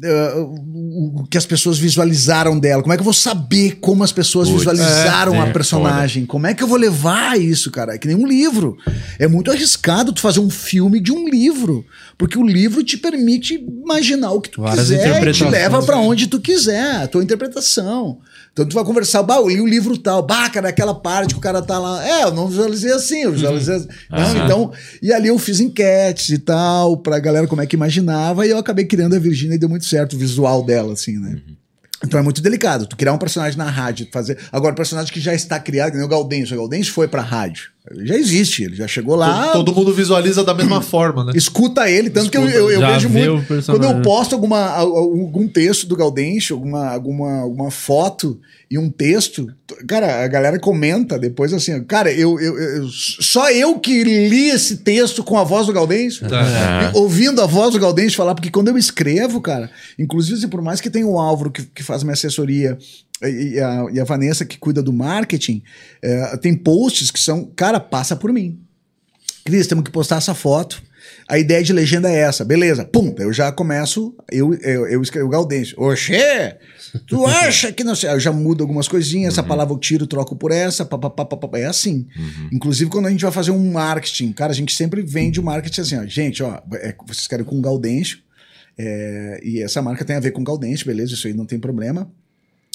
uh, 0.03 1.21
o 1.21 1.27
que 1.27 1.37
as 1.37 1.45
pessoas 1.45 1.77
visualizaram 1.77 2.59
dela? 2.59 2.81
Como 2.81 2.93
é 2.93 2.97
que 2.97 3.01
eu 3.01 3.05
vou 3.05 3.13
saber 3.13 3.77
como 3.79 4.03
as 4.03 4.11
pessoas 4.11 4.49
Putz, 4.49 4.59
visualizaram 4.59 5.35
é, 5.35 5.39
a 5.39 5.47
é, 5.47 5.53
personagem? 5.53 6.25
Como 6.25 6.47
é 6.47 6.53
que 6.53 6.63
eu 6.63 6.67
vou 6.67 6.77
levar 6.77 7.39
isso, 7.39 7.71
cara? 7.71 7.95
É 7.95 7.97
que 7.97 8.07
nem 8.07 8.15
um 8.15 8.27
livro. 8.27 8.77
É 9.19 9.27
muito 9.27 9.51
arriscado 9.51 10.11
tu 10.11 10.21
fazer 10.21 10.39
um 10.39 10.49
filme 10.49 10.99
de 10.99 11.11
um 11.11 11.27
livro, 11.27 11.85
porque 12.17 12.37
o 12.37 12.43
livro 12.43 12.83
te 12.83 12.97
permite 12.97 13.55
imaginar 13.55 14.31
o 14.31 14.41
que 14.41 14.49
tu 14.49 14.61
Várias 14.61 14.87
quiser 14.87 15.27
e 15.27 15.31
te 15.31 15.43
leva 15.45 15.81
pra 15.83 15.97
né? 15.97 16.01
onde 16.01 16.27
tu 16.27 16.39
quiser, 16.39 17.03
a 17.03 17.07
tua 17.07 17.23
interpretação. 17.23 18.19
Então 18.55 18.65
tu 18.65 18.73
vai 18.73 18.85
conversar, 18.85 19.21
bah, 19.21 19.35
eu 19.35 19.49
li 19.49 19.59
o 19.59 19.67
livro 19.67 19.97
tal, 19.97 20.25
bah, 20.25 20.49
cara, 20.49 20.69
aquela 20.69 20.95
parte 20.95 21.33
que 21.33 21.37
o 21.37 21.41
cara 21.41 21.61
tá 21.61 21.77
lá. 21.77 22.07
É, 22.07 22.23
eu 22.23 22.31
não 22.31 22.47
visualizei 22.47 22.91
assim, 22.93 23.23
eu 23.23 23.33
visualizei 23.33 23.75
assim. 23.75 23.87
Não, 24.09 24.17
Aham. 24.17 24.45
então, 24.45 24.71
e 25.01 25.11
ali 25.11 25.27
eu 25.27 25.37
fiz 25.37 25.59
enquetes 25.59 26.29
e 26.29 26.37
tal, 26.37 26.95
pra 26.95 27.19
galera 27.19 27.47
como 27.47 27.61
é 27.61 27.65
que 27.65 27.75
imaginava, 27.75 28.47
e 28.47 28.51
eu 28.51 28.57
acabei 28.57 28.85
criando 28.85 29.13
a 29.13 29.19
Virgínia 29.19 29.55
e 29.55 29.57
deu 29.57 29.67
muito 29.67 29.84
certo 29.85 30.13
o 30.13 30.19
visual 30.19 30.63
dela, 30.63 30.93
assim, 30.93 31.17
né? 31.17 31.41
Então 32.03 32.19
é 32.19 32.23
muito 32.23 32.41
delicado. 32.41 32.87
Tu 32.87 32.95
criar 32.95 33.13
um 33.13 33.17
personagem 33.17 33.57
na 33.57 33.69
rádio, 33.69 34.07
fazer. 34.11 34.37
Agora, 34.51 34.73
um 34.73 34.75
personagem 34.75 35.11
que 35.11 35.19
já 35.19 35.33
está 35.33 35.59
criado, 35.59 35.91
que 35.91 35.97
nem 35.97 36.05
o 36.05 36.09
Gaudêncio. 36.09 36.55
O 36.55 36.59
Gaudêncio 36.59 36.93
foi 36.93 37.07
pra 37.07 37.21
rádio. 37.21 37.74
Já 38.03 38.15
existe, 38.15 38.63
ele 38.63 38.75
já 38.75 38.87
chegou 38.87 39.15
lá. 39.15 39.49
Todo 39.53 39.73
mundo 39.73 39.93
visualiza 39.93 40.43
da 40.43 40.53
mesma 40.53 40.81
forma, 40.83 41.23
né? 41.25 41.33
Escuta 41.35 41.89
ele, 41.89 42.09
tanto 42.09 42.31
que 42.31 42.37
eu, 42.37 42.49
eu, 42.49 42.71
eu 42.71 42.79
vejo 42.79 43.09
muito. 43.09 43.63
Quando 43.65 43.83
eu 43.83 44.01
posto 44.01 44.33
alguma, 44.33 44.59
al- 44.69 44.95
algum 44.97 45.47
texto 45.47 45.85
do 45.85 45.95
Gaudêncio, 45.95 46.55
alguma, 46.55 46.87
alguma, 46.89 47.41
alguma 47.41 47.69
foto 47.71 48.39
e 48.71 48.79
um 48.79 48.89
texto, 48.89 49.47
cara, 49.87 50.23
a 50.23 50.27
galera 50.27 50.59
comenta 50.59 51.19
depois 51.19 51.53
assim, 51.53 51.83
cara, 51.83 52.11
eu, 52.11 52.39
eu, 52.39 52.57
eu- 52.57 52.87
só 52.89 53.51
eu 53.51 53.77
que 53.77 54.03
li 54.03 54.49
esse 54.49 54.77
texto 54.77 55.23
com 55.23 55.37
a 55.37 55.43
voz 55.43 55.67
do 55.67 55.73
Gaudêncio, 55.73 56.25
Ah. 56.31 56.91
ouvindo 56.95 57.39
a 57.41 57.45
voz 57.45 57.73
do 57.73 57.79
Gaudêncio 57.79 58.17
falar, 58.17 58.33
porque 58.33 58.49
quando 58.49 58.69
eu 58.69 58.77
escrevo, 58.77 59.39
cara, 59.39 59.69
inclusive 59.99 60.37
assim, 60.37 60.47
por 60.47 60.61
mais 60.63 60.81
que 60.81 60.89
tenha 60.89 61.05
o 61.05 61.19
Álvaro 61.19 61.51
que, 61.51 61.61
que 61.63 61.83
faz 61.83 62.01
minha 62.01 62.13
assessoria 62.13 62.77
e 63.21 63.59
a, 63.59 63.85
e 63.93 63.99
a 63.99 64.03
Vanessa 64.03 64.45
que 64.45 64.57
cuida 64.57 64.83
do 64.83 64.91
marketing, 64.91 65.63
é, 66.01 66.37
tem 66.37 66.55
posts 66.55 67.11
que 67.11 67.19
são, 67.19 67.51
cara, 67.55 67.79
passa 67.79 68.15
por 68.15 68.31
mim. 68.33 68.59
Cris, 69.45 69.67
temos 69.67 69.83
que 69.83 69.91
postar 69.91 70.17
essa 70.17 70.33
foto. 70.33 70.81
A 71.27 71.37
ideia 71.37 71.63
de 71.63 71.71
legenda 71.71 72.09
é 72.09 72.17
essa, 72.17 72.43
beleza. 72.43 72.83
Pum, 72.83 73.13
eu 73.19 73.31
já 73.31 73.51
começo, 73.51 74.15
eu, 74.31 74.53
eu, 74.55 74.87
eu 74.87 75.01
escrevo 75.01 75.29
Gaudêncio. 75.29 75.79
Oxê, 75.79 76.57
tu 77.07 77.25
acha 77.27 77.71
que 77.71 77.83
não 77.83 77.95
sei? 77.95 78.09
Eu 78.09 78.19
já 78.19 78.31
mudo 78.31 78.63
algumas 78.63 78.87
coisinhas, 78.87 79.33
essa 79.33 79.43
palavra 79.43 79.73
eu 79.73 79.77
tiro, 79.77 80.07
troco 80.07 80.35
por 80.35 80.51
essa, 80.51 80.83
papapá, 80.83 81.25
papapá. 81.25 81.59
é 81.59 81.65
assim. 81.65 82.07
Inclusive, 82.51 82.89
quando 82.89 83.05
a 83.05 83.11
gente 83.11 83.21
vai 83.21 83.31
fazer 83.31 83.51
um 83.51 83.71
marketing, 83.71 84.33
cara, 84.33 84.51
a 84.51 84.55
gente 84.55 84.73
sempre 84.73 85.03
vende 85.03 85.39
o 85.39 85.43
marketing 85.43 85.81
assim, 85.81 85.97
ó, 85.97 86.05
gente, 86.05 86.43
ó, 86.43 86.61
é, 86.73 86.95
vocês 87.07 87.27
querem 87.27 87.45
com 87.45 87.61
Gaudêncio, 87.61 88.19
é, 88.77 89.39
e 89.43 89.61
essa 89.61 89.81
marca 89.81 90.03
tem 90.03 90.15
a 90.15 90.19
ver 90.19 90.31
com 90.31 90.43
Gaudêncio, 90.43 90.85
beleza, 90.85 91.13
isso 91.13 91.27
aí 91.27 91.33
não 91.33 91.45
tem 91.45 91.59
problema. 91.59 92.11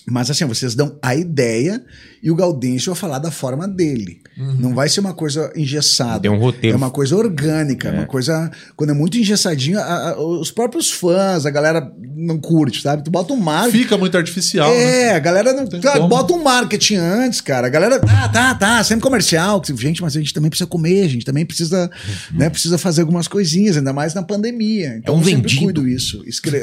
Mas 0.07 0.31
assim, 0.31 0.45
vocês 0.47 0.75
dão 0.75 0.99
a 1.03 1.15
ideia 1.15 1.83
e 2.23 2.31
o 2.31 2.35
Gaudêncio 2.35 2.93
vai 2.93 3.01
falar 3.01 3.19
da 3.19 3.31
forma 3.31 3.69
dele. 3.69 4.21
Não 4.59 4.75
vai 4.75 4.89
ser 4.89 5.01
uma 5.01 5.13
coisa 5.13 5.53
engessada. 5.55 6.21
Tem 6.21 6.31
um 6.31 6.39
roteiro. 6.39 6.75
É 6.75 6.77
uma 6.77 6.91
coisa 6.91 7.15
orgânica, 7.15 7.89
é. 7.89 7.93
uma 7.93 8.07
coisa. 8.07 8.51
Quando 8.75 8.91
é 8.91 8.95
muito 8.95 9.19
engessadinho, 9.19 9.79
a- 9.79 10.11
a- 10.13 10.19
os 10.21 10.51
próprios 10.51 10.91
fãs, 10.91 11.45
a 11.45 11.51
galera 11.51 11.93
não 12.17 12.39
curte, 12.39 12.81
sabe? 12.81 13.05
Tu 13.05 13.11
bota 13.11 13.35
um 13.35 13.37
marketing. 13.37 13.79
Fica 13.83 13.99
muito 13.99 14.17
artificial, 14.17 14.71
né? 14.71 14.83
É, 15.09 15.11
a 15.15 15.19
galera 15.19 15.53
não. 15.53 15.67
Tem 15.67 15.81
Cara, 15.81 15.99
como. 15.99 16.09
bota 16.09 16.33
um 16.33 16.43
marketing 16.43 16.97
antes, 16.97 17.41
cara. 17.43 17.67
A 17.67 17.71
galera. 17.71 18.01
Ah, 18.09 18.29
tá, 18.31 18.55
tá, 18.55 18.83
sempre 18.83 19.03
comercial. 19.03 19.61
Gente, 19.77 20.01
mas 20.01 20.17
a 20.17 20.19
gente 20.21 20.33
também 20.33 20.49
precisa 20.49 20.67
comer, 20.67 21.05
a 21.05 21.09
gente 21.09 21.25
também 21.27 21.45
precisa, 21.45 21.91
né, 22.33 22.49
precisa 22.49 22.79
fazer 22.79 23.03
algumas 23.03 23.29
coisinhas, 23.29 23.77
ainda 23.77 23.93
mais 23.93 24.15
na 24.15 24.23
pandemia. 24.23 24.97
Então 24.97 25.15
É 25.15 25.17
um 25.19 25.21
eu 25.21 25.25
vendido. 25.25 25.63
cuido 25.65 25.87
isso. 25.89 26.23
Escre... 26.27 26.61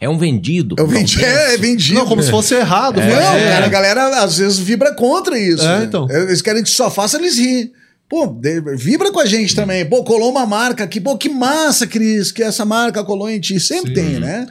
É 0.00 0.08
um 0.08 0.18
vendido. 0.18 0.74
Eu 0.78 0.88
vendi, 0.88 1.24
é, 1.24 1.54
é 1.54 1.56
vendido. 1.56 1.94
Não, 2.00 2.06
como 2.06 2.20
se 2.22 2.30
fosse 2.30 2.54
errado 2.54 2.71
errado. 2.72 3.00
Não, 3.00 3.08
faz- 3.10 3.42
cara, 3.42 3.66
a 3.66 3.68
galera 3.68 4.22
às 4.24 4.38
vezes 4.38 4.58
vibra 4.58 4.92
contra 4.94 5.38
isso. 5.38 5.64
É, 5.64 5.78
né? 5.80 5.84
então. 5.84 6.08
Eles 6.10 6.40
querem 6.42 6.62
que 6.62 6.70
só 6.70 6.90
faça 6.90 7.16
eles 7.18 7.36
rir. 7.38 7.72
Pô, 8.08 8.26
de- 8.26 8.60
vibra 8.76 9.10
com 9.10 9.20
a 9.20 9.24
gente 9.26 9.54
também. 9.54 9.86
Pô, 9.86 10.04
colou 10.04 10.30
uma 10.30 10.44
marca 10.44 10.84
aqui. 10.84 11.00
Pô, 11.00 11.16
que 11.16 11.30
massa, 11.30 11.86
Cris, 11.86 12.30
que 12.30 12.42
essa 12.42 12.62
marca 12.64 13.02
colou 13.02 13.28
em 13.30 13.40
ti. 13.40 13.58
Sempre 13.58 13.94
tem, 13.94 14.20
né? 14.20 14.46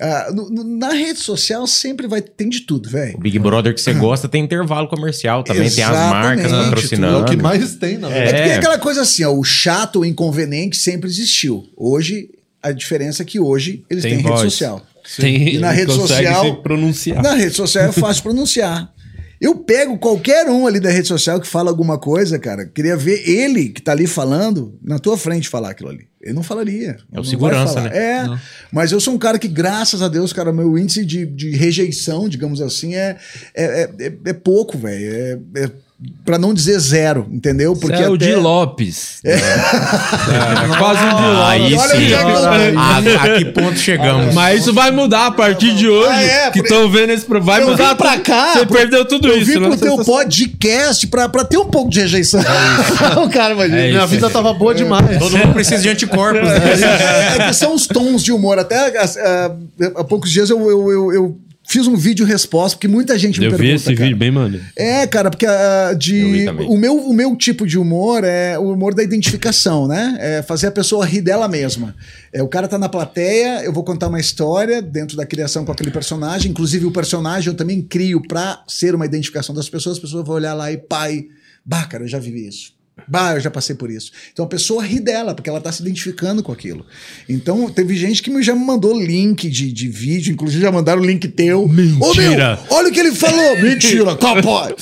Ah, 0.00 0.32
no- 0.34 0.50
no- 0.50 0.64
na 0.78 0.92
rede 0.92 1.20
social 1.20 1.64
sempre 1.66 2.08
vai 2.08 2.20
tem 2.20 2.48
de 2.48 2.62
tudo, 2.62 2.88
velho. 2.90 3.16
O 3.16 3.20
Big 3.20 3.38
Brother 3.38 3.72
que 3.72 3.80
você 3.80 3.92
gosta 3.92 4.28
tem 4.28 4.42
intervalo 4.42 4.88
comercial 4.88 5.44
também, 5.44 5.70
tem 5.70 5.84
as 5.84 5.90
Exatamente, 5.90 6.10
marcas 6.12 6.52
É 6.52 6.64
patrocinando. 6.64 7.18
o 7.20 7.24
que 7.26 7.36
mais 7.36 7.76
tem, 7.76 7.98
na 7.98 8.10
É. 8.10 8.26
que 8.26 8.32
tem 8.32 8.50
É. 8.52 8.56
aquela 8.56 8.78
coisa 8.78 9.02
assim, 9.02 9.22
ó, 9.22 9.32
o 9.32 9.44
chato, 9.44 10.00
o 10.00 10.04
inconveniente 10.04 10.76
sempre 10.76 11.08
existiu. 11.08 11.64
Hoje, 11.76 12.30
a 12.60 12.72
diferença 12.72 13.22
é 13.22 13.26
que 13.26 13.38
hoje 13.38 13.84
eles 13.88 14.02
Tem 14.02 14.14
têm 14.16 14.22
voz. 14.24 14.40
rede 14.40 14.50
social. 14.50 14.82
Tem, 15.18 15.54
E 15.54 15.58
na 15.58 15.70
rede 15.70 15.92
social- 15.92 16.62
pronunciar. 16.62 17.22
Na 17.22 17.34
rede 17.34 17.54
social 17.54 17.84
é 17.88 17.92
fácil 17.92 18.22
pronunciar. 18.22 18.92
Eu 19.40 19.56
pego 19.56 19.98
qualquer 19.98 20.46
um 20.48 20.66
ali 20.66 20.80
da 20.80 20.88
rede 20.90 21.06
social 21.08 21.38
que 21.38 21.46
fala 21.46 21.68
alguma 21.68 21.98
coisa, 21.98 22.38
cara. 22.38 22.64
Queria 22.64 22.96
ver 22.96 23.28
ele 23.28 23.68
que 23.68 23.82
tá 23.82 23.92
ali 23.92 24.06
falando 24.06 24.78
na 24.82 24.98
tua 24.98 25.18
frente 25.18 25.48
falar 25.50 25.70
aquilo 25.70 25.90
ali. 25.90 26.06
Ele 26.22 26.32
não 26.32 26.42
falaria. 26.42 26.96
É 27.12 27.14
o 27.14 27.16
Não 27.16 27.24
segurança, 27.24 27.82
né? 27.82 27.90
É. 27.94 28.38
Mas 28.72 28.90
eu 28.92 29.00
sou 29.00 29.12
um 29.12 29.18
cara 29.18 29.38
que, 29.38 29.48
graças 29.48 30.00
a 30.00 30.08
Deus, 30.08 30.32
cara, 30.32 30.50
meu 30.52 30.78
índice 30.78 31.04
de, 31.04 31.26
de 31.26 31.50
rejeição, 31.50 32.26
digamos 32.26 32.62
assim, 32.62 32.94
é, 32.94 33.18
é, 33.54 33.90
é, 33.98 34.12
é 34.24 34.32
pouco, 34.32 34.78
velho. 34.78 35.04
É, 35.04 35.38
é, 35.64 35.70
pra 36.24 36.36
não 36.36 36.52
dizer 36.52 36.78
zero, 36.80 37.26
entendeu? 37.30 37.74
Porque 37.76 38.02
é 38.02 38.08
o 38.08 38.14
até- 38.14 38.26
Di 38.26 38.34
Lopes. 38.34 39.20
É. 39.24 39.34
É, 39.34 40.76
quase 40.78 41.02
um 41.04 41.08
Di 41.08 41.22
Lopes. 41.22 41.48
Aí 41.48 41.74
Olha 41.74 41.88
sim. 41.96 42.12
é 42.12 42.18
que 42.18 42.30
eu- 42.30 42.78
A, 42.78 42.96
a 42.98 43.38
que 43.38 43.44
ponto 43.46 43.78
chegamos? 43.78 44.34
Mas 44.34 44.60
isso 44.60 44.72
vai 44.74 44.90
mudar 44.90 45.26
a 45.26 45.30
partir 45.30 45.74
de 45.74 45.88
hoje. 45.88 46.10
Ah, 46.10 46.22
é, 46.22 46.50
que 46.50 46.58
estão 46.60 46.90
vendo 46.90 47.10
esse. 47.10 47.24
Vai 47.40 47.62
Eu 47.62 47.68
mudar 47.70 47.90
vim 47.90 47.96
pra 47.96 48.12
tudo. 48.12 48.22
cá, 48.22 48.52
Você 48.54 48.66
pro- 48.66 48.76
perdeu 48.76 49.04
tudo 49.04 49.28
Eu 49.28 49.38
isso, 49.38 49.52
vim 49.52 49.60
né? 49.60 49.68
pro 49.68 49.76
teu 49.78 49.96
Você- 49.96 50.04
podcast 50.10 51.06
pra, 51.06 51.28
pra 51.28 51.44
ter 51.44 51.58
um 51.58 51.66
pouco 51.66 51.90
de 51.90 52.00
rejeição. 52.00 52.40
o 53.24 53.28
cara 53.30 53.54
imagina. 53.54 53.78
É 53.78 53.88
Minha 53.88 53.98
isso. 54.00 54.08
vida 54.08 54.28
tava 54.28 54.52
boa 54.52 54.74
demais. 54.74 55.18
Todo 55.18 55.38
mundo 55.38 55.54
precisa 55.54 55.80
de 55.80 55.88
anticorpos. 55.88 56.42
né? 56.48 57.38
É, 57.38 57.48
é 57.48 57.52
são 57.52 57.74
os 57.74 57.86
tons 57.86 58.22
de 58.22 58.32
humor. 58.32 58.58
Até 58.58 58.76
ah, 58.98 59.52
há 59.96 60.04
poucos 60.04 60.30
dias 60.30 60.50
eu, 60.50 60.58
eu, 60.68 60.90
eu, 60.92 61.12
eu 61.12 61.38
fiz 61.66 61.86
um 61.86 61.96
vídeo 61.96 62.26
resposta, 62.26 62.76
porque 62.76 62.88
muita 62.88 63.18
gente 63.18 63.40
me 63.40 63.46
Eu 63.46 63.50
vi 63.52 63.56
pergunta. 63.56 63.76
esse 63.76 63.84
cara. 63.94 64.04
vídeo 64.04 64.16
bem, 64.16 64.30
mano. 64.30 64.60
É, 64.76 65.06
cara, 65.06 65.30
porque 65.30 65.46
Eu 65.46 65.94
de, 65.98 66.46
o, 66.68 66.76
meu, 66.76 66.96
o 66.96 67.12
meu 67.12 67.34
tipo 67.36 67.66
de 67.66 67.78
humor 67.78 68.22
é 68.24 68.58
o 68.58 68.72
humor 68.72 68.94
da 68.94 69.02
identificação, 69.02 69.86
né? 69.88 70.16
É 70.20 70.42
fazer 70.42 70.66
a 70.66 70.70
pessoa 70.70 71.04
rir 71.04 71.22
dela 71.22 71.48
mesma. 71.48 71.94
É, 72.32 72.42
o 72.42 72.48
cara 72.48 72.68
tá 72.68 72.78
na 72.78 72.88
plateia, 72.88 73.64
eu 73.64 73.72
vou 73.72 73.82
contar 73.82 74.08
uma 74.08 74.20
história 74.20 74.82
dentro 74.82 75.16
da 75.16 75.24
criação 75.24 75.64
com 75.64 75.72
aquele 75.72 75.90
personagem. 75.90 76.50
Inclusive, 76.50 76.84
o 76.86 76.90
personagem 76.90 77.48
eu 77.48 77.56
também 77.56 77.80
crio 77.82 78.20
pra 78.26 78.62
ser 78.68 78.94
uma 78.94 79.06
identificação 79.06 79.54
das 79.54 79.68
pessoas. 79.68 79.96
As 79.96 80.02
pessoas 80.02 80.26
vão 80.26 80.36
olhar 80.36 80.54
lá 80.54 80.70
e, 80.70 80.76
pai, 80.76 81.24
bah, 81.64 81.84
cara, 81.86 82.04
eu 82.04 82.08
já 82.08 82.18
vivi 82.18 82.46
isso. 82.46 82.72
Bah, 83.08 83.34
eu 83.34 83.40
já 83.40 83.50
passei 83.50 83.74
por 83.74 83.90
isso. 83.90 84.12
Então 84.32 84.44
a 84.44 84.48
pessoa 84.48 84.82
ri 84.82 85.00
dela, 85.00 85.34
porque 85.34 85.50
ela 85.50 85.60
tá 85.60 85.70
se 85.72 85.82
identificando 85.82 86.42
com 86.44 86.52
aquilo. 86.52 86.86
Então 87.28 87.68
teve 87.68 87.94
gente 87.96 88.22
que 88.22 88.30
me- 88.30 88.42
já 88.42 88.54
me 88.54 88.64
mandou 88.64 88.96
link 88.98 89.50
de, 89.50 89.72
de 89.72 89.88
vídeo, 89.88 90.32
inclusive 90.32 90.62
já 90.62 90.70
mandaram 90.70 91.02
o 91.02 91.04
link 91.04 91.26
teu. 91.28 91.64
Ô 91.64 91.68
meu, 91.68 91.84
Mentira. 91.86 92.58
olha 92.70 92.88
o 92.88 92.92
que 92.92 93.00
ele 93.00 93.12
falou! 93.12 93.58
Mentira, 93.60 94.16
capaz! 94.16 94.74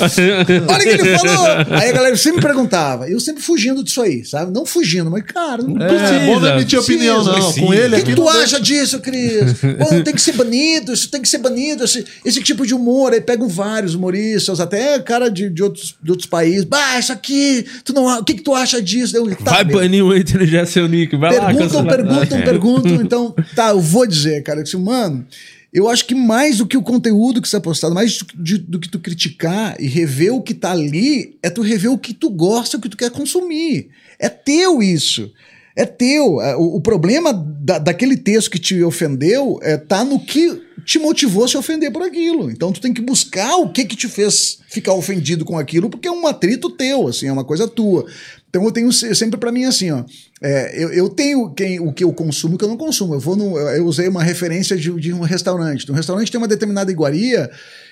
Olha 0.69 0.79
o 0.79 0.83
que 0.83 0.89
ele 0.89 1.19
falou! 1.19 1.47
Aí 1.81 1.89
a 1.89 1.93
galera 1.93 2.17
sempre 2.17 2.37
me 2.41 2.43
perguntava. 2.47 3.09
Eu 3.09 3.19
sempre 3.19 3.43
fugindo 3.43 3.83
disso 3.83 4.03
aí, 4.03 4.25
sabe? 4.25 4.53
Não 4.53 4.67
fugindo, 4.67 5.11
mas, 5.11 5.25
cara, 5.25 5.63
não 5.63 5.83
É, 5.83 5.89
Precisa. 5.89 6.21
bom 6.27 6.39
não 6.41 6.49
emitir 6.57 6.79
opinião, 6.79 7.25
não. 7.25 7.33
Precisa. 7.35 7.61
Com 7.67 7.73
ele 7.75 7.97
o 7.97 7.99
que, 7.99 8.05
que 8.11 8.15
tu 8.15 8.29
acha 8.29 8.61
disso, 8.61 9.01
Cris? 9.01 9.55
Pô, 9.79 10.03
tem 10.05 10.15
que 10.15 10.21
ser 10.23 10.33
banido, 10.33 10.93
isso 10.93 11.11
tem 11.11 11.23
que 11.23 11.29
ser 11.29 11.39
banido, 11.39 11.85
esse, 11.85 12.05
esse 12.25 12.43
tipo 12.43 12.67
de 12.67 12.75
humor. 12.75 13.13
Aí 13.15 13.21
pegam 13.21 13.49
vários 13.49 13.95
humoristas, 13.95 14.61
até 14.61 14.99
cara 15.01 15.29
de, 15.31 15.49
de, 15.49 15.63
outros, 15.63 15.95
de 16.03 16.11
outros 16.11 16.29
países. 16.29 16.65
Bah, 16.65 16.99
isso 16.99 17.11
aqui, 17.13 17.65
tu 17.85 17.93
não, 17.93 18.02
o 18.07 18.25
que, 18.25 18.35
que 18.35 18.43
tu 18.43 18.55
acha 18.55 18.81
disso? 18.81 19.17
Eu, 19.17 19.35
tá, 19.37 19.53
Vai 19.53 19.65
banir 19.65 20.05
o 20.05 20.13
já 20.47 20.65
seu 20.67 20.87
nick. 20.89 21.17
Vai 21.17 21.37
lá, 21.37 21.47
Perguntam, 21.47 21.87
perguntam, 21.87 22.39
É. 22.39 22.43
perguntam. 22.43 22.93
Então, 23.03 23.35
tá, 23.55 23.71
eu 23.71 23.81
vou 23.81 24.07
dizer, 24.07 24.43
cara, 24.43 24.63
que 24.63 24.69
assim, 24.69 24.83
mano, 24.83 25.27
eu 25.73 25.89
acho 25.89 26.05
que 26.07 26.15
mais 26.15 26.59
do 26.59 26.67
que 26.67 26.77
o 26.77 26.83
conteúdo 26.83 27.41
que 27.41 27.49
você 27.49 27.57
é 27.57 27.61
postado, 27.61 27.95
mais 27.95 28.19
do, 28.35 28.59
do 28.59 28.79
que 28.79 28.89
tu 28.89 28.99
criticar 28.99 29.75
e 29.81 29.87
rever 29.87 30.35
o 30.35 30.43
que 30.43 30.53
tá 30.55 30.71
ali, 30.73 31.37
é 31.43 31.49
tu 31.51 31.63
rever 31.63 31.91
o 31.91 31.99
que 31.99 32.13
tu 32.13 32.29
gosta, 32.31 32.77
o 32.77 32.81
que 32.81 32.89
tu 32.89 32.97
quer 32.97 33.11
consumir. 33.11 33.89
É 34.19 34.29
teu 34.29 34.83
isso. 34.83 35.31
É 35.75 35.87
teu. 35.87 36.41
É, 36.43 36.55
O, 36.57 36.77
o 36.77 36.81
problema 36.83 37.33
da- 37.33 37.79
daquele 37.79 38.17
texto 38.19 38.51
que 38.51 38.59
te 38.59 38.83
ofendeu 38.83 39.59
é, 39.63 39.79
tá 39.79 40.05
no 40.05 40.19
que 40.21 40.61
te 40.85 40.99
motivou 40.99 41.45
a 41.45 41.49
se 41.49 41.57
ofender 41.57 41.91
por 41.93 42.03
aquilo. 42.03 42.51
Então 42.51 42.73
tu 42.73 42.81
tem 42.81 42.93
que 42.93 43.01
buscar 43.03 43.57
o 43.57 43.71
que 43.71 43.85
que 43.85 43.97
te 43.97 44.09
fez 44.09 44.59
ficar 44.69 44.95
ofendido 44.95 45.45
com 45.45 45.59
aquilo, 45.59 45.89
porque 45.91 46.09
é 46.09 46.13
um 46.13 46.27
atrito 46.27 46.71
teu, 46.71 47.09
assim, 47.09 47.27
é 47.29 47.33
uma 47.33 47.45
coisa 47.45 47.67
tua. 47.69 48.07
Então 48.49 48.65
eu 48.65 48.73
tenho 48.73 48.93
se- 48.93 49.15
sempre 49.15 49.39
pra 49.39 49.51
mim 49.53 49.65
assim, 49.65 49.91
ó. 49.91 50.05
é, 50.43 50.83
eu, 50.83 50.93
eu 50.93 51.09
tenho 51.09 51.51
quem, 51.51 51.81
o 51.81 51.93
que 51.93 52.05
eu 52.05 52.13
consumo 52.13 52.55
e 52.55 52.57
o 52.57 52.59
que 52.59 52.65
eu 52.65 52.69
não 52.69 52.77
consumo. 52.77 53.15
Eu 53.15 53.21
vou 53.21 53.35
no, 53.37 53.59
eu 53.59 53.87
usei 53.87 54.09
uma 54.09 54.23
referência 54.23 54.77
de, 54.77 54.91
de 55.01 55.13
um 55.13 55.21
restaurante. 55.21 55.91
Um 55.91 55.95
restaurante 55.95 56.31
tem 56.31 56.39
uma 56.39 56.49
determinada 56.49 56.91
iguaria 56.93 57.51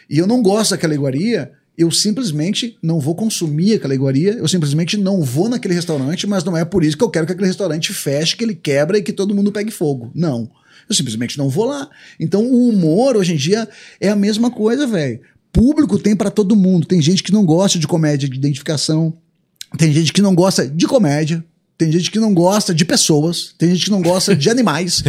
e 0.08 0.18
eu 0.18 0.26
não 0.26 0.42
gosto 0.42 0.72
daquela 0.72 0.94
iguaria. 0.94 1.50
Eu 1.78 1.90
simplesmente 1.90 2.76
não 2.82 3.00
vou 3.00 3.14
consumir 3.14 3.74
aquela 3.74 3.94
iguaria, 3.94 4.32
eu 4.34 4.46
simplesmente 4.46 4.98
não 4.98 5.22
vou 5.22 5.48
naquele 5.48 5.72
restaurante, 5.72 6.26
mas 6.26 6.44
não 6.44 6.54
é 6.54 6.62
por 6.62 6.84
isso 6.84 6.94
que 6.98 7.02
eu 7.02 7.08
quero 7.08 7.24
que 7.24 7.32
aquele 7.32 7.46
restaurante 7.48 7.90
feche, 7.94 8.36
que 8.36 8.44
ele 8.44 8.54
quebra 8.54 8.98
e 8.98 9.02
que 9.02 9.12
todo 9.14 9.34
mundo 9.34 9.50
pegue 9.50 9.70
fogo. 9.70 10.10
Não. 10.14 10.50
Eu 10.90 10.96
simplesmente 10.96 11.38
não 11.38 11.48
vou 11.48 11.66
lá. 11.66 11.88
Então 12.18 12.44
o 12.44 12.68
humor 12.68 13.16
hoje 13.16 13.32
em 13.32 13.36
dia 13.36 13.68
é 14.00 14.08
a 14.08 14.16
mesma 14.16 14.50
coisa, 14.50 14.88
velho. 14.88 15.20
Público 15.52 15.98
tem 15.98 16.16
pra 16.16 16.30
todo 16.30 16.56
mundo. 16.56 16.86
Tem 16.86 17.00
gente 17.00 17.22
que 17.22 17.32
não 17.32 17.46
gosta 17.46 17.78
de 17.78 17.86
comédia 17.86 18.28
de 18.28 18.36
identificação, 18.36 19.16
tem 19.78 19.92
gente 19.92 20.12
que 20.12 20.20
não 20.20 20.34
gosta 20.34 20.66
de 20.68 20.86
comédia. 20.86 21.44
Tem 21.80 21.90
gente 21.90 22.10
que 22.10 22.18
não 22.18 22.34
gosta 22.34 22.74
de 22.74 22.84
pessoas. 22.84 23.54
Tem 23.56 23.70
gente 23.70 23.86
que 23.86 23.90
não 23.90 24.02
gosta 24.02 24.36
de 24.36 24.50
animais. 24.50 25.02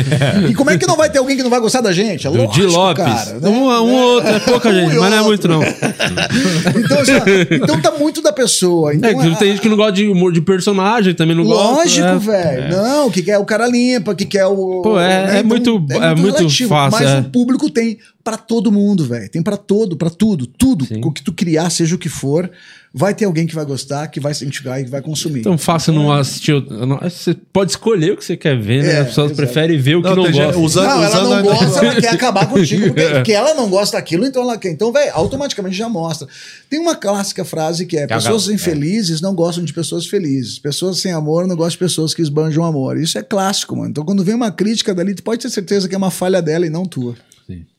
e 0.50 0.54
como 0.54 0.70
é 0.70 0.78
que 0.78 0.88
não 0.88 0.96
vai 0.96 1.10
ter 1.10 1.20
alguém 1.20 1.36
que 1.36 1.44
não 1.44 1.50
vai 1.50 1.60
gostar 1.60 1.82
da 1.82 1.92
gente? 1.92 2.26
É 2.26 2.30
lógico, 2.30 2.54
Di 2.54 2.62
Lopes. 2.64 3.04
cara. 3.04 3.40
né? 3.42 3.50
Um, 3.50 3.66
um 3.68 3.94
outro, 3.94 4.30
é 4.30 4.40
pouca 4.40 4.70
Um 4.72 4.74
gente, 4.74 4.96
e 4.96 5.00
mas 5.00 5.12
não 5.12 5.18
é 5.18 5.22
muito, 5.22 5.48
não. 5.50 5.60
Então, 6.76 7.00
assim, 7.00 7.12
então 7.52 7.82
tá 7.82 7.92
muito 7.92 8.22
da 8.22 8.32
pessoa. 8.32 8.94
Então, 8.96 9.10
É, 9.10 9.14
que 9.16 9.28
a- 9.28 9.36
tem 9.36 9.52
gente 9.52 9.62
que 9.62 9.68
não 9.70 9.76
gosta 9.76 9.92
de 9.92 10.08
humor 10.08 10.32
de 10.32 10.40
personagem, 10.42 11.14
também 11.14 11.36
não 11.36 11.44
gosta. 11.44 11.64
Lógico, 11.74 12.08
é. 12.08 12.18
velho. 12.18 12.70
Não, 12.78 13.08
o 13.08 13.12
que 13.12 13.22
quer 13.22 13.38
o 13.38 13.44
cara 13.46 13.68
limpa, 13.68 14.12
o 14.12 14.16
que 14.16 14.26
quer 14.26 14.46
o. 14.46 14.82
Pô, 14.82 14.98
é- 15.00 15.40
é 15.40 15.44
muito- 15.44 15.84
é 15.90 16.16
muito 16.16 16.50
fácil, 16.68 17.00
Mas 17.00 17.10
é. 17.10 17.20
o 17.20 17.24
público 17.26 17.70
tem 17.70 17.98
pra 18.24 18.38
todo 18.38 18.72
mundo, 18.72 19.06
velho. 19.06 19.30
Tem 19.30 19.42
pra 19.42 19.58
todo, 19.58 19.96
pra 19.98 20.10
tudo, 20.10 20.46
tudo. 20.46 20.86
Sim. 20.86 21.02
O 21.04 21.12
que 21.12 21.22
tu 21.24 21.32
criar, 21.34 21.70
seja 21.70 21.96
o 21.96 21.98
que 21.98 22.10
for, 22.10 22.50
vai 22.94 23.14
ter 23.16 23.26
alguém 23.26 23.48
que 23.48 23.56
vai 23.56 23.66
gostar, 23.66 24.08
que 24.10 24.20
vai 24.20 24.34
se 24.34 24.44
identificar 24.44 24.80
e 24.80 24.84
que 24.84 24.90
vai 24.90 25.02
consumir. 25.02 25.40
Então 25.40 25.58
fácil 25.58 25.94
não 25.94 26.12
assistir. 26.12 26.54
o- 26.54 26.86
não- 26.86 26.98
Você 27.00 27.34
pode 27.34 27.72
escolher 27.72 28.12
o 28.14 28.18
que 28.18 28.24
você 28.26 28.36
quer 28.38 28.60
ver, 28.60 28.84
né? 28.84 28.92
É, 28.94 29.00
As 29.00 29.08
pessoas 29.10 29.32
exato. 29.32 29.38
preferem 29.46 29.78
ver 29.80 29.96
o 29.96 30.02
que 30.02 30.10
Não, 30.10 30.16
não, 30.18 30.32
gosta. 30.32 30.58
usando- 30.60 30.88
não, 30.88 31.04
ela 31.04 31.24
não 31.36 31.44
gosta, 31.44 31.86
ela 31.86 32.02
quer 32.02 32.10
acabar 32.10 32.48
contigo. 32.48 32.88
Porque, 32.88 33.02
É. 33.02 33.14
porque 33.16 33.32
ela 33.32 33.54
não 33.54 33.70
gosta 33.70 33.98
daquilo, 33.98 34.26
então 34.26 34.42
ela 34.44 34.58
quer. 34.58 34.72
Então, 34.72 34.92
velho, 34.92 35.12
automaticamente 35.14 35.76
já 35.76 35.90
mostra. 35.90 36.28
Tem 36.70 36.80
uma 36.80 36.96
clássica 36.96 37.44
frase 37.46 37.86
que 37.86 37.98
é: 37.98 38.06
pessoas 38.08 38.50
infelizes 38.50 39.22
não 39.22 39.34
gostam 39.34 39.64
de 39.64 39.74
pessoas 39.74 40.06
felizes. 40.06 40.60
Pessoas 40.60 41.00
sem 41.00 41.12
amor 41.12 41.48
não 41.48 41.56
gostam 41.56 41.72
de 41.72 41.78
pessoas 41.80 42.14
que 42.14 42.22
esbanjam 42.22 42.64
amor. 42.64 42.98
Isso 42.98 43.18
é 43.18 43.24
clássico, 43.24 43.76
mano. 43.76 43.90
Então, 43.90 44.04
quando 44.06 44.24
vem 44.24 44.36
uma 44.36 44.52
crítica 44.52 44.94
dali, 44.94 45.16
tu 45.16 45.24
pode 45.24 45.42
ter 45.42 45.50
certeza 45.50 45.88
que 45.90 45.96
é 45.96 45.98
uma 45.98 46.12
falha 46.12 46.42
dela 46.42 46.66
e 46.66 46.70
não 46.70 46.86
tua. 46.86 47.16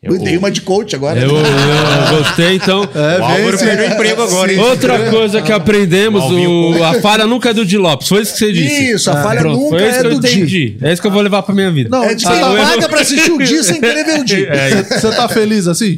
Eu, 0.03 0.19
dei 0.19 0.37
uma 0.37 0.51
de 0.51 0.63
coach 0.63 0.97
agora. 0.97 1.21
Eu, 1.21 1.29
eu 1.31 2.19
gostei, 2.19 2.57
então. 2.57 2.81
o 2.93 3.25
Álvaro 3.25 3.57
perdeu 3.57 3.89
o 3.89 3.93
emprego 3.93 4.23
agora, 4.23 4.53
hein? 4.53 4.59
Outra 4.59 5.11
coisa 5.11 5.41
que 5.41 5.53
aprendemos, 5.53 6.25
o, 6.25 6.83
a 6.83 6.95
falha 7.01 7.25
nunca 7.25 7.51
é 7.51 7.55
do 7.55 7.65
Di 7.65 7.79
Lopes. 7.79 8.09
Foi 8.09 8.21
isso 8.23 8.33
que 8.33 8.39
você 8.41 8.53
disse. 8.53 8.91
Isso, 8.95 9.11
a 9.13 9.23
falha 9.23 9.41
Pronto, 9.43 9.61
nunca 9.61 9.81
é 9.81 10.03
do 10.03 10.11
Di. 10.11 10.17
entendi. 10.17 10.77
É 10.83 10.93
isso 10.93 11.01
que 11.01 11.07
eu 11.07 11.13
vou 11.13 11.23
levar 11.23 11.43
pra 11.45 11.55
minha 11.55 11.71
vida. 11.71 11.89
Não, 11.89 12.03
É 12.03 12.15
de 12.17 12.27
Ah, 12.27 12.35
eu- 12.35 12.65
paga 12.67 12.89
pra 12.89 13.01
assistir 13.03 13.31
o 13.31 13.39
dia 13.39 13.63
sem 13.63 13.81
querer 13.81 14.05
ver 14.05 14.21
o 14.21 14.25
dia. 14.25 14.49
É, 14.53 14.83
Você 14.83 15.11
tá 15.13 15.29
feliz 15.29 15.69
assim? 15.69 15.97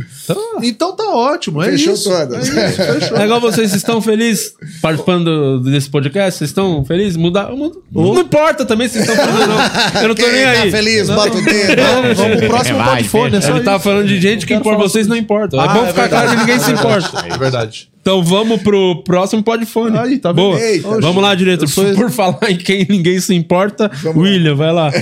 Então 0.62 0.94
tá 0.96 1.04
ótimo, 1.04 1.62
é 1.62 1.70
Fechou 1.70 1.94
isso. 1.94 2.08
todas. 2.10 2.54
É 2.56 2.68
isso, 2.68 2.76
fechou. 3.00 3.16
É 3.18 3.24
igual 3.24 3.40
vocês 3.40 3.74
estão 3.74 4.02
felizes 4.02 4.52
participando 4.82 5.60
do- 5.60 5.70
desse 5.70 5.88
podcast? 5.88 6.38
Vocês 6.38 6.50
estão 6.50 6.84
felizes? 6.84 7.16
Mudar? 7.16 7.50
muda- 7.52 7.76
Não 7.90 8.20
importa 8.20 8.66
também 8.66 8.86
se 8.86 8.98
vocês 9.02 9.08
estão 9.08 9.24
felizes 9.24 9.48
ou 9.48 9.54
não. 9.54 10.02
Eu 10.02 10.08
não 10.08 10.14
tô 10.14 10.22
Quem 10.24 10.32
nem 10.32 10.44
tá 10.44 10.50
aí. 10.62 10.70
feliz, 10.70 11.08
bota 11.08 11.36
o 11.38 11.42
dedo. 11.42 11.82
Vamos, 12.14 12.36
pro 12.38 12.48
próximo 12.48 12.78
É, 12.80 12.84
vai, 12.84 12.96
podfone, 12.98 13.36
é 13.36 13.40
só 13.40 13.54
Ele 13.56 13.64
tá 13.64 13.78
falando 13.78 13.93
de 14.02 14.20
gente 14.20 14.46
que 14.46 14.58
por 14.60 14.76
vocês 14.76 15.06
não 15.06 15.16
importa. 15.16 15.56
É 15.56 15.60
Ah, 15.60 15.68
bom 15.68 15.84
é 15.84 15.88
ficar 15.88 16.08
claro 16.08 16.30
que 16.30 16.36
ninguém 16.36 16.58
se 16.58 16.72
importa. 16.72 17.26
É 17.26 17.38
verdade. 17.38 17.88
Então 18.00 18.22
vamos 18.22 18.62
pro 18.62 19.02
próximo 19.02 19.42
podfone. 19.42 19.96
Aí, 19.98 20.18
tá? 20.18 20.32
Boa. 20.32 20.58
Eita. 20.60 21.00
vamos 21.00 21.22
lá, 21.22 21.34
diretor. 21.34 21.68
Sou 21.68 21.94
Por 21.94 22.10
falar 22.10 22.50
em 22.50 22.56
quem 22.56 22.86
ninguém 22.88 23.20
se 23.20 23.34
importa, 23.34 23.90
William, 24.14 24.54
vai 24.54 24.72
lá. 24.72 24.90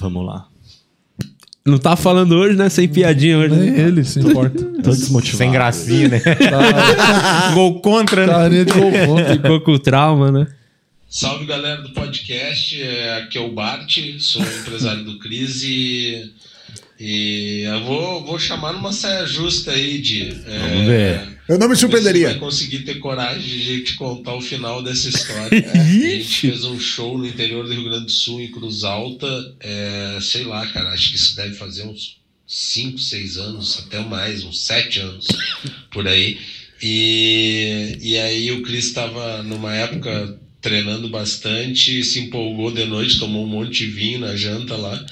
Vamos 0.00 0.26
lá. 0.26 0.46
Não 1.64 1.78
tá 1.78 1.94
falando 1.94 2.32
hoje, 2.32 2.56
né? 2.56 2.68
Sem 2.68 2.88
piadinha 2.88 3.38
hoje. 3.38 3.54
Nem 3.54 3.70
né? 3.70 3.80
ele 3.82 4.02
se 4.02 4.18
importa. 4.18 4.64
Tô 4.82 4.90
desmotivado. 4.90 5.38
Sem 5.38 5.52
gracinha, 5.52 6.08
né? 6.08 6.20
Tá, 6.20 7.52
Gol 7.54 7.80
contra, 7.80 8.26
né? 8.26 8.32
carinha 8.32 8.64
de 8.64 8.72
gol 8.72 8.90
contra. 9.06 9.34
Ficou 9.36 9.60
com 9.60 9.78
trauma, 9.78 10.32
né? 10.32 10.46
Salve 11.08 11.44
galera 11.44 11.82
do 11.82 11.90
podcast, 11.90 12.82
é, 12.82 13.18
aqui 13.18 13.36
é 13.36 13.40
o 13.40 13.52
Bart, 13.52 13.98
sou 14.18 14.42
empresário 14.42 15.04
do 15.04 15.18
Cris 15.18 15.62
e 15.62 16.32
E 17.04 17.62
eu 17.62 17.82
vou, 17.82 18.24
vou 18.24 18.38
chamar 18.38 18.72
numa 18.72 18.92
saia 18.92 19.26
justa 19.26 19.72
aí 19.72 20.00
de. 20.00 20.28
é, 20.46 20.58
Vamos 20.60 20.86
ver. 20.86 21.38
Eu 21.48 21.58
não 21.58 21.68
me 21.68 21.74
surpreenderia. 21.74 22.28
vai 22.28 22.38
conseguir 22.38 22.84
ter 22.84 23.00
coragem 23.00 23.58
de 23.58 23.82
te 23.82 23.94
contar 23.96 24.36
o 24.36 24.40
final 24.40 24.80
dessa 24.80 25.08
história. 25.08 25.50
a 25.74 25.78
gente 25.82 26.28
fez 26.28 26.64
um 26.64 26.78
show 26.78 27.18
no 27.18 27.26
interior 27.26 27.66
do 27.66 27.72
Rio 27.72 27.82
Grande 27.82 28.04
do 28.04 28.12
Sul, 28.12 28.40
em 28.40 28.52
Cruz 28.52 28.84
Alta. 28.84 29.26
é, 29.58 30.16
sei 30.20 30.44
lá, 30.44 30.64
cara, 30.68 30.90
acho 30.90 31.10
que 31.10 31.16
isso 31.16 31.34
deve 31.34 31.56
fazer 31.56 31.82
uns 31.82 32.20
5, 32.46 32.96
6 32.96 33.36
anos, 33.36 33.84
até 33.84 33.98
mais, 33.98 34.44
uns 34.44 34.64
7 34.64 35.00
anos 35.00 35.26
por 35.90 36.06
aí. 36.06 36.38
E, 36.80 37.98
e 38.00 38.16
aí 38.16 38.52
o 38.52 38.62
Cris 38.62 38.86
estava 38.86 39.42
numa 39.42 39.74
época 39.74 40.38
treinando 40.60 41.08
bastante, 41.08 42.04
se 42.04 42.20
empolgou 42.20 42.70
de 42.70 42.84
noite, 42.84 43.18
tomou 43.18 43.44
um 43.44 43.48
monte 43.48 43.84
de 43.84 43.86
vinho 43.86 44.20
na 44.20 44.36
janta 44.36 44.76
lá. 44.76 45.04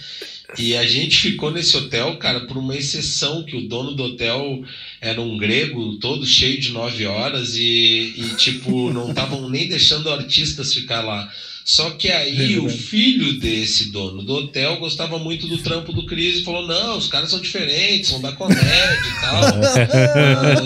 E 0.59 0.76
a 0.76 0.86
gente 0.86 1.16
ficou 1.18 1.51
nesse 1.51 1.76
hotel, 1.76 2.16
cara, 2.18 2.40
por 2.46 2.59
uma 2.59 2.76
exceção, 2.76 3.44
que 3.44 3.57
o 3.57 3.68
dono 3.68 3.92
do 3.92 4.05
hotel 4.05 4.62
era 5.01 5.20
um 5.20 5.36
grego, 5.38 5.96
todo 5.98 6.26
cheio 6.26 6.61
de 6.61 6.70
nove 6.72 7.07
horas, 7.07 7.57
e, 7.57 8.14
e 8.16 8.36
tipo, 8.36 8.92
não 8.92 9.11
estavam 9.11 9.48
nem 9.48 9.68
deixando 9.68 10.11
artistas 10.11 10.74
ficar 10.74 11.03
lá. 11.03 11.30
Só 11.64 11.90
que 11.90 12.08
aí 12.11 12.58
o 12.58 12.68
filho 12.68 13.38
desse 13.38 13.90
dono 13.92 14.22
do 14.22 14.32
hotel 14.34 14.76
gostava 14.78 15.18
muito 15.18 15.46
do 15.46 15.58
trampo 15.58 15.92
do 15.92 16.04
Cris 16.06 16.38
e 16.38 16.44
falou: 16.44 16.66
não, 16.66 16.98
os 16.98 17.06
caras 17.06 17.30
são 17.30 17.38
diferentes, 17.40 18.11
vão 18.11 18.20
dar 18.20 18.32
comédia 18.32 18.64
e 18.64 19.20
tal. 19.20 19.40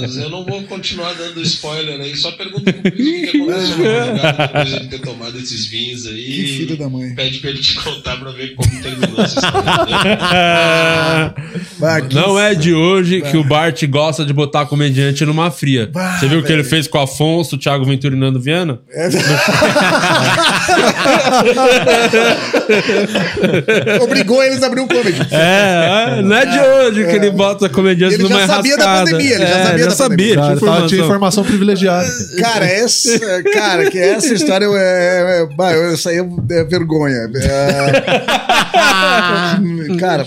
Mas 0.01 0.17
eu 0.17 0.31
não 0.31 0.45
vou 0.45 0.63
continuar 0.63 1.13
dando 1.15 1.43
spoiler 1.43 2.01
aí, 2.01 2.17
só 2.17 2.33
pergunta 2.33 2.73
pro 2.73 2.91
Cris 2.93 3.29
o 3.29 3.31
que 3.31 3.37
aconteceu 3.37 3.77
depois 3.77 4.69
de 4.69 4.77
ele 4.77 4.89
ter 4.89 5.01
tomado 5.01 5.39
esses 5.39 5.67
vinhos 5.67 6.07
aí. 6.07 6.25
Que 6.25 6.47
filho 6.47 6.77
da 6.77 6.89
mãe. 6.89 7.15
Pede 7.15 7.39
pra 7.39 7.51
ele 7.51 7.61
te 7.61 7.75
contar 7.75 8.17
pra 8.17 8.31
ver 8.33 8.55
como 8.55 8.71
terminou 8.83 9.21
essa 9.23 9.39
história. 9.41 9.65
Que- 12.09 12.15
Não 12.15 12.39
é 12.39 12.55
de 12.55 12.73
hoje 12.73 13.21
que 13.23 13.37
o 13.37 13.45
Bart 13.45 13.83
gosta 13.87 14.25
de 14.25 14.33
botar 14.33 14.67
comediante 14.67 15.25
numa 15.25 15.51
fria. 15.51 15.91
Você 16.19 16.29
viu 16.29 16.39
o 16.39 16.43
que 16.43 16.53
ele 16.53 16.65
fez 16.65 16.87
com 16.89 16.99
o 16.99 17.03
Afonso, 17.03 17.57
o 17.57 17.59
Thiago 17.59 17.85
Ventura 17.85 18.15
e 18.15 18.19
Nando 18.19 18.41
Viana? 18.41 18.81
Obrigou 24.03 24.43
eles 24.43 24.63
a 24.63 24.67
abrir 24.67 24.81
um 24.81 24.89
comedy. 24.89 25.21
É, 25.31 26.19
é, 26.19 26.23
não 26.23 26.37
é 26.37 26.47
de 26.47 26.59
hoje 26.61 27.05
que 27.07 27.17
ele 27.17 27.31
bota 27.31 27.69
comediante 27.69 28.15
Ele 28.15 28.23
numa 28.25 28.41
já 28.41 28.47
sabia 28.47 28.77
da 28.77 28.83
enrascada. 28.85 29.11
pandemia, 29.11 29.35
ele 29.35 29.47
já 29.47 29.57
É, 29.59 29.63
sabia 29.65 29.85
da 29.85 29.91
sabia, 29.91 30.35
pandemia. 30.35 30.35
tinha 30.35 30.45
tava- 30.45 30.57
tinha 30.57 30.67
informação. 31.01 31.05
informação 31.05 31.45
privilegiada. 31.45 32.09
Cara, 32.41 32.67
essa, 32.67 33.43
cara, 33.53 33.91
que 33.91 33.99
essa 33.99 34.35
história 34.35 34.67
é, 34.67 35.43
é, 35.43 35.47
bah, 35.57 35.73
eu, 35.73 35.95
isso 35.95 36.09
aí 36.09 36.19
é, 36.19 36.27
é 36.61 36.65
vergonha. 36.65 37.29
É, 37.37 38.01
cara, 39.99 40.27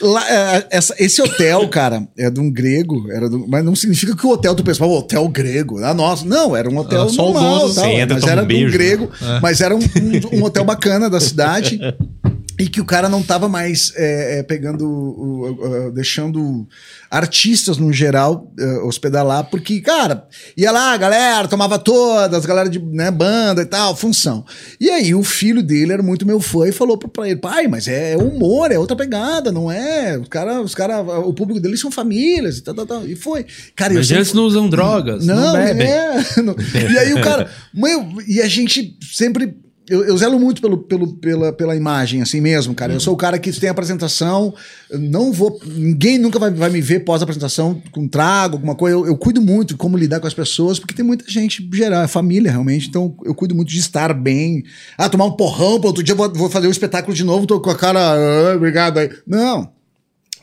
lá, 0.00 0.30
é, 0.30 0.66
essa- 0.70 0.94
esse 0.98 1.20
hotel, 1.22 1.68
cara, 1.68 2.06
é 2.16 2.30
de 2.30 2.40
um 2.40 2.50
grego, 2.50 3.10
era 3.10 3.28
do- 3.28 3.46
mas 3.48 3.64
não 3.64 3.74
significa 3.74 4.14
que 4.16 4.26
o 4.26 4.30
hotel 4.30 4.54
do 4.54 4.62
pessoal, 4.64 4.90
hotel 4.90 5.26
grego, 5.28 5.82
ah, 5.84 5.94
nossa, 5.94 6.24
não, 6.24 6.56
era 6.56 6.68
um 6.70 6.76
hotel 6.78 7.08
só 7.08 7.30
o 7.30 7.32
normal, 7.32 7.58
dono, 7.60 7.74
tal, 7.74 7.84
mas 8.14 8.22
era 8.32 8.42
um 8.42 8.46
beijo, 8.46 8.72
grego, 8.72 9.10
mas 9.42 9.60
era 9.60 9.74
um, 9.74 9.78
um- 9.80 10.38
um 10.38 10.44
hotel 10.44 10.64
bacana 10.64 11.08
da 11.10 11.20
cidade. 11.20 11.78
E 12.58 12.68
que 12.68 12.80
o 12.80 12.84
cara 12.84 13.08
não 13.08 13.22
tava 13.22 13.48
mais 13.48 13.92
é, 13.96 14.38
é, 14.38 14.42
pegando, 14.42 14.84
o- 14.84 15.86
o- 15.86 15.92
deixando 15.92 16.66
artistas 17.10 17.78
no 17.78 17.92
geral 17.92 18.52
é, 18.58 18.64
hospedar 18.80 19.24
lá, 19.24 19.44
porque, 19.44 19.80
cara, 19.80 20.26
ia 20.56 20.70
lá, 20.72 20.92
a 20.92 20.96
galera, 20.96 21.46
tomava 21.48 21.78
todas, 21.78 22.44
galera 22.44 22.68
de 22.68 22.78
né, 22.80 23.10
banda 23.10 23.62
e 23.62 23.64
tal, 23.66 23.94
função. 23.96 24.44
E 24.80 24.90
aí 24.90 25.14
o 25.14 25.22
filho 25.22 25.62
dele 25.62 25.92
era 25.92 26.02
muito 26.02 26.26
meu 26.26 26.40
fã 26.40 26.66
e 26.68 26.72
falou 26.72 26.98
pra- 26.98 27.28
ele, 27.28 27.36
pai, 27.38 27.68
mas 27.68 27.86
é 27.86 28.16
humor, 28.16 28.72
é 28.72 28.78
outra 28.78 28.96
pegada, 28.96 29.52
não 29.52 29.70
é? 29.70 30.18
Os 30.18 30.28
cara, 30.28 30.60
os 30.60 30.74
cara, 30.74 31.00
o 31.00 31.32
público 31.32 31.60
deles 31.60 31.80
são 31.80 31.90
famílias 31.92 32.58
e 32.58 32.62
tal, 32.62 32.74
tal, 32.74 32.86
tal. 32.86 33.06
E 33.06 33.14
foi. 33.14 33.46
Cara, 33.76 33.92
eu 33.92 33.96
Comediantes 33.98 34.28
sempre- 34.28 34.40
não 34.40 34.46
usam 34.48 34.68
drogas, 34.68 35.24
não, 35.24 35.36
não, 35.36 35.52
bebem. 35.52 35.86
é. 35.86 36.08
Não. 36.42 36.54
E 36.92 36.98
aí 36.98 37.12
o 37.14 37.20
cara. 37.22 37.48
Meu, 37.72 38.08
e 38.26 38.40
a 38.40 38.48
gente 38.48 38.96
sempre. 39.12 39.56
Eu, 39.88 40.04
eu 40.04 40.16
zelo 40.18 40.38
muito 40.38 40.60
pelo, 40.60 40.78
pelo, 40.78 41.14
pela, 41.14 41.52
pela 41.52 41.74
imagem, 41.76 42.20
assim 42.20 42.40
mesmo, 42.40 42.74
cara. 42.74 42.92
Eu 42.92 43.00
sou 43.00 43.14
o 43.14 43.16
cara 43.16 43.38
que 43.38 43.50
tem 43.52 43.70
apresentação, 43.70 44.54
não 44.92 45.32
vou. 45.32 45.58
Ninguém 45.66 46.18
nunca 46.18 46.38
vai, 46.38 46.50
vai 46.50 46.68
me 46.70 46.80
ver 46.80 47.00
pós-apresentação 47.00 47.80
com 47.90 48.06
trago, 48.06 48.56
alguma 48.56 48.74
coisa. 48.74 48.96
Eu, 48.96 49.06
eu 49.06 49.16
cuido 49.16 49.40
muito 49.40 49.68
de 49.68 49.76
como 49.76 49.96
lidar 49.96 50.20
com 50.20 50.26
as 50.26 50.34
pessoas, 50.34 50.78
porque 50.78 50.94
tem 50.94 51.04
muita 51.04 51.30
gente 51.30 51.66
geral, 51.72 52.02
é 52.02 52.08
família 52.08 52.50
realmente. 52.50 52.88
Então 52.88 53.16
eu 53.24 53.34
cuido 53.34 53.54
muito 53.54 53.68
de 53.70 53.78
estar 53.78 54.12
bem. 54.12 54.62
Ah, 54.96 55.08
tomar 55.08 55.24
um 55.24 55.32
porrão, 55.32 55.80
para 55.80 55.88
outro 55.88 56.02
dia 56.02 56.12
eu 56.12 56.16
vou, 56.16 56.32
vou 56.32 56.50
fazer 56.50 56.66
o 56.66 56.70
espetáculo 56.70 57.14
de 57.14 57.24
novo, 57.24 57.46
tô 57.46 57.60
com 57.60 57.70
a 57.70 57.76
cara. 57.76 57.98
"Ah, 58.00 58.56
obrigado 58.56 58.98
aí. 58.98 59.10
Não. 59.26 59.70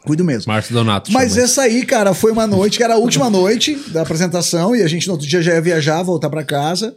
Cuido 0.06 0.24
mesmo. 0.24 0.52
Márcio 0.52 0.74
Donato. 0.74 1.12
Mas 1.12 1.32
chama. 1.34 1.44
essa 1.44 1.62
aí, 1.64 1.84
cara, 1.84 2.14
foi 2.14 2.32
uma 2.32 2.46
noite 2.46 2.78
que 2.78 2.84
era 2.84 2.94
a 2.94 2.98
última 2.98 3.28
noite 3.32 3.76
da 3.90 4.04
apresentação 4.04 4.76
e 4.76 4.84
a 4.84 4.88
gente 4.88 5.08
no 5.08 5.14
outro 5.14 5.28
dia 5.28 5.42
já 5.42 5.54
ia 5.54 5.62
viajar, 5.62 6.04
voltar 6.04 6.30
pra 6.30 6.44
casa. 6.44 6.96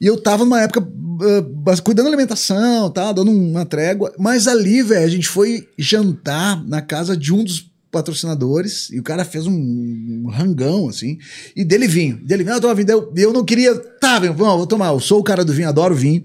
E 0.00 0.06
eu 0.06 0.16
tava 0.16 0.44
numa 0.44 0.60
época 0.60 0.86
ah, 1.20 1.82
cuidando 1.82 2.06
da 2.06 2.10
alimentação, 2.10 2.90
tá, 2.90 3.12
dando 3.12 3.30
uma 3.30 3.64
trégua. 3.64 4.12
Mas 4.18 4.46
ali, 4.46 4.82
velho, 4.82 5.04
a 5.04 5.10
gente 5.10 5.28
foi 5.28 5.68
jantar 5.76 6.64
na 6.64 6.80
casa 6.80 7.16
de 7.16 7.32
um 7.32 7.42
dos 7.42 7.68
patrocinadores 7.90 8.90
e 8.90 9.00
o 9.00 9.02
cara 9.02 9.24
fez 9.24 9.46
um, 9.46 9.52
um 9.52 10.28
rangão, 10.28 10.88
assim, 10.88 11.18
e 11.56 11.64
dele 11.64 11.88
vinho. 11.88 12.18
Dele 12.24 12.44
vinho, 12.44 12.56
ah, 12.56 12.60
toma 12.60 12.74
vinho. 12.74 12.90
Eu, 12.90 13.12
eu 13.16 13.32
não 13.32 13.44
queria, 13.44 13.74
tá, 13.74 14.18
vamos, 14.18 14.36
vou 14.36 14.66
tomar. 14.66 14.88
Eu 14.88 15.00
sou 15.00 15.20
o 15.20 15.24
cara 15.24 15.44
do 15.44 15.52
vinho, 15.52 15.68
adoro 15.68 15.94
vinho. 15.94 16.24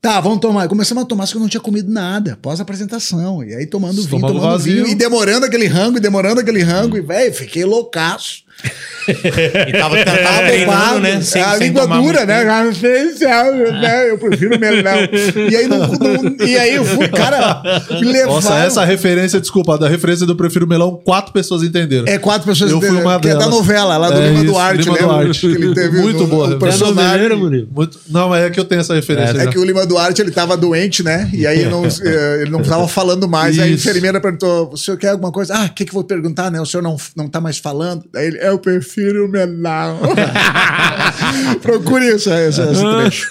Tá, 0.00 0.20
vamos 0.20 0.38
tomar. 0.38 0.68
Começamos 0.68 1.02
a 1.02 1.06
tomar, 1.06 1.26
só 1.26 1.32
que 1.32 1.38
eu 1.38 1.42
não 1.42 1.48
tinha 1.48 1.60
comido 1.60 1.90
nada, 1.90 2.38
pós-apresentação. 2.40 3.42
E 3.42 3.54
aí 3.54 3.66
tomando 3.66 4.00
vinho, 4.02 4.20
tomando 4.20 4.58
vinho, 4.60 4.86
e 4.86 4.94
demorando 4.94 5.44
aquele 5.44 5.66
rango, 5.66 5.98
e 5.98 6.00
demorando 6.00 6.40
aquele 6.40 6.62
rango, 6.62 6.96
e, 6.96 7.00
velho, 7.00 7.34
fiquei 7.34 7.64
loucaço. 7.64 8.44
E 9.08 9.72
tava, 9.72 10.04
tava 10.04 10.18
Tava 10.18 10.38
treinando, 10.46 10.72
bobado. 10.78 10.98
né? 11.00 11.20
Sem, 11.22 11.40
a 11.42 11.56
sem 11.56 11.68
língua 11.68 11.86
dura, 11.86 12.26
né? 12.26 12.42
Ah, 12.48 12.64
não 12.64 12.74
sei 12.74 13.10
se 13.12 13.24
é, 13.24 13.70
né? 13.72 14.10
Eu 14.10 14.18
prefiro 14.18 14.58
melão. 14.60 14.98
E 15.50 15.56
aí, 15.56 15.66
não, 15.66 15.78
não- 15.78 16.46
e 16.46 16.58
aí 16.58 16.74
eu 16.74 16.84
fui, 16.84 17.08
cara, 17.08 17.62
me 17.90 18.12
levaram. 18.12 18.34
Nossa, 18.34 18.54
essa 18.56 18.84
referência, 18.84 19.40
desculpa, 19.40 19.78
da 19.78 19.88
referência 19.88 20.26
do 20.26 20.36
Prefiro 20.36 20.66
Melão, 20.66 21.00
quatro 21.02 21.32
pessoas 21.32 21.62
entenderam. 21.62 22.04
É 22.06 22.18
quatro 22.18 22.46
pessoas 22.46 22.70
Eu 22.70 22.78
fui 22.80 22.88
entenderam, 22.88 23.10
uma 23.10 23.20
que 23.20 23.28
é 23.28 23.32
da 23.32 23.38
delas. 23.38 23.54
novela, 23.54 23.96
lá 23.96 24.10
do 24.10 24.20
É 24.20 24.26
Lima 24.28 24.34
isso, 24.42 24.52
Duarte, 24.52 24.82
Lima 24.82 24.92
lembra? 24.94 25.08
Duarte. 25.24 25.40
Que 25.40 25.46
ele 25.46 25.74
teve 25.74 26.00
Muito 26.02 26.24
o, 26.24 26.26
boa 26.26 26.48
o. 26.48 26.52
É 26.52 26.58
personagem. 26.58 26.94
noveleiro, 27.04 27.38
Murilo? 27.38 27.68
Muito... 27.74 27.98
Não, 28.10 28.34
é 28.34 28.50
que 28.50 28.60
eu 28.60 28.64
tenho 28.64 28.80
essa 28.82 28.94
referência. 28.94 29.36
É 29.38 29.44
já. 29.44 29.50
que 29.50 29.58
o 29.58 29.64
Lima 29.64 29.86
Duarte, 29.86 30.20
ele 30.20 30.30
tava 30.32 30.54
doente, 30.56 31.02
né? 31.02 31.30
E 31.32 31.46
aí 31.46 31.64
não, 31.64 31.84
eh, 31.86 32.38
ele 32.42 32.50
não 32.50 32.62
tava 32.62 32.86
falando 32.86 33.26
mais. 33.26 33.58
Aí 33.58 33.64
a 33.64 33.72
Isso. 33.72 33.88
enfermeira 33.88 34.20
perguntou, 34.20 34.70
o 34.72 34.76
senhor 34.76 34.98
quer 34.98 35.08
alguma 35.10 35.32
coisa? 35.32 35.54
Ah, 35.56 35.64
o 35.64 35.70
que 35.70 35.84
que 35.86 35.90
eu 35.90 35.94
vou 35.94 36.04
perguntar, 36.04 36.50
né? 36.50 36.60
O 36.60 36.66
senhor 36.66 36.82
não, 36.82 36.96
não 37.16 37.26
tá 37.28 37.40
mais 37.40 37.56
falando? 37.58 38.04
Aí 38.14 38.26
ele, 38.26 38.38
eu 38.48 38.58
prefiro 38.58 39.28
melão. 39.28 39.98
Procure 41.62 42.14
isso, 42.14 42.30
esse, 42.32 42.60
esse 42.60 42.82
trecho. 42.82 43.30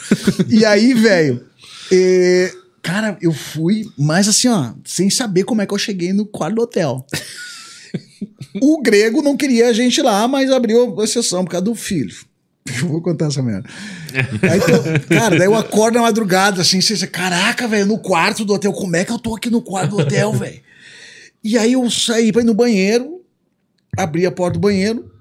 E 0.50 0.66
aí, 0.66 0.94
velho, 0.94 1.44
eh, 1.92 2.52
cara, 2.82 3.18
eu 3.22 3.32
fui, 3.34 3.86
mas 3.98 4.28
assim, 4.28 4.48
ó, 4.48 4.72
sem 4.86 5.10
saber 5.10 5.44
como 5.44 5.62
é 5.62 5.66
que 5.66 5.74
eu 5.74 5.78
cheguei 5.78 6.14
no 6.14 6.26
quarto 6.26 6.56
do 6.56 6.62
hotel. 6.64 7.06
O 8.62 8.82
grego 8.82 9.22
não 9.22 9.38
queria 9.38 9.70
a 9.70 9.74
gente 9.74 10.02
lá, 10.02 10.28
mas 10.28 10.52
abriu 10.52 11.00
a 11.00 11.04
exceção 11.04 11.44
por 11.46 11.52
causa 11.52 11.66
do 11.66 11.76
filho. 11.76 12.16
Eu 12.82 12.88
vou 12.90 13.02
contar 13.02 13.28
essa 13.28 13.42
merda. 13.42 13.70
Aí, 14.50 14.60
tô- 14.60 15.16
cara, 15.16 15.38
daí 15.38 15.48
eu 15.48 15.56
acordo 15.56 15.96
na 15.96 16.02
madrugada, 16.02 16.62
assim, 16.62 16.82
você, 16.82 16.98
você, 16.98 17.08
caraca, 17.08 17.68
velho, 17.68 17.86
no 17.86 17.98
quarto 18.00 18.44
do 18.44 18.54
hotel, 18.54 18.74
como 18.74 18.96
é 18.96 19.06
que 19.06 19.12
eu 19.12 19.20
tô 19.20 19.36
aqui 19.36 19.50
no 19.50 19.62
quarto 19.62 19.92
do 19.92 20.00
hotel, 20.02 20.34
velho? 20.34 20.60
E 21.44 21.58
aí 21.58 21.74
eu 21.74 21.90
saí 21.90 22.32
pra 22.34 22.42
ir 22.42 22.46
no 22.46 22.54
banheiro, 22.54 23.17
abri 23.98 24.26
a 24.26 24.32
porta 24.32 24.54
do 24.54 24.60
banheiro, 24.60 25.12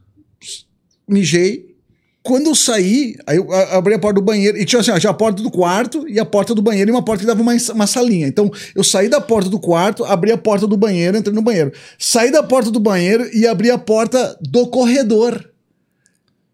mijei. 1.08 1.74
Quando 2.22 2.48
eu 2.48 2.54
saí, 2.56 3.16
aí 3.24 3.36
eu 3.36 3.52
abri 3.52 3.94
a 3.94 3.98
porta 4.00 4.20
do 4.20 4.24
banheiro, 4.24 4.58
e 4.58 4.64
tinha 4.64 4.80
assim, 4.80 4.90
ó, 4.90 4.98
tinha 4.98 5.10
a 5.10 5.14
porta 5.14 5.40
do 5.40 5.50
quarto 5.50 6.08
e 6.08 6.18
a 6.18 6.24
porta 6.24 6.54
do 6.54 6.60
banheiro 6.60 6.90
e 6.90 6.92
uma 6.92 7.04
porta 7.04 7.20
que 7.20 7.26
dava 7.26 7.40
uma, 7.40 7.52
uma 7.72 7.86
salinha. 7.86 8.26
Então, 8.26 8.50
eu 8.74 8.82
saí 8.82 9.08
da 9.08 9.20
porta 9.20 9.48
do 9.48 9.60
quarto, 9.60 10.04
abri 10.04 10.32
a 10.32 10.36
porta 10.36 10.66
do 10.66 10.76
banheiro, 10.76 11.16
entrei 11.16 11.32
no 11.32 11.40
banheiro. 11.40 11.72
Saí 11.96 12.32
da 12.32 12.42
porta 12.42 12.68
do 12.68 12.80
banheiro 12.80 13.28
e 13.32 13.46
abri 13.46 13.70
a 13.70 13.78
porta 13.78 14.36
do 14.40 14.66
corredor. 14.66 15.52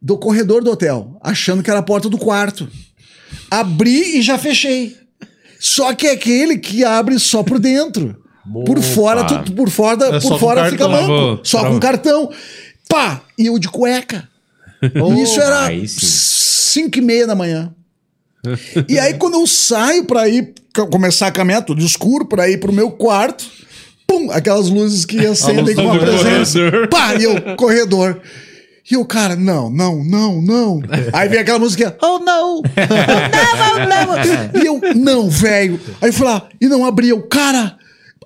Do 0.00 0.18
corredor 0.18 0.62
do 0.62 0.72
hotel, 0.72 1.16
achando 1.22 1.62
que 1.62 1.70
era 1.70 1.78
a 1.78 1.82
porta 1.82 2.08
do 2.08 2.18
quarto. 2.18 2.68
Abri 3.50 4.18
e 4.18 4.20
já 4.20 4.36
fechei. 4.36 4.96
Só 5.58 5.94
que 5.94 6.06
é 6.06 6.12
aquele 6.12 6.58
que 6.58 6.84
abre 6.84 7.18
só 7.18 7.42
por 7.42 7.58
dentro. 7.58 8.21
Por 8.66 8.80
fora, 8.82 9.24
tu- 9.24 9.53
por 9.53 9.70
fora, 9.70 10.05
É 10.16 10.20
por 10.20 10.38
fora 10.38 10.70
fica 10.70 10.88
cartão. 10.88 11.09
manco. 11.09 11.40
Só 11.45 11.64
com 11.64 11.78
cartão. 11.78 12.30
Pá! 12.88 13.20
E 13.38 13.47
eu 13.47 13.59
de 13.59 13.68
cueca. 13.68 14.28
E 14.82 15.22
isso 15.22 15.40
era 15.40 15.66
aí 15.66 15.86
sim. 15.86 16.01
5 16.82 16.99
e 16.99 17.01
meia 17.01 17.24
da 17.26 17.36
manhã. 17.36 17.72
E 18.88 18.99
aí, 18.99 19.14
quando 19.14 19.34
eu 19.34 19.47
saio 19.47 20.05
pra 20.05 20.28
ir 20.28 20.53
começar 20.90 21.28
a 21.28 21.30
caminhar, 21.30 21.62
tudo 21.64 21.80
escuro, 21.84 22.24
pra 22.26 22.49
ir 22.51 22.59
pro 22.59 22.72
meu 22.72 22.90
quarto, 22.90 23.45
pum, 24.09 24.28
aquelas 24.32 24.68
luzes 24.68 25.05
que 25.05 25.18
acendem 25.24 25.76
com 25.76 25.82
uma 25.82 25.99
presença. 26.01 26.59
corredor. 26.59 26.88
Pá, 26.88 27.14
e 27.14 27.22
eu, 27.22 27.57
corredor. 27.57 28.20
E 28.90 28.97
o 28.97 29.05
cara, 29.05 29.36
não, 29.36 29.70
não, 29.70 30.03
não, 30.05 30.43
não. 30.43 30.82
Aí 31.12 31.28
vem 31.28 31.38
aquela 31.38 31.61
música, 31.61 31.97
oh 32.03 32.18
não, 32.18 32.57
oh 32.66 33.78
não, 33.86 34.11
oh 34.11 34.57
não. 34.57 34.61
E 34.62 34.66
eu, 34.66 34.95
não, 34.97 35.30
velho. 35.30 35.80
Aí 36.01 36.09
eu 36.09 36.12
fui 36.12 36.26
lá, 36.26 36.49
e 36.61 36.66
não 36.66 36.84
abria. 36.84 37.11
Eu, 37.11 37.22
cara, 37.22 37.78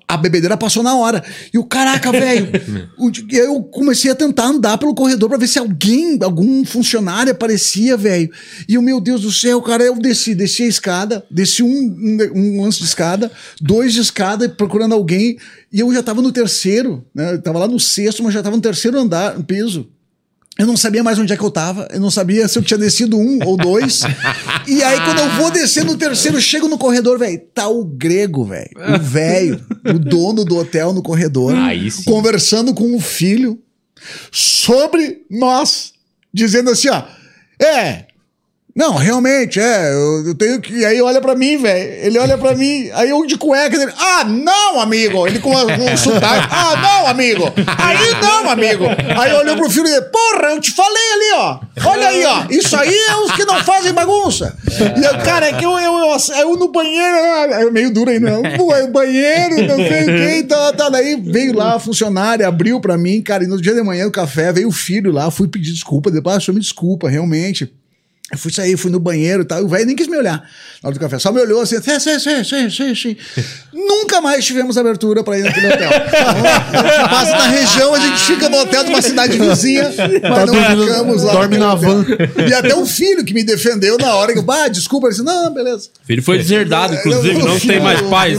a 0.07 0.15
bebedeira 0.15 0.55
passou 0.55 0.81
na 0.81 0.95
hora. 0.95 1.21
E 1.53 1.57
o 1.57 1.65
caraca, 1.65 2.11
velho. 2.11 2.49
eu 3.29 3.61
comecei 3.63 4.09
a 4.09 4.15
tentar 4.15 4.45
andar 4.45 4.77
pelo 4.77 4.95
corredor 4.95 5.27
pra 5.27 5.37
ver 5.37 5.47
se 5.47 5.59
alguém, 5.59 6.17
algum 6.21 6.63
funcionário 6.63 7.31
aparecia, 7.31 7.97
velho. 7.97 8.31
E 8.69 8.77
o 8.77 8.81
meu 8.81 9.01
Deus 9.01 9.21
do 9.21 9.31
céu, 9.31 9.61
cara, 9.61 9.83
eu 9.83 9.95
desci, 9.95 10.33
desci 10.33 10.63
a 10.63 10.67
escada, 10.67 11.25
desci 11.29 11.61
um, 11.61 11.67
um, 11.67 12.17
um 12.33 12.63
lance 12.63 12.79
de 12.79 12.85
escada, 12.85 13.29
dois 13.59 13.93
de 13.93 13.99
escada 13.99 14.47
procurando 14.47 14.93
alguém. 14.93 15.37
E 15.73 15.81
eu 15.81 15.93
já 15.93 16.01
tava 16.01 16.21
no 16.21 16.31
terceiro, 16.31 17.05
né? 17.13 17.33
Eu 17.33 17.41
tava 17.41 17.59
lá 17.59 17.67
no 17.67 17.79
sexto, 17.79 18.23
mas 18.23 18.33
já 18.33 18.41
tava 18.41 18.55
no 18.55 18.61
terceiro 18.61 18.97
andar, 18.97 19.37
no 19.37 19.43
piso. 19.43 19.89
Eu 20.57 20.65
não 20.65 20.75
sabia 20.75 21.03
mais 21.03 21.19
onde 21.19 21.31
é 21.31 21.37
que 21.37 21.43
eu 21.43 21.51
tava. 21.51 21.87
Eu 21.91 21.99
não 21.99 22.09
sabia 22.09 22.47
se 22.47 22.57
eu 22.57 22.63
tinha 22.63 22.77
descido 22.77 23.17
um 23.17 23.39
ou 23.45 23.55
dois. 23.55 24.01
e 24.67 24.83
aí, 24.83 24.99
quando 25.01 25.19
eu 25.19 25.29
vou 25.33 25.51
descer 25.51 25.85
no 25.85 25.95
terceiro, 25.95 26.41
chego 26.41 26.67
no 26.67 26.77
corredor, 26.77 27.19
velho. 27.19 27.39
Tá 27.53 27.67
o 27.67 27.85
grego, 27.85 28.43
velho. 28.43 28.71
O 28.75 28.97
velho, 28.99 29.63
o 29.85 29.99
dono 29.99 30.43
do 30.43 30.57
hotel 30.57 30.93
no 30.93 31.03
corredor. 31.03 31.53
Conversando 32.03 32.73
com 32.73 32.95
o 32.95 32.99
filho 32.99 33.61
sobre 34.31 35.23
nós. 35.29 35.93
Dizendo 36.33 36.71
assim, 36.71 36.89
ó. 36.89 37.03
É. 37.61 38.06
Não, 38.77 38.93
realmente, 38.93 39.59
é. 39.59 39.91
Eu, 39.91 40.27
eu 40.27 40.35
tenho 40.35 40.61
que. 40.61 40.85
Aí 40.85 41.01
olha 41.01 41.19
pra 41.19 41.33
mim, 41.33 41.57
velho. 41.57 42.05
Ele 42.05 42.19
olha 42.19 42.37
pra 42.37 42.53
mim. 42.53 42.91
Aí 42.93 43.09
eu 43.09 43.25
de 43.25 43.35
cueca. 43.35 43.75
Ele, 43.75 43.91
ah, 43.97 44.23
não, 44.23 44.79
amigo. 44.79 45.25
Ele 45.25 45.39
com, 45.39 45.49
um 45.49 45.97
sotaque. 45.97 46.47
Ah, 46.51 46.75
não, 46.79 47.07
amigo. 47.07 47.45
Aí 47.75 48.11
não, 48.21 48.47
amigo. 48.47 48.85
Aí 49.19 49.33
olhou 49.33 49.55
pro 49.55 49.67
filho 49.67 49.85
dele. 49.85 50.01
Porra, 50.01 50.49
eu 50.49 50.61
te 50.61 50.69
falei 50.75 51.11
ali, 51.13 51.33
ó. 51.33 51.59
Olha 51.89 52.07
aí, 52.07 52.23
ó. 52.23 52.45
Isso 52.51 52.77
aí 52.77 52.93
é 52.93 53.15
os 53.15 53.31
que 53.31 53.45
não 53.45 53.63
fazem 53.63 53.93
bagunça. 53.93 54.55
E 54.95 55.03
eu, 55.03 55.25
cara, 55.25 55.47
é 55.47 55.53
que 55.53 55.65
eu, 55.65 55.71
eu, 55.79 55.93
eu, 55.97 56.35
eu 56.37 56.55
no 56.55 56.71
banheiro. 56.71 57.17
É 57.53 57.71
meio 57.71 57.91
duro 57.91 58.11
aí, 58.11 58.19
não. 58.19 58.43
Pô, 58.57 58.75
é 58.75 58.85
banheiro, 58.85 59.55
não 59.67 59.77
sei 59.77 60.03
o 60.03 60.05
que. 60.05 60.43
Tá, 60.43 60.73
tá. 60.73 60.89
Daí 60.89 61.19
veio 61.19 61.55
lá 61.55 61.77
a 61.77 61.79
funcionária, 61.79 62.47
abriu 62.47 62.79
pra 62.79 62.95
mim, 62.95 63.23
cara. 63.23 63.43
E 63.43 63.47
no 63.47 63.59
dia 63.59 63.73
de 63.73 63.81
manhã, 63.81 64.05
o 64.05 64.11
café, 64.11 64.53
veio 64.53 64.67
o 64.67 64.71
filho 64.71 65.11
lá. 65.11 65.31
Fui 65.31 65.47
pedir 65.47 65.73
desculpa. 65.73 66.11
Depois, 66.11 66.47
ah, 66.47 66.53
me 66.53 66.59
desculpa, 66.59 67.09
realmente. 67.09 67.73
Eu 68.29 68.37
fui 68.37 68.51
sair, 68.51 68.75
fui 68.75 68.91
no 68.91 68.99
banheiro 68.99 69.43
e 69.43 69.45
tal. 69.45 69.63
O 69.63 69.69
velho 69.69 69.85
nem 69.85 69.95
quis 69.95 70.07
me 70.07 70.17
olhar 70.17 70.35
na 70.83 70.89
hora 70.89 70.93
do 70.93 70.99
café. 70.99 71.17
Só 71.17 71.31
me 71.31 71.39
olhou 71.39 71.61
assim, 71.61 71.77
sim, 71.81 71.97
sim, 72.19 72.43
sim, 72.43 72.69
sim, 72.69 72.93
sim. 72.95 73.15
Nunca 73.73 74.19
mais 74.19 74.43
tivemos 74.45 74.77
abertura 74.77 75.23
pra 75.23 75.37
ir 75.39 75.43
naquele 75.43 75.67
hotel. 75.67 75.89
Gente 75.89 77.09
passa 77.09 77.31
na 77.31 77.47
região, 77.47 77.95
a 77.95 77.99
gente 77.99 78.19
fica 78.19 78.49
no 78.49 78.57
hotel 78.57 78.83
de 78.83 78.89
uma 78.89 79.01
cidade 79.01 79.37
vizinha, 79.37 79.83
mas 79.97 80.21
Tá 80.21 80.45
não 80.45 80.53
dormindo- 80.53 80.87
ficamos 80.87 81.23
lá. 81.23 81.31
dorme 81.33 81.57
na 81.57 81.73
hotel. 81.73 82.05
E 82.49 82.53
até 82.53 82.75
o 82.75 82.85
filho 82.85 83.23
que 83.23 83.33
me 83.33 83.43
defendeu 83.45 83.97
na 83.97 84.13
hora 84.15 84.33
que 84.33 84.39
eu, 84.39 84.51
ah, 84.51 84.67
desculpa, 84.67 85.07
ele 85.07 85.13
disse, 85.15 85.25
não, 85.25 85.53
beleza. 85.53 85.87
Filho 86.05 86.21
foi 86.21 86.37
deserdado, 86.37 86.95
inclusive, 86.95 87.37
Não, 87.39 87.57
tem 87.59 87.79
mais 87.79 88.01
pais. 88.01 88.37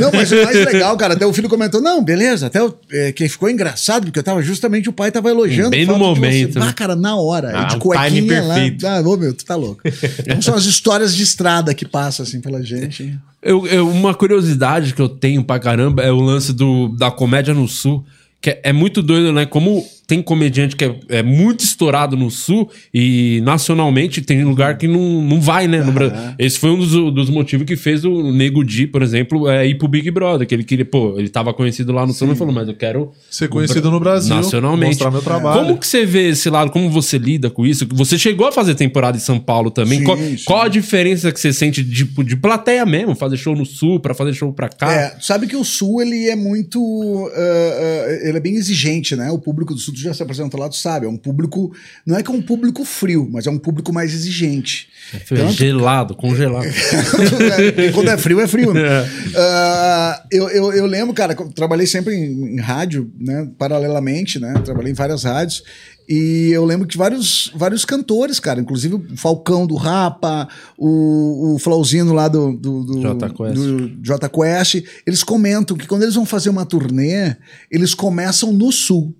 Não 0.00 0.10
mas 0.12 0.32
o 0.32 0.42
mais 0.44 0.64
legal, 0.64 0.96
cara, 0.96 1.12
até 1.12 1.26
o 1.26 1.32
filho 1.32 1.48
comentou, 1.50 1.82
não, 1.82 2.02
beleza, 2.02 2.46
até 2.46 2.62
o, 2.62 2.74
é, 2.90 3.12
que 3.12 3.28
ficou 3.28 3.50
engraçado, 3.50 4.04
porque 4.04 4.18
eu 4.18 4.22
tava 4.22 4.40
justamente, 4.40 4.88
o 4.88 4.92
pai 4.92 5.10
tava 5.10 5.28
elogiando. 5.28 5.70
Bem 5.70 5.84
no 5.84 5.98
momento, 5.98 6.58
ah, 6.62 6.72
cara, 6.72 6.96
na 6.96 7.16
hora, 7.16 7.52
Ah, 7.54 7.64
de 7.64 7.76
cuequinha 7.76 8.42
lá. 8.42 8.54
Ah, 8.98 9.00
ô, 9.08 9.16
meu, 9.16 9.32
tu 9.34 9.44
tá 9.44 9.56
louco. 9.56 9.80
Então 10.20 10.40
são 10.42 10.54
as 10.54 10.64
histórias 10.64 11.14
de 11.14 11.22
estrada 11.22 11.74
que 11.74 11.84
passam, 11.86 12.24
assim, 12.24 12.40
pela 12.40 12.62
gente. 12.62 13.18
Eu, 13.42 13.66
eu- 13.66 13.88
uma 13.88 14.14
curiosidade 14.14 14.94
que 14.94 15.00
eu 15.02 15.08
tenho 15.08 15.44
pra 15.44 15.58
caramba 15.58 16.02
é 16.02 16.10
o 16.10 16.20
lance 16.20 16.52
do, 16.52 16.88
da 16.88 17.10
comédia 17.10 17.52
no 17.54 17.66
Sul. 17.68 18.04
Que 18.40 18.50
é, 18.50 18.60
é 18.64 18.72
muito 18.72 19.02
doido, 19.02 19.32
né? 19.32 19.46
Como 19.46 19.84
tem 20.06 20.20
comediante 20.22 20.76
que 20.76 20.84
é, 20.84 20.94
é 21.08 21.22
muito 21.22 21.64
estourado 21.64 22.16
no 22.16 22.30
Sul 22.30 22.70
e 22.92 23.40
nacionalmente 23.44 24.20
tem 24.20 24.44
lugar 24.44 24.76
que 24.76 24.86
não, 24.86 25.22
não 25.22 25.40
vai, 25.40 25.66
né? 25.66 25.82
no 25.82 25.92
Bra- 25.92 26.34
Esse 26.38 26.58
foi 26.58 26.70
um 26.70 26.78
dos, 26.78 26.90
dos 27.12 27.30
motivos 27.30 27.66
que 27.66 27.76
fez 27.76 28.04
o 28.04 28.32
Nego 28.32 28.62
Di, 28.64 28.86
por 28.86 29.02
exemplo, 29.02 29.48
é, 29.48 29.66
ir 29.66 29.76
pro 29.78 29.88
Big 29.88 30.10
Brother. 30.10 30.46
Que 30.46 30.54
ele 30.54 30.64
queria, 30.64 30.84
pô, 30.84 31.18
ele 31.18 31.28
tava 31.28 31.54
conhecido 31.54 31.92
lá 31.92 32.06
no 32.06 32.12
Sul 32.12 32.32
e 32.32 32.36
falou, 32.36 32.52
mas 32.52 32.68
eu 32.68 32.74
quero 32.74 33.12
Ser 33.30 33.48
conhecido 33.48 33.90
no 33.90 33.98
Brasil. 33.98 34.34
nacionalmente. 34.34 34.90
Mostrar 34.92 35.10
meu 35.10 35.22
trabalho. 35.22 35.60
Como 35.60 35.78
que 35.78 35.86
você 35.86 36.04
vê 36.04 36.28
esse 36.28 36.50
lado? 36.50 36.70
Como 36.70 36.90
você 36.90 37.16
lida 37.18 37.48
com 37.48 37.64
isso? 37.64 37.86
Você 37.92 38.18
chegou 38.18 38.46
a 38.46 38.52
fazer 38.52 38.74
temporada 38.74 39.16
em 39.16 39.20
São 39.20 39.38
Paulo 39.38 39.70
também. 39.70 40.00
Sim, 40.00 40.04
qual, 40.04 40.18
sim. 40.18 40.36
qual 40.44 40.62
a 40.62 40.68
diferença 40.68 41.32
que 41.32 41.40
você 41.40 41.52
sente 41.52 41.82
de, 41.82 42.04
de 42.04 42.36
plateia 42.36 42.84
mesmo? 42.84 43.14
Fazer 43.14 43.36
show 43.36 43.54
no 43.56 43.64
Sul 43.64 44.00
pra 44.00 44.12
fazer 44.14 44.34
show 44.34 44.52
pra 44.52 44.68
cá? 44.68 44.92
É, 44.92 45.16
sabe 45.20 45.46
que 45.46 45.56
o 45.56 45.64
Sul, 45.64 46.02
ele 46.02 46.28
é 46.28 46.36
muito. 46.36 47.30
ah, 47.34 47.38
ah, 47.40 48.28
ele 48.28 48.36
é 48.36 48.40
bem 48.40 48.54
exigente, 48.56 49.16
né? 49.16 49.30
O 49.30 49.38
público 49.38 49.72
do 49.74 49.80
Sul, 49.80 49.93
tu 49.94 50.00
já 50.00 50.12
se 50.12 50.22
apresentou 50.22 50.60
lá, 50.60 50.68
tu 50.68 50.76
sabe. 50.76 51.06
É 51.06 51.08
um 51.08 51.16
público. 51.16 51.74
Não 52.04 52.16
é 52.16 52.22
que 52.22 52.30
é 52.30 52.34
um 52.34 52.42
público 52.42 52.84
frio, 52.84 53.28
mas 53.30 53.46
é 53.46 53.50
um 53.50 53.58
público 53.58 53.92
mais 53.92 54.12
exigente. 54.12 54.88
É 55.30 55.48
gelado, 55.48 56.14
congelado. 56.14 56.66
Porque 56.66 57.92
Quando 57.94 58.08
é 58.08 58.18
frio, 58.18 58.40
é 58.40 58.48
frio. 58.48 58.74
Né? 58.74 58.82
É. 58.82 59.06
Ah, 59.36 60.22
eu, 60.30 60.48
eu, 60.48 60.72
eu 60.72 60.86
lembro, 60.86 61.14
cara, 61.14 61.36
eu 61.38 61.48
trabalhei 61.52 61.86
sempre 61.86 62.14
em, 62.14 62.56
em 62.56 62.60
rádio, 62.60 63.10
né? 63.18 63.48
Paralelamente, 63.58 64.38
né? 64.38 64.54
Trabalhei 64.64 64.92
em 64.92 64.94
várias 64.94 65.24
rádios. 65.24 65.62
E 66.08 66.50
eu 66.52 66.64
lembro 66.64 66.86
que 66.86 66.98
vários, 66.98 67.50
vários 67.54 67.84
cantores, 67.84 68.38
cara, 68.38 68.60
inclusive 68.60 68.94
o 68.94 69.16
Falcão 69.16 69.66
do 69.66 69.74
Rapa, 69.74 70.48
o, 70.76 71.54
o 71.54 71.58
Flauzino 71.58 72.12
lá 72.12 72.28
do, 72.28 72.52
do, 72.52 72.84
do, 72.84 73.34
Quest. 73.34 73.54
do 73.54 73.98
Jota 74.02 74.28
Quest, 74.28 74.84
eles 75.06 75.22
comentam 75.22 75.76
que 75.76 75.86
quando 75.86 76.02
eles 76.02 76.14
vão 76.14 76.26
fazer 76.26 76.50
uma 76.50 76.66
turnê, 76.66 77.36
eles 77.70 77.94
começam 77.94 78.52
no 78.52 78.70
Sul. 78.70 79.14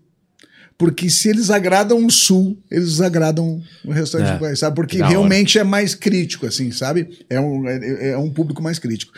Porque 0.76 1.08
se 1.08 1.28
eles 1.28 1.50
agradam 1.50 2.04
o 2.04 2.10
Sul, 2.10 2.58
eles 2.70 3.00
agradam 3.00 3.62
o 3.84 3.92
restante 3.92 4.28
É. 4.28 4.32
do 4.34 4.40
país, 4.40 4.58
sabe? 4.58 4.74
Porque 4.74 4.98
Da 4.98 5.04
hora. 5.04 5.12
realmente 5.12 5.58
é 5.58 5.64
mais 5.64 5.94
crítico, 5.94 6.46
assim, 6.46 6.70
sabe? 6.72 7.24
É 7.30 7.38
um, 7.40 7.68
é, 7.68 8.10
é 8.10 8.18
um 8.18 8.28
público 8.30 8.60
mais 8.62 8.78
crítico. 8.78 9.12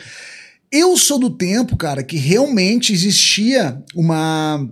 Eu 0.71 0.95
sou 0.97 1.17
do 1.17 1.29
tempo, 1.29 1.75
cara, 1.75 2.03
que 2.03 2.17
realmente 2.17 2.93
existia 2.93 3.81
uma 3.95 4.67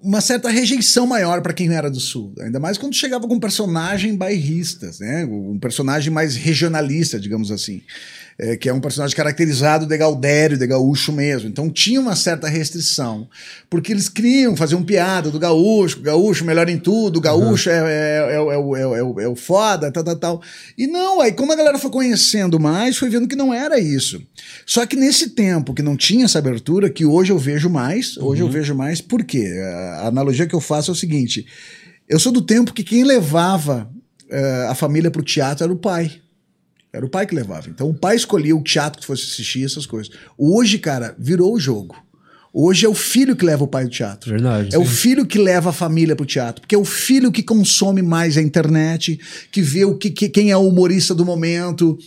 uma 0.00 0.20
certa 0.20 0.48
rejeição 0.48 1.06
maior 1.08 1.40
para 1.42 1.52
quem 1.52 1.68
era 1.74 1.90
do 1.90 1.98
sul, 1.98 2.32
ainda 2.38 2.60
mais 2.60 2.78
quando 2.78 2.94
chegava 2.94 3.26
com 3.26 3.34
um 3.34 3.40
personagem 3.40 4.14
bairristas, 4.14 5.00
né? 5.00 5.24
Um 5.24 5.58
personagem 5.58 6.12
mais 6.12 6.36
regionalista, 6.36 7.18
digamos 7.18 7.50
assim. 7.50 7.82
É, 8.40 8.56
que 8.56 8.68
é 8.68 8.72
um 8.72 8.78
personagem 8.80 9.16
caracterizado 9.16 9.84
de 9.84 9.96
Gaudério, 9.98 10.56
de 10.56 10.64
gaúcho 10.64 11.10
mesmo. 11.12 11.48
Então 11.48 11.68
tinha 11.68 12.00
uma 12.00 12.14
certa 12.14 12.46
restrição. 12.48 13.28
Porque 13.68 13.90
eles 13.90 14.08
criam, 14.08 14.54
faziam 14.54 14.80
piada 14.80 15.28
do 15.28 15.40
gaúcho, 15.40 16.00
gaúcho 16.00 16.44
melhor 16.44 16.68
em 16.68 16.78
tudo, 16.78 17.20
gaúcho 17.20 17.68
é, 17.68 17.78
é, 18.30 18.34
é, 18.36 18.40
o- 18.40 18.52
é, 18.52 18.56
o- 18.58 18.76
é, 18.76 18.86
o- 18.86 19.20
é, 19.20 19.26
o- 19.28 19.32
o 19.32 19.34
foda, 19.34 19.90
tal, 19.90 20.04
tal, 20.04 20.14
tal. 20.16 20.42
E 20.78 20.86
não, 20.86 21.20
aí 21.20 21.32
como 21.32 21.52
a 21.52 21.56
galera 21.56 21.78
foi 21.80 21.90
conhecendo 21.90 22.60
mais, 22.60 22.96
foi 22.96 23.08
vendo 23.10 23.26
que 23.26 23.34
não 23.34 23.52
era 23.52 23.80
isso. 23.80 24.22
Só 24.64 24.86
que 24.86 24.94
nesse 24.94 25.30
tempo 25.30 25.74
que 25.74 25.82
não 25.82 25.96
tinha 25.96 26.24
essa 26.24 26.38
abertura, 26.38 26.88
que 26.88 27.04
hoje 27.04 27.32
eu 27.32 27.38
vejo 27.38 27.68
mais, 27.68 28.16
hoje 28.18 28.40
eu 28.42 28.48
vejo 28.48 28.72
mais, 28.72 29.00
por 29.00 29.24
quê? 29.24 29.52
A 30.00 30.06
analogia 30.06 30.46
que 30.46 30.54
eu 30.54 30.60
faço 30.60 30.92
é 30.92 30.94
o 30.94 30.96
seguinte: 30.96 31.44
eu 32.08 32.20
sou 32.20 32.30
do 32.30 32.40
tempo 32.42 32.72
que 32.72 32.84
quem 32.84 33.02
levava 33.02 33.90
eh, 34.30 34.66
a 34.68 34.76
família 34.76 35.10
pro 35.10 35.24
teatro 35.24 35.64
era 35.64 35.72
o 35.72 35.76
pai. 35.76 36.20
Era 36.92 37.04
o 37.04 37.08
pai 37.08 37.26
que 37.26 37.34
levava. 37.34 37.68
Então 37.68 37.88
o 37.90 37.94
pai 37.94 38.16
escolhia 38.16 38.56
o 38.56 38.62
teatro 38.62 39.00
que 39.00 39.06
fosse 39.06 39.24
assistir, 39.24 39.64
essas 39.64 39.84
coisas. 39.86 40.10
Hoje, 40.36 40.78
cara, 40.78 41.14
virou 41.18 41.54
o 41.54 41.60
jogo. 41.60 41.96
Hoje 42.52 42.86
é 42.86 42.88
o 42.88 42.94
filho 42.94 43.36
que 43.36 43.44
leva 43.44 43.62
o 43.64 43.68
pai 43.68 43.84
ao 43.84 43.90
teatro. 43.90 44.30
Verdade. 44.30 44.74
É 44.74 44.78
o 44.78 44.84
filho 44.84 45.26
que 45.26 45.38
leva 45.38 45.68
a 45.68 45.72
família 45.72 46.16
pro 46.16 46.24
teatro, 46.24 46.62
porque 46.62 46.74
é 46.74 46.78
o 46.78 46.84
filho 46.84 47.30
que 47.30 47.42
consome 47.42 48.00
mais 48.00 48.38
a 48.38 48.42
internet, 48.42 49.20
que 49.52 49.60
vê 49.60 49.84
o 49.84 49.94
que, 49.96 50.10
que- 50.10 50.30
quem 50.30 50.50
é 50.50 50.56
o 50.56 50.66
humorista 50.66 51.14
do 51.14 51.24
momento. 51.26 51.98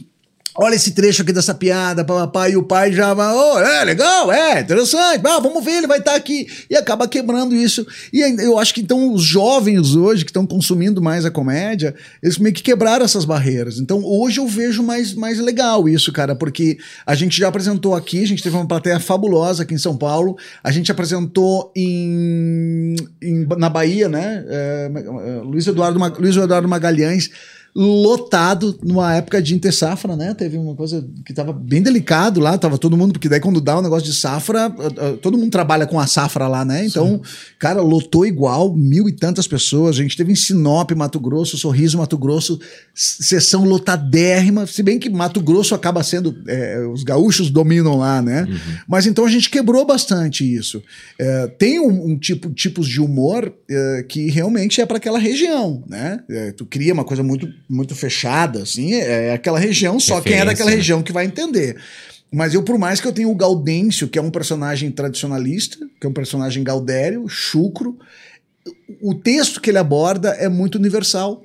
Olha 0.58 0.76
esse 0.76 0.92
trecho 0.92 1.22
aqui 1.22 1.32
dessa 1.32 1.54
piada, 1.56 2.04
papapá, 2.04 2.50
e 2.50 2.58
o 2.58 2.64
pai 2.64 2.92
já 2.92 3.14
vai, 3.14 3.34
oh, 3.34 3.58
é 3.60 3.86
legal, 3.86 4.30
é 4.32 4.60
interessante, 4.60 5.22
ah, 5.26 5.40
vamos 5.40 5.64
ver, 5.64 5.78
ele 5.78 5.88
vai 5.88 6.00
estar 6.00 6.14
aqui. 6.14 6.46
E 6.70 6.76
acaba 6.76 7.08
quebrando 7.08 7.56
isso. 7.56 7.88
E 8.12 8.20
eu 8.44 8.60
acho 8.60 8.74
que 8.74 8.82
então 8.82 9.14
os 9.14 9.24
jovens 9.24 9.96
hoje, 9.96 10.26
que 10.26 10.30
estão 10.30 10.46
consumindo 10.46 11.02
mais 11.02 11.24
a 11.26 11.32
comédia, 11.32 11.96
eles 12.22 12.38
meio 12.38 12.54
que 12.54 12.62
quebraram 12.62 13.06
essas 13.06 13.24
barreiras. 13.24 13.78
Então 13.80 14.04
hoje 14.04 14.40
eu 14.42 14.48
vejo 14.48 14.84
mais, 14.84 15.14
mais 15.14 15.40
legal 15.40 15.88
isso, 15.88 16.12
cara, 16.12 16.36
porque 16.36 16.78
a 17.06 17.16
gente 17.16 17.38
já 17.38 17.48
apresentou 17.48 17.96
aqui, 17.96 18.22
a 18.22 18.28
gente 18.28 18.44
teve 18.44 18.56
uma 18.56 18.68
plateia 18.68 19.00
fabulosa 19.00 19.64
aqui 19.64 19.74
em 19.74 19.78
São 19.78 19.96
Paulo, 19.96 20.38
a 20.62 20.70
gente 20.70 20.92
apresentou 20.92 21.72
em, 21.76 22.96
em- 23.22 23.46
na 23.58 23.70
Bahia, 23.70 24.10
né? 24.10 24.44
É, 24.48 24.92
é, 24.94 25.42
Luiz, 25.44 25.66
Eduardo, 25.66 25.98
Luiz 26.20 26.36
Eduardo 26.36 26.68
Magalhães 26.68 27.30
lotado 27.74 28.78
numa 28.84 29.16
época 29.16 29.42
de 29.42 29.56
inter 29.56 29.74
safra, 29.74 30.16
né? 30.16 30.34
Teve 30.34 30.58
uma 30.58 30.76
coisa 30.76 31.08
que 31.26 31.34
tava 31.34 31.54
bem 31.54 31.82
delicado 31.82 32.40
lá, 32.40 32.58
tava 32.58 32.78
todo 32.78 32.98
mundo, 32.98 33.14
porque 33.14 33.30
daí 33.30 33.40
quando 33.40 33.62
dá 33.62 33.80
um 33.80 33.82
negócio 33.82 34.10
de 34.10 34.16
safra, 34.16 34.70
todo 35.22 35.38
mundo 35.38 35.52
trabalha 35.52 35.88
com 35.88 36.00
a 36.00 36.08
safra 36.08 36.48
lá, 36.48 36.66
né? 36.66 36.86
Então, 36.86 37.22
cara, 37.58 37.82
lotou 37.82 38.26
igual, 38.26 38.76
mil 38.76 39.08
e 39.08 39.12
tantas 39.12 39.48
pessoas. 39.48 39.96
A 39.96 40.02
gente 40.02 40.18
teve 40.18 40.32
em 40.32 40.36
Sinop, 40.36 40.92
Mato 40.92 41.20
Grosso, 41.20 41.58
Sorriso, 41.58 41.98
Mato 41.98 42.18
Grosso, 42.18 42.60
sessão 42.94 43.64
lotadérrima, 43.64 44.68
se 44.68 44.84
bem 44.84 45.00
que 45.00 45.10
Mato 45.10 45.42
Grosso 45.42 45.74
acaba 45.74 46.04
sendo, 46.04 46.36
é, 46.48 46.86
os 46.88 47.04
gaúchos 47.04 47.50
dominam 47.50 47.98
lá, 47.98 48.22
né? 48.22 48.48
Mas 48.88 49.06
então 49.06 49.26
a 49.26 49.30
gente 49.30 49.50
quebrou 49.50 49.86
bastante 49.86 50.44
isso. 50.44 50.84
É, 51.18 51.48
tem 51.48 51.80
um, 51.80 52.12
um 52.12 52.18
tipo, 52.18 52.50
tipos 52.52 52.88
de 52.88 53.00
humor 53.00 53.54
é, 53.70 54.06
que 54.08 54.30
realmente 54.30 54.82
é 54.82 54.86
para 54.86 54.98
aquela 54.98 55.20
região, 55.20 55.84
né? 55.88 56.22
É, 56.30 56.52
tu 56.52 56.66
cria 56.66 56.94
uma 56.94 57.04
coisa 57.04 57.24
muito, 57.24 57.48
muito 57.72 57.96
fechada, 57.96 58.62
assim, 58.64 58.96
é 58.96 59.32
aquela 59.32 59.58
região, 59.58 59.98
só 59.98 60.20
quem 60.20 60.34
é 60.34 60.44
daquela 60.46 60.70
né? 60.70 60.76
região 60.76 61.02
que 61.02 61.14
vai 61.14 61.26
entender. 61.26 61.78
Mas 62.30 62.54
eu, 62.54 62.64
por 62.64 62.78
mais 62.78 63.00
que 63.00 63.08
eu 63.08 63.14
tenha 63.14 63.30
o 63.30 63.36
Gaudêncio, 63.36 64.10
que 64.10 64.20
é 64.20 64.22
um 64.22 64.30
personagem 64.30 64.92
tradicionalista, 64.92 65.78
que 66.00 66.06
é 66.06 66.10
um 66.10 66.14
personagem 66.14 66.64
gaudério, 66.64 67.28
chucro, 67.30 67.98
o 69.02 69.16
texto 69.16 69.62
que 69.62 69.70
ele 69.70 69.78
aborda 69.78 70.30
é 70.32 70.50
muito 70.50 70.76
universal. 70.76 71.44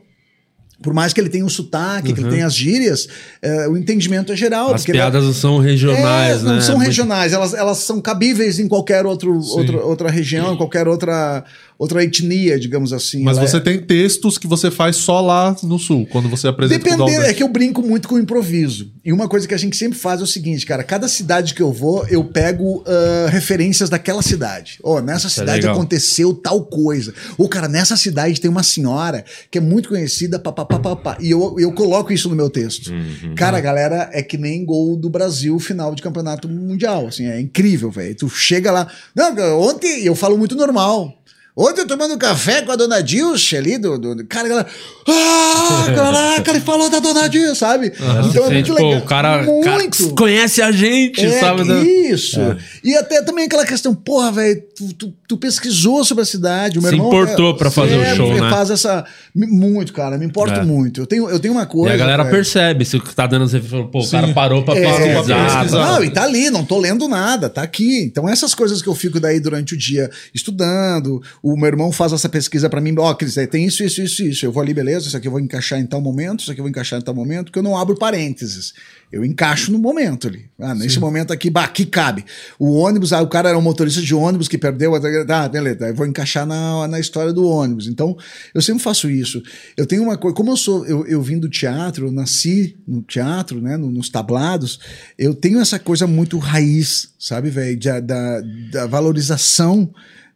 Por 0.83 0.93
mais 0.93 1.13
que 1.13 1.21
ele 1.21 1.31
tenha 1.31 1.45
o 1.45 1.49
sotaque, 1.49 2.13
que 2.13 2.21
ele 2.21 2.29
tenha 2.29 2.47
as 2.47 2.55
gírias, 2.55 3.09
é, 3.41 3.67
o 3.67 3.79
entendimento 3.79 4.31
é 4.31 4.37
geral. 4.37 4.75
As 4.75 4.85
ele- 4.85 4.93
piadas 4.93 5.25
não 5.25 5.33
são 5.33 5.59
regionais, 5.59 6.43
é, 6.43 6.45
né? 6.45 6.53
Não 6.55 6.61
são 6.61 6.77
regionais, 6.77 7.33
elas, 7.33 7.55
elas 7.55 7.79
são 7.79 8.01
cabíveis 8.01 8.59
em 8.59 8.69
qualquer 8.69 9.07
outro, 9.07 9.39
outra, 9.39 9.83
outra 9.83 10.11
região, 10.11 10.53
em 10.53 10.57
qualquer 10.57 10.87
outra, 10.87 11.45
outra 11.79 12.03
etnia, 12.03 12.59
digamos 12.59 12.93
assim. 12.93 13.23
Mas 13.23 13.39
você 13.39 13.59
é- 13.59 13.61
tem 13.61 13.79
textos 13.81 14.39
que 14.39 14.47
você 14.47 14.71
faz 14.71 14.97
só 14.97 15.21
lá 15.21 15.57
no 15.63 15.79
sul, 15.79 16.07
quando 16.11 16.29
você 16.29 16.49
apresenta 16.49 16.83
Depender, 16.83 17.21
é 17.23 17.35
que 17.35 17.43
eu 17.43 17.49
brinco 17.49 17.83
muito 17.83 18.09
com 18.09 18.15
o 18.15 18.19
improviso. 18.19 18.91
E 19.05 19.13
uma 19.13 19.29
coisa 19.29 19.47
que 19.47 19.55
a 19.55 19.59
gente 19.59 19.77
sempre 19.77 19.99
faz 19.99 20.21
é 20.21 20.25
o 20.25 20.27
seguinte, 20.27 20.65
cara, 20.67 20.83
cada 20.83 21.09
cidade 21.09 21.55
que 21.55 21.63
eu 21.63 21.73
vou, 21.73 22.07
eu 22.09 22.25
pego 22.25 22.83
ah, 22.87 23.29
referências 23.31 23.89
daquela 23.91 24.23
cidade. 24.23 24.79
Ó, 24.83 25.01
nessa 25.01 25.27
Isso 25.27 25.41
é 25.41 25.43
cidade 25.43 25.61
legal. 25.63 25.75
aconteceu 25.77 26.35
tal 26.35 26.65
coisa. 26.65 27.13
Ou, 27.37 27.49
cara, 27.49 27.69
nessa 27.69 27.97
cidade 27.97 28.41
tem 28.41 28.51
uma 28.51 28.63
senhora 28.63 29.25
que 29.51 29.59
é 29.59 29.61
muito 29.61 29.89
conhecida, 29.89 30.39
papapá, 30.39 30.79
papá. 30.79 31.19
E 31.21 31.31
eu, 31.31 31.57
eu 31.59 31.73
coloco 31.73 32.13
isso 32.13 32.29
no 32.29 32.35
meu 32.37 32.51
texto. 32.51 32.91
Cara, 33.37 33.59
a 33.59 33.61
galera 33.61 34.11
é 34.13 34.23
que 34.23 34.37
nem 34.39 34.65
gol 34.65 34.97
do 34.97 35.11
Brasil 35.11 35.59
final 35.59 35.95
de 35.95 36.03
campeonato 36.03 36.49
mundial, 36.49 37.07
assim, 37.07 37.27
é 37.27 37.41
incrível, 37.41 37.91
velho. 37.91 38.15
Tu 38.15 38.29
chega 38.29 38.71
lá, 38.71 38.89
não, 39.15 39.61
ontem 39.61 40.05
eu 40.05 40.15
falo 40.15 40.37
muito 40.39 40.55
normal. 40.55 41.13
Ontem 41.57 41.81
eu 41.81 41.87
tomando 41.87 42.19
café 42.19 42.61
com 42.61 42.71
a 42.73 42.77
dona 42.77 43.03
Dilce 43.03 43.57
ali, 43.57 43.79
do, 43.79 43.99
do, 43.99 44.27
cara, 44.27 44.45
a 44.45 44.49
galera, 44.51 44.69
ah, 45.09 45.87
caraca, 45.95 46.51
ele 46.51 46.61
falou 46.61 46.91
da 46.91 46.99
dona 46.99 47.29
Dilce, 47.29 47.57
sabe? 47.57 47.91
Você 48.25 48.47
sente, 48.49 48.73
pô, 48.73 48.97
o 48.97 49.03
cara, 49.03 49.39
cara 49.65 49.79
Muito. 49.79 50.15
conhece 50.15 50.61
a 50.61 50.71
gente, 50.71 51.25
É, 51.25 51.41
sabe? 51.41 51.65
né? 51.65 51.83
Isso. 51.83 52.39
E 52.85 52.95
até 52.95 53.23
também 53.23 53.47
aquela 53.47 53.65
questão, 53.65 53.95
porra, 53.95 54.31
velho, 54.33 54.63
tu, 54.77 54.93
tu- 54.93 55.15
tu 55.27 55.37
pesquisou 55.39 56.05
sobre 56.05 56.23
a 56.23 56.27
cidade. 56.27 56.79
O 56.79 56.83
meu 56.83 56.91
Se 56.91 56.97
irmão, 56.97 57.09
importou 57.09 57.57
pra 57.57 57.71
fazer 57.71 57.97
o 57.97 58.17
show, 58.17 58.31
ele 58.33 58.41
né? 58.43 58.51
faz 58.51 58.69
essa. 58.71 59.05
Muito, 59.35 59.93
cara, 59.95 60.19
me 60.19 60.27
importo 60.27 60.61
É. 60.61 60.65
muito. 60.65 61.01
Eu 61.01 61.07
tenho, 61.07 61.29
eu 61.31 61.39
tenho 61.41 61.55
uma 61.55 61.63
E 61.63 61.67
coisa. 61.67 61.95
a 61.95 61.97
galera 61.97 62.23
velho. 62.23 62.35
percebe 62.37 62.85
se 62.85 62.97
o 62.97 63.01
que 63.03 63.15
tá 63.15 63.27
dando, 63.27 63.49
você 63.49 63.61
falou, 63.61 63.89
pô, 63.89 64.01
o 64.01 64.11
cara 64.11 64.29
parou 64.35 64.63
pra 64.63 64.77
É, 64.77 64.81
pesquisar. 64.83 65.45
pesquisar. 65.47 65.69
tá? 65.87 65.93
Não, 65.95 66.05
e 66.05 66.11
tá 66.11 66.23
ali, 66.25 66.51
não 66.51 66.65
tô 66.65 66.79
lendo 66.79 67.09
nada, 67.09 67.49
tá 67.49 67.63
aqui. 67.63 68.03
Então, 68.03 68.29
essas 68.29 68.55
coisas 68.55 68.83
que 68.83 68.89
eu 68.89 68.95
fico 68.95 69.19
daí 69.19 69.41
durante 69.41 69.75
o 69.75 69.77
dia 69.79 70.11
estudando, 70.35 71.23
o 71.53 71.57
meu 71.57 71.67
irmão 71.67 71.93
faz 71.93 72.13
essa 72.13 72.29
pesquisa 72.29 72.69
pra 72.69 72.81
mim, 72.81 72.95
ó, 72.99 73.15
Cris, 73.15 73.39
aí 73.39 73.47
tem 73.47 73.67
isso, 73.67 73.85
isso, 73.85 74.01
isso, 74.03 74.23
isso. 74.25 74.47
Eu 74.47 74.51
vou 74.53 74.63
ali, 74.63 74.75
beleza, 74.75 75.07
isso 75.07 75.17
aqui 75.17 75.29
eu 75.29 75.31
vou 75.33 75.41
encaixar 75.41 75.79
em 75.79 75.87
tal 75.87 76.01
momento, 76.01 76.41
isso 76.41 76.51
aqui 76.51 76.61
eu 76.61 76.65
vou 76.65 76.71
encaixar 76.71 76.99
em 76.99 77.03
tal 77.03 77.15
momento, 77.15 77.45
porque 77.47 77.59
eu 77.59 77.63
não 77.63 77.77
abro 77.77 77.97
parênteses. 77.97 78.73
Eu 79.13 79.25
encaixo 79.25 79.71
no 79.71 79.79
momento 79.79 80.27
ali. 80.27 80.47
Ah, 80.59 80.75
nesse 80.75 80.99
momento 80.99 81.33
aqui, 81.33 81.49
bah, 81.49 81.63
aqui 81.63 81.87
cabe. 81.87 82.25
O 82.59 82.73
ônibus, 82.73 83.13
ah, 83.13 83.23
o 83.23 83.29
cara 83.29 83.49
era 83.51 83.57
um 83.57 83.63
motorista 83.63 84.03
de 84.03 84.13
ônibus 84.13 84.49
que 84.49 84.59
perdeu, 84.59 84.93
ah, 84.97 85.49
beleza, 85.49 85.87
eu 85.87 85.95
vou 85.95 86.07
encaixar 86.07 86.45
na, 86.45 86.89
na 86.89 86.99
história 86.99 87.33
do 87.33 87.47
ônibus. 87.47 87.87
Então, 87.87 88.17
eu 88.53 88.61
sempre 88.61 88.83
faço 88.83 89.09
isso. 89.09 89.41
Eu 89.77 89.87
tenho 89.87 90.03
uma 90.03 90.17
coisa, 90.17 90.35
como 90.35 90.51
eu 90.51 90.57
sou, 90.57 90.85
eu, 90.87 91.07
eu 91.07 91.23
vim 91.23 91.39
do 91.39 91.49
teatro, 91.49 92.07
eu 92.09 92.13
nasci 92.13 92.77
no 92.87 93.01
teatro, 93.03 93.61
né, 93.61 93.77
no- 93.77 93.93
nos 93.93 94.09
tablados, 94.09 94.81
eu 95.17 95.33
tenho 95.35 95.61
essa 95.61 95.79
coisa 95.79 96.07
muito 96.09 96.37
raiz, 96.39 97.11
sabe, 97.19 97.51
velho, 97.51 97.79
da, 97.79 98.41
da 98.73 98.87
valorização 98.87 99.89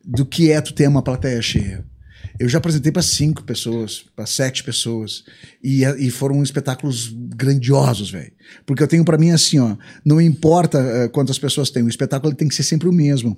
do 0.04 0.24
que 0.24 0.50
é 0.50 0.60
tu 0.60 0.72
ter 0.72 0.88
uma 0.88 1.02
plateia 1.02 1.40
cheia. 1.42 1.84
Eu 2.38 2.48
já 2.48 2.58
apresentei 2.58 2.90
para 2.90 3.02
cinco 3.02 3.42
pessoas, 3.44 4.04
para 4.16 4.24
sete 4.24 4.64
pessoas, 4.64 5.24
e, 5.62 5.84
e 5.84 6.10
foram 6.10 6.42
espetáculos 6.42 7.14
grandiosos, 7.14 8.10
velho. 8.10 8.32
Porque 8.64 8.82
eu 8.82 8.88
tenho 8.88 9.04
para 9.04 9.18
mim 9.18 9.30
assim, 9.30 9.58
ó, 9.58 9.76
não 10.04 10.20
importa 10.20 10.78
eh, 10.78 11.08
quantas 11.08 11.38
pessoas 11.38 11.70
tem, 11.70 11.82
o 11.82 11.88
espetáculo 11.88 12.34
tem 12.34 12.48
que 12.48 12.54
ser 12.54 12.62
sempre 12.62 12.88
o 12.88 12.92
mesmo. 12.92 13.36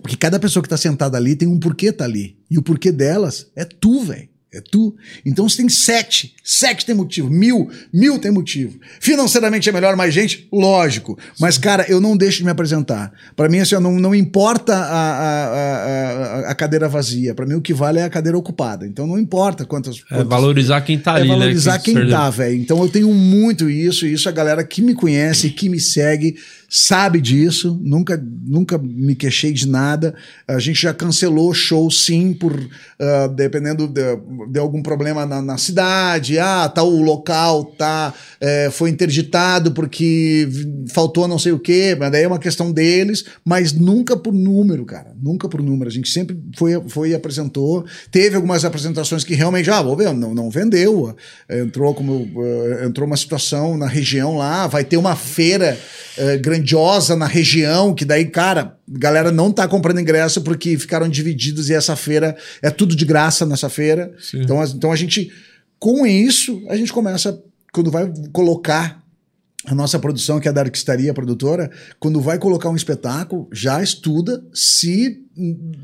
Porque 0.00 0.16
cada 0.16 0.38
pessoa 0.38 0.62
que 0.62 0.68
tá 0.68 0.76
sentada 0.76 1.18
ali 1.18 1.36
tem 1.36 1.48
um 1.48 1.58
porquê 1.58 1.92
tá 1.92 2.04
ali. 2.04 2.38
E 2.50 2.56
o 2.56 2.62
porquê 2.62 2.92
delas 2.92 3.50
é 3.54 3.64
tu, 3.64 4.02
velho. 4.02 4.28
É 4.52 4.62
tu. 4.62 4.96
Então 5.26 5.46
você 5.46 5.58
tem 5.58 5.68
sete. 5.68 6.34
Sete 6.42 6.86
tem 6.86 6.94
motivo. 6.94 7.28
Mil. 7.28 7.70
Mil 7.92 8.18
tem 8.18 8.30
motivo. 8.30 8.78
Financeiramente 8.98 9.68
é 9.68 9.72
melhor 9.72 9.94
mais 9.94 10.14
gente? 10.14 10.48
Lógico. 10.50 11.18
Mas, 11.38 11.58
cara, 11.58 11.84
eu 11.86 12.00
não 12.00 12.16
deixo 12.16 12.38
de 12.38 12.44
me 12.44 12.50
apresentar. 12.50 13.12
Pra 13.36 13.46
mim, 13.46 13.58
assim, 13.58 13.74
ó, 13.74 13.80
não, 13.80 13.98
não 13.98 14.14
importa 14.14 14.74
a, 14.74 16.46
a, 16.46 16.50
a, 16.50 16.54
cadeira 16.54 16.88
vazia. 16.88 17.34
Pra 17.34 17.44
mim, 17.44 17.54
o 17.56 17.60
que 17.60 17.74
vale 17.74 17.98
é 17.98 18.04
a 18.04 18.08
cadeira 18.10 18.38
ocupada. 18.38 18.86
Então 18.86 19.06
não 19.06 19.18
importa 19.18 19.66
quantas. 19.66 19.96
É 19.96 20.14
quantas- 20.14 20.28
valorizar 20.28 20.80
quem 20.80 20.98
tá 20.98 21.18
é 21.18 21.20
ali, 21.20 21.28
valorizar 21.28 21.72
né? 21.74 21.80
quem 21.80 22.08
tá, 22.08 22.30
velho. 22.30 22.56
Então 22.56 22.82
eu 22.82 22.88
tenho 22.88 23.12
muito 23.12 23.68
isso, 23.68 24.06
e 24.06 24.14
isso 24.14 24.30
a 24.30 24.32
galera 24.32 24.64
que 24.64 24.80
me 24.80 24.94
conhece, 24.94 25.50
que 25.50 25.68
me 25.68 25.78
segue, 25.78 26.36
sabe 26.68 27.20
disso. 27.20 27.80
Nunca, 27.82 28.22
nunca 28.22 28.76
me 28.76 29.14
queixei 29.14 29.52
de 29.52 29.66
nada. 29.66 30.14
A 30.46 30.58
gente 30.58 30.82
já 30.82 30.92
cancelou 30.92 31.54
show, 31.54 31.90
sim, 31.90 32.34
por 32.34 32.54
ah, 33.00 33.26
dependendo 33.28 33.88
de, 33.88 34.02
de 34.50 34.58
algum 34.58 34.82
problema 34.82 35.24
na, 35.24 35.40
na 35.40 35.56
cidade. 35.56 36.38
Ah, 36.38 36.68
tal 36.68 36.90
local 36.90 37.64
tá, 37.64 38.12
é, 38.40 38.68
foi 38.70 38.90
interditado 38.90 39.72
porque 39.72 40.48
faltou 40.92 41.26
não 41.26 41.38
sei 41.38 41.52
o 41.52 41.58
quê. 41.58 41.96
Mas 41.98 42.12
daí 42.12 42.24
é 42.24 42.28
uma 42.28 42.38
questão 42.38 42.70
deles, 42.70 43.24
mas 43.44 43.72
nunca 43.72 44.16
por 44.16 44.34
número, 44.34 44.84
cara. 44.84 45.16
Nunca 45.20 45.48
por 45.48 45.62
número. 45.62 45.88
A 45.88 45.92
gente 45.92 46.08
sempre 46.08 46.38
foi, 46.56 46.80
foi 46.88 47.10
e 47.10 47.14
apresentou. 47.14 47.84
Teve 48.10 48.36
algumas 48.36 48.64
apresentações 48.64 49.24
que 49.24 49.34
realmente, 49.34 49.70
ah, 49.70 49.82
vou 49.82 49.96
ver, 49.96 50.12
não, 50.12 50.34
não 50.34 50.50
vendeu. 50.50 51.14
Entrou 51.48 51.94
como 51.94 52.30
eh, 52.44 52.84
entrou 52.86 53.06
uma 53.06 53.16
situação 53.16 53.76
na 53.76 53.86
região 53.86 54.36
lá, 54.36 54.66
vai 54.66 54.84
ter 54.84 54.96
uma 54.96 55.16
feira 55.16 55.78
eh, 56.16 56.36
grandiosa 56.38 57.16
na 57.16 57.26
região, 57.26 57.94
que 57.94 58.04
daí, 58.04 58.26
cara, 58.26 58.76
a 58.94 58.98
galera 58.98 59.30
não 59.30 59.52
tá 59.52 59.66
comprando 59.66 60.00
ingresso 60.00 60.42
porque 60.42 60.78
ficaram 60.78 61.08
divididos 61.08 61.68
e 61.68 61.74
essa 61.74 61.96
feira 61.96 62.36
é 62.62 62.70
tudo 62.70 62.96
de 62.96 63.04
graça 63.04 63.44
nessa 63.44 63.68
feira. 63.68 64.12
Então, 64.34 64.62
então 64.64 64.92
a 64.92 64.96
gente, 64.96 65.30
com 65.78 66.06
isso, 66.06 66.62
a 66.68 66.76
gente 66.76 66.92
começa, 66.92 67.42
quando 67.72 67.90
vai 67.90 68.12
colocar 68.32 69.02
a 69.70 69.74
nossa 69.74 69.98
produção, 69.98 70.40
que 70.40 70.48
é 70.48 70.52
da 70.52 70.62
Arquistaria, 70.62 71.10
a 71.10 71.14
produtora, 71.14 71.70
quando 72.00 72.20
vai 72.20 72.38
colocar 72.38 72.68
um 72.70 72.76
espetáculo, 72.76 73.48
já 73.52 73.82
estuda 73.82 74.42
se 74.52 75.18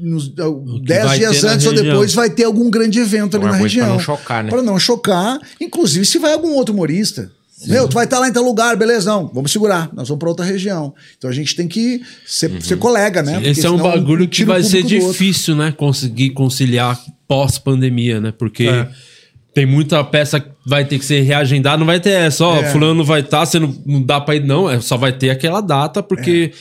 nos, 0.01 0.29
uh, 0.29 0.81
dez 0.81 1.13
dias 1.13 1.45
antes 1.45 1.67
ou 1.67 1.75
depois 1.75 2.13
vai 2.13 2.31
ter 2.31 2.45
algum 2.45 2.71
grande 2.71 2.99
evento 2.99 3.37
ali 3.37 3.45
Uma 3.45 3.53
na 3.53 3.59
região. 3.59 3.89
não 3.89 3.99
chocar, 4.01 4.43
né? 4.43 4.51
Pra 4.51 4.63
não 4.63 4.79
chocar. 4.79 5.39
Inclusive, 5.61 6.05
se 6.05 6.19
vai 6.19 6.33
algum 6.33 6.55
outro 6.55 6.75
humorista. 6.75 7.31
Meu, 7.67 7.89
tu 7.89 7.95
vai 7.95 8.05
estar 8.05 8.19
lá 8.19 8.29
em 8.29 8.33
tal 8.33 8.43
lugar, 8.43 8.77
beleza? 8.77 9.09
Não, 9.09 9.29
vamos 9.33 9.53
segurar. 9.53 9.89
Nós 9.95 10.09
vamos 10.09 10.19
pra 10.19 10.29
outra 10.29 10.45
região. 10.45 10.93
Então 11.17 11.31
a 11.31 11.33
gente 11.33 11.55
tem 11.55 11.69
que 11.69 12.03
ser, 12.27 12.61
ser 12.61 12.77
colega, 12.77 13.23
né? 13.23 13.35
Porque 13.35 13.49
Esse 13.49 13.65
é 13.65 13.71
um 13.71 13.79
bagulho 13.79 14.29
que 14.29 14.45
vai 14.45 14.63
ser 14.63 14.83
difícil, 14.83 15.55
né? 15.55 15.73
Conseguir 15.73 16.31
conciliar 16.31 17.01
pós-pandemia, 17.29 18.21
né? 18.21 18.33
Porque 18.37 18.67
É. 18.67 18.89
tem 19.55 19.65
muita 19.67 20.03
peça 20.03 20.41
que 20.41 20.49
vai 20.67 20.85
ter 20.85 20.99
que 20.99 21.05
ser 21.05 21.21
reagendada, 21.21 21.79
não 21.79 21.87
vai 21.87 22.01
ter 22.01 22.11
essa, 22.11 22.45
ó, 22.45 22.57
É. 22.57 22.65
fulano 22.73 23.05
vai 23.05 23.21
estar, 23.21 23.47
você 23.47 23.59
não, 23.59 23.75
não 23.87 24.03
dá 24.03 24.21
pra 24.21 24.35
ir, 24.35 24.45
não, 24.45 24.69
é, 24.69 24.81
só 24.81 24.97
vai 24.97 25.13
ter 25.13 25.31
aquela 25.31 25.61
data, 25.61 26.03
porque 26.03 26.53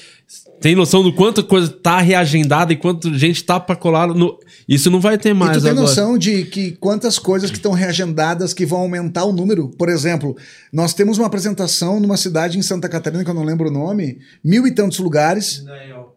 tem 0.61 0.75
noção 0.75 1.03
do 1.03 1.11
quanto 1.11 1.43
coisa 1.43 1.67
tá 1.69 1.99
reagendada 1.99 2.71
e 2.71 2.75
quanto 2.77 3.13
gente 3.17 3.43
tá 3.43 3.59
pra 3.59 3.75
colar. 3.75 4.07
No... 4.07 4.39
Isso 4.69 4.89
não 4.89 4.99
vai 5.01 5.17
ter 5.17 5.31
E 5.31 5.33
mais 5.33 5.57
tu 5.57 5.61
tem 5.63 5.71
agora. 5.71 5.85
noção 5.85 6.17
de 6.17 6.45
que 6.45 6.71
quantas 6.79 7.19
coisas 7.19 7.49
que 7.51 7.57
estão 7.57 7.73
reagendadas 7.73 8.53
que 8.53 8.65
vão 8.65 8.79
aumentar 8.79 9.25
o 9.25 9.33
número? 9.33 9.67
Por 9.77 9.89
exemplo, 9.89 10.37
nós 10.71 10.93
temos 10.93 11.17
uma 11.17 11.27
apresentação 11.27 11.99
numa 11.99 12.15
cidade 12.15 12.57
em 12.57 12.61
Santa 12.61 12.87
Catarina, 12.87 13.25
que 13.25 13.29
eu 13.29 13.33
não 13.33 13.43
lembro 13.43 13.67
o 13.67 13.73
nome, 13.73 14.19
mil 14.41 14.65
e 14.65 14.71
tantos 14.71 14.99
lugares. 14.99 15.65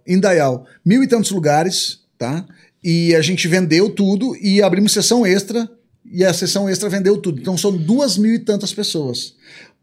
Indaial. 0.06 0.64
Mil 0.84 1.02
e 1.02 1.08
tantos 1.08 1.32
lugares, 1.32 2.00
tá? 2.16 2.44
E 2.84 3.16
a 3.16 3.20
gente 3.20 3.48
vendeu 3.48 3.90
tudo 3.90 4.36
e 4.40 4.62
abrimos 4.62 4.92
sessão 4.92 5.26
extra 5.26 5.68
e 6.12 6.24
a 6.24 6.32
sessão 6.32 6.68
extra 6.68 6.88
vendeu 6.88 7.16
tudo. 7.18 7.40
Então 7.40 7.56
são 7.56 7.76
duas 7.76 8.16
mil 8.16 8.34
e 8.34 8.38
tantas 8.38 8.72
pessoas 8.72 9.34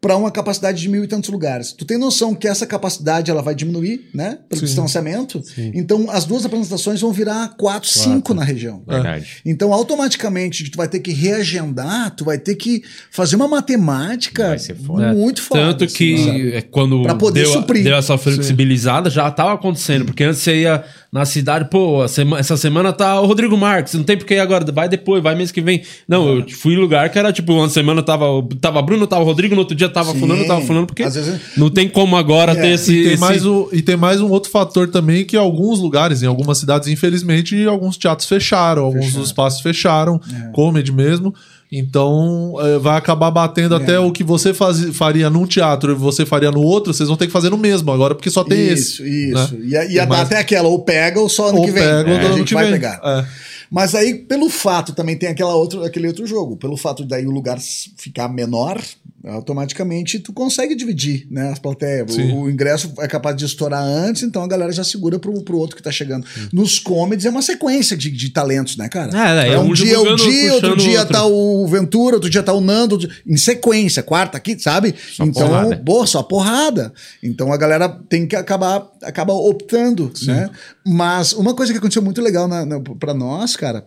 para 0.01 0.17
uma 0.17 0.29
capacidade 0.29 0.81
de 0.81 0.89
mil 0.89 1.01
e 1.05 1.07
tantos 1.07 1.29
lugares. 1.29 1.71
Tu 1.71 1.85
tem 1.85 1.97
noção 1.97 2.35
que 2.35 2.45
essa 2.45 2.67
capacidade 2.67 3.31
ela 3.31 3.41
vai 3.41 3.55
diminuir, 3.55 4.09
né? 4.13 4.37
Pelo 4.49 4.59
distanciamento. 4.61 5.41
Então 5.73 6.11
as 6.11 6.25
duas 6.25 6.43
apresentações 6.43 6.99
vão 6.99 7.13
virar 7.13 7.55
quatro, 7.57 7.87
cinco 7.87 8.33
na 8.33 8.43
região. 8.43 8.83
Verdade. 8.85 9.37
Então, 9.45 9.71
automaticamente, 9.73 10.69
tu 10.69 10.75
vai 10.75 10.89
ter 10.89 10.99
que 10.99 11.13
reagendar, 11.13 12.13
tu 12.17 12.25
vai 12.25 12.37
ter 12.37 12.55
que 12.55 12.83
fazer 13.11 13.37
uma 13.37 13.47
matemática 13.47 14.49
Vai 14.49 14.59
ser 14.59 14.75
foda. 14.75 15.13
muito 15.13 15.41
foda. 15.41 15.61
Tanto 15.61 15.85
assim, 15.85 15.95
que 15.95 16.17
sabe? 16.17 16.53
é, 16.53 16.61
quando 16.61 17.01
Pra 17.03 17.15
poder 17.15 17.43
deu, 17.43 17.53
suprir. 17.53 17.83
deu 17.85 17.95
essa 17.95 18.17
flexibilizada, 18.17 19.09
já 19.09 19.31
tava 19.31 19.53
acontecendo. 19.53 20.03
Porque 20.03 20.25
antes 20.25 20.41
você 20.41 20.63
ia 20.63 20.83
na 21.13 21.25
cidade, 21.25 21.69
pô, 21.69 22.01
a 22.01 22.07
sema- 22.07 22.39
essa 22.39 22.57
semana 22.57 22.91
tá 22.91 23.21
o 23.21 23.27
Rodrigo 23.27 23.55
Marques, 23.55 23.93
não 23.93 24.03
tem 24.03 24.17
porque 24.17 24.33
ir 24.33 24.39
agora, 24.39 24.65
vai 24.71 24.89
depois, 24.89 25.21
vai 25.21 25.35
mês 25.35 25.51
que 25.51 25.61
vem. 25.61 25.83
Não, 26.07 26.37
eu 26.39 26.49
fui 26.49 26.73
em 26.73 26.77
lugar 26.77 27.07
que 27.11 27.19
era 27.19 27.31
tipo, 27.31 27.53
uma 27.53 27.69
semana 27.69 28.01
tava, 28.01 28.25
tava 28.59 28.81
Bruno, 28.81 29.05
tava 29.05 29.21
o 29.21 29.25
Rodrigo, 29.25 29.53
no 29.53 29.61
outro 29.61 29.75
dia 29.75 29.87
tava 29.87 30.11
Sim. 30.11 30.19
fulano, 30.19 30.43
tava 30.47 30.61
fulano, 30.61 30.87
porque 30.87 31.03
Às 31.03 31.13
vezes- 31.13 31.39
não 31.55 31.69
tem 31.69 31.87
como 31.87 32.17
agora 32.17 32.53
É, 32.53 32.55
ter 32.55 32.67
esse... 32.69 32.91
E 32.93 33.03
tem, 33.03 33.11
esse- 33.13 33.21
mais 33.21 33.45
o, 33.45 33.69
e 33.71 33.83
tem 33.83 33.95
mais 33.95 34.19
um 34.21 34.29
outro 34.31 34.49
fator 34.49 34.89
também 34.89 35.23
que 35.23 35.37
alguns 35.37 35.79
lugares, 35.79 36.23
em 36.23 36.25
algumas 36.25 36.57
cidades, 36.57 36.87
infelizmente, 36.87 37.63
alguns 37.67 37.95
teatros 37.95 38.27
fecharam, 38.27 38.83
alguns 38.83 39.13
dos 39.13 39.27
espaços 39.27 39.61
fecharam, 39.61 40.19
comedy 40.51 40.91
mesmo. 40.91 41.31
Então 41.75 42.53
é, 42.59 42.77
vai 42.77 42.97
acabar 42.97 43.31
batendo 43.31 43.75
até 43.75 43.99
o 43.99 44.11
que 44.11 44.23
você 44.23 44.53
faz, 44.53 44.79
faria 44.95 45.29
num 45.29 45.45
teatro 45.47 45.91
e 45.91 45.95
você 45.95 46.25
faria 46.25 46.51
no 46.51 46.61
outro, 46.61 46.93
vocês 46.93 47.09
vão 47.09 47.17
ter 47.17 47.25
que 47.25 47.31
fazer 47.33 47.49
no 47.49 47.57
mesmo 47.57 47.91
agora, 47.91 48.13
porque 48.13 48.29
só 48.29 48.43
tem 48.43 48.67
isso, 48.71 49.01
esse. 49.03 49.31
Isso, 49.31 49.55
né? 49.57 49.87
E 49.87 49.93
e 49.93 49.99
a 49.99 50.05
Mas- 50.05 50.19
data 50.19 50.35
é 50.35 50.37
aquela, 50.39 50.67
ou 50.67 50.79
pega 50.83 51.19
ou 51.19 51.27
só 51.27 51.49
ano 51.49 51.59
Ou 51.59 51.65
que 51.65 51.71
vem. 51.71 51.81
pega 51.83 52.09
ou 52.11 52.17
É, 52.17 52.27
a 52.27 52.31
gente 52.37 52.53
vai 52.53 52.65
vem. 52.65 52.73
pegar. 52.73 52.99
É. 53.03 53.25
Mas 53.71 53.95
aí, 53.95 54.13
pelo 54.13 54.49
fato, 54.51 54.93
também 54.93 55.17
tem 55.17 55.29
aquela 55.29 55.55
outro, 55.55 55.83
aquele 55.83 56.05
outro 56.07 56.27
jogo. 56.27 56.55
Pelo 56.57 56.77
fato 56.77 57.01
de 57.01 57.09
daí 57.09 57.25
o 57.25 57.31
lugar 57.31 57.57
ficar 57.97 58.27
menor, 58.29 58.79
automaticamente 59.25 60.19
tu 60.19 60.33
consegue 60.33 60.75
dividir, 60.75 61.27
né? 61.29 61.49
As 61.49 61.59
plateias. 61.59 62.13
Sim. 62.13 62.31
O, 62.33 62.41
o 62.43 62.49
ingresso 62.49 62.91
é 62.99 63.07
capaz 63.07 63.35
de 63.35 63.45
estourar 63.45 63.83
antes, 63.83 64.23
então 64.23 64.43
a 64.43 64.47
galera 64.47 64.71
já 64.71 64.83
segura 64.83 65.17
pro, 65.19 65.41
pro 65.43 65.57
outro 65.57 65.75
que 65.75 65.83
tá 65.83 65.91
chegando. 65.91 66.25
Nos 66.51 66.79
comedies 66.79 67.25
é 67.25 67.29
uma 67.29 67.41
sequência 67.41 67.95
de, 67.95 68.09
de 68.11 68.29
talentos, 68.29 68.75
né, 68.77 68.89
cara? 68.89 69.11
É, 69.43 69.49
é, 69.49 69.53
É 69.53 69.59
um, 69.59 69.69
um 69.69 69.73
dia 69.73 69.99
o 69.99 70.15
dia, 70.15 70.53
outro 70.53 70.75
dia 70.77 70.99
outro. 70.99 71.13
tá 71.13 71.25
o 71.25 71.67
Ventura, 71.67 72.15
outro 72.15 72.29
dia 72.29 72.43
tá 72.43 72.53
o 72.53 72.61
Nando, 72.61 72.97
dia- 72.97 73.09
em 73.25 73.37
sequência, 73.37 74.03
quarta 74.03 74.37
aqui, 74.37 74.57
sabe? 74.59 74.93
Só 75.13 75.23
então, 75.23 75.47
porrada. 75.47 75.75
boa, 75.77 76.05
só 76.07 76.21
porrada. 76.23 76.93
Então 77.21 77.51
a 77.51 77.57
galera 77.57 77.87
tem 78.09 78.27
que 78.27 78.35
acabar, 78.35 78.87
acaba 79.01 79.33
optando, 79.33 80.11
né? 80.23 80.49
Mas 80.85 81.33
uma 81.33 81.53
coisa 81.55 81.71
que 81.71 81.77
aconteceu 81.77 82.01
muito 82.01 82.21
legal 82.21 82.47
na, 82.47 82.65
na, 82.65 82.79
pra 82.79 83.13
nós, 83.13 83.55
cara, 83.55 83.85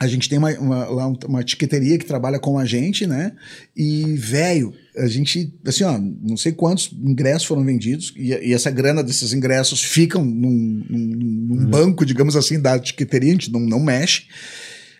a 0.00 0.06
gente 0.06 0.28
tem 0.30 0.38
uma, 0.38 0.50
uma, 0.58 0.84
lá 0.88 1.06
um- 1.06 1.18
uma 1.28 1.40
etiqueteria 1.42 1.98
que 1.98 2.06
trabalha 2.06 2.38
com 2.38 2.58
a 2.58 2.64
gente, 2.64 3.06
né? 3.06 3.32
E, 3.76 4.14
velho, 4.16 4.72
a 4.96 5.06
gente, 5.06 5.52
assim, 5.66 5.84
ó, 5.84 5.98
não 5.98 6.38
sei 6.38 6.52
quantos 6.52 6.90
ingressos 6.92 7.44
foram 7.46 7.62
vendidos, 7.64 8.12
e, 8.16 8.28
e 8.30 8.54
essa 8.54 8.70
grana 8.70 9.02
desses 9.04 9.34
ingressos 9.34 9.82
ficam 9.82 10.24
num, 10.24 10.82
num- 10.88 11.16
num 11.56 11.66
banco, 11.66 12.06
digamos 12.06 12.34
assim, 12.34 12.58
da 12.58 12.76
etiqueteria, 12.76 13.28
a 13.28 13.32
gente 13.32 13.52
não, 13.52 13.60
não 13.60 13.78
mexe. 13.78 14.24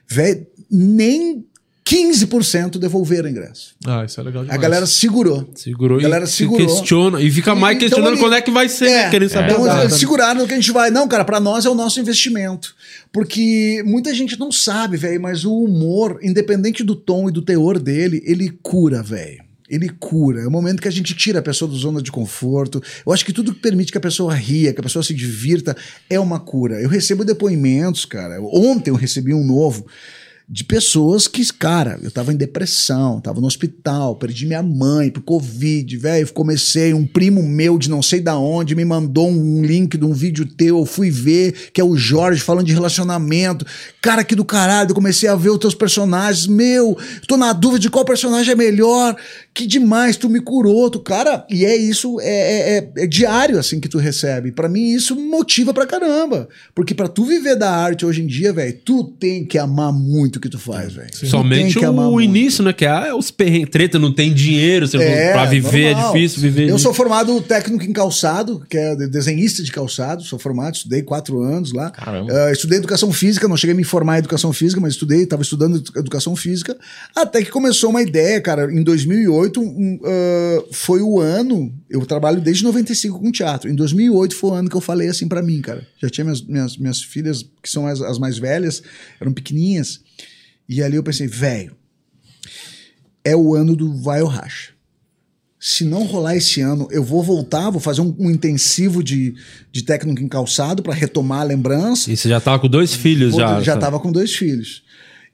Velho, 0.06 0.46
nem 0.70 1.46
15% 1.94 2.78
devolveram 2.78 3.28
o 3.28 3.30
ingresso. 3.30 3.74
Ah, 3.86 4.04
isso 4.04 4.20
é 4.20 4.22
legal 4.22 4.42
A 4.42 4.44
demais. 4.44 4.60
galera 4.60 4.86
segurou. 4.86 5.50
Segurou 5.54 5.98
A 5.98 6.02
galera 6.02 6.24
e 6.24 6.28
segurou. 6.28 6.66
questiona. 6.66 7.20
E 7.20 7.30
fica 7.30 7.54
mais 7.54 7.76
Então, 7.76 7.88
questionando 7.88 8.12
ali- 8.12 8.20
quando 8.20 8.34
é 8.34 8.40
que 8.40 8.50
vai 8.50 8.68
ser, 8.68 8.90
né? 8.90 9.10
Querendo 9.10 9.28
saber 9.30 9.52
então, 9.52 9.64
a 9.64 9.68
data. 9.68 9.84
eles 9.84 9.94
seguraram 9.94 10.46
que 10.46 10.52
a 10.52 10.56
gente 10.56 10.72
vai. 10.72 10.90
Não, 10.90 11.08
cara, 11.08 11.24
pra 11.24 11.40
nós 11.40 11.64
é 11.66 11.70
o 11.70 11.74
nosso 11.74 12.00
investimento. 12.00 12.74
Porque 13.12 13.82
muita 13.84 14.14
gente 14.14 14.38
não 14.38 14.52
sabe, 14.52 14.96
velho, 14.96 15.20
mas 15.20 15.44
o 15.44 15.52
humor, 15.52 16.18
independente 16.22 16.84
do 16.84 16.94
tom 16.94 17.28
e 17.28 17.32
do 17.32 17.42
teor 17.42 17.78
dele, 17.78 18.22
ele 18.24 18.50
cura, 18.62 19.02
velho. 19.02 19.42
Ele 19.68 19.88
cura. 19.88 20.40
É 20.42 20.46
o 20.48 20.50
momento 20.50 20.82
que 20.82 20.88
a 20.88 20.90
gente 20.90 21.14
tira 21.14 21.38
a 21.38 21.42
pessoa 21.42 21.70
da 21.70 21.76
zona 21.78 22.02
de 22.02 22.10
conforto. 22.10 22.82
Eu 23.06 23.12
acho 23.12 23.24
que 23.24 23.32
tudo 23.32 23.54
que 23.54 23.60
permite 23.60 23.92
que 23.92 23.98
a 23.98 24.00
pessoa 24.00 24.34
ria, 24.34 24.72
que 24.72 24.80
a 24.80 24.82
pessoa 24.82 25.00
se 25.02 25.14
divirta, 25.14 25.76
é 26.08 26.18
uma 26.18 26.40
cura. 26.40 26.80
Eu 26.80 26.88
recebo 26.88 27.24
depoimentos, 27.24 28.04
cara. 28.04 28.40
Ontem 28.42 28.90
eu 28.90 28.96
recebi 28.96 29.32
um 29.32 29.44
novo 29.46 29.86
de 30.52 30.64
pessoas 30.64 31.28
que, 31.28 31.46
cara, 31.52 31.96
eu 32.02 32.10
tava 32.10 32.32
em 32.32 32.36
depressão, 32.36 33.20
tava 33.20 33.40
no 33.40 33.46
hospital, 33.46 34.16
perdi 34.16 34.46
minha 34.46 34.60
mãe 34.60 35.08
pro 35.08 35.22
Covid, 35.22 35.96
velho. 35.96 36.32
Comecei, 36.32 36.92
um 36.92 37.06
primo 37.06 37.40
meu 37.40 37.78
de 37.78 37.88
não 37.88 38.02
sei 38.02 38.20
da 38.20 38.36
onde 38.36 38.74
me 38.74 38.84
mandou 38.84 39.30
um 39.30 39.64
link 39.64 39.96
de 39.96 40.04
um 40.04 40.12
vídeo 40.12 40.44
teu, 40.44 40.78
eu 40.78 40.84
fui 40.84 41.08
ver, 41.08 41.70
que 41.72 41.80
é 41.80 41.84
o 41.84 41.96
Jorge 41.96 42.40
falando 42.40 42.66
de 42.66 42.74
relacionamento. 42.74 43.64
Cara, 44.02 44.24
que 44.24 44.34
do 44.34 44.44
caralho, 44.44 44.90
eu 44.90 44.94
comecei 44.94 45.28
a 45.28 45.36
ver 45.36 45.50
os 45.50 45.58
teus 45.58 45.74
personagens. 45.74 46.48
Meu, 46.48 46.98
tô 47.28 47.36
na 47.36 47.52
dúvida 47.52 47.78
de 47.78 47.90
qual 47.90 48.04
personagem 48.04 48.50
é 48.50 48.56
melhor. 48.56 49.14
Que 49.52 49.66
demais, 49.66 50.16
tu 50.16 50.28
me 50.28 50.40
curou, 50.40 50.88
tu, 50.88 51.00
cara. 51.00 51.44
E 51.50 51.64
é 51.66 51.74
isso, 51.76 52.20
é, 52.20 52.24
é- 52.28 52.78
é- 52.78 53.02
é 53.02 53.06
diário 53.06 53.58
assim 53.58 53.80
que 53.80 53.88
tu 53.88 53.98
recebe. 53.98 54.52
Pra 54.52 54.68
mim, 54.68 54.92
isso 54.94 55.16
motiva 55.16 55.74
pra 55.74 55.86
caramba. 55.86 56.48
Porque 56.72 56.94
pra 56.94 57.08
tu 57.08 57.24
viver 57.24 57.56
da 57.56 57.68
arte 57.68 58.06
hoje 58.06 58.22
em 58.22 58.26
dia, 58.28 58.52
velho, 58.52 58.78
tu 58.84 59.02
tem 59.18 59.44
que 59.44 59.58
amar 59.58 59.92
muito 59.92 60.36
o 60.36 60.40
que 60.40 60.48
tu 60.48 60.58
faz, 60.58 60.92
velho. 60.92 61.08
Somente 61.12 61.78
o 61.80 61.92
muito. 61.92 62.20
início, 62.22 62.62
né? 62.62 62.72
Que 62.72 62.84
é 62.86 63.12
os 63.12 63.32
perrengues. 63.32 63.70
Treta, 63.70 63.98
não 63.98 64.12
tem 64.14 64.32
dinheiro. 64.32 64.86
Você 64.86 64.96
É, 64.98 65.32
pra 65.32 65.44
viver 65.46 65.94
normal. 65.94 66.10
é 66.10 66.12
difícil 66.18 66.40
viver. 66.42 66.68
Eu 66.68 66.78
sou 66.78 66.94
formado 66.94 67.38
técnico 67.42 67.84
em 67.84 67.92
calçado, 67.92 68.64
que 68.70 68.78
é 68.78 68.94
de- 68.94 69.08
desenhista 69.08 69.64
de 69.64 69.72
calçado, 69.72 70.22
sou 70.22 70.38
formado, 70.38 70.74
estudei 70.76 71.02
quatro 71.02 71.40
anos 71.42 71.72
lá. 71.72 71.90
Caramba. 71.90 72.32
Ah, 72.32 72.52
estudei 72.52 72.78
educação 72.78 73.12
física, 73.12 73.48
não 73.48 73.56
cheguei 73.56 73.74
a 73.74 73.76
me 73.76 73.84
formar 73.84 74.14
em 74.16 74.18
educação 74.20 74.52
física, 74.52 74.80
mas 74.80 74.92
estudei, 74.92 75.22
estava 75.24 75.42
estudando 75.42 75.78
edu- 75.78 75.92
educação 75.98 76.36
física, 76.36 76.76
até 77.16 77.42
que 77.42 77.50
começou 77.50 77.90
uma 77.90 78.00
ideia, 78.00 78.40
cara, 78.40 78.72
em 78.72 78.82
2008 78.84 79.39
um, 79.58 80.00
ah, 80.04 80.64
foi 80.72 81.00
o 81.00 81.20
ano, 81.20 81.72
eu 81.88 82.04
trabalho 82.04 82.40
desde 82.40 82.64
95 82.64 83.18
com 83.18 83.30
teatro, 83.32 83.70
em 83.70 83.74
2008 83.74 84.34
foi 84.36 84.50
o 84.50 84.54
ano 84.54 84.68
que 84.68 84.76
eu 84.76 84.80
falei 84.80 85.08
assim 85.08 85.28
pra 85.28 85.42
mim, 85.42 85.60
cara, 85.60 85.86
já 86.00 86.08
tinha 86.10 86.24
minhas, 86.24 86.42
minhas, 86.42 86.76
minhas 86.76 87.02
filhas, 87.02 87.44
que 87.62 87.70
são 87.70 87.86
as, 87.86 88.00
as 88.00 88.18
mais 88.18 88.38
velhas, 88.38 88.82
eram 89.20 89.32
pequenininhas, 89.32 90.00
e 90.68 90.82
ali 90.82 90.96
eu 90.96 91.02
pensei, 91.02 91.26
velho, 91.26 91.76
é 93.24 93.36
o 93.36 93.54
ano 93.54 93.74
do 93.76 93.92
vai 94.02 94.22
ou 94.22 94.28
racha 94.28 94.72
se 95.60 95.84
não 95.84 96.04
rolar 96.04 96.34
esse 96.36 96.62
ano, 96.62 96.88
eu 96.90 97.04
vou 97.04 97.22
voltar, 97.22 97.68
vou 97.68 97.80
fazer 97.80 98.00
um, 98.00 98.16
um 98.18 98.30
intensivo 98.30 99.04
de, 99.04 99.34
de 99.70 99.82
técnico 99.82 100.22
em 100.22 100.26
calçado 100.28 100.82
para 100.82 100.94
retomar 100.94 101.42
a 101.42 101.44
lembrança. 101.44 102.10
E 102.10 102.16
você 102.16 102.30
já 102.30 102.40
tava 102.40 102.58
com 102.58 102.66
dois 102.66 102.94
filhos 102.94 103.32
Vou- 103.32 103.40
já. 103.40 103.60
já 103.60 103.76
tava 103.76 104.00
com 104.00 104.10
dois 104.10 104.34
filhos. 104.34 104.82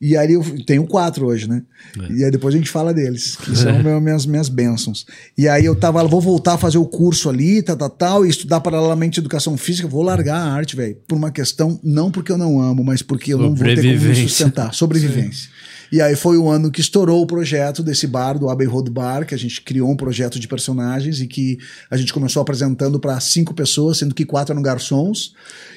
E 0.01 0.17
aí 0.17 0.33
eu 0.35 0.43
tenho 0.67 0.87
quatro 0.87 1.27
hoje, 1.27 1.49
né? 1.49 1.63
É. 1.99 2.13
E 2.13 2.25
aí 2.25 2.31
depois 2.31 2.55
a 2.55 2.59
gente 2.59 2.71
fala 2.71 2.93
deles, 2.93 3.37
que 3.37 3.55
são 3.57 3.83
meu- 3.83 4.01
minhas, 4.01 4.27
minhas 4.27 4.49
bênçãos. 4.49 5.07
E 5.39 5.49
aí 5.49 5.65
eu 5.65 5.75
tava, 5.75 6.03
vou 6.07 6.21
voltar 6.21 6.55
a 6.55 6.59
fazer 6.59 6.77
o 6.79 6.85
curso 6.85 7.31
ali, 7.31 7.63
tal, 7.63 7.77
tal, 7.77 7.91
tal, 7.91 8.27
e 8.27 8.29
estudar 8.29 8.61
paralelamente 8.61 9.19
educação 9.21 9.57
física, 9.57 9.89
vou 9.89 10.03
largar 10.03 10.37
a 10.37 10.53
arte, 10.53 10.77
velho, 10.77 10.97
por 11.09 11.17
uma 11.17 11.31
questão, 11.31 11.81
não 11.83 12.11
porque 12.11 12.31
eu 12.31 12.37
não 12.39 12.61
amo, 12.61 12.85
mas 12.85 13.01
porque 13.01 13.33
eu 13.33 13.39
não 13.39 13.55
vou 13.55 13.65
ter 13.67 13.77
como 13.77 13.83
me 13.93 14.29
sustentar, 14.29 14.75
sobrevivência. 14.75 15.51
E 15.93 16.01
aí 16.01 16.17
foi 16.17 16.37
o 16.37 16.49
ano 16.49 16.71
que 16.71 16.81
estourou 16.81 17.23
o 17.23 17.27
projeto 17.27 17.83
desse 17.83 18.07
bar, 18.07 18.39
do 18.39 18.49
Abbey 18.49 18.67
Road 18.67 18.91
Bar, 18.91 19.25
que 19.27 19.35
a 19.35 19.39
gente 19.39 19.61
criou 19.63 19.91
um 19.91 19.97
projeto 19.97 20.39
de 20.41 20.49
personagens 20.49 21.21
e 21.21 21.27
que 21.27 21.59
a 21.91 21.97
gente 21.97 22.13
começou 22.13 22.43
apresentando 22.43 22.99
para 22.99 23.19
cinco 23.21 23.55
pessoas, 23.55 23.99
sendo 23.99 24.15
que 24.15 24.25
quatro 24.25 24.53
eram 24.53 24.63
garçons. 24.63 25.35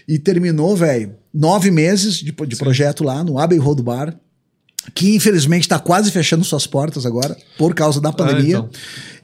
E 0.07 0.18
terminou, 0.18 0.76
velho, 0.76 1.14
nove 1.34 1.69
meses 1.72 2.15
de, 2.15 2.31
de 2.31 2.56
projeto 2.56 3.03
lá 3.03 3.23
no 3.23 3.38
Abbey 3.38 3.60
Road 3.60 3.81
Bar, 3.84 4.15
que 4.95 5.14
infelizmente 5.15 5.64
está 5.64 5.77
quase 5.77 6.10
fechando 6.10 6.44
suas 6.44 6.65
portas 6.65 7.06
agora, 7.06 7.38
por 7.57 7.76
causa 7.76 8.02
da 8.02 8.11
pandemia. 8.11 8.57
então. 8.57 8.69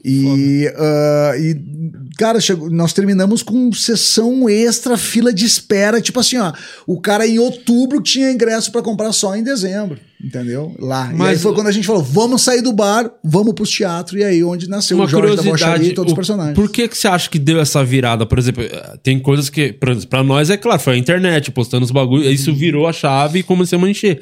E, 0.08 0.72
ah, 0.78 1.32
e, 1.40 1.60
cara, 2.20 2.40
chegou- 2.40 2.70
nós 2.70 2.94
terminamos 2.94 3.42
com 3.42 3.74
sessão 3.74 4.48
extra, 4.48 4.98
fila 4.98 5.34
de 5.34 5.46
espera. 5.46 6.00
Tipo 6.00 6.20
assim, 6.20 6.38
ó, 6.38 6.54
o 6.86 7.02
cara 7.02 7.26
em 7.26 7.40
outubro 7.40 8.00
tinha 8.02 8.32
ingresso 8.32 8.72
para 8.72 8.84
comprar 8.84 9.12
só 9.14 9.36
em 9.36 9.42
dezembro, 9.44 9.98
entendeu? 10.26 10.76
Lá. 10.80 11.08
e 11.08 11.12
aí 11.12 11.18
Mas- 11.18 11.42
foi 11.42 11.54
quando 11.54 11.68
a 11.68 11.72
gente 11.72 11.86
falou: 11.86 12.04
vamos 12.04 12.42
sair 12.42 12.62
do 12.62 12.74
bar, 12.74 13.10
vamos 13.24 13.54
pros 13.54 13.70
teatros. 13.70 14.20
E 14.20 14.24
aí, 14.24 14.44
onde 14.44 14.68
nasceu 14.68 14.98
Uma 14.98 15.06
o 15.06 15.08
Jorge 15.08 15.36
da 15.36 15.44
Bocharia 15.44 15.90
e 15.90 15.94
todos 15.94 16.12
os 16.12 16.14
o- 16.14 16.16
personagens. 16.16 16.56
por 16.56 16.70
que 16.70 16.88
que 16.88 16.98
você 16.98 17.08
acha 17.08 17.30
que 17.30 17.38
deu 17.40 17.60
essa 17.60 17.84
virada? 17.84 18.26
Por 18.26 18.40
exemplo, 18.40 18.64
tem 19.04 19.20
coisas 19.20 19.50
que, 19.50 19.74
pra 20.10 20.24
nós 20.24 20.50
é 20.50 20.58
claro, 20.58 20.80
foi 20.82 20.96
a 20.96 20.98
internet 20.98 21.52
postando 21.52 21.86
os 21.86 21.92
bagulhos, 21.92 22.28
isso 22.28 22.52
Uhum. 22.52 22.56
virou 22.58 22.88
a 22.88 22.94
chave 22.94 23.40
e 23.40 23.44
começamos 23.44 23.88
a 23.88 23.92
encher. 23.92 24.20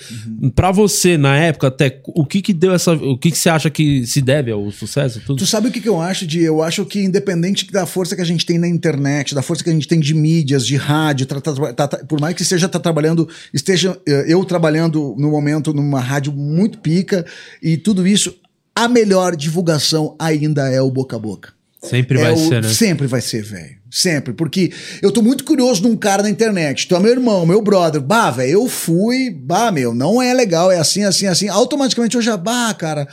Pra 0.56 0.72
você, 0.72 1.18
na 1.18 1.36
época, 1.38 1.68
até, 1.68 2.02
o 2.08 2.26
que 2.26 2.42
que 2.42 2.54
deu 2.54 2.74
essa, 2.74 2.94
o 2.94 3.18
que 3.18 3.32
que 3.32 3.38
você 3.38 3.50
acha 3.50 3.70
que 3.70 4.06
se 4.06 4.22
deve 4.22 4.52
ao 4.52 4.70
sucesso? 4.72 5.22
Tudo? 5.26 5.38
Tu 5.40 5.46
sabe 5.46 5.68
o 5.70 5.72
que, 5.72 5.80
que 5.80 5.90
eu 5.90 6.02
acho 6.02 6.26
de? 6.28 6.42
Eu 6.44 6.62
acho 6.62 6.86
que 6.86 7.00
independente 7.04 7.72
da 7.72 7.86
força 7.86 8.16
que 8.16 8.22
a 8.22 8.26
gente 8.26 8.46
tem 8.46 8.58
na 8.58 8.68
internet, 8.68 9.34
da 9.36 9.42
força 9.42 9.64
que 9.64 9.70
a 9.70 9.74
gente 9.74 9.88
tem 9.88 10.00
de 10.00 10.14
mídias, 10.14 10.66
de 10.66 10.76
rádio, 10.76 11.26
tá- 11.26 11.40
tá- 11.42 11.74
tá- 11.74 11.88
tá- 11.88 11.98
por 12.08 12.20
mais 12.20 12.36
que 12.36 12.42
esteja 12.42 12.68
tá 12.68 12.80
trabalhando, 12.80 13.28
esteja 13.54 13.98
eh, 14.08 14.26
eu 14.28 14.44
trabalhando 14.44 15.16
no 15.18 15.30
momento 15.32 15.74
numa 15.74 15.93
rádio 16.00 16.32
muito 16.34 16.78
pica 16.80 17.26
e 17.62 17.78
tudo 17.78 18.08
isso, 18.08 18.36
a 18.76 18.88
melhor 18.88 19.36
divulgação 19.36 20.16
ainda 20.20 20.68
é 20.70 20.82
o 20.82 20.90
boca 20.92 21.16
a 21.16 21.20
boca. 21.20 21.54
Sempre 21.82 22.18
É 22.20 22.22
vai 22.24 22.34
o- 22.34 22.38
ser, 22.50 22.62
né? 22.62 22.70
Sempre 22.70 23.08
vai 23.08 23.20
ser, 23.22 23.44
velho. 23.44 23.76
Sempre. 23.92 24.34
Porque 24.34 24.72
eu 25.02 25.12
tô 25.12 25.22
muito 25.22 25.44
curioso 25.44 25.82
de 25.82 25.88
um 25.88 25.96
cara 25.98 26.24
na 26.24 26.30
internet. 26.30 26.88
Tu 26.88 26.96
é 26.96 27.00
meu 27.00 27.12
irmão, 27.12 27.46
meu 27.46 27.62
brother. 27.62 28.02
Bah, 28.02 28.32
velho, 28.32 28.52
eu 28.54 28.68
fui. 28.70 29.30
Bah, 29.30 29.72
meu, 29.72 29.94
não 29.94 30.22
é 30.22 30.34
legal. 30.34 30.72
É 30.72 30.80
assim, 30.80 31.04
assim, 31.04 31.28
assim. 31.28 31.48
Automaticamente 31.50 32.16
eu 32.16 32.22
já, 32.22 32.36
bah, 32.38 32.74
cara. 32.74 33.08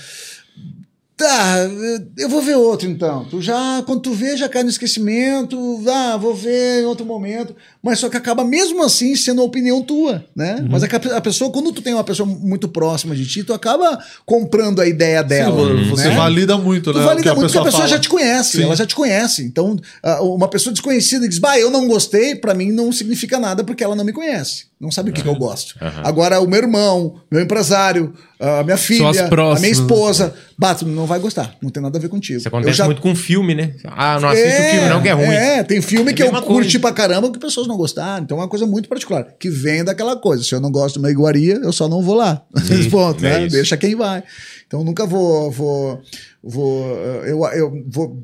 Tá, 1.20 1.68
eu 2.16 2.30
vou 2.30 2.40
ver 2.40 2.54
outro 2.56 2.88
então. 2.88 3.26
Tu 3.26 3.42
já, 3.42 3.82
quando 3.84 4.00
tu 4.00 4.14
vê, 4.14 4.38
já 4.38 4.48
cai 4.48 4.62
no 4.62 4.70
esquecimento. 4.70 5.84
Ah, 5.86 6.16
vou 6.16 6.34
ver 6.34 6.80
em 6.80 6.86
outro 6.86 7.04
momento. 7.04 7.54
Mas 7.82 7.98
só 7.98 8.08
que 8.08 8.16
acaba 8.16 8.42
mesmo 8.42 8.82
assim 8.82 9.14
sendo 9.14 9.42
a 9.42 9.44
opinião 9.44 9.82
tua, 9.82 10.24
né? 10.34 10.56
Uhum. 10.62 10.68
Mas 10.70 10.82
é 10.82 10.86
a 10.86 11.18
a 11.18 11.20
pessoa, 11.20 11.50
quando 11.50 11.72
tu 11.72 11.82
tem 11.82 11.92
uma 11.92 12.04
pessoa 12.04 12.26
muito 12.26 12.68
próxima 12.68 13.14
de 13.14 13.26
ti, 13.26 13.44
tu 13.44 13.52
acaba 13.52 14.02
comprando 14.24 14.80
a 14.80 14.86
ideia 14.86 15.22
dela. 15.22 15.74
Você 15.90 16.08
né? 16.08 16.16
valida 16.16 16.56
muito, 16.56 16.90
Tu 16.90 16.98
né? 16.98 17.04
valida 17.04 17.34
muito 17.34 17.52
porque 17.52 17.58
a 17.58 17.64
pessoa 17.64 17.82
fala. 17.82 17.88
já 17.88 17.98
te 17.98 18.08
conhece, 18.08 18.56
Sim. 18.56 18.62
ela 18.64 18.74
já 18.74 18.86
te 18.86 18.94
conhece. 18.94 19.42
Então, 19.44 19.76
ah, 20.02 20.22
uma 20.22 20.48
pessoa 20.48 20.72
desconhecida 20.72 21.28
diz, 21.28 21.38
bah, 21.38 21.58
eu 21.58 21.70
não 21.70 21.86
gostei, 21.86 22.34
pra 22.34 22.54
mim 22.54 22.72
não 22.72 22.90
significa 22.92 23.38
nada 23.38 23.62
porque 23.62 23.84
ela 23.84 23.94
não 23.94 24.04
me 24.04 24.12
conhece. 24.14 24.69
Não 24.80 24.90
sabe 24.90 25.10
o 25.10 25.12
que, 25.12 25.20
que 25.20 25.28
eu 25.28 25.34
gosto. 25.34 25.74
Agora, 26.02 26.40
o 26.40 26.48
meu 26.48 26.58
irmão, 26.58 27.20
meu 27.30 27.42
empresário, 27.42 28.14
a 28.40 28.62
minha 28.62 28.78
filha, 28.78 29.04
a 29.28 29.58
minha 29.60 29.70
esposa, 29.70 30.34
bato, 30.56 30.86
não 30.86 31.04
vai 31.04 31.18
gostar. 31.18 31.54
Não 31.60 31.68
tem 31.68 31.82
nada 31.82 31.98
a 31.98 32.00
ver 32.00 32.08
contigo. 32.08 32.38
Isso 32.38 32.48
acontece 32.48 32.78
já- 32.78 32.86
muito 32.86 33.02
com 33.02 33.14
filme, 33.14 33.54
né? 33.54 33.74
Ah, 33.84 34.18
não 34.18 34.30
assiste 34.30 34.58
o 34.58 34.70
filme 34.70 34.88
não, 34.88 35.02
que 35.02 35.08
é 35.10 35.12
ruim. 35.12 35.26
É, 35.26 35.62
tem 35.62 35.82
filme 35.82 36.12
É 36.12 36.14
que 36.14 36.22
eu 36.22 36.32
curti 36.42 36.78
pra 36.78 36.92
caramba 36.92 37.30
que 37.30 37.38
pessoas 37.38 37.66
não 37.66 37.76
gostaram. 37.76 38.24
Então 38.24 38.38
é 38.38 38.40
uma 38.40 38.48
coisa 38.48 38.64
muito 38.66 38.88
particular. 38.88 39.26
Que 39.38 39.50
vem 39.50 39.84
daquela 39.84 40.16
coisa. 40.16 40.42
Se 40.42 40.54
eu 40.54 40.60
não 40.60 40.70
gosto 40.72 40.94
de 40.94 41.00
uma 41.00 41.10
iguaria, 41.10 41.56
eu 41.56 41.72
só 41.72 41.86
não 41.86 42.02
vou 42.02 42.14
lá. 42.14 42.40
Esse 42.56 42.88
ponto, 42.88 43.22
é 43.26 43.40
né? 43.40 43.48
Deixa 43.48 43.76
quem 43.76 43.94
vai. 43.94 44.22
Então 44.66 44.80
eu 44.80 44.84
nunca 44.86 45.04
vou. 45.04 45.50
vou, 45.50 46.00
vou 46.42 46.86
eu, 47.26 47.44
eu 47.52 47.84
vou 47.86 48.16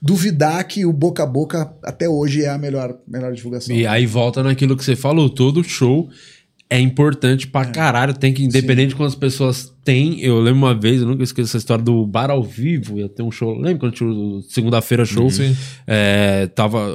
duvidar 0.00 0.62
que 0.64 0.84
o 0.84 0.92
boca 0.92 1.22
a 1.22 1.26
boca 1.26 1.72
até 1.82 2.08
hoje 2.08 2.44
é 2.44 2.48
a 2.48 2.58
melhor, 2.58 2.96
melhor 3.06 3.32
divulgação. 3.32 3.74
E 3.74 3.86
aí 3.86 4.06
volta 4.06 4.42
naquilo 4.42 4.76
que 4.76 4.84
você 4.84 4.96
falou, 4.96 5.30
todo 5.30 5.64
show 5.64 6.08
é 6.68 6.80
importante 6.80 7.46
pra 7.46 7.64
caralho, 7.66 8.12
tem 8.14 8.32
que, 8.32 8.42
independente 8.42 8.88
de 8.88 8.96
quantas 8.96 9.14
pessoas 9.14 9.72
tem, 9.84 10.20
eu 10.20 10.40
lembro 10.40 10.58
uma 10.58 10.74
vez, 10.74 11.00
eu 11.00 11.06
nunca 11.06 11.22
esqueço 11.22 11.50
essa 11.50 11.58
história 11.58 11.84
do 11.84 12.04
bar 12.04 12.28
ao 12.28 12.42
vivo, 12.42 12.98
ia 12.98 13.08
ter 13.08 13.22
um 13.22 13.30
show, 13.30 13.54
lembra 13.56 13.78
quando 13.78 13.92
tinha 13.92 14.10
o 14.10 14.42
segunda-feira 14.48 15.04
show? 15.04 15.30
Sim. 15.30 15.56
É, 15.86 16.48
tava, 16.48 16.88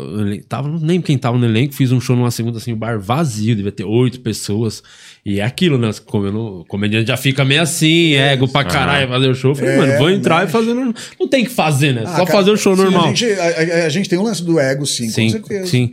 tava, 0.50 0.68
não 0.68 0.78
lembro 0.78 1.04
quem 1.04 1.18
tava 1.18 1.38
no 1.38 1.46
elenco, 1.46 1.74
fiz 1.74 1.90
um 1.94 2.02
show 2.02 2.18
numa 2.18 2.30
segunda, 2.32 2.58
assim, 2.58 2.74
o 2.74 2.76
bar 2.76 3.00
vazio, 3.00 3.56
devia 3.56 3.72
ter 3.72 3.86
oito 3.86 4.20
pessoas, 4.20 4.84
e 5.26 5.40
é 5.40 5.44
aquilo, 5.46 5.78
né, 5.78 5.90
como 6.06 6.26
eu 6.26 6.34
não- 6.34 6.60
o 6.60 6.66
comediante 6.66 7.08
já 7.08 7.16
fica 7.16 7.46
meio 7.46 7.62
assim, 7.62 8.14
ego 8.16 8.50
pra 8.50 8.66
caralho, 8.66 9.08
fazer 9.08 9.30
o 9.30 9.36
show, 9.36 9.52
eu 9.52 9.56
falei, 9.56 9.74
É, 9.74 9.78
mano, 9.78 9.98
vou 9.98 10.10
entrar 10.10 10.40
né? 10.40 10.50
e 10.50 10.52
fazer, 10.52 10.74
no- 10.74 10.94
não 11.18 11.28
tem 11.30 11.46
que 11.46 11.50
fazer, 11.52 11.94
né, 11.94 12.02
Ah, 12.06 12.10
só 12.18 12.26
cara, 12.26 12.32
fazer 12.40 12.52
o 12.52 12.58
show 12.58 12.76
sim, 12.76 12.82
normal. 12.84 13.06
A 13.06 13.08
gente, 13.14 13.26
a- 13.40 13.44
a- 13.46 13.86
a 13.86 13.90
gente 13.90 14.10
tem 14.10 14.20
um 14.20 14.24
lance 14.24 14.44
do 14.44 14.60
ego, 14.60 14.86
sim, 14.86 15.06
com 15.10 15.30
certeza. 15.30 15.68
Sim. 15.68 15.92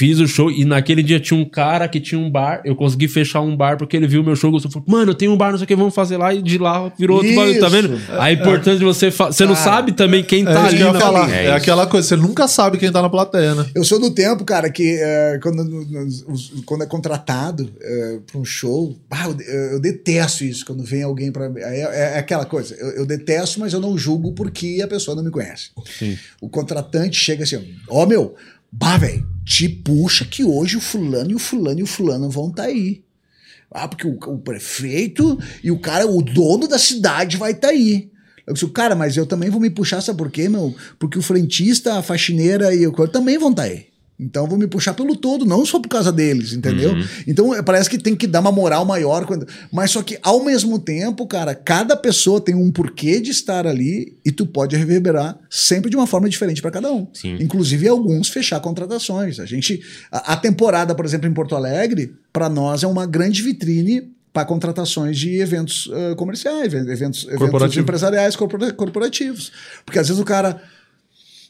Fiz 0.00 0.18
o 0.18 0.26
show 0.26 0.50
e 0.50 0.64
naquele 0.64 1.02
dia 1.02 1.20
tinha 1.20 1.38
um 1.38 1.44
cara 1.44 1.86
que 1.86 2.00
tinha 2.00 2.18
um 2.18 2.30
bar. 2.30 2.62
Eu 2.64 2.74
consegui 2.74 3.06
fechar 3.06 3.42
um 3.42 3.54
bar 3.54 3.76
porque 3.76 3.94
ele 3.94 4.06
viu 4.06 4.24
meu 4.24 4.34
show. 4.34 4.50
Gostou, 4.50 4.70
falou, 4.72 4.86
mano, 4.88 5.10
eu 5.10 5.14
tenho 5.14 5.30
um 5.30 5.36
bar, 5.36 5.50
não 5.50 5.58
sei 5.58 5.66
o 5.66 5.68
que, 5.68 5.76
vamos 5.76 5.94
fazer 5.94 6.16
lá. 6.16 6.32
E 6.32 6.40
de 6.40 6.56
lá 6.56 6.90
virou 6.98 7.18
outro 7.18 7.34
bagulho, 7.34 7.60
tá 7.60 7.68
vendo? 7.68 8.00
A 8.18 8.32
importância 8.32 8.78
de 8.78 8.84
você. 8.86 9.10
fa- 9.10 9.26
Você 9.30 9.44
não 9.44 9.52
Cara, 9.52 9.64
sabe 9.64 9.92
também 9.92 10.24
quem 10.24 10.40
É 10.40 10.44
tá 10.46 10.66
isso 10.68 10.76
ali 10.76 10.78
na 10.84 10.94
falar. 10.98 11.30
É 11.30 11.44
É, 11.48 11.52
aquela 11.52 11.86
coisa, 11.86 12.08
você 12.08 12.16
nunca 12.16 12.48
sabe 12.48 12.78
quem 12.78 12.90
tá 12.90 13.02
na 13.02 13.10
plateia, 13.10 13.54
né? 13.54 13.66
Eu 13.74 13.84
sou 13.84 14.00
do 14.00 14.10
tempo, 14.10 14.42
cara, 14.42 14.70
que 14.70 14.98
é, 14.98 15.38
quando, 15.42 15.86
quando 16.64 16.82
é 16.82 16.86
contratado 16.86 17.70
é, 17.78 18.18
pra 18.26 18.40
um 18.40 18.44
show, 18.44 18.96
bah, 19.06 19.26
eu, 19.46 19.54
eu 19.72 19.80
detesto 19.80 20.44
isso, 20.44 20.64
quando 20.64 20.82
vem 20.82 21.02
alguém 21.02 21.30
pra. 21.30 21.50
É, 21.58 22.14
é 22.14 22.18
aquela 22.18 22.46
coisa, 22.46 22.74
eu, 22.76 22.88
eu 23.00 23.06
detesto, 23.06 23.60
mas 23.60 23.74
eu 23.74 23.80
não 23.80 23.98
julgo 23.98 24.32
porque 24.32 24.80
a 24.82 24.88
pessoa 24.88 25.14
não 25.14 25.22
me 25.22 25.30
conhece. 25.30 25.70
Sim. 25.98 26.16
O 26.40 26.48
contratante 26.48 27.18
chega 27.18 27.44
assim, 27.44 27.62
ó, 27.86 28.06
meu, 28.06 28.34
bah, 28.70 28.96
velho, 28.96 29.26
te 29.44 29.68
puxa 29.68 30.24
que 30.24 30.44
hoje 30.44 30.76
o 30.76 30.80
fulano 30.80 31.32
e 31.32 31.34
o 31.34 31.38
fulano 31.38 31.80
e 31.80 31.82
o 31.82 31.86
fulano 31.86 32.30
vão 32.30 32.50
estar 32.50 32.64
aí. 32.64 33.02
Ah, 33.70 33.86
porque 33.86 34.06
o, 34.06 34.16
o 34.16 34.38
prefeito 34.38 35.38
e 35.62 35.70
o 35.70 35.78
cara, 35.78 36.06
o 36.06 36.22
dono 36.22 36.66
da 36.66 36.78
cidade 36.78 37.36
vai 37.36 37.52
estar 37.52 37.68
aí. 37.68 38.10
Eu 38.46 38.54
disse, 38.54 38.68
cara, 38.68 38.96
mas 38.96 39.16
eu 39.16 39.26
também 39.26 39.48
vou 39.48 39.60
me 39.60 39.70
puxar, 39.70 40.00
sabe 40.00 40.18
por 40.18 40.30
quê, 40.30 40.48
meu? 40.48 40.74
Porque 40.98 41.18
o 41.18 41.22
frentista, 41.22 41.94
a 41.94 42.02
faxineira 42.02 42.74
e 42.74 42.86
o 42.86 42.92
coisa 42.92 43.12
também 43.12 43.38
vão 43.38 43.50
estar 43.50 43.64
aí. 43.64 43.89
Então 44.20 44.44
eu 44.44 44.48
vou 44.48 44.58
me 44.58 44.66
puxar 44.66 44.92
pelo 44.94 45.16
todo, 45.16 45.44
não 45.46 45.64
só 45.64 45.80
por 45.80 45.88
causa 45.88 46.12
deles, 46.12 46.52
entendeu? 46.52 46.92
Então 47.26 47.54
é, 47.54 47.62
parece 47.62 47.88
que 47.88 47.96
tem 47.98 48.14
que 48.14 48.26
dar 48.26 48.40
uma 48.40 48.52
moral 48.52 48.84
maior. 48.84 49.24
Quando... 49.24 49.46
Mas 49.72 49.90
só 49.90 50.02
que 50.02 50.18
ao 50.22 50.44
mesmo 50.44 50.78
tempo, 50.78 51.26
cara, 51.26 51.54
cada 51.54 51.96
pessoa 51.96 52.40
tem 52.40 52.54
um 52.54 52.70
porquê 52.70 53.20
de 53.20 53.30
estar 53.30 53.66
ali 53.66 54.16
e 54.24 54.30
tu 54.30 54.44
pode 54.46 54.76
reverberar 54.76 55.38
sempre 55.48 55.90
de 55.90 55.96
uma 55.96 56.06
forma 56.06 56.28
diferente 56.28 56.60
para 56.60 56.70
cada 56.70 56.92
um. 56.92 57.06
Sim. 57.12 57.36
Inclusive 57.40 57.88
alguns 57.88 58.28
fechar 58.28 58.60
contratações. 58.60 59.40
A 59.40 59.46
gente, 59.46 59.80
a, 60.12 60.34
a 60.34 60.36
temporada, 60.36 60.94
por 60.94 61.04
exemplo, 61.04 61.28
em 61.28 61.32
Porto 61.32 61.56
Alegre, 61.56 62.14
para 62.32 62.48
nós 62.48 62.82
é 62.82 62.86
uma 62.86 63.06
grande 63.06 63.42
vitrine 63.42 64.12
para 64.32 64.44
contratações 64.44 65.18
de 65.18 65.40
eventos 65.40 65.90
eh, 65.92 66.14
comerciais, 66.14 66.72
eventos, 66.72 67.26
eventos 67.26 67.76
empresariais 67.82 68.36
corpora- 68.36 68.72
corporativos. 68.72 69.50
Porque 69.84 69.98
às 69.98 70.06
vezes 70.06 70.22
o 70.22 70.24
cara, 70.24 70.62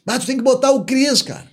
ah, 0.07 0.17
tu 0.17 0.25
tem 0.25 0.35
que 0.35 0.43
botar 0.43 0.71
o 0.71 0.83
Cris, 0.83 1.21
cara. 1.21 1.50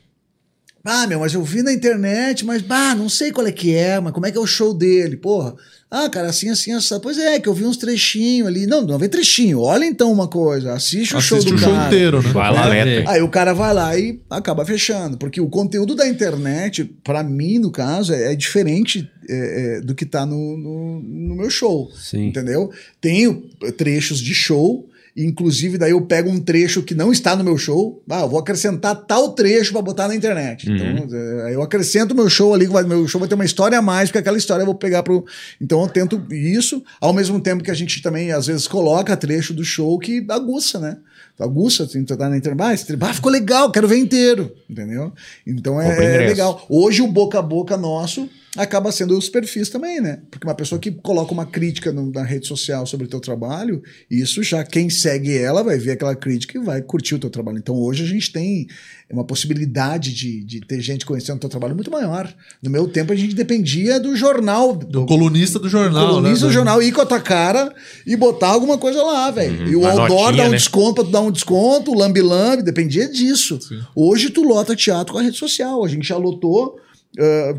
Ah, 0.90 1.06
meu, 1.06 1.20
mas 1.20 1.34
eu 1.34 1.42
vi 1.44 1.62
na 1.62 1.70
internet, 1.70 2.46
mas 2.46 2.62
bah, 2.62 2.94
não 2.94 3.10
sei 3.10 3.30
qual 3.30 3.46
é 3.46 3.52
que 3.52 3.74
é, 3.74 4.00
mas 4.00 4.10
como 4.10 4.24
é 4.24 4.32
que 4.32 4.38
é 4.38 4.40
o 4.40 4.46
show 4.46 4.72
dele, 4.72 5.18
porra? 5.18 5.54
Ah, 5.90 6.08
cara, 6.08 6.28
assim, 6.28 6.48
assim, 6.48 6.72
assim. 6.72 6.98
Pois 7.02 7.18
é, 7.18 7.38
que 7.38 7.46
eu 7.46 7.52
vi 7.52 7.64
uns 7.64 7.76
trechinhos 7.76 8.48
ali. 8.48 8.66
Não, 8.66 8.80
não 8.82 8.98
vê 8.98 9.06
trechinho. 9.06 9.60
Olha 9.60 9.84
então 9.84 10.10
uma 10.10 10.28
coisa, 10.28 10.72
assiste 10.72 11.14
o 11.14 11.20
show 11.20 11.36
Assiste 11.38 11.50
do 11.50 11.56
o 11.56 11.58
show 11.58 11.72
cara. 11.72 11.86
inteiro, 11.86 12.22
né? 12.22 12.28
Vai 12.30 12.52
lá, 12.52 12.74
É. 12.74 12.84
Leto. 12.84 13.10
Aí 13.10 13.20
o 13.22 13.28
cara 13.28 13.52
vai 13.52 13.74
lá 13.74 13.98
e 13.98 14.18
acaba 14.30 14.64
fechando. 14.64 15.18
Porque 15.18 15.40
o 15.40 15.48
conteúdo 15.48 15.94
da 15.94 16.08
internet, 16.08 16.84
pra 17.04 17.22
mim, 17.22 17.58
no 17.58 17.70
caso, 17.70 18.14
é, 18.14 18.32
é 18.32 18.36
diferente 18.36 19.10
é, 19.28 19.76
é, 19.76 19.80
do 19.82 19.94
que 19.94 20.06
tá 20.06 20.24
no, 20.24 20.56
no, 20.56 21.00
no 21.02 21.36
meu 21.36 21.50
show. 21.50 21.90
Sim. 21.94 22.28
Entendeu? 22.28 22.70
Tenho 23.00 23.42
trechos 23.76 24.20
de 24.20 24.34
show. 24.34 24.88
Inclusive, 25.20 25.76
daí 25.76 25.90
eu 25.90 26.00
pego 26.02 26.30
um 26.30 26.38
trecho 26.38 26.80
que 26.80 26.94
não 26.94 27.10
está 27.10 27.34
no 27.34 27.42
meu 27.42 27.58
show. 27.58 28.00
Ah, 28.08 28.20
eu 28.20 28.28
vou 28.28 28.38
acrescentar 28.38 28.94
tal 28.94 29.32
trecho 29.32 29.72
para 29.72 29.82
botar 29.82 30.06
na 30.06 30.14
internet. 30.14 30.70
Então, 30.70 31.08
é, 31.12 31.54
eu 31.56 31.60
acrescento 31.60 32.14
meu 32.14 32.30
show 32.30 32.54
ali, 32.54 32.68
que 32.68 32.82
meu 32.84 33.08
show 33.08 33.18
vai 33.18 33.28
ter 33.28 33.34
uma 33.34 33.44
história 33.44 33.76
a 33.76 33.82
mais, 33.82 34.08
porque 34.08 34.18
aquela 34.18 34.38
história 34.38 34.62
eu 34.62 34.66
vou 34.66 34.76
pegar 34.76 35.02
pro. 35.02 35.26
Então 35.60 35.82
eu 35.82 35.88
tento 35.88 36.24
isso, 36.32 36.84
ao 37.00 37.12
mesmo 37.12 37.40
tempo 37.40 37.64
que 37.64 37.70
a 37.70 37.74
gente 37.74 38.00
também, 38.00 38.30
às 38.30 38.46
vezes, 38.46 38.68
coloca 38.68 39.16
trecho 39.16 39.52
do 39.52 39.64
show 39.64 39.98
que 39.98 40.24
aguça, 40.28 40.78
né? 40.78 40.98
Aguça, 41.36 41.82
assim, 41.82 42.04
tu 42.04 42.16
tá 42.16 42.28
na 42.28 42.36
internet. 42.36 42.86
Ah, 43.00 43.12
ficou 43.12 43.32
legal, 43.32 43.72
quero 43.72 43.88
ver 43.88 43.98
inteiro. 43.98 44.52
Entendeu? 44.70 45.12
Então 45.44 45.80
é, 45.80 46.24
é 46.24 46.28
legal. 46.28 46.64
Hoje 46.68 47.02
o 47.02 47.08
boca 47.08 47.40
a 47.40 47.42
boca 47.42 47.76
nosso 47.76 48.28
acaba 48.56 48.90
sendo 48.90 49.16
os 49.16 49.28
perfis 49.28 49.68
também, 49.68 50.00
né? 50.00 50.20
Porque 50.30 50.46
uma 50.46 50.54
pessoa 50.54 50.78
que 50.80 50.90
coloca 50.90 51.32
uma 51.32 51.46
crítica 51.46 51.92
no- 51.92 52.10
na 52.10 52.22
rede 52.24 52.46
social 52.46 52.86
sobre 52.86 53.06
o 53.06 53.08
teu 53.08 53.20
trabalho, 53.20 53.82
isso 54.10 54.42
já 54.42 54.64
quem 54.64 54.88
segue 54.90 55.36
ela 55.36 55.62
vai 55.62 55.78
ver 55.78 55.92
aquela 55.92 56.14
crítica 56.16 56.58
e 56.58 56.62
vai 56.64 56.80
curtir 56.82 57.14
o 57.14 57.18
teu 57.18 57.30
trabalho. 57.30 57.58
Então 57.58 57.74
hoje 57.76 58.02
a 58.02 58.06
gente 58.06 58.32
tem 58.32 58.66
uma 59.10 59.24
possibilidade 59.24 60.12
de, 60.12 60.44
de 60.44 60.60
ter 60.60 60.80
gente 60.80 61.06
conhecendo 61.06 61.36
o 61.36 61.40
teu 61.40 61.48
trabalho 61.48 61.74
muito 61.74 61.90
maior. 61.90 62.32
No 62.62 62.68
meu 62.70 62.88
tempo 62.88 63.12
a 63.12 63.16
gente 63.16 63.34
dependia 63.34 63.98
do 64.00 64.14
jornal, 64.16 64.74
Do 64.74 65.06
colunista 65.06 65.58
do 65.58 65.68
jornal, 65.68 66.08
colunista 66.16 66.44
né? 66.46 66.50
do 66.50 66.52
jornal 66.52 66.82
ir 66.82 66.92
com 66.92 67.00
a 67.00 67.06
tua 67.06 67.20
cara 67.20 67.72
e 68.06 68.16
botar 68.16 68.48
alguma 68.48 68.76
coisa 68.78 69.02
lá, 69.02 69.30
velho. 69.30 69.68
E 69.68 69.76
o 69.76 69.86
outdoor 69.86 70.34
dá 70.36 70.44
um 70.44 70.50
né? 70.50 70.56
desconto 70.56 70.94
pra 70.96 71.04
tu 71.04 71.10
dar 71.10 71.20
um 71.20 71.30
desconto, 71.30 71.90
o 71.92 71.98
lambi-lambi, 71.98 72.62
dependia 72.62 73.08
disso. 73.08 73.58
Hoje 73.94 74.30
tu 74.30 74.42
lota 74.42 74.74
teatro 74.74 75.12
com 75.12 75.18
a 75.18 75.22
rede 75.22 75.36
social. 75.38 75.84
A 75.84 75.88
gente 75.88 76.06
já 76.08 76.16
lotou 76.16 76.78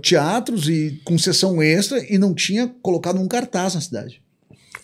teatros 0.01 0.69
e 0.69 1.01
com 1.03 1.17
sessão 1.17 1.61
extra 1.61 2.03
e 2.11 2.17
não 2.17 2.33
tinha 2.33 2.67
colocado 2.81 3.19
um 3.19 3.27
cartaz 3.27 3.75
na 3.75 3.81
cidade. 3.81 4.21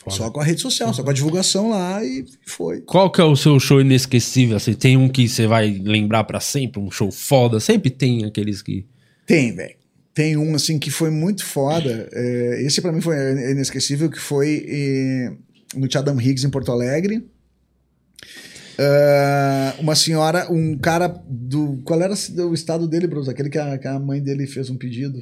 Só 0.08 0.30
com 0.30 0.40
a 0.40 0.44
rede 0.44 0.62
social, 0.62 0.94
só 0.94 1.04
com 1.04 1.10
a 1.10 1.14
divulgação 1.14 1.70
lá 1.70 2.04
e 2.04 2.24
foi. 2.46 2.82
Qual 2.82 3.10
que 3.12 3.20
é 3.20 3.24
o 3.24 3.36
seu 3.36 3.60
show 3.60 3.82
inesquecível? 3.82 4.58
Assim, 4.58 4.74
tem 4.74 4.96
um 4.96 5.10
que 5.10 5.28
você 5.28 5.48
vai 5.48 5.82
lembrar 5.84 6.24
pra 6.26 6.40
sempre? 6.40 6.80
Um 6.80 6.92
show 6.92 7.12
foda? 7.12 7.60
Sempre 7.60 7.90
tem 7.90 8.24
aqueles 8.24 8.62
que... 8.62 8.86
Tem, 9.26 9.56
velho. 9.56 9.76
Tem 10.14 10.38
um, 10.38 10.54
assim, 10.56 10.78
que 10.78 10.92
foi 10.92 11.10
muito 11.10 11.44
foda. 11.44 12.08
É, 12.14 12.62
esse 12.62 12.82
pra 12.82 12.92
mim 12.92 13.02
foi 13.02 13.16
inesquecível, 13.52 14.10
que 14.10 14.20
foi 14.20 14.66
eh, 14.68 15.34
no 15.76 15.88
Tiadam 15.88 16.22
Higgs, 16.22 16.46
em 16.46 16.50
Porto 16.50 16.72
Alegre. 16.72 17.26
Ah, 18.78 19.76
uma 19.80 19.96
senhora, 19.96 20.52
um 20.52 20.78
cara 20.78 21.08
do... 21.28 21.82
Qual 21.86 22.02
era 22.02 22.14
o 22.14 22.54
estado 22.54 22.88
dele, 22.88 23.08
Bruce? 23.08 23.30
Aquele 23.30 23.50
que 23.50 23.58
a, 23.58 23.78
que 23.78 23.88
a 23.88 24.00
mãe 24.00 24.22
dele 24.22 24.46
fez 24.48 24.70
um 24.70 24.78
pedido. 24.78 25.20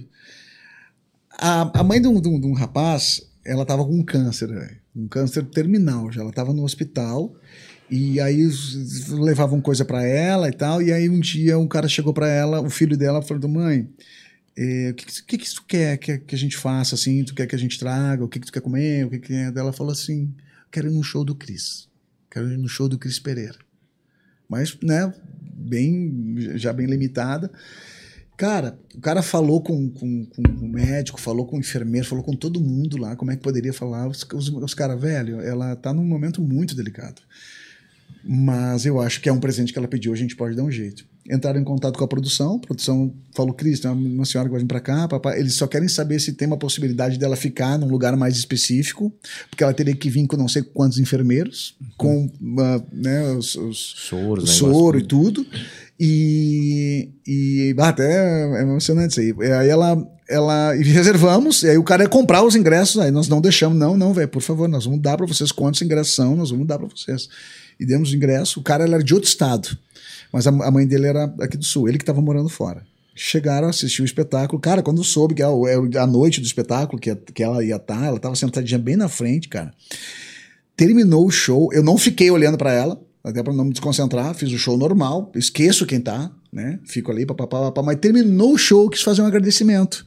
A, 1.38 1.80
a 1.80 1.84
mãe 1.84 2.02
de 2.02 2.08
um, 2.08 2.20
de 2.20 2.28
um- 2.28 2.40
de 2.40 2.48
um 2.48 2.54
rapaz, 2.54 3.22
ela 3.46 3.66
tava 3.66 3.84
com 3.86 3.94
um 3.94 4.04
câncer, 4.04 4.50
um 4.96 5.08
câncer 5.08 5.44
terminal 5.46 6.12
já. 6.12 6.22
Ela 6.22 6.32
tava 6.32 6.54
no 6.54 6.64
hospital 6.64 7.36
e 7.90 8.20
aí 8.20 8.48
levavam 9.10 9.60
coisa 9.62 9.84
pra 9.86 10.04
ela 10.06 10.48
e 10.50 10.54
tal. 10.54 10.82
E 10.82 10.92
aí 10.92 11.10
um 11.10 11.20
dia 11.20 11.58
um 11.58 11.68
cara 11.68 11.88
chegou 11.88 12.14
pra 12.14 12.28
ela, 12.28 12.62
o 12.62 12.70
filho 12.70 12.98
dela, 12.98 13.22
falou: 13.22 13.50
Mãe, 13.50 13.88
eh, 14.58 14.90
o 14.92 14.94
que, 14.96 15.06
que, 15.06 15.24
que, 15.24 15.38
que 15.40 15.56
tu 15.56 15.64
quer 15.68 15.98
que, 15.98 16.18
que 16.20 16.36
a 16.36 16.38
gente 16.38 16.58
faça 16.58 16.96
assim? 16.96 17.24
Tu 17.24 17.34
quer 17.36 17.48
que 17.48 17.56
a 17.56 17.60
gente 17.60 17.80
traga? 17.80 18.24
O 18.24 18.28
que, 18.28 18.40
que 18.40 18.46
tu 18.48 18.54
quer 18.54 18.62
comer? 18.62 19.06
O 19.06 19.10
que, 19.10 19.20
que 19.20 19.34
é? 19.34 19.52
Ela 19.56 19.74
falou 19.74 19.92
assim: 19.92 20.34
Quero 20.72 20.88
ir 20.88 20.94
no 20.94 21.04
show 21.04 21.24
do 21.26 21.36
Cris. 21.36 21.88
Quero 22.34 22.52
ir 22.52 22.58
no 22.58 22.68
show 22.68 22.90
do 22.90 22.98
Cris 22.98 23.20
Pereira. 23.20 23.60
Mas, 24.50 24.76
né, 24.82 25.14
bem, 25.54 26.36
já 26.56 26.74
bem 26.74 26.88
limitada. 26.88 27.52
Cara, 28.36 28.80
o 28.96 29.00
cara 29.00 29.22
falou 29.22 29.62
com, 29.62 29.88
com, 29.92 30.26
com 30.26 30.42
o 30.42 30.68
médico, 30.68 31.22
falou 31.22 31.46
com 31.46 31.58
o 31.58 31.60
enfermeiro, 31.60 32.08
falou 32.08 32.24
com 32.24 32.36
todo 32.36 32.60
mundo 32.60 32.98
lá, 32.98 33.16
como 33.16 33.30
é 33.30 33.36
que 33.36 33.44
poderia 33.44 33.72
falar. 33.72 34.08
Os, 34.08 34.26
os, 34.34 34.50
os 34.50 34.74
caras, 34.74 35.00
velho, 35.00 35.42
ela 35.42 35.76
tá 35.76 35.94
num 35.94 36.04
momento 36.04 36.42
muito 36.42 36.76
delicado. 36.76 37.22
Mas 38.24 38.84
eu 38.88 39.00
acho 39.00 39.22
que 39.22 39.30
é 39.30 39.32
um 39.32 39.40
presente 39.40 39.72
que 39.72 39.78
ela 39.78 39.88
pediu, 39.88 40.12
a 40.12 40.16
gente 40.18 40.36
pode 40.36 40.56
dar 40.56 40.64
um 40.64 40.72
jeito. 40.72 41.06
Entraram 41.30 41.60
em 41.60 41.64
contato 41.64 41.98
com 41.98 42.04
a 42.04 42.08
produção, 42.08 42.56
a 42.56 42.60
produção 42.60 43.14
falou, 43.34 43.54
Cris, 43.54 43.80
tem 43.80 43.90
uma, 43.90 44.26
senhora 44.26 44.50
que 44.50 44.52
vai 44.52 44.62
vir 44.62 44.68
pra 44.68 44.82
cá, 44.82 45.08
papai. 45.08 45.40
Eles 45.40 45.54
só 45.56 45.66
querem 45.66 45.88
saber 45.88 46.20
se 46.20 46.34
tem 46.34 46.46
uma 46.46 46.58
possibilidade 46.58 47.18
dela 47.18 47.38
ficar 47.38 47.80
num 47.80 47.88
lugar 47.88 48.16
mais 48.18 48.36
específico, 48.36 49.12
porque 49.50 49.64
ela 49.64 49.74
teria 49.74 49.96
que 49.96 50.10
vir 50.10 50.28
com 50.28 50.36
não 50.36 50.50
sei 50.50 50.64
quantos 50.64 51.00
enfermeiros, 51.00 51.76
com 51.98 52.30
ah, 52.60 52.82
né, 52.92 53.32
os- 53.32 53.56
os, 53.56 53.96
Soros, 54.10 54.44
negócio 54.44 54.74
soro 54.74 55.00
e 55.00 55.04
tudo. 55.06 55.46
E, 56.00 57.10
e 57.26 57.76
ah, 57.78 57.88
até 57.88 58.58
é 58.58 58.62
emocionante 58.62 59.12
isso 59.12 59.20
aí. 59.22 59.48
E 59.48 59.52
aí 59.54 59.70
ela, 59.70 60.06
ela 60.28 60.76
e 60.78 60.84
reservamos, 60.84 61.64
e 61.64 61.70
aí 61.70 61.78
o 61.78 61.84
cara 61.84 62.04
ia 62.04 62.10
comprar 62.10 62.44
os 62.44 62.56
ingressos, 62.56 63.00
aí 63.00 63.12
nós 63.12 63.30
não 63.30 63.40
deixamos, 63.40 63.78
não, 63.78 63.96
não, 63.96 64.14
velho, 64.14 64.28
por 64.28 64.42
favor, 64.42 64.68
nós 64.68 64.84
vamos 64.84 65.02
dar 65.02 65.16
para 65.16 65.26
vocês 65.26 65.52
quantos 65.54 65.82
ingressos 65.82 66.14
são, 66.16 66.36
nós 66.36 66.52
vamos 66.52 66.68
dar 66.68 66.78
para 66.78 66.90
vocês. 66.90 67.30
E 67.80 67.86
demos 67.86 68.12
o 68.12 68.16
ingresso, 68.16 68.60
o 68.60 68.64
cara 68.64 68.84
era 68.84 69.02
de 69.02 69.14
outro 69.14 69.30
estado, 69.30 69.78
mas 70.34 70.48
a, 70.48 70.50
a 70.50 70.72
mãe 70.72 70.88
dele 70.88 71.06
era 71.06 71.26
aqui 71.40 71.56
do 71.56 71.64
sul, 71.64 71.88
ele 71.88 72.00
que 72.00 72.04
estava 72.04 72.20
morando 72.20 72.50
fora. 72.50 72.84
Chegaram, 73.16 73.70
assistiu 73.70 74.02
o 74.02 74.06
espetáculo. 74.06 74.60
Cara, 74.60 74.82
quando 74.82 75.04
soube 75.04 75.36
que 75.36 75.44
era 75.44 75.52
a 76.02 76.08
noite 76.08 76.42
do 76.42 76.48
espetáculo, 76.48 77.00
que, 77.00 77.16
que 77.16 77.44
ela 77.44 77.64
ia 77.64 77.76
estar, 77.76 78.04
ela 78.04 78.18
estava 78.18 78.36
sentadinha 78.36 78.80
bem 78.80 78.96
na 78.96 79.08
frente, 79.08 79.48
cara. 79.48 79.72
Terminou 80.76 81.28
o 81.28 81.32
show, 81.32 81.70
eu 81.72 81.84
não 81.84 81.96
fiquei 81.96 82.32
olhando 82.32 82.58
para 82.58 82.74
ela, 82.74 83.00
até 83.24 83.44
para 83.44 83.54
não 83.54 83.66
me 83.66 83.72
desconcentrar, 83.72 84.34
fiz 84.34 84.52
o 84.52 84.58
show 84.58 84.76
normal, 84.76 85.32
esqueço 85.36 85.86
quem 85.86 86.02
tá, 86.02 86.32
né? 86.52 86.80
Fico 86.84 87.12
ali, 87.12 87.26
papapá, 87.26 87.60
papá, 87.62 87.84
mas 87.84 88.00
terminou 88.00 88.54
o 88.54 88.58
show, 88.58 88.90
quis 88.90 89.04
fazer 89.04 89.22
um 89.22 89.28
agradecimento. 89.28 90.04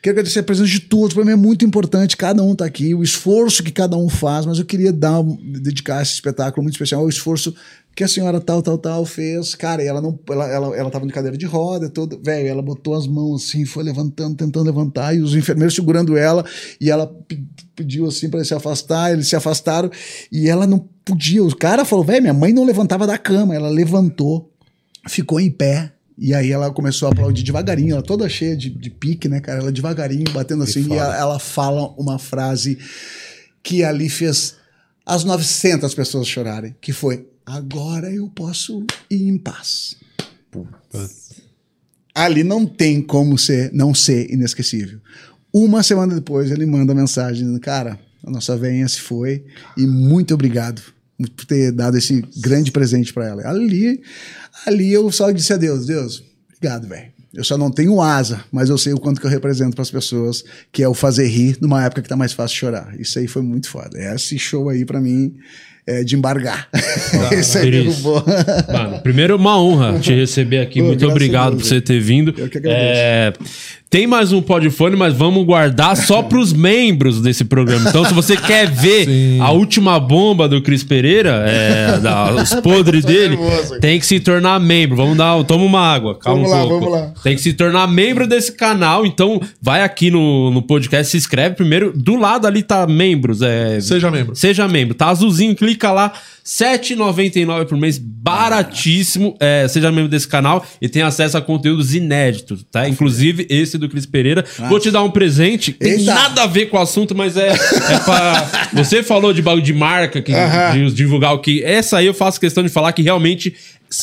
Quero 0.00 0.14
agradecer 0.14 0.40
a 0.40 0.42
presença 0.42 0.70
de 0.70 0.80
todos, 0.80 1.14
para 1.14 1.24
mim 1.24 1.32
é 1.32 1.36
muito 1.36 1.64
importante, 1.64 2.16
cada 2.16 2.42
um 2.42 2.54
tá 2.54 2.64
aqui, 2.64 2.94
o 2.94 3.02
esforço 3.02 3.62
que 3.62 3.72
cada 3.72 3.96
um 3.96 4.08
faz, 4.08 4.46
mas 4.46 4.58
eu 4.58 4.64
queria 4.64 4.92
dar, 4.92 5.22
dedicar 5.22 6.02
esse 6.02 6.12
espetáculo 6.12 6.62
muito 6.62 6.74
especial 6.74 7.00
ao 7.00 7.08
esforço 7.08 7.54
que 7.94 8.02
a 8.02 8.08
senhora 8.08 8.40
tal, 8.40 8.60
tal, 8.60 8.76
tal 8.76 9.06
fez. 9.06 9.54
Cara, 9.54 9.82
e 9.82 9.86
ela 9.86 10.00
não, 10.00 10.18
ela, 10.28 10.48
ela, 10.48 10.76
ela 10.76 10.90
tava 10.90 11.06
de 11.06 11.12
cadeira 11.12 11.36
de 11.36 11.46
roda, 11.46 11.88
toda, 11.88 12.16
velho, 12.16 12.48
ela 12.48 12.62
botou 12.62 12.94
as 12.94 13.06
mãos 13.06 13.44
assim, 13.44 13.64
foi 13.64 13.84
levantando, 13.84 14.36
tentando 14.36 14.64
levantar, 14.66 15.14
e 15.14 15.20
os 15.20 15.34
enfermeiros 15.34 15.74
segurando 15.74 16.16
ela, 16.16 16.44
e 16.80 16.90
ela 16.90 17.14
pediu 17.76 18.06
assim 18.06 18.28
para 18.28 18.44
se 18.44 18.54
afastar, 18.54 19.12
eles 19.12 19.28
se 19.28 19.36
afastaram, 19.36 19.90
e 20.30 20.48
ela 20.48 20.66
não 20.66 20.78
podia. 21.04 21.42
O 21.42 21.56
cara 21.56 21.84
falou, 21.84 22.04
velho, 22.04 22.22
minha 22.22 22.34
mãe 22.34 22.52
não 22.52 22.64
levantava 22.64 23.06
da 23.06 23.18
cama, 23.18 23.54
ela 23.54 23.68
levantou, 23.68 24.50
ficou 25.08 25.40
em 25.40 25.50
pé, 25.50 25.92
e 26.16 26.32
aí 26.32 26.52
ela 26.52 26.70
começou 26.70 27.08
a 27.08 27.12
aplaudir 27.12 27.42
devagarinho, 27.42 27.94
ela 27.94 28.02
toda 28.02 28.28
cheia 28.28 28.56
de, 28.56 28.70
de 28.70 28.90
pique, 28.90 29.28
né, 29.28 29.40
cara? 29.40 29.60
Ela 29.60 29.72
devagarinho, 29.72 30.24
batendo 30.32 30.62
assim, 30.62 30.86
e 30.88 30.92
ela, 30.92 31.16
ela, 31.16 31.38
fala 31.38 31.92
uma 31.98 32.18
frase 32.18 32.78
que 33.62 33.82
ali 33.82 34.08
fez 34.08 34.56
as 35.04 35.24
900 35.24 35.92
pessoas 35.94 36.26
chorarem, 36.26 36.74
que 36.80 36.92
foi, 36.92 37.26
agora 37.44 38.10
eu 38.10 38.28
posso 38.28 38.84
ir 39.10 39.28
em 39.28 39.38
paz. 39.38 39.96
Ali 42.14 42.44
não 42.44 42.64
tem 42.64 43.02
como 43.02 43.36
ser, 43.36 43.72
não 43.72 43.92
ser 43.92 44.30
inesquecível. 44.32 45.00
Uma 45.52 45.82
semana 45.82 46.14
depois 46.14 46.50
ele 46.50 46.66
manda 46.66 46.94
mensagem 46.94 47.44
dizendo, 47.44 47.60
cara, 47.60 47.98
a 48.22 48.30
nossa 48.30 48.56
venha 48.56 48.86
se 48.88 49.00
foi 49.00 49.44
e 49.76 49.86
muito 49.86 50.34
obrigado 50.34 50.82
por 51.36 51.44
ter 51.44 51.70
dado 51.70 51.96
esse 51.96 52.24
grande 52.36 52.72
presente 52.72 53.12
para 53.12 53.26
ela. 53.26 53.48
Ali, 53.48 54.00
ali 54.66 54.92
eu 54.92 55.10
só 55.12 55.30
disse 55.30 55.52
a 55.52 55.56
Deus, 55.56 55.86
Deus, 55.86 56.24
obrigado, 56.48 56.88
velho. 56.88 57.12
Eu 57.32 57.42
só 57.42 57.58
não 57.58 57.68
tenho 57.68 58.00
asa, 58.00 58.44
mas 58.50 58.68
eu 58.68 58.78
sei 58.78 58.92
o 58.92 58.98
quanto 58.98 59.20
que 59.20 59.26
eu 59.26 59.30
represento 59.30 59.74
para 59.74 59.82
as 59.82 59.90
pessoas, 59.90 60.44
que 60.70 60.84
é 60.84 60.88
o 60.88 60.94
fazer 60.94 61.26
rir 61.26 61.58
numa 61.60 61.84
época 61.84 62.00
que 62.00 62.08
tá 62.08 62.16
mais 62.16 62.32
fácil 62.32 62.56
chorar. 62.56 62.94
Isso 62.98 63.18
aí 63.18 63.26
foi 63.26 63.42
muito 63.42 63.68
foda. 63.68 63.98
Esse 64.14 64.38
show 64.38 64.68
aí 64.68 64.84
para 64.84 65.00
mim 65.00 65.34
é, 65.86 66.02
de 66.02 66.16
embargar. 66.16 66.68
Ah, 66.72 67.34
Esse 67.34 67.58
aí 67.58 67.70
derrubou. 67.70 68.24
Mano, 68.72 69.00
primeiro 69.00 69.36
uma 69.36 69.60
honra 69.60 69.98
te 69.98 70.14
receber 70.14 70.60
aqui. 70.60 70.80
Pô, 70.80 70.86
muito 70.86 71.06
obrigado 71.06 71.56
por 71.56 71.64
você 71.64 71.80
ter 71.80 72.00
vindo. 72.00 72.34
Eu 72.36 72.48
que 72.48 72.58
agradeço. 72.58 73.00
É, 73.00 73.32
tem 73.94 74.08
mais 74.08 74.32
um 74.32 74.42
podfone, 74.42 74.96
mas 74.96 75.14
vamos 75.14 75.46
guardar 75.46 75.96
só 75.96 76.20
para 76.24 76.38
os 76.38 76.52
membros 76.52 77.20
desse 77.20 77.44
programa. 77.44 77.88
Então, 77.88 78.04
se 78.04 78.12
você 78.12 78.36
quer 78.36 78.68
ver 78.68 79.04
Sim. 79.04 79.40
a 79.40 79.52
última 79.52 80.00
bomba 80.00 80.48
do 80.48 80.60
Cris 80.60 80.82
Pereira, 80.82 81.44
é, 81.46 81.98
da, 82.00 82.34
os 82.34 82.54
podres 82.60 83.04
dele, 83.04 83.38
tem 83.80 84.00
que 84.00 84.04
se 84.04 84.18
tornar 84.18 84.58
membro. 84.58 84.96
Vamos 84.96 85.16
dar, 85.16 85.44
toma 85.44 85.64
uma 85.64 85.80
água, 85.80 86.18
calma 86.18 86.42
vamos 86.42 86.50
um 86.50 86.54
lá, 86.54 86.66
pouco. 86.66 86.84
Vamos 86.86 87.00
lá. 87.00 87.14
Tem 87.22 87.36
que 87.36 87.40
se 87.40 87.52
tornar 87.52 87.86
membro 87.86 88.26
desse 88.26 88.50
canal. 88.50 89.06
Então, 89.06 89.40
vai 89.62 89.82
aqui 89.82 90.10
no, 90.10 90.50
no 90.50 90.60
podcast, 90.60 91.12
se 91.12 91.16
inscreve 91.16 91.54
primeiro. 91.54 91.92
Do 91.94 92.16
lado 92.16 92.48
ali 92.48 92.64
tá 92.64 92.86
membros. 92.88 93.42
É, 93.42 93.80
seja 93.80 94.10
membro. 94.10 94.34
Seja 94.34 94.66
membro. 94.66 94.94
Tá 94.94 95.10
azulzinho, 95.10 95.54
clica 95.54 95.73
lá. 95.92 96.08
R$ 96.08 96.78
7,99 96.78 97.66
por 97.66 97.78
mês, 97.78 97.98
baratíssimo. 97.98 99.36
É, 99.40 99.66
seja 99.68 99.90
membro 99.90 100.10
desse 100.10 100.28
canal 100.28 100.64
e 100.80 100.88
tem 100.88 101.02
acesso 101.02 101.38
a 101.38 101.42
conteúdos 101.42 101.94
inéditos, 101.94 102.64
tá? 102.70 102.88
Inclusive 102.88 103.46
esse 103.48 103.78
do 103.78 103.88
Cris 103.88 104.06
Pereira. 104.06 104.44
Vou 104.68 104.78
te 104.78 104.90
dar 104.90 105.02
um 105.02 105.10
presente. 105.10 105.72
Tem 105.72 105.92
Eita. 105.92 106.14
nada 106.14 106.42
a 106.42 106.46
ver 106.46 106.66
com 106.66 106.76
o 106.76 106.80
assunto, 106.80 107.14
mas 107.14 107.36
é, 107.36 107.48
é 107.48 107.98
pra. 108.04 108.68
Você 108.74 109.02
falou 109.02 109.32
de 109.32 109.40
bagulho 109.40 109.64
de 109.64 109.72
marca, 109.72 110.20
que, 110.20 110.32
de 110.72 110.92
divulgar 110.92 111.32
o 111.34 111.38
que. 111.38 111.62
Essa 111.64 111.98
aí 111.98 112.06
eu 112.06 112.14
faço 112.14 112.38
questão 112.38 112.62
de 112.62 112.68
falar 112.68 112.92
que 112.92 113.02
realmente 113.02 113.54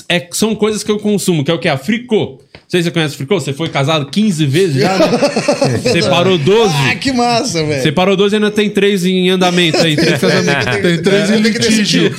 é, 0.10 0.28
são 0.32 0.56
coisas 0.56 0.84
que 0.84 0.92
eu 0.92 1.00
consumo, 1.00 1.44
que 1.44 1.52
é 1.52 1.54
o 1.54 1.60
que? 1.60 1.68
A 1.68 1.78
Fricô 1.78 2.40
sei 2.72 2.82
se 2.82 2.86
você 2.86 2.92
conhece 2.92 3.16
o 3.16 3.18
Fricô, 3.18 3.38
você 3.38 3.52
foi 3.52 3.68
casado 3.68 4.06
15 4.06 4.46
vezes 4.46 4.82
já, 4.82 4.98
né? 4.98 5.78
Separou 5.92 6.38
12. 6.38 6.74
Ah, 6.90 6.96
que 6.96 7.12
massa, 7.12 7.66
velho. 7.66 7.84
Separou 7.84 8.16
12 8.16 8.34
e 8.34 8.38
ainda 8.38 8.50
tem 8.50 8.70
3 8.70 9.06
em 9.06 9.30
andamento 9.30 9.78
aí. 9.78 9.94
Três 9.98 10.18
casamentos. 10.22 10.78
tem 10.82 11.02
3 11.02 11.32
em 11.32 11.38
litígio. 11.40 12.12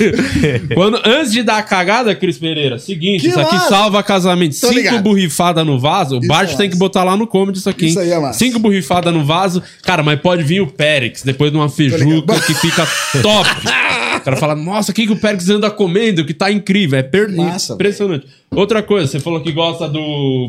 Quando, 0.75 1.01
antes 1.03 1.31
de 1.31 1.41
dar 1.41 1.57
a 1.57 1.63
cagada, 1.63 2.13
Cris 2.13 2.37
Pereira, 2.37 2.77
seguinte, 2.77 3.21
que 3.21 3.29
isso 3.29 3.39
massa. 3.39 3.55
aqui 3.55 3.67
salva 3.67 4.03
casamento. 4.03 4.51
Tô 4.59 4.67
Cinco 4.67 4.73
ligado. 4.79 5.01
borrifadas 5.01 5.65
no 5.65 5.79
vaso, 5.79 6.17
o 6.17 6.27
Bart 6.27 6.53
é 6.53 6.55
tem 6.55 6.69
que 6.69 6.77
botar 6.77 7.03
lá 7.03 7.17
no 7.17 7.25
comedy 7.25 7.57
isso 7.57 7.69
aqui. 7.69 7.87
Isso 7.87 7.99
aí 7.99 8.11
é 8.11 8.19
massa. 8.19 8.37
Cinco 8.37 8.59
borrifadas 8.59 9.11
no 9.11 9.25
vaso. 9.25 9.63
Cara, 9.81 10.03
mas 10.03 10.19
pode 10.19 10.43
vir 10.43 10.61
o 10.61 10.67
Périx 10.67 11.23
depois 11.23 11.51
de 11.51 11.57
uma 11.57 11.67
feijuca 11.69 12.39
que 12.41 12.53
fica 12.53 12.87
top. 13.23 13.49
O 14.23 14.25
cara 14.25 14.37
fala, 14.37 14.55
nossa, 14.55 14.93
o 14.93 14.95
que, 14.95 15.05
que 15.05 15.11
o 15.11 15.19
Périx 15.19 15.49
anda 15.49 15.69
comendo? 15.69 16.23
Que 16.25 16.33
tá 16.33 16.49
incrível. 16.49 16.97
É 16.97 17.03
per... 17.03 17.29
Massa, 17.29 17.73
impressionante. 17.73 18.25
Véio. 18.25 18.43
Outra 18.55 18.81
coisa, 18.81 19.05
você 19.05 19.19
falou 19.19 19.41
que 19.41 19.51
gosta 19.51 19.89
do 19.89 19.99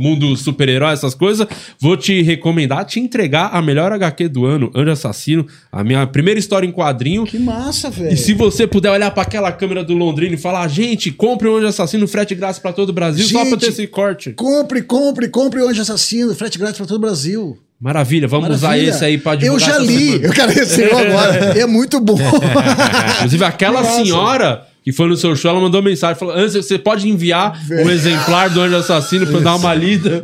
mundo 0.01 0.37
super-herói, 0.37 0.93
essas 0.93 1.13
coisas. 1.13 1.49
Vou 1.81 1.97
te 1.97 2.23
recomendar, 2.23 2.85
te 2.85 3.01
entregar 3.01 3.51
a 3.53 3.61
melhor 3.61 3.91
HQ 3.91 4.29
do 4.29 4.47
ano, 4.47 4.71
Anjo 4.77 4.93
Assassino, 4.93 5.45
a 5.73 5.83
minha 5.83 6.07
primeira 6.07 6.39
história 6.39 6.65
em 6.65 6.71
quadrinho. 6.71 7.25
Que 7.25 7.37
massa, 7.37 7.91
velho. 7.91 8.15
E 8.15 8.17
se 8.17 8.33
você 8.33 8.65
puder 8.65 8.93
olhar 8.93 9.11
para 9.11 9.25
aquela 9.25 9.51
câmera 9.51 9.83
do 9.83 9.95
Londrina 9.95 10.35
e 10.35 10.39
falar, 10.39 10.69
gente, 10.69 11.11
compre 11.11 11.49
o 11.49 11.57
Anjo 11.57 11.67
Assassino, 11.67 12.07
frete 12.07 12.37
grátis 12.37 12.61
para 12.61 12.73
todo 12.73 12.91
o 12.91 12.93
Brasil, 12.93 13.25
gente, 13.25 13.33
só 13.33 13.45
pra 13.45 13.57
ter 13.57 13.71
esse 13.71 13.89
corte. 13.89 14.35
Compre, 14.35 14.83
compre, 14.83 15.29
compre 15.29 15.61
o 15.61 15.69
Anjo 15.69 15.83
Assassino, 15.83 16.33
frete 16.33 16.61
grátis 16.61 16.77
para 16.77 16.87
todo 16.87 16.99
o 16.99 17.01
Brasil. 17.01 17.59
Maravilha, 17.81 18.27
vamos 18.29 18.49
Maravilha. 18.49 18.69
usar 18.69 18.97
esse 18.97 19.05
aí 19.05 19.19
para 19.19 19.37
divulgar 19.37 19.69
Eu 19.69 19.75
já 19.75 19.79
li, 19.79 20.23
eu 20.23 20.33
quero 20.33 20.53
receber 20.53 20.95
agora. 20.95 21.59
é 21.59 21.67
muito 21.67 22.01
bom. 22.01 22.17
Inclusive, 23.19 23.45
aquela 23.45 23.85
senhora 23.85 24.67
que 24.85 24.93
foi 24.93 25.09
no 25.09 25.17
seu 25.17 25.35
show, 25.35 25.51
ela 25.51 25.59
mandou 25.61 25.83
mensagem, 25.83 26.19
falou, 26.19 26.35
antes 26.35 26.53
você 26.53 26.79
pode 26.79 27.09
enviar 27.09 27.59
o 27.71 27.87
um 27.87 27.91
exemplar 27.91 28.51
do 28.51 28.61
Anjo 28.61 28.77
Assassino 28.77 29.27
pra 29.27 29.37
eu 29.37 29.41
dar 29.41 29.57
uma 29.57 29.73
lida. 29.73 30.23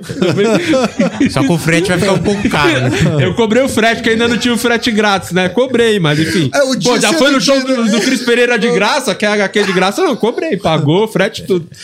Só 1.33 1.41
que 1.41 1.51
o 1.51 1.57
frete 1.57 1.89
vai 1.89 1.99
ficar 1.99 2.13
um 2.13 2.19
pouco 2.19 2.47
caro. 2.51 2.81
Né? 2.91 2.91
Eu 3.25 3.35
cobrei 3.35 3.63
o 3.63 3.69
frete, 3.71 4.03
que 4.03 4.11
ainda 4.11 4.29
não 4.29 4.37
tinha 4.37 4.53
o 4.53 4.59
frete 4.59 4.91
grátis, 4.91 5.33
né? 5.33 5.49
Cobrei, 5.49 5.99
mas 5.99 6.19
enfim. 6.19 6.51
É, 6.53 6.59
Pô, 6.83 6.99
já 7.01 7.15
foi 7.15 7.31
no 7.31 7.41
show 7.41 7.59
do, 7.65 7.91
do 7.91 8.01
Cris 8.01 8.23
Pereira 8.23 8.59
de 8.59 8.71
graça, 8.71 9.15
que 9.15 9.25
é 9.25 9.29
HQ 9.29 9.65
de 9.65 9.73
graça? 9.73 10.03
Não, 10.03 10.15
cobrei, 10.15 10.59
pagou, 10.59 11.09
frete 11.09 11.45
tudo. 11.45 11.67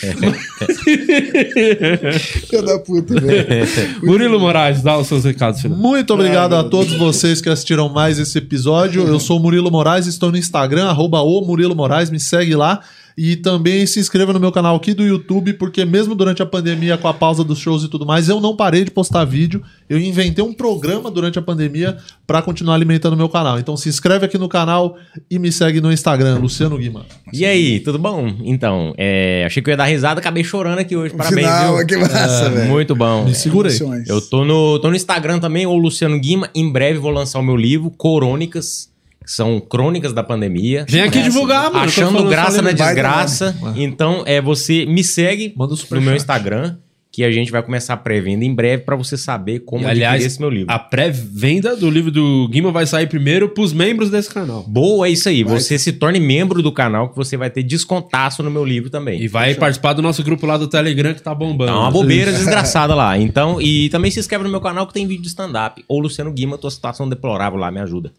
Filho 2.46 2.62
da 2.62 2.78
puta, 2.78 3.18
velho. 3.18 3.66
Murilo 4.02 4.38
Moraes, 4.38 4.82
dá 4.82 4.98
os 4.98 5.06
seus 5.06 5.24
recados, 5.24 5.62
filho. 5.62 5.74
Muito 5.74 6.12
obrigado 6.12 6.54
a 6.54 6.64
todos 6.64 6.92
vocês 6.94 7.40
que 7.40 7.48
assistiram 7.48 7.88
mais 7.88 8.18
esse 8.18 8.36
episódio. 8.36 9.06
Eu 9.06 9.18
sou 9.18 9.38
o 9.38 9.40
Murilo 9.42 9.70
Moraes, 9.70 10.06
estou 10.06 10.30
no 10.30 10.36
Instagram, 10.36 10.88
arroba 10.88 11.22
o 11.22 11.40
Murilo 11.40 11.74
Moraes, 11.74 12.10
me 12.10 12.20
segue 12.20 12.54
lá 12.54 12.65
lá. 12.66 12.80
E 13.18 13.34
também 13.34 13.86
se 13.86 13.98
inscreva 13.98 14.30
no 14.34 14.38
meu 14.38 14.52
canal 14.52 14.76
aqui 14.76 14.92
do 14.92 15.02
YouTube, 15.02 15.54
porque 15.54 15.86
mesmo 15.86 16.14
durante 16.14 16.42
a 16.42 16.46
pandemia, 16.46 16.98
com 16.98 17.08
a 17.08 17.14
pausa 17.14 17.42
dos 17.42 17.58
shows 17.58 17.82
e 17.82 17.88
tudo 17.88 18.04
mais, 18.04 18.28
eu 18.28 18.42
não 18.42 18.54
parei 18.54 18.84
de 18.84 18.90
postar 18.90 19.24
vídeo. 19.24 19.62
Eu 19.88 19.98
inventei 19.98 20.44
um 20.44 20.52
programa 20.52 21.10
durante 21.10 21.38
a 21.38 21.42
pandemia 21.42 21.96
para 22.26 22.42
continuar 22.42 22.74
alimentando 22.74 23.14
o 23.14 23.16
meu 23.16 23.30
canal. 23.30 23.58
Então 23.58 23.74
se 23.74 23.88
inscreve 23.88 24.26
aqui 24.26 24.36
no 24.36 24.50
canal 24.50 24.98
e 25.30 25.38
me 25.38 25.50
segue 25.50 25.80
no 25.80 25.90
Instagram, 25.90 26.38
Luciano 26.38 26.76
Guima. 26.76 27.06
E 27.32 27.46
aí, 27.46 27.80
tudo 27.80 27.98
bom? 27.98 28.36
Então, 28.44 28.92
é, 28.98 29.44
achei 29.46 29.62
que 29.62 29.70
eu 29.70 29.72
ia 29.72 29.78
dar 29.78 29.86
risada, 29.86 30.20
acabei 30.20 30.44
chorando 30.44 30.80
aqui 30.80 30.94
hoje. 30.94 31.14
Parabéns, 31.14 31.46
Final, 31.46 31.76
viu? 31.78 31.86
Que 31.86 31.96
massa, 31.96 32.44
é, 32.44 32.48
velho. 32.50 32.70
Muito 32.70 32.94
bom. 32.94 33.24
Me 33.24 33.34
segura 33.34 33.70
aí. 33.70 34.04
Eu 34.06 34.20
tô 34.20 34.44
no, 34.44 34.78
tô 34.78 34.90
no 34.90 34.96
Instagram 34.96 35.38
também, 35.38 35.64
o 35.64 35.74
Luciano 35.74 36.20
Guima. 36.20 36.50
Em 36.54 36.70
breve 36.70 36.98
vou 36.98 37.10
lançar 37.10 37.38
o 37.38 37.42
meu 37.42 37.56
livro, 37.56 37.90
Corônicas 37.90 38.94
são 39.26 39.60
crônicas 39.60 40.12
da 40.12 40.22
pandemia. 40.22 40.86
Vem 40.88 41.02
aqui 41.02 41.20
divulgar, 41.20 41.64
mano. 41.64 41.84
Achando 41.84 42.24
graça 42.28 42.62
na 42.62 42.72
desgraça. 42.72 43.56
Então, 43.74 44.22
é 44.24 44.40
você 44.40 44.86
me 44.86 45.02
segue 45.02 45.52
no 45.90 46.00
meu 46.00 46.14
Instagram 46.14 46.76
que 47.16 47.24
a 47.24 47.30
gente 47.30 47.50
vai 47.50 47.62
começar 47.62 47.94
a 47.94 47.96
pré-venda 47.96 48.44
em 48.44 48.54
breve 48.54 48.82
para 48.82 48.94
você 48.94 49.16
saber 49.16 49.60
como 49.60 49.84
e, 49.84 49.86
aliás, 49.86 50.22
esse 50.22 50.38
meu 50.38 50.50
livro. 50.50 50.70
A 50.70 50.78
pré-venda 50.78 51.74
do 51.74 51.88
livro 51.88 52.10
do 52.10 52.46
Guima 52.48 52.70
vai 52.70 52.86
sair 52.86 53.06
primeiro 53.06 53.48
para 53.48 53.64
os 53.64 53.72
membros 53.72 54.10
desse 54.10 54.28
canal. 54.28 54.64
Boa, 54.64 55.08
é 55.08 55.12
isso 55.12 55.26
aí. 55.26 55.42
Vai. 55.42 55.58
Você 55.58 55.78
se 55.78 55.94
torne 55.94 56.20
membro 56.20 56.62
do 56.62 56.70
canal 56.70 57.08
que 57.08 57.16
você 57.16 57.34
vai 57.34 57.48
ter 57.48 57.62
descontaço 57.62 58.42
no 58.42 58.50
meu 58.50 58.66
livro 58.66 58.90
também. 58.90 59.18
E 59.22 59.28
vai 59.28 59.54
participar 59.54 59.94
do 59.94 60.02
nosso 60.02 60.22
grupo 60.22 60.44
lá 60.44 60.58
do 60.58 60.68
Telegram 60.68 61.14
que 61.14 61.22
tá 61.22 61.34
bombando. 61.34 61.70
É 61.72 61.74
uma 61.74 61.90
bobeira 61.90 62.30
desgraçada 62.36 62.94
lá. 62.94 63.16
Então, 63.16 63.62
e 63.62 63.88
também 63.88 64.10
se 64.10 64.20
inscreve 64.20 64.44
no 64.44 64.50
meu 64.50 64.60
canal 64.60 64.86
que 64.86 64.92
tem 64.92 65.06
vídeo 65.06 65.22
de 65.22 65.28
stand-up. 65.28 65.82
Ou 65.88 66.00
Luciano 66.00 66.30
Guima, 66.30 66.58
tua 66.58 66.70
situação 66.70 67.08
deplorável 67.08 67.58
lá, 67.58 67.70
me 67.70 67.80
ajuda. 67.80 68.12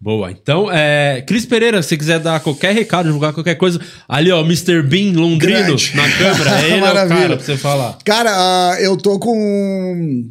Boa. 0.00 0.30
Então, 0.30 0.70
é, 0.70 1.22
Cris 1.26 1.44
Pereira, 1.44 1.82
se 1.82 1.96
quiser 1.96 2.20
dar 2.20 2.38
qualquer 2.40 2.72
recado, 2.72 3.06
divulgar 3.06 3.32
qualquer 3.32 3.56
coisa, 3.56 3.80
ali, 4.08 4.30
ó, 4.30 4.40
Mr. 4.42 4.82
Bean 4.82 5.12
Londrino 5.12 5.38
Grande. 5.38 5.96
na 5.96 6.08
câmera. 6.10 6.62
Ele 6.66 6.74
é 6.74 6.90
o 6.90 7.08
cara 7.08 7.36
pra 7.36 7.44
você 7.44 7.56
falar. 7.56 7.98
Cara, 8.04 8.30
ah, 8.32 8.76
eu 8.80 8.96
tô 8.96 9.18
com 9.18 10.28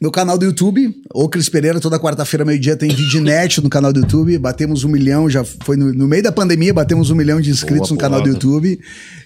meu 0.00 0.12
canal 0.12 0.38
do 0.38 0.44
YouTube, 0.44 0.94
o 1.12 1.28
Cris 1.28 1.48
Pereira, 1.48 1.80
toda 1.80 1.98
quarta-feira, 1.98 2.44
meio-dia, 2.44 2.76
tem 2.76 2.88
Vidnet 2.88 3.60
no 3.60 3.68
canal 3.68 3.92
do 3.92 4.00
YouTube. 4.00 4.38
Batemos 4.38 4.84
um 4.84 4.88
milhão, 4.88 5.28
já 5.28 5.44
foi 5.44 5.76
no, 5.76 5.92
no 5.92 6.06
meio 6.06 6.22
da 6.22 6.30
pandemia, 6.30 6.72
batemos 6.72 7.10
um 7.10 7.16
milhão 7.16 7.40
de 7.40 7.50
inscritos 7.50 7.88
Boa, 7.88 7.96
no 7.96 8.00
canal 8.00 8.22
do. 8.22 8.28
YouTube. 8.28 8.80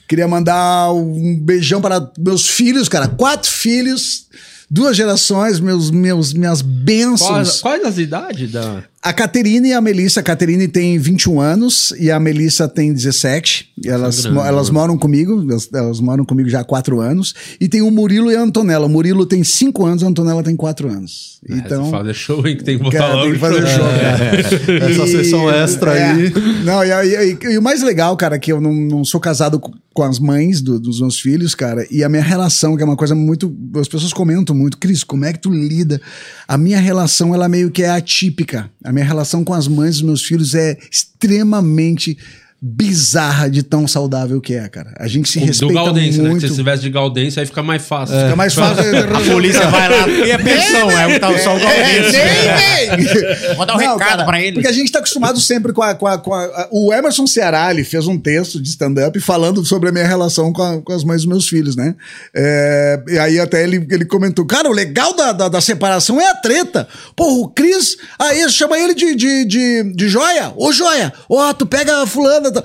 Queria 0.09 0.27
mandar 0.27 0.93
um 0.93 1.39
beijão 1.39 1.81
para 1.81 2.11
meus 2.19 2.49
filhos, 2.49 2.89
cara. 2.89 3.07
Quatro 3.07 3.51
filhos, 3.51 4.27
duas 4.71 4.97
gerações, 4.97 5.61
meus, 5.61 5.91
meus, 5.91 6.33
minhas 6.33 6.63
bênçãos. 6.63 7.29
Quais, 7.29 7.61
quais 7.61 7.85
as 7.85 7.99
idades 7.99 8.51
da. 8.51 8.83
A 9.05 9.13
Caterine 9.13 9.71
e 9.71 9.73
a 9.73 9.81
Melissa. 9.81 10.21
A 10.21 10.23
Caterine 10.23 10.69
tem 10.69 10.97
21 10.97 11.41
anos 11.41 11.93
e 11.99 12.09
a 12.09 12.21
Melissa 12.21 12.69
tem 12.69 12.93
17. 12.93 13.71
E 13.85 13.89
Elas, 13.89 14.25
mo- 14.27 14.41
elas 14.45 14.69
né? 14.69 14.75
moram 14.75 14.97
comigo, 14.97 15.43
elas, 15.51 15.69
elas 15.75 15.99
moram 15.99 16.25
comigo 16.25 16.49
já 16.49 16.61
há 16.61 16.65
4 16.65 17.01
anos. 17.01 17.35
E 17.61 17.69
tem 17.69 17.83
o 17.83 17.91
Murilo 17.91 18.31
e 18.31 18.37
a 18.37 18.41
Antonella. 18.41 18.87
O 18.87 18.89
Murilo 18.89 19.27
tem 19.27 19.43
5 19.43 19.85
anos, 19.85 20.05
a 20.05 20.07
Antonella 20.07 20.43
tem 20.45 20.55
4 20.55 20.89
anos. 20.89 21.41
Então. 21.45 21.59
Então. 21.59 21.91
Fazer 21.91 22.15
show, 22.15 22.47
hein? 22.47 22.57
Que 22.57 22.63
tem 22.63 22.77
que 22.79 22.85
botar 22.85 22.99
Cara, 22.99 23.15
logo. 23.15 23.25
tem 23.25 23.33
que 23.33 23.39
fazer 23.41 23.67
show, 23.67 23.85
cara. 23.85 24.87
Essa 24.93 25.07
sessão 25.09 25.51
extra 25.51 25.99
é, 25.99 26.11
aí. 26.13 26.33
Não, 26.65 26.85
e, 26.85 26.89
e- 26.89 27.33
e- 27.33 27.53
e 27.55 27.59
o 27.59 27.63
mais 27.63 27.83
legal, 27.83 28.17
cara, 28.17 28.39
que 28.39 28.53
eu 28.53 28.61
não, 28.61 28.73
não 28.73 29.05
sou 29.05 29.19
casado 29.21 29.59
com, 29.59 29.73
com 29.93 30.03
as 30.05 30.21
mães 30.21 30.61
do- 30.63 30.79
dos 30.79 31.01
meus 31.01 31.19
filhos, 31.19 31.57
cara, 31.57 31.85
e 31.91 32.05
a 32.05 32.09
minha 32.09 32.23
relação, 32.23 32.77
que 32.77 32.83
é 32.83 32.87
uma 32.87 32.95
coisa 32.97 33.17
muito. 33.17 33.53
As 33.75 33.89
pessoas 33.89 34.13
comentam 34.13 34.55
muito, 34.55 34.79
Cris, 34.79 35.03
como 35.03 35.25
é 35.25 35.33
que 35.33 35.41
tu 35.41 35.51
lida? 35.51 36.01
A 36.47 36.57
minha 36.57 36.79
relação, 36.79 37.35
ela 37.35 37.49
meio 37.49 37.69
que 37.73 37.83
é 37.83 37.91
atípica. 37.91 38.71
A 38.85 38.92
minha 38.93 39.05
relação 39.05 39.45
com 39.45 39.53
as 39.53 39.67
mães 39.67 39.97
dos 39.97 40.03
meus 40.03 40.25
filhos 40.25 40.55
é 40.55 40.79
extremamente 40.91 42.17
bizarra 42.65 43.51
de 43.51 43.61
tão 43.65 43.89
saudável 43.89 44.41
que 44.41 44.55
é, 44.55 44.69
cara. 44.69 44.95
A 44.97 45.09
gente 45.09 45.29
se 45.29 45.41
Do 45.41 45.47
respeita 45.47 45.75
Galdense, 45.75 46.19
né? 46.19 46.25
Que 46.25 46.31
muito. 46.31 46.41
se 46.43 46.49
você 46.49 46.55
tivesse 46.55 46.83
de 46.83 46.91
Galdense, 46.91 47.41
aí 47.41 47.45
fica 47.47 47.61
mais 47.61 47.85
fácil. 47.85 48.15
Fica 48.17 48.37
mais 48.37 48.55
fácil. 48.55 48.85
A 49.13 49.21
polícia 49.33 49.67
vai 49.69 49.89
lá 49.89 50.09
e 50.09 50.31
a 50.31 50.39
pensão, 50.39 50.89
é 50.91 51.17
o 51.17 51.21
tal 51.21 51.37
só 51.39 51.57
o 51.57 51.59
Galdense. 51.59 52.17
É, 52.17 52.97
vem! 52.97 53.57
Vou 53.57 53.67
dar 53.67 53.75
um 53.75 53.79
recado 53.79 54.25
pra 54.25 54.41
ele. 54.41 54.53
Porque 54.55 54.69
a 54.69 54.73
gente 54.73 54.93
tá 54.93 55.01
acostumado 55.01 55.41
sempre 55.41 55.73
com 55.73 55.83
a, 55.83 55.95
com 55.97 56.07
a- 56.07 56.19
com 56.19 56.33
a- 56.33 56.45
a- 56.45 56.69
O 56.71 56.93
Emerson 56.93 57.27
Ceará, 57.27 57.69
ele 57.73 57.83
fez 57.83 58.07
um 58.07 58.17
texto 58.17 58.63
de 58.63 58.69
stand-up 58.69 59.19
falando 59.19 59.65
sobre 59.65 59.89
a 59.89 59.93
minha 59.93 60.07
relação 60.07 60.53
com, 60.53 60.63
a- 60.63 60.81
com 60.81 60.93
as 60.93 61.03
mães 61.03 61.23
dos 61.23 61.27
meus 61.29 61.49
filhos, 61.49 61.75
né? 61.75 61.97
É, 62.35 63.03
e 63.09 63.19
aí 63.19 63.41
até 63.41 63.65
ele, 63.65 63.85
ele 63.91 64.05
comentou, 64.05 64.47
cara, 64.47 64.69
o 64.69 64.73
legal 64.73 65.15
da, 65.17 65.33
da, 65.33 65.49
da 65.49 65.61
separação 65.61 66.21
é 66.21 66.29
a 66.31 66.35
treta. 66.37 66.87
Pô, 67.17 67.41
o 67.43 67.49
Cris, 67.49 67.97
aí 68.21 68.49
chama 68.51 68.79
ele 68.79 68.95
de, 68.95 69.17
de, 69.17 69.45
de, 69.47 69.93
de 69.97 70.09
joia. 70.09 70.53
Ô, 70.57 70.71
joia! 70.73 71.13
Ó, 71.29 71.53
tu 71.53 71.67
pega 71.67 72.03
a 72.03 72.07
fulana. 72.07 72.52
Tá? 72.53 72.63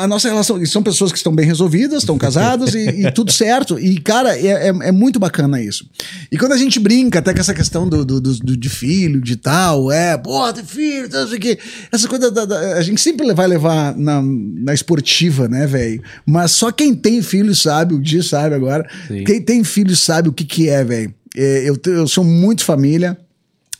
A 0.00 0.06
nossa 0.08 0.28
relação... 0.28 0.60
E 0.62 0.66
são 0.66 0.82
pessoas 0.82 1.12
que 1.12 1.18
estão 1.18 1.34
bem 1.34 1.44
resolvidas, 1.46 2.02
estão 2.02 2.16
casadas 2.16 2.74
e, 2.74 3.02
e 3.06 3.10
tudo 3.12 3.30
certo. 3.32 3.78
E, 3.78 4.00
cara, 4.00 4.36
é, 4.38 4.68
é, 4.68 4.92
muito 4.92 5.18
bacana 5.18 5.60
isso. 5.60 5.88
E 6.30 6.38
quando 6.38 6.52
a 6.52 6.56
gente 6.56 6.78
brinca 6.80 7.18
até 7.18 7.32
com 7.34 7.40
essa 7.40 7.54
questão 7.54 7.88
do, 7.88 8.04
do, 8.04 8.20
do- 8.20 8.56
de 8.56 8.68
filho, 8.68 9.20
de 9.20 9.36
tal, 9.36 9.90
é, 9.92 10.16
pô, 10.16 10.52
tem 10.52 10.64
filho, 10.64 11.08
tal, 11.08 11.22
não 11.22 11.28
sei 11.28 11.38
o 11.38 11.40
quê. 11.40 11.58
Essa 11.92 12.08
coisa 12.08 12.30
da, 12.30 12.44
da- 12.44 12.74
a 12.76 12.82
gente 12.82 13.00
sempre 13.00 13.32
vai 13.34 13.46
levar 13.46 13.96
na, 13.96 14.22
na 14.22 14.72
esportiva, 14.74 15.48
né, 15.48 15.66
velho? 15.66 16.02
Mas 16.26 16.52
só 16.52 16.70
quem 16.72 16.94
tem 16.94 17.20
filho 17.22 17.54
sabe, 17.54 17.94
o 17.94 18.00
Di 18.00 18.22
sabe 18.22 18.54
agora. 18.54 18.88
Sim. 19.08 19.24
Quem 19.24 19.40
tem 19.42 19.64
filho 19.64 19.94
sabe 19.96 20.28
o 20.28 20.32
que 20.32 20.44
que 20.44 20.68
é, 20.68 20.82
velho. 20.84 21.12
Eu, 21.34 21.76
eu 21.86 22.06
sou 22.06 22.22
muito 22.22 22.64
família. 22.64 23.18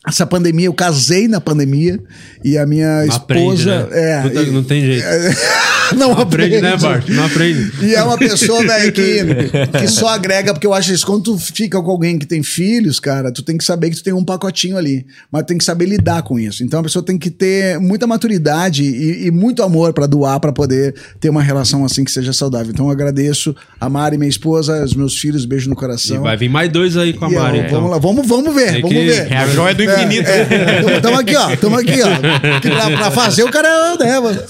Essa 0.07 0.27
pandemia, 0.27 0.67
eu 0.67 0.75
casei 0.75 1.27
na 1.29 1.41
pandemia 1.41 1.99
e 2.45 2.59
a 2.59 2.67
minha 2.67 3.07
Não 3.07 3.15
aprende, 3.17 3.63
esposa. 3.63 3.87
né? 3.87 3.89
é, 3.93 4.23
não, 4.23 4.31
tem- 4.31 4.43
e- 4.43 4.51
não 4.51 4.63
tem 4.63 4.85
jeito. 4.85 5.05
não 5.97 6.09
Não 6.15 6.19
aprende, 6.21 6.61
né, 6.61 6.77
Bart? 6.77 7.09
Não 7.09 7.25
aprende. 7.27 7.71
e 7.83 7.95
é 7.95 8.03
uma 8.03 8.19
pessoa, 8.19 8.63
velho, 8.67 8.93
que, 8.93 9.21
que 9.79 9.89
só 9.89 10.09
agrega, 10.09 10.53
porque 10.53 10.67
eu 10.67 10.75
acho 10.75 10.93
isso. 10.93 11.07
Quando 11.07 11.23
tu 11.23 11.39
fica 11.39 11.81
com 11.81 11.91
alguém 11.91 12.19
que 12.19 12.27
tem 12.27 12.43
filhos, 12.43 12.99
cara, 13.01 13.33
tu 13.33 13.43
tem 13.43 13.57
que 13.57 13.65
saber 13.65 13.91
que 13.91 13.97
tu 13.97 14.03
tem 14.03 14.13
um 14.13 14.25
pacotinho 14.25 14.77
ali. 14.77 15.07
Mas 15.33 15.45
tem 15.45 15.57
que 15.57 15.65
saber 15.65 15.87
lidar 15.87 16.23
com 16.23 16.39
isso. 16.39 16.63
Então 16.65 16.81
a 16.81 16.83
pessoa 16.83 17.03
tem 17.05 17.17
que 17.19 17.31
ter 17.31 17.79
muita 17.79 18.07
maturidade 18.07 18.83
e, 18.83 19.27
e 19.27 19.31
muito 19.31 19.63
amor 19.63 19.93
pra 19.95 20.07
doar, 20.07 20.39
pra 20.41 20.53
poder 20.53 20.95
ter 21.21 21.29
uma 21.31 21.43
relação 21.43 21.85
assim 21.85 22.05
que 22.05 22.11
seja 22.13 22.33
saudável. 22.33 22.71
Então 22.73 22.87
eu 22.87 22.93
agradeço 22.93 23.55
a 23.81 23.89
Mari, 23.89 24.17
minha 24.19 24.29
esposa, 24.29 24.85
os 24.85 24.95
meus 24.95 25.17
filhos, 25.19 25.45
beijo 25.45 25.69
no 25.69 25.75
E 25.75 25.79
coração. 25.79 26.23
vai 26.23 26.37
vir 26.37 26.49
mais 26.51 26.71
dois 26.71 26.97
aí 26.97 27.13
com 27.15 27.25
a 27.27 27.31
E, 27.31 27.37
ó, 27.37 27.41
Mari. 27.43 27.57
vamos 27.59 27.73
então. 27.73 27.87
lá, 27.89 27.99
vamos, 27.99 28.27
vamos 28.27 28.55
ver, 28.55 28.73
Tem 28.73 28.83
vamos 28.83 28.97
ver. 28.97 29.31
É 29.33 29.37
a 29.37 29.47
joia 29.47 29.75
do 29.75 29.83
infinito. 29.95 30.29
É, 30.29 31.01
tamo 31.01 31.19
aqui, 31.19 31.37
ó. 31.37 31.57
Tamo 31.57 31.77
aqui, 31.77 32.01
ó. 32.03 32.61
Que 32.61 32.71
pra, 32.71 32.91
pra 32.91 33.11
fazer 33.11 33.43
o 33.43 33.51
cara, 33.51 33.97
né, 33.97 34.21
mano? 34.21 34.43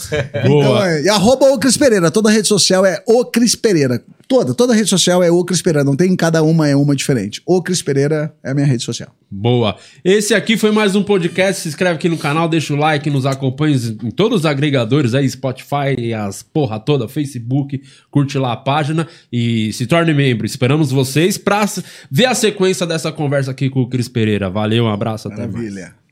Então, 0.44 0.84
é, 0.84 1.02
e 1.02 1.08
arroba 1.08 1.46
o 1.46 1.58
Cris 1.58 1.76
Pereira. 1.76 2.10
Toda 2.10 2.30
rede 2.30 2.48
social 2.48 2.84
é 2.84 3.02
o 3.06 3.24
Cris 3.24 3.54
Pereira. 3.54 4.02
Toda, 4.26 4.54
toda 4.54 4.74
rede 4.74 4.88
social 4.88 5.22
é 5.22 5.30
o 5.30 5.44
Cris 5.44 5.60
Pereira. 5.60 5.84
Não 5.84 5.94
tem 5.94 6.14
cada 6.16 6.42
uma, 6.42 6.68
é 6.68 6.74
uma 6.74 6.96
diferente. 6.96 7.42
O 7.44 7.62
Cris 7.62 7.82
Pereira 7.82 8.34
é 8.42 8.50
a 8.50 8.54
minha 8.54 8.66
rede 8.66 8.82
social. 8.82 9.10
Boa. 9.30 9.76
Esse 10.04 10.32
aqui 10.32 10.56
foi 10.56 10.70
mais 10.70 10.94
um 10.94 11.02
podcast. 11.02 11.62
Se 11.62 11.68
inscreve 11.68 11.96
aqui 11.96 12.08
no 12.08 12.16
canal, 12.16 12.48
deixa 12.48 12.72
o 12.72 12.76
like, 12.76 13.10
nos 13.10 13.26
acompanha 13.26 13.76
em 14.02 14.10
todos 14.10 14.40
os 14.40 14.46
agregadores 14.46 15.14
aí, 15.14 15.28
Spotify, 15.28 16.14
as 16.16 16.42
porra 16.42 16.80
toda, 16.80 17.06
Facebook. 17.06 17.82
Curte 18.10 18.38
lá 18.38 18.52
a 18.52 18.56
página 18.56 19.06
e 19.32 19.72
se 19.72 19.86
torne 19.86 20.14
membro. 20.14 20.46
Esperamos 20.46 20.90
vocês 20.90 21.36
pra 21.36 21.68
ver 22.10 22.26
a 22.26 22.34
sequência 22.34 22.86
dessa 22.86 23.12
conversa 23.12 23.50
aqui 23.50 23.68
com 23.68 23.80
o 23.80 23.88
Cris 23.88 24.08
Pereira. 24.08 24.48
Valeu, 24.48 24.84
um 24.84 24.90
abraço, 24.90 25.28
mais. 25.38 25.74
Maravilha. 25.74 26.03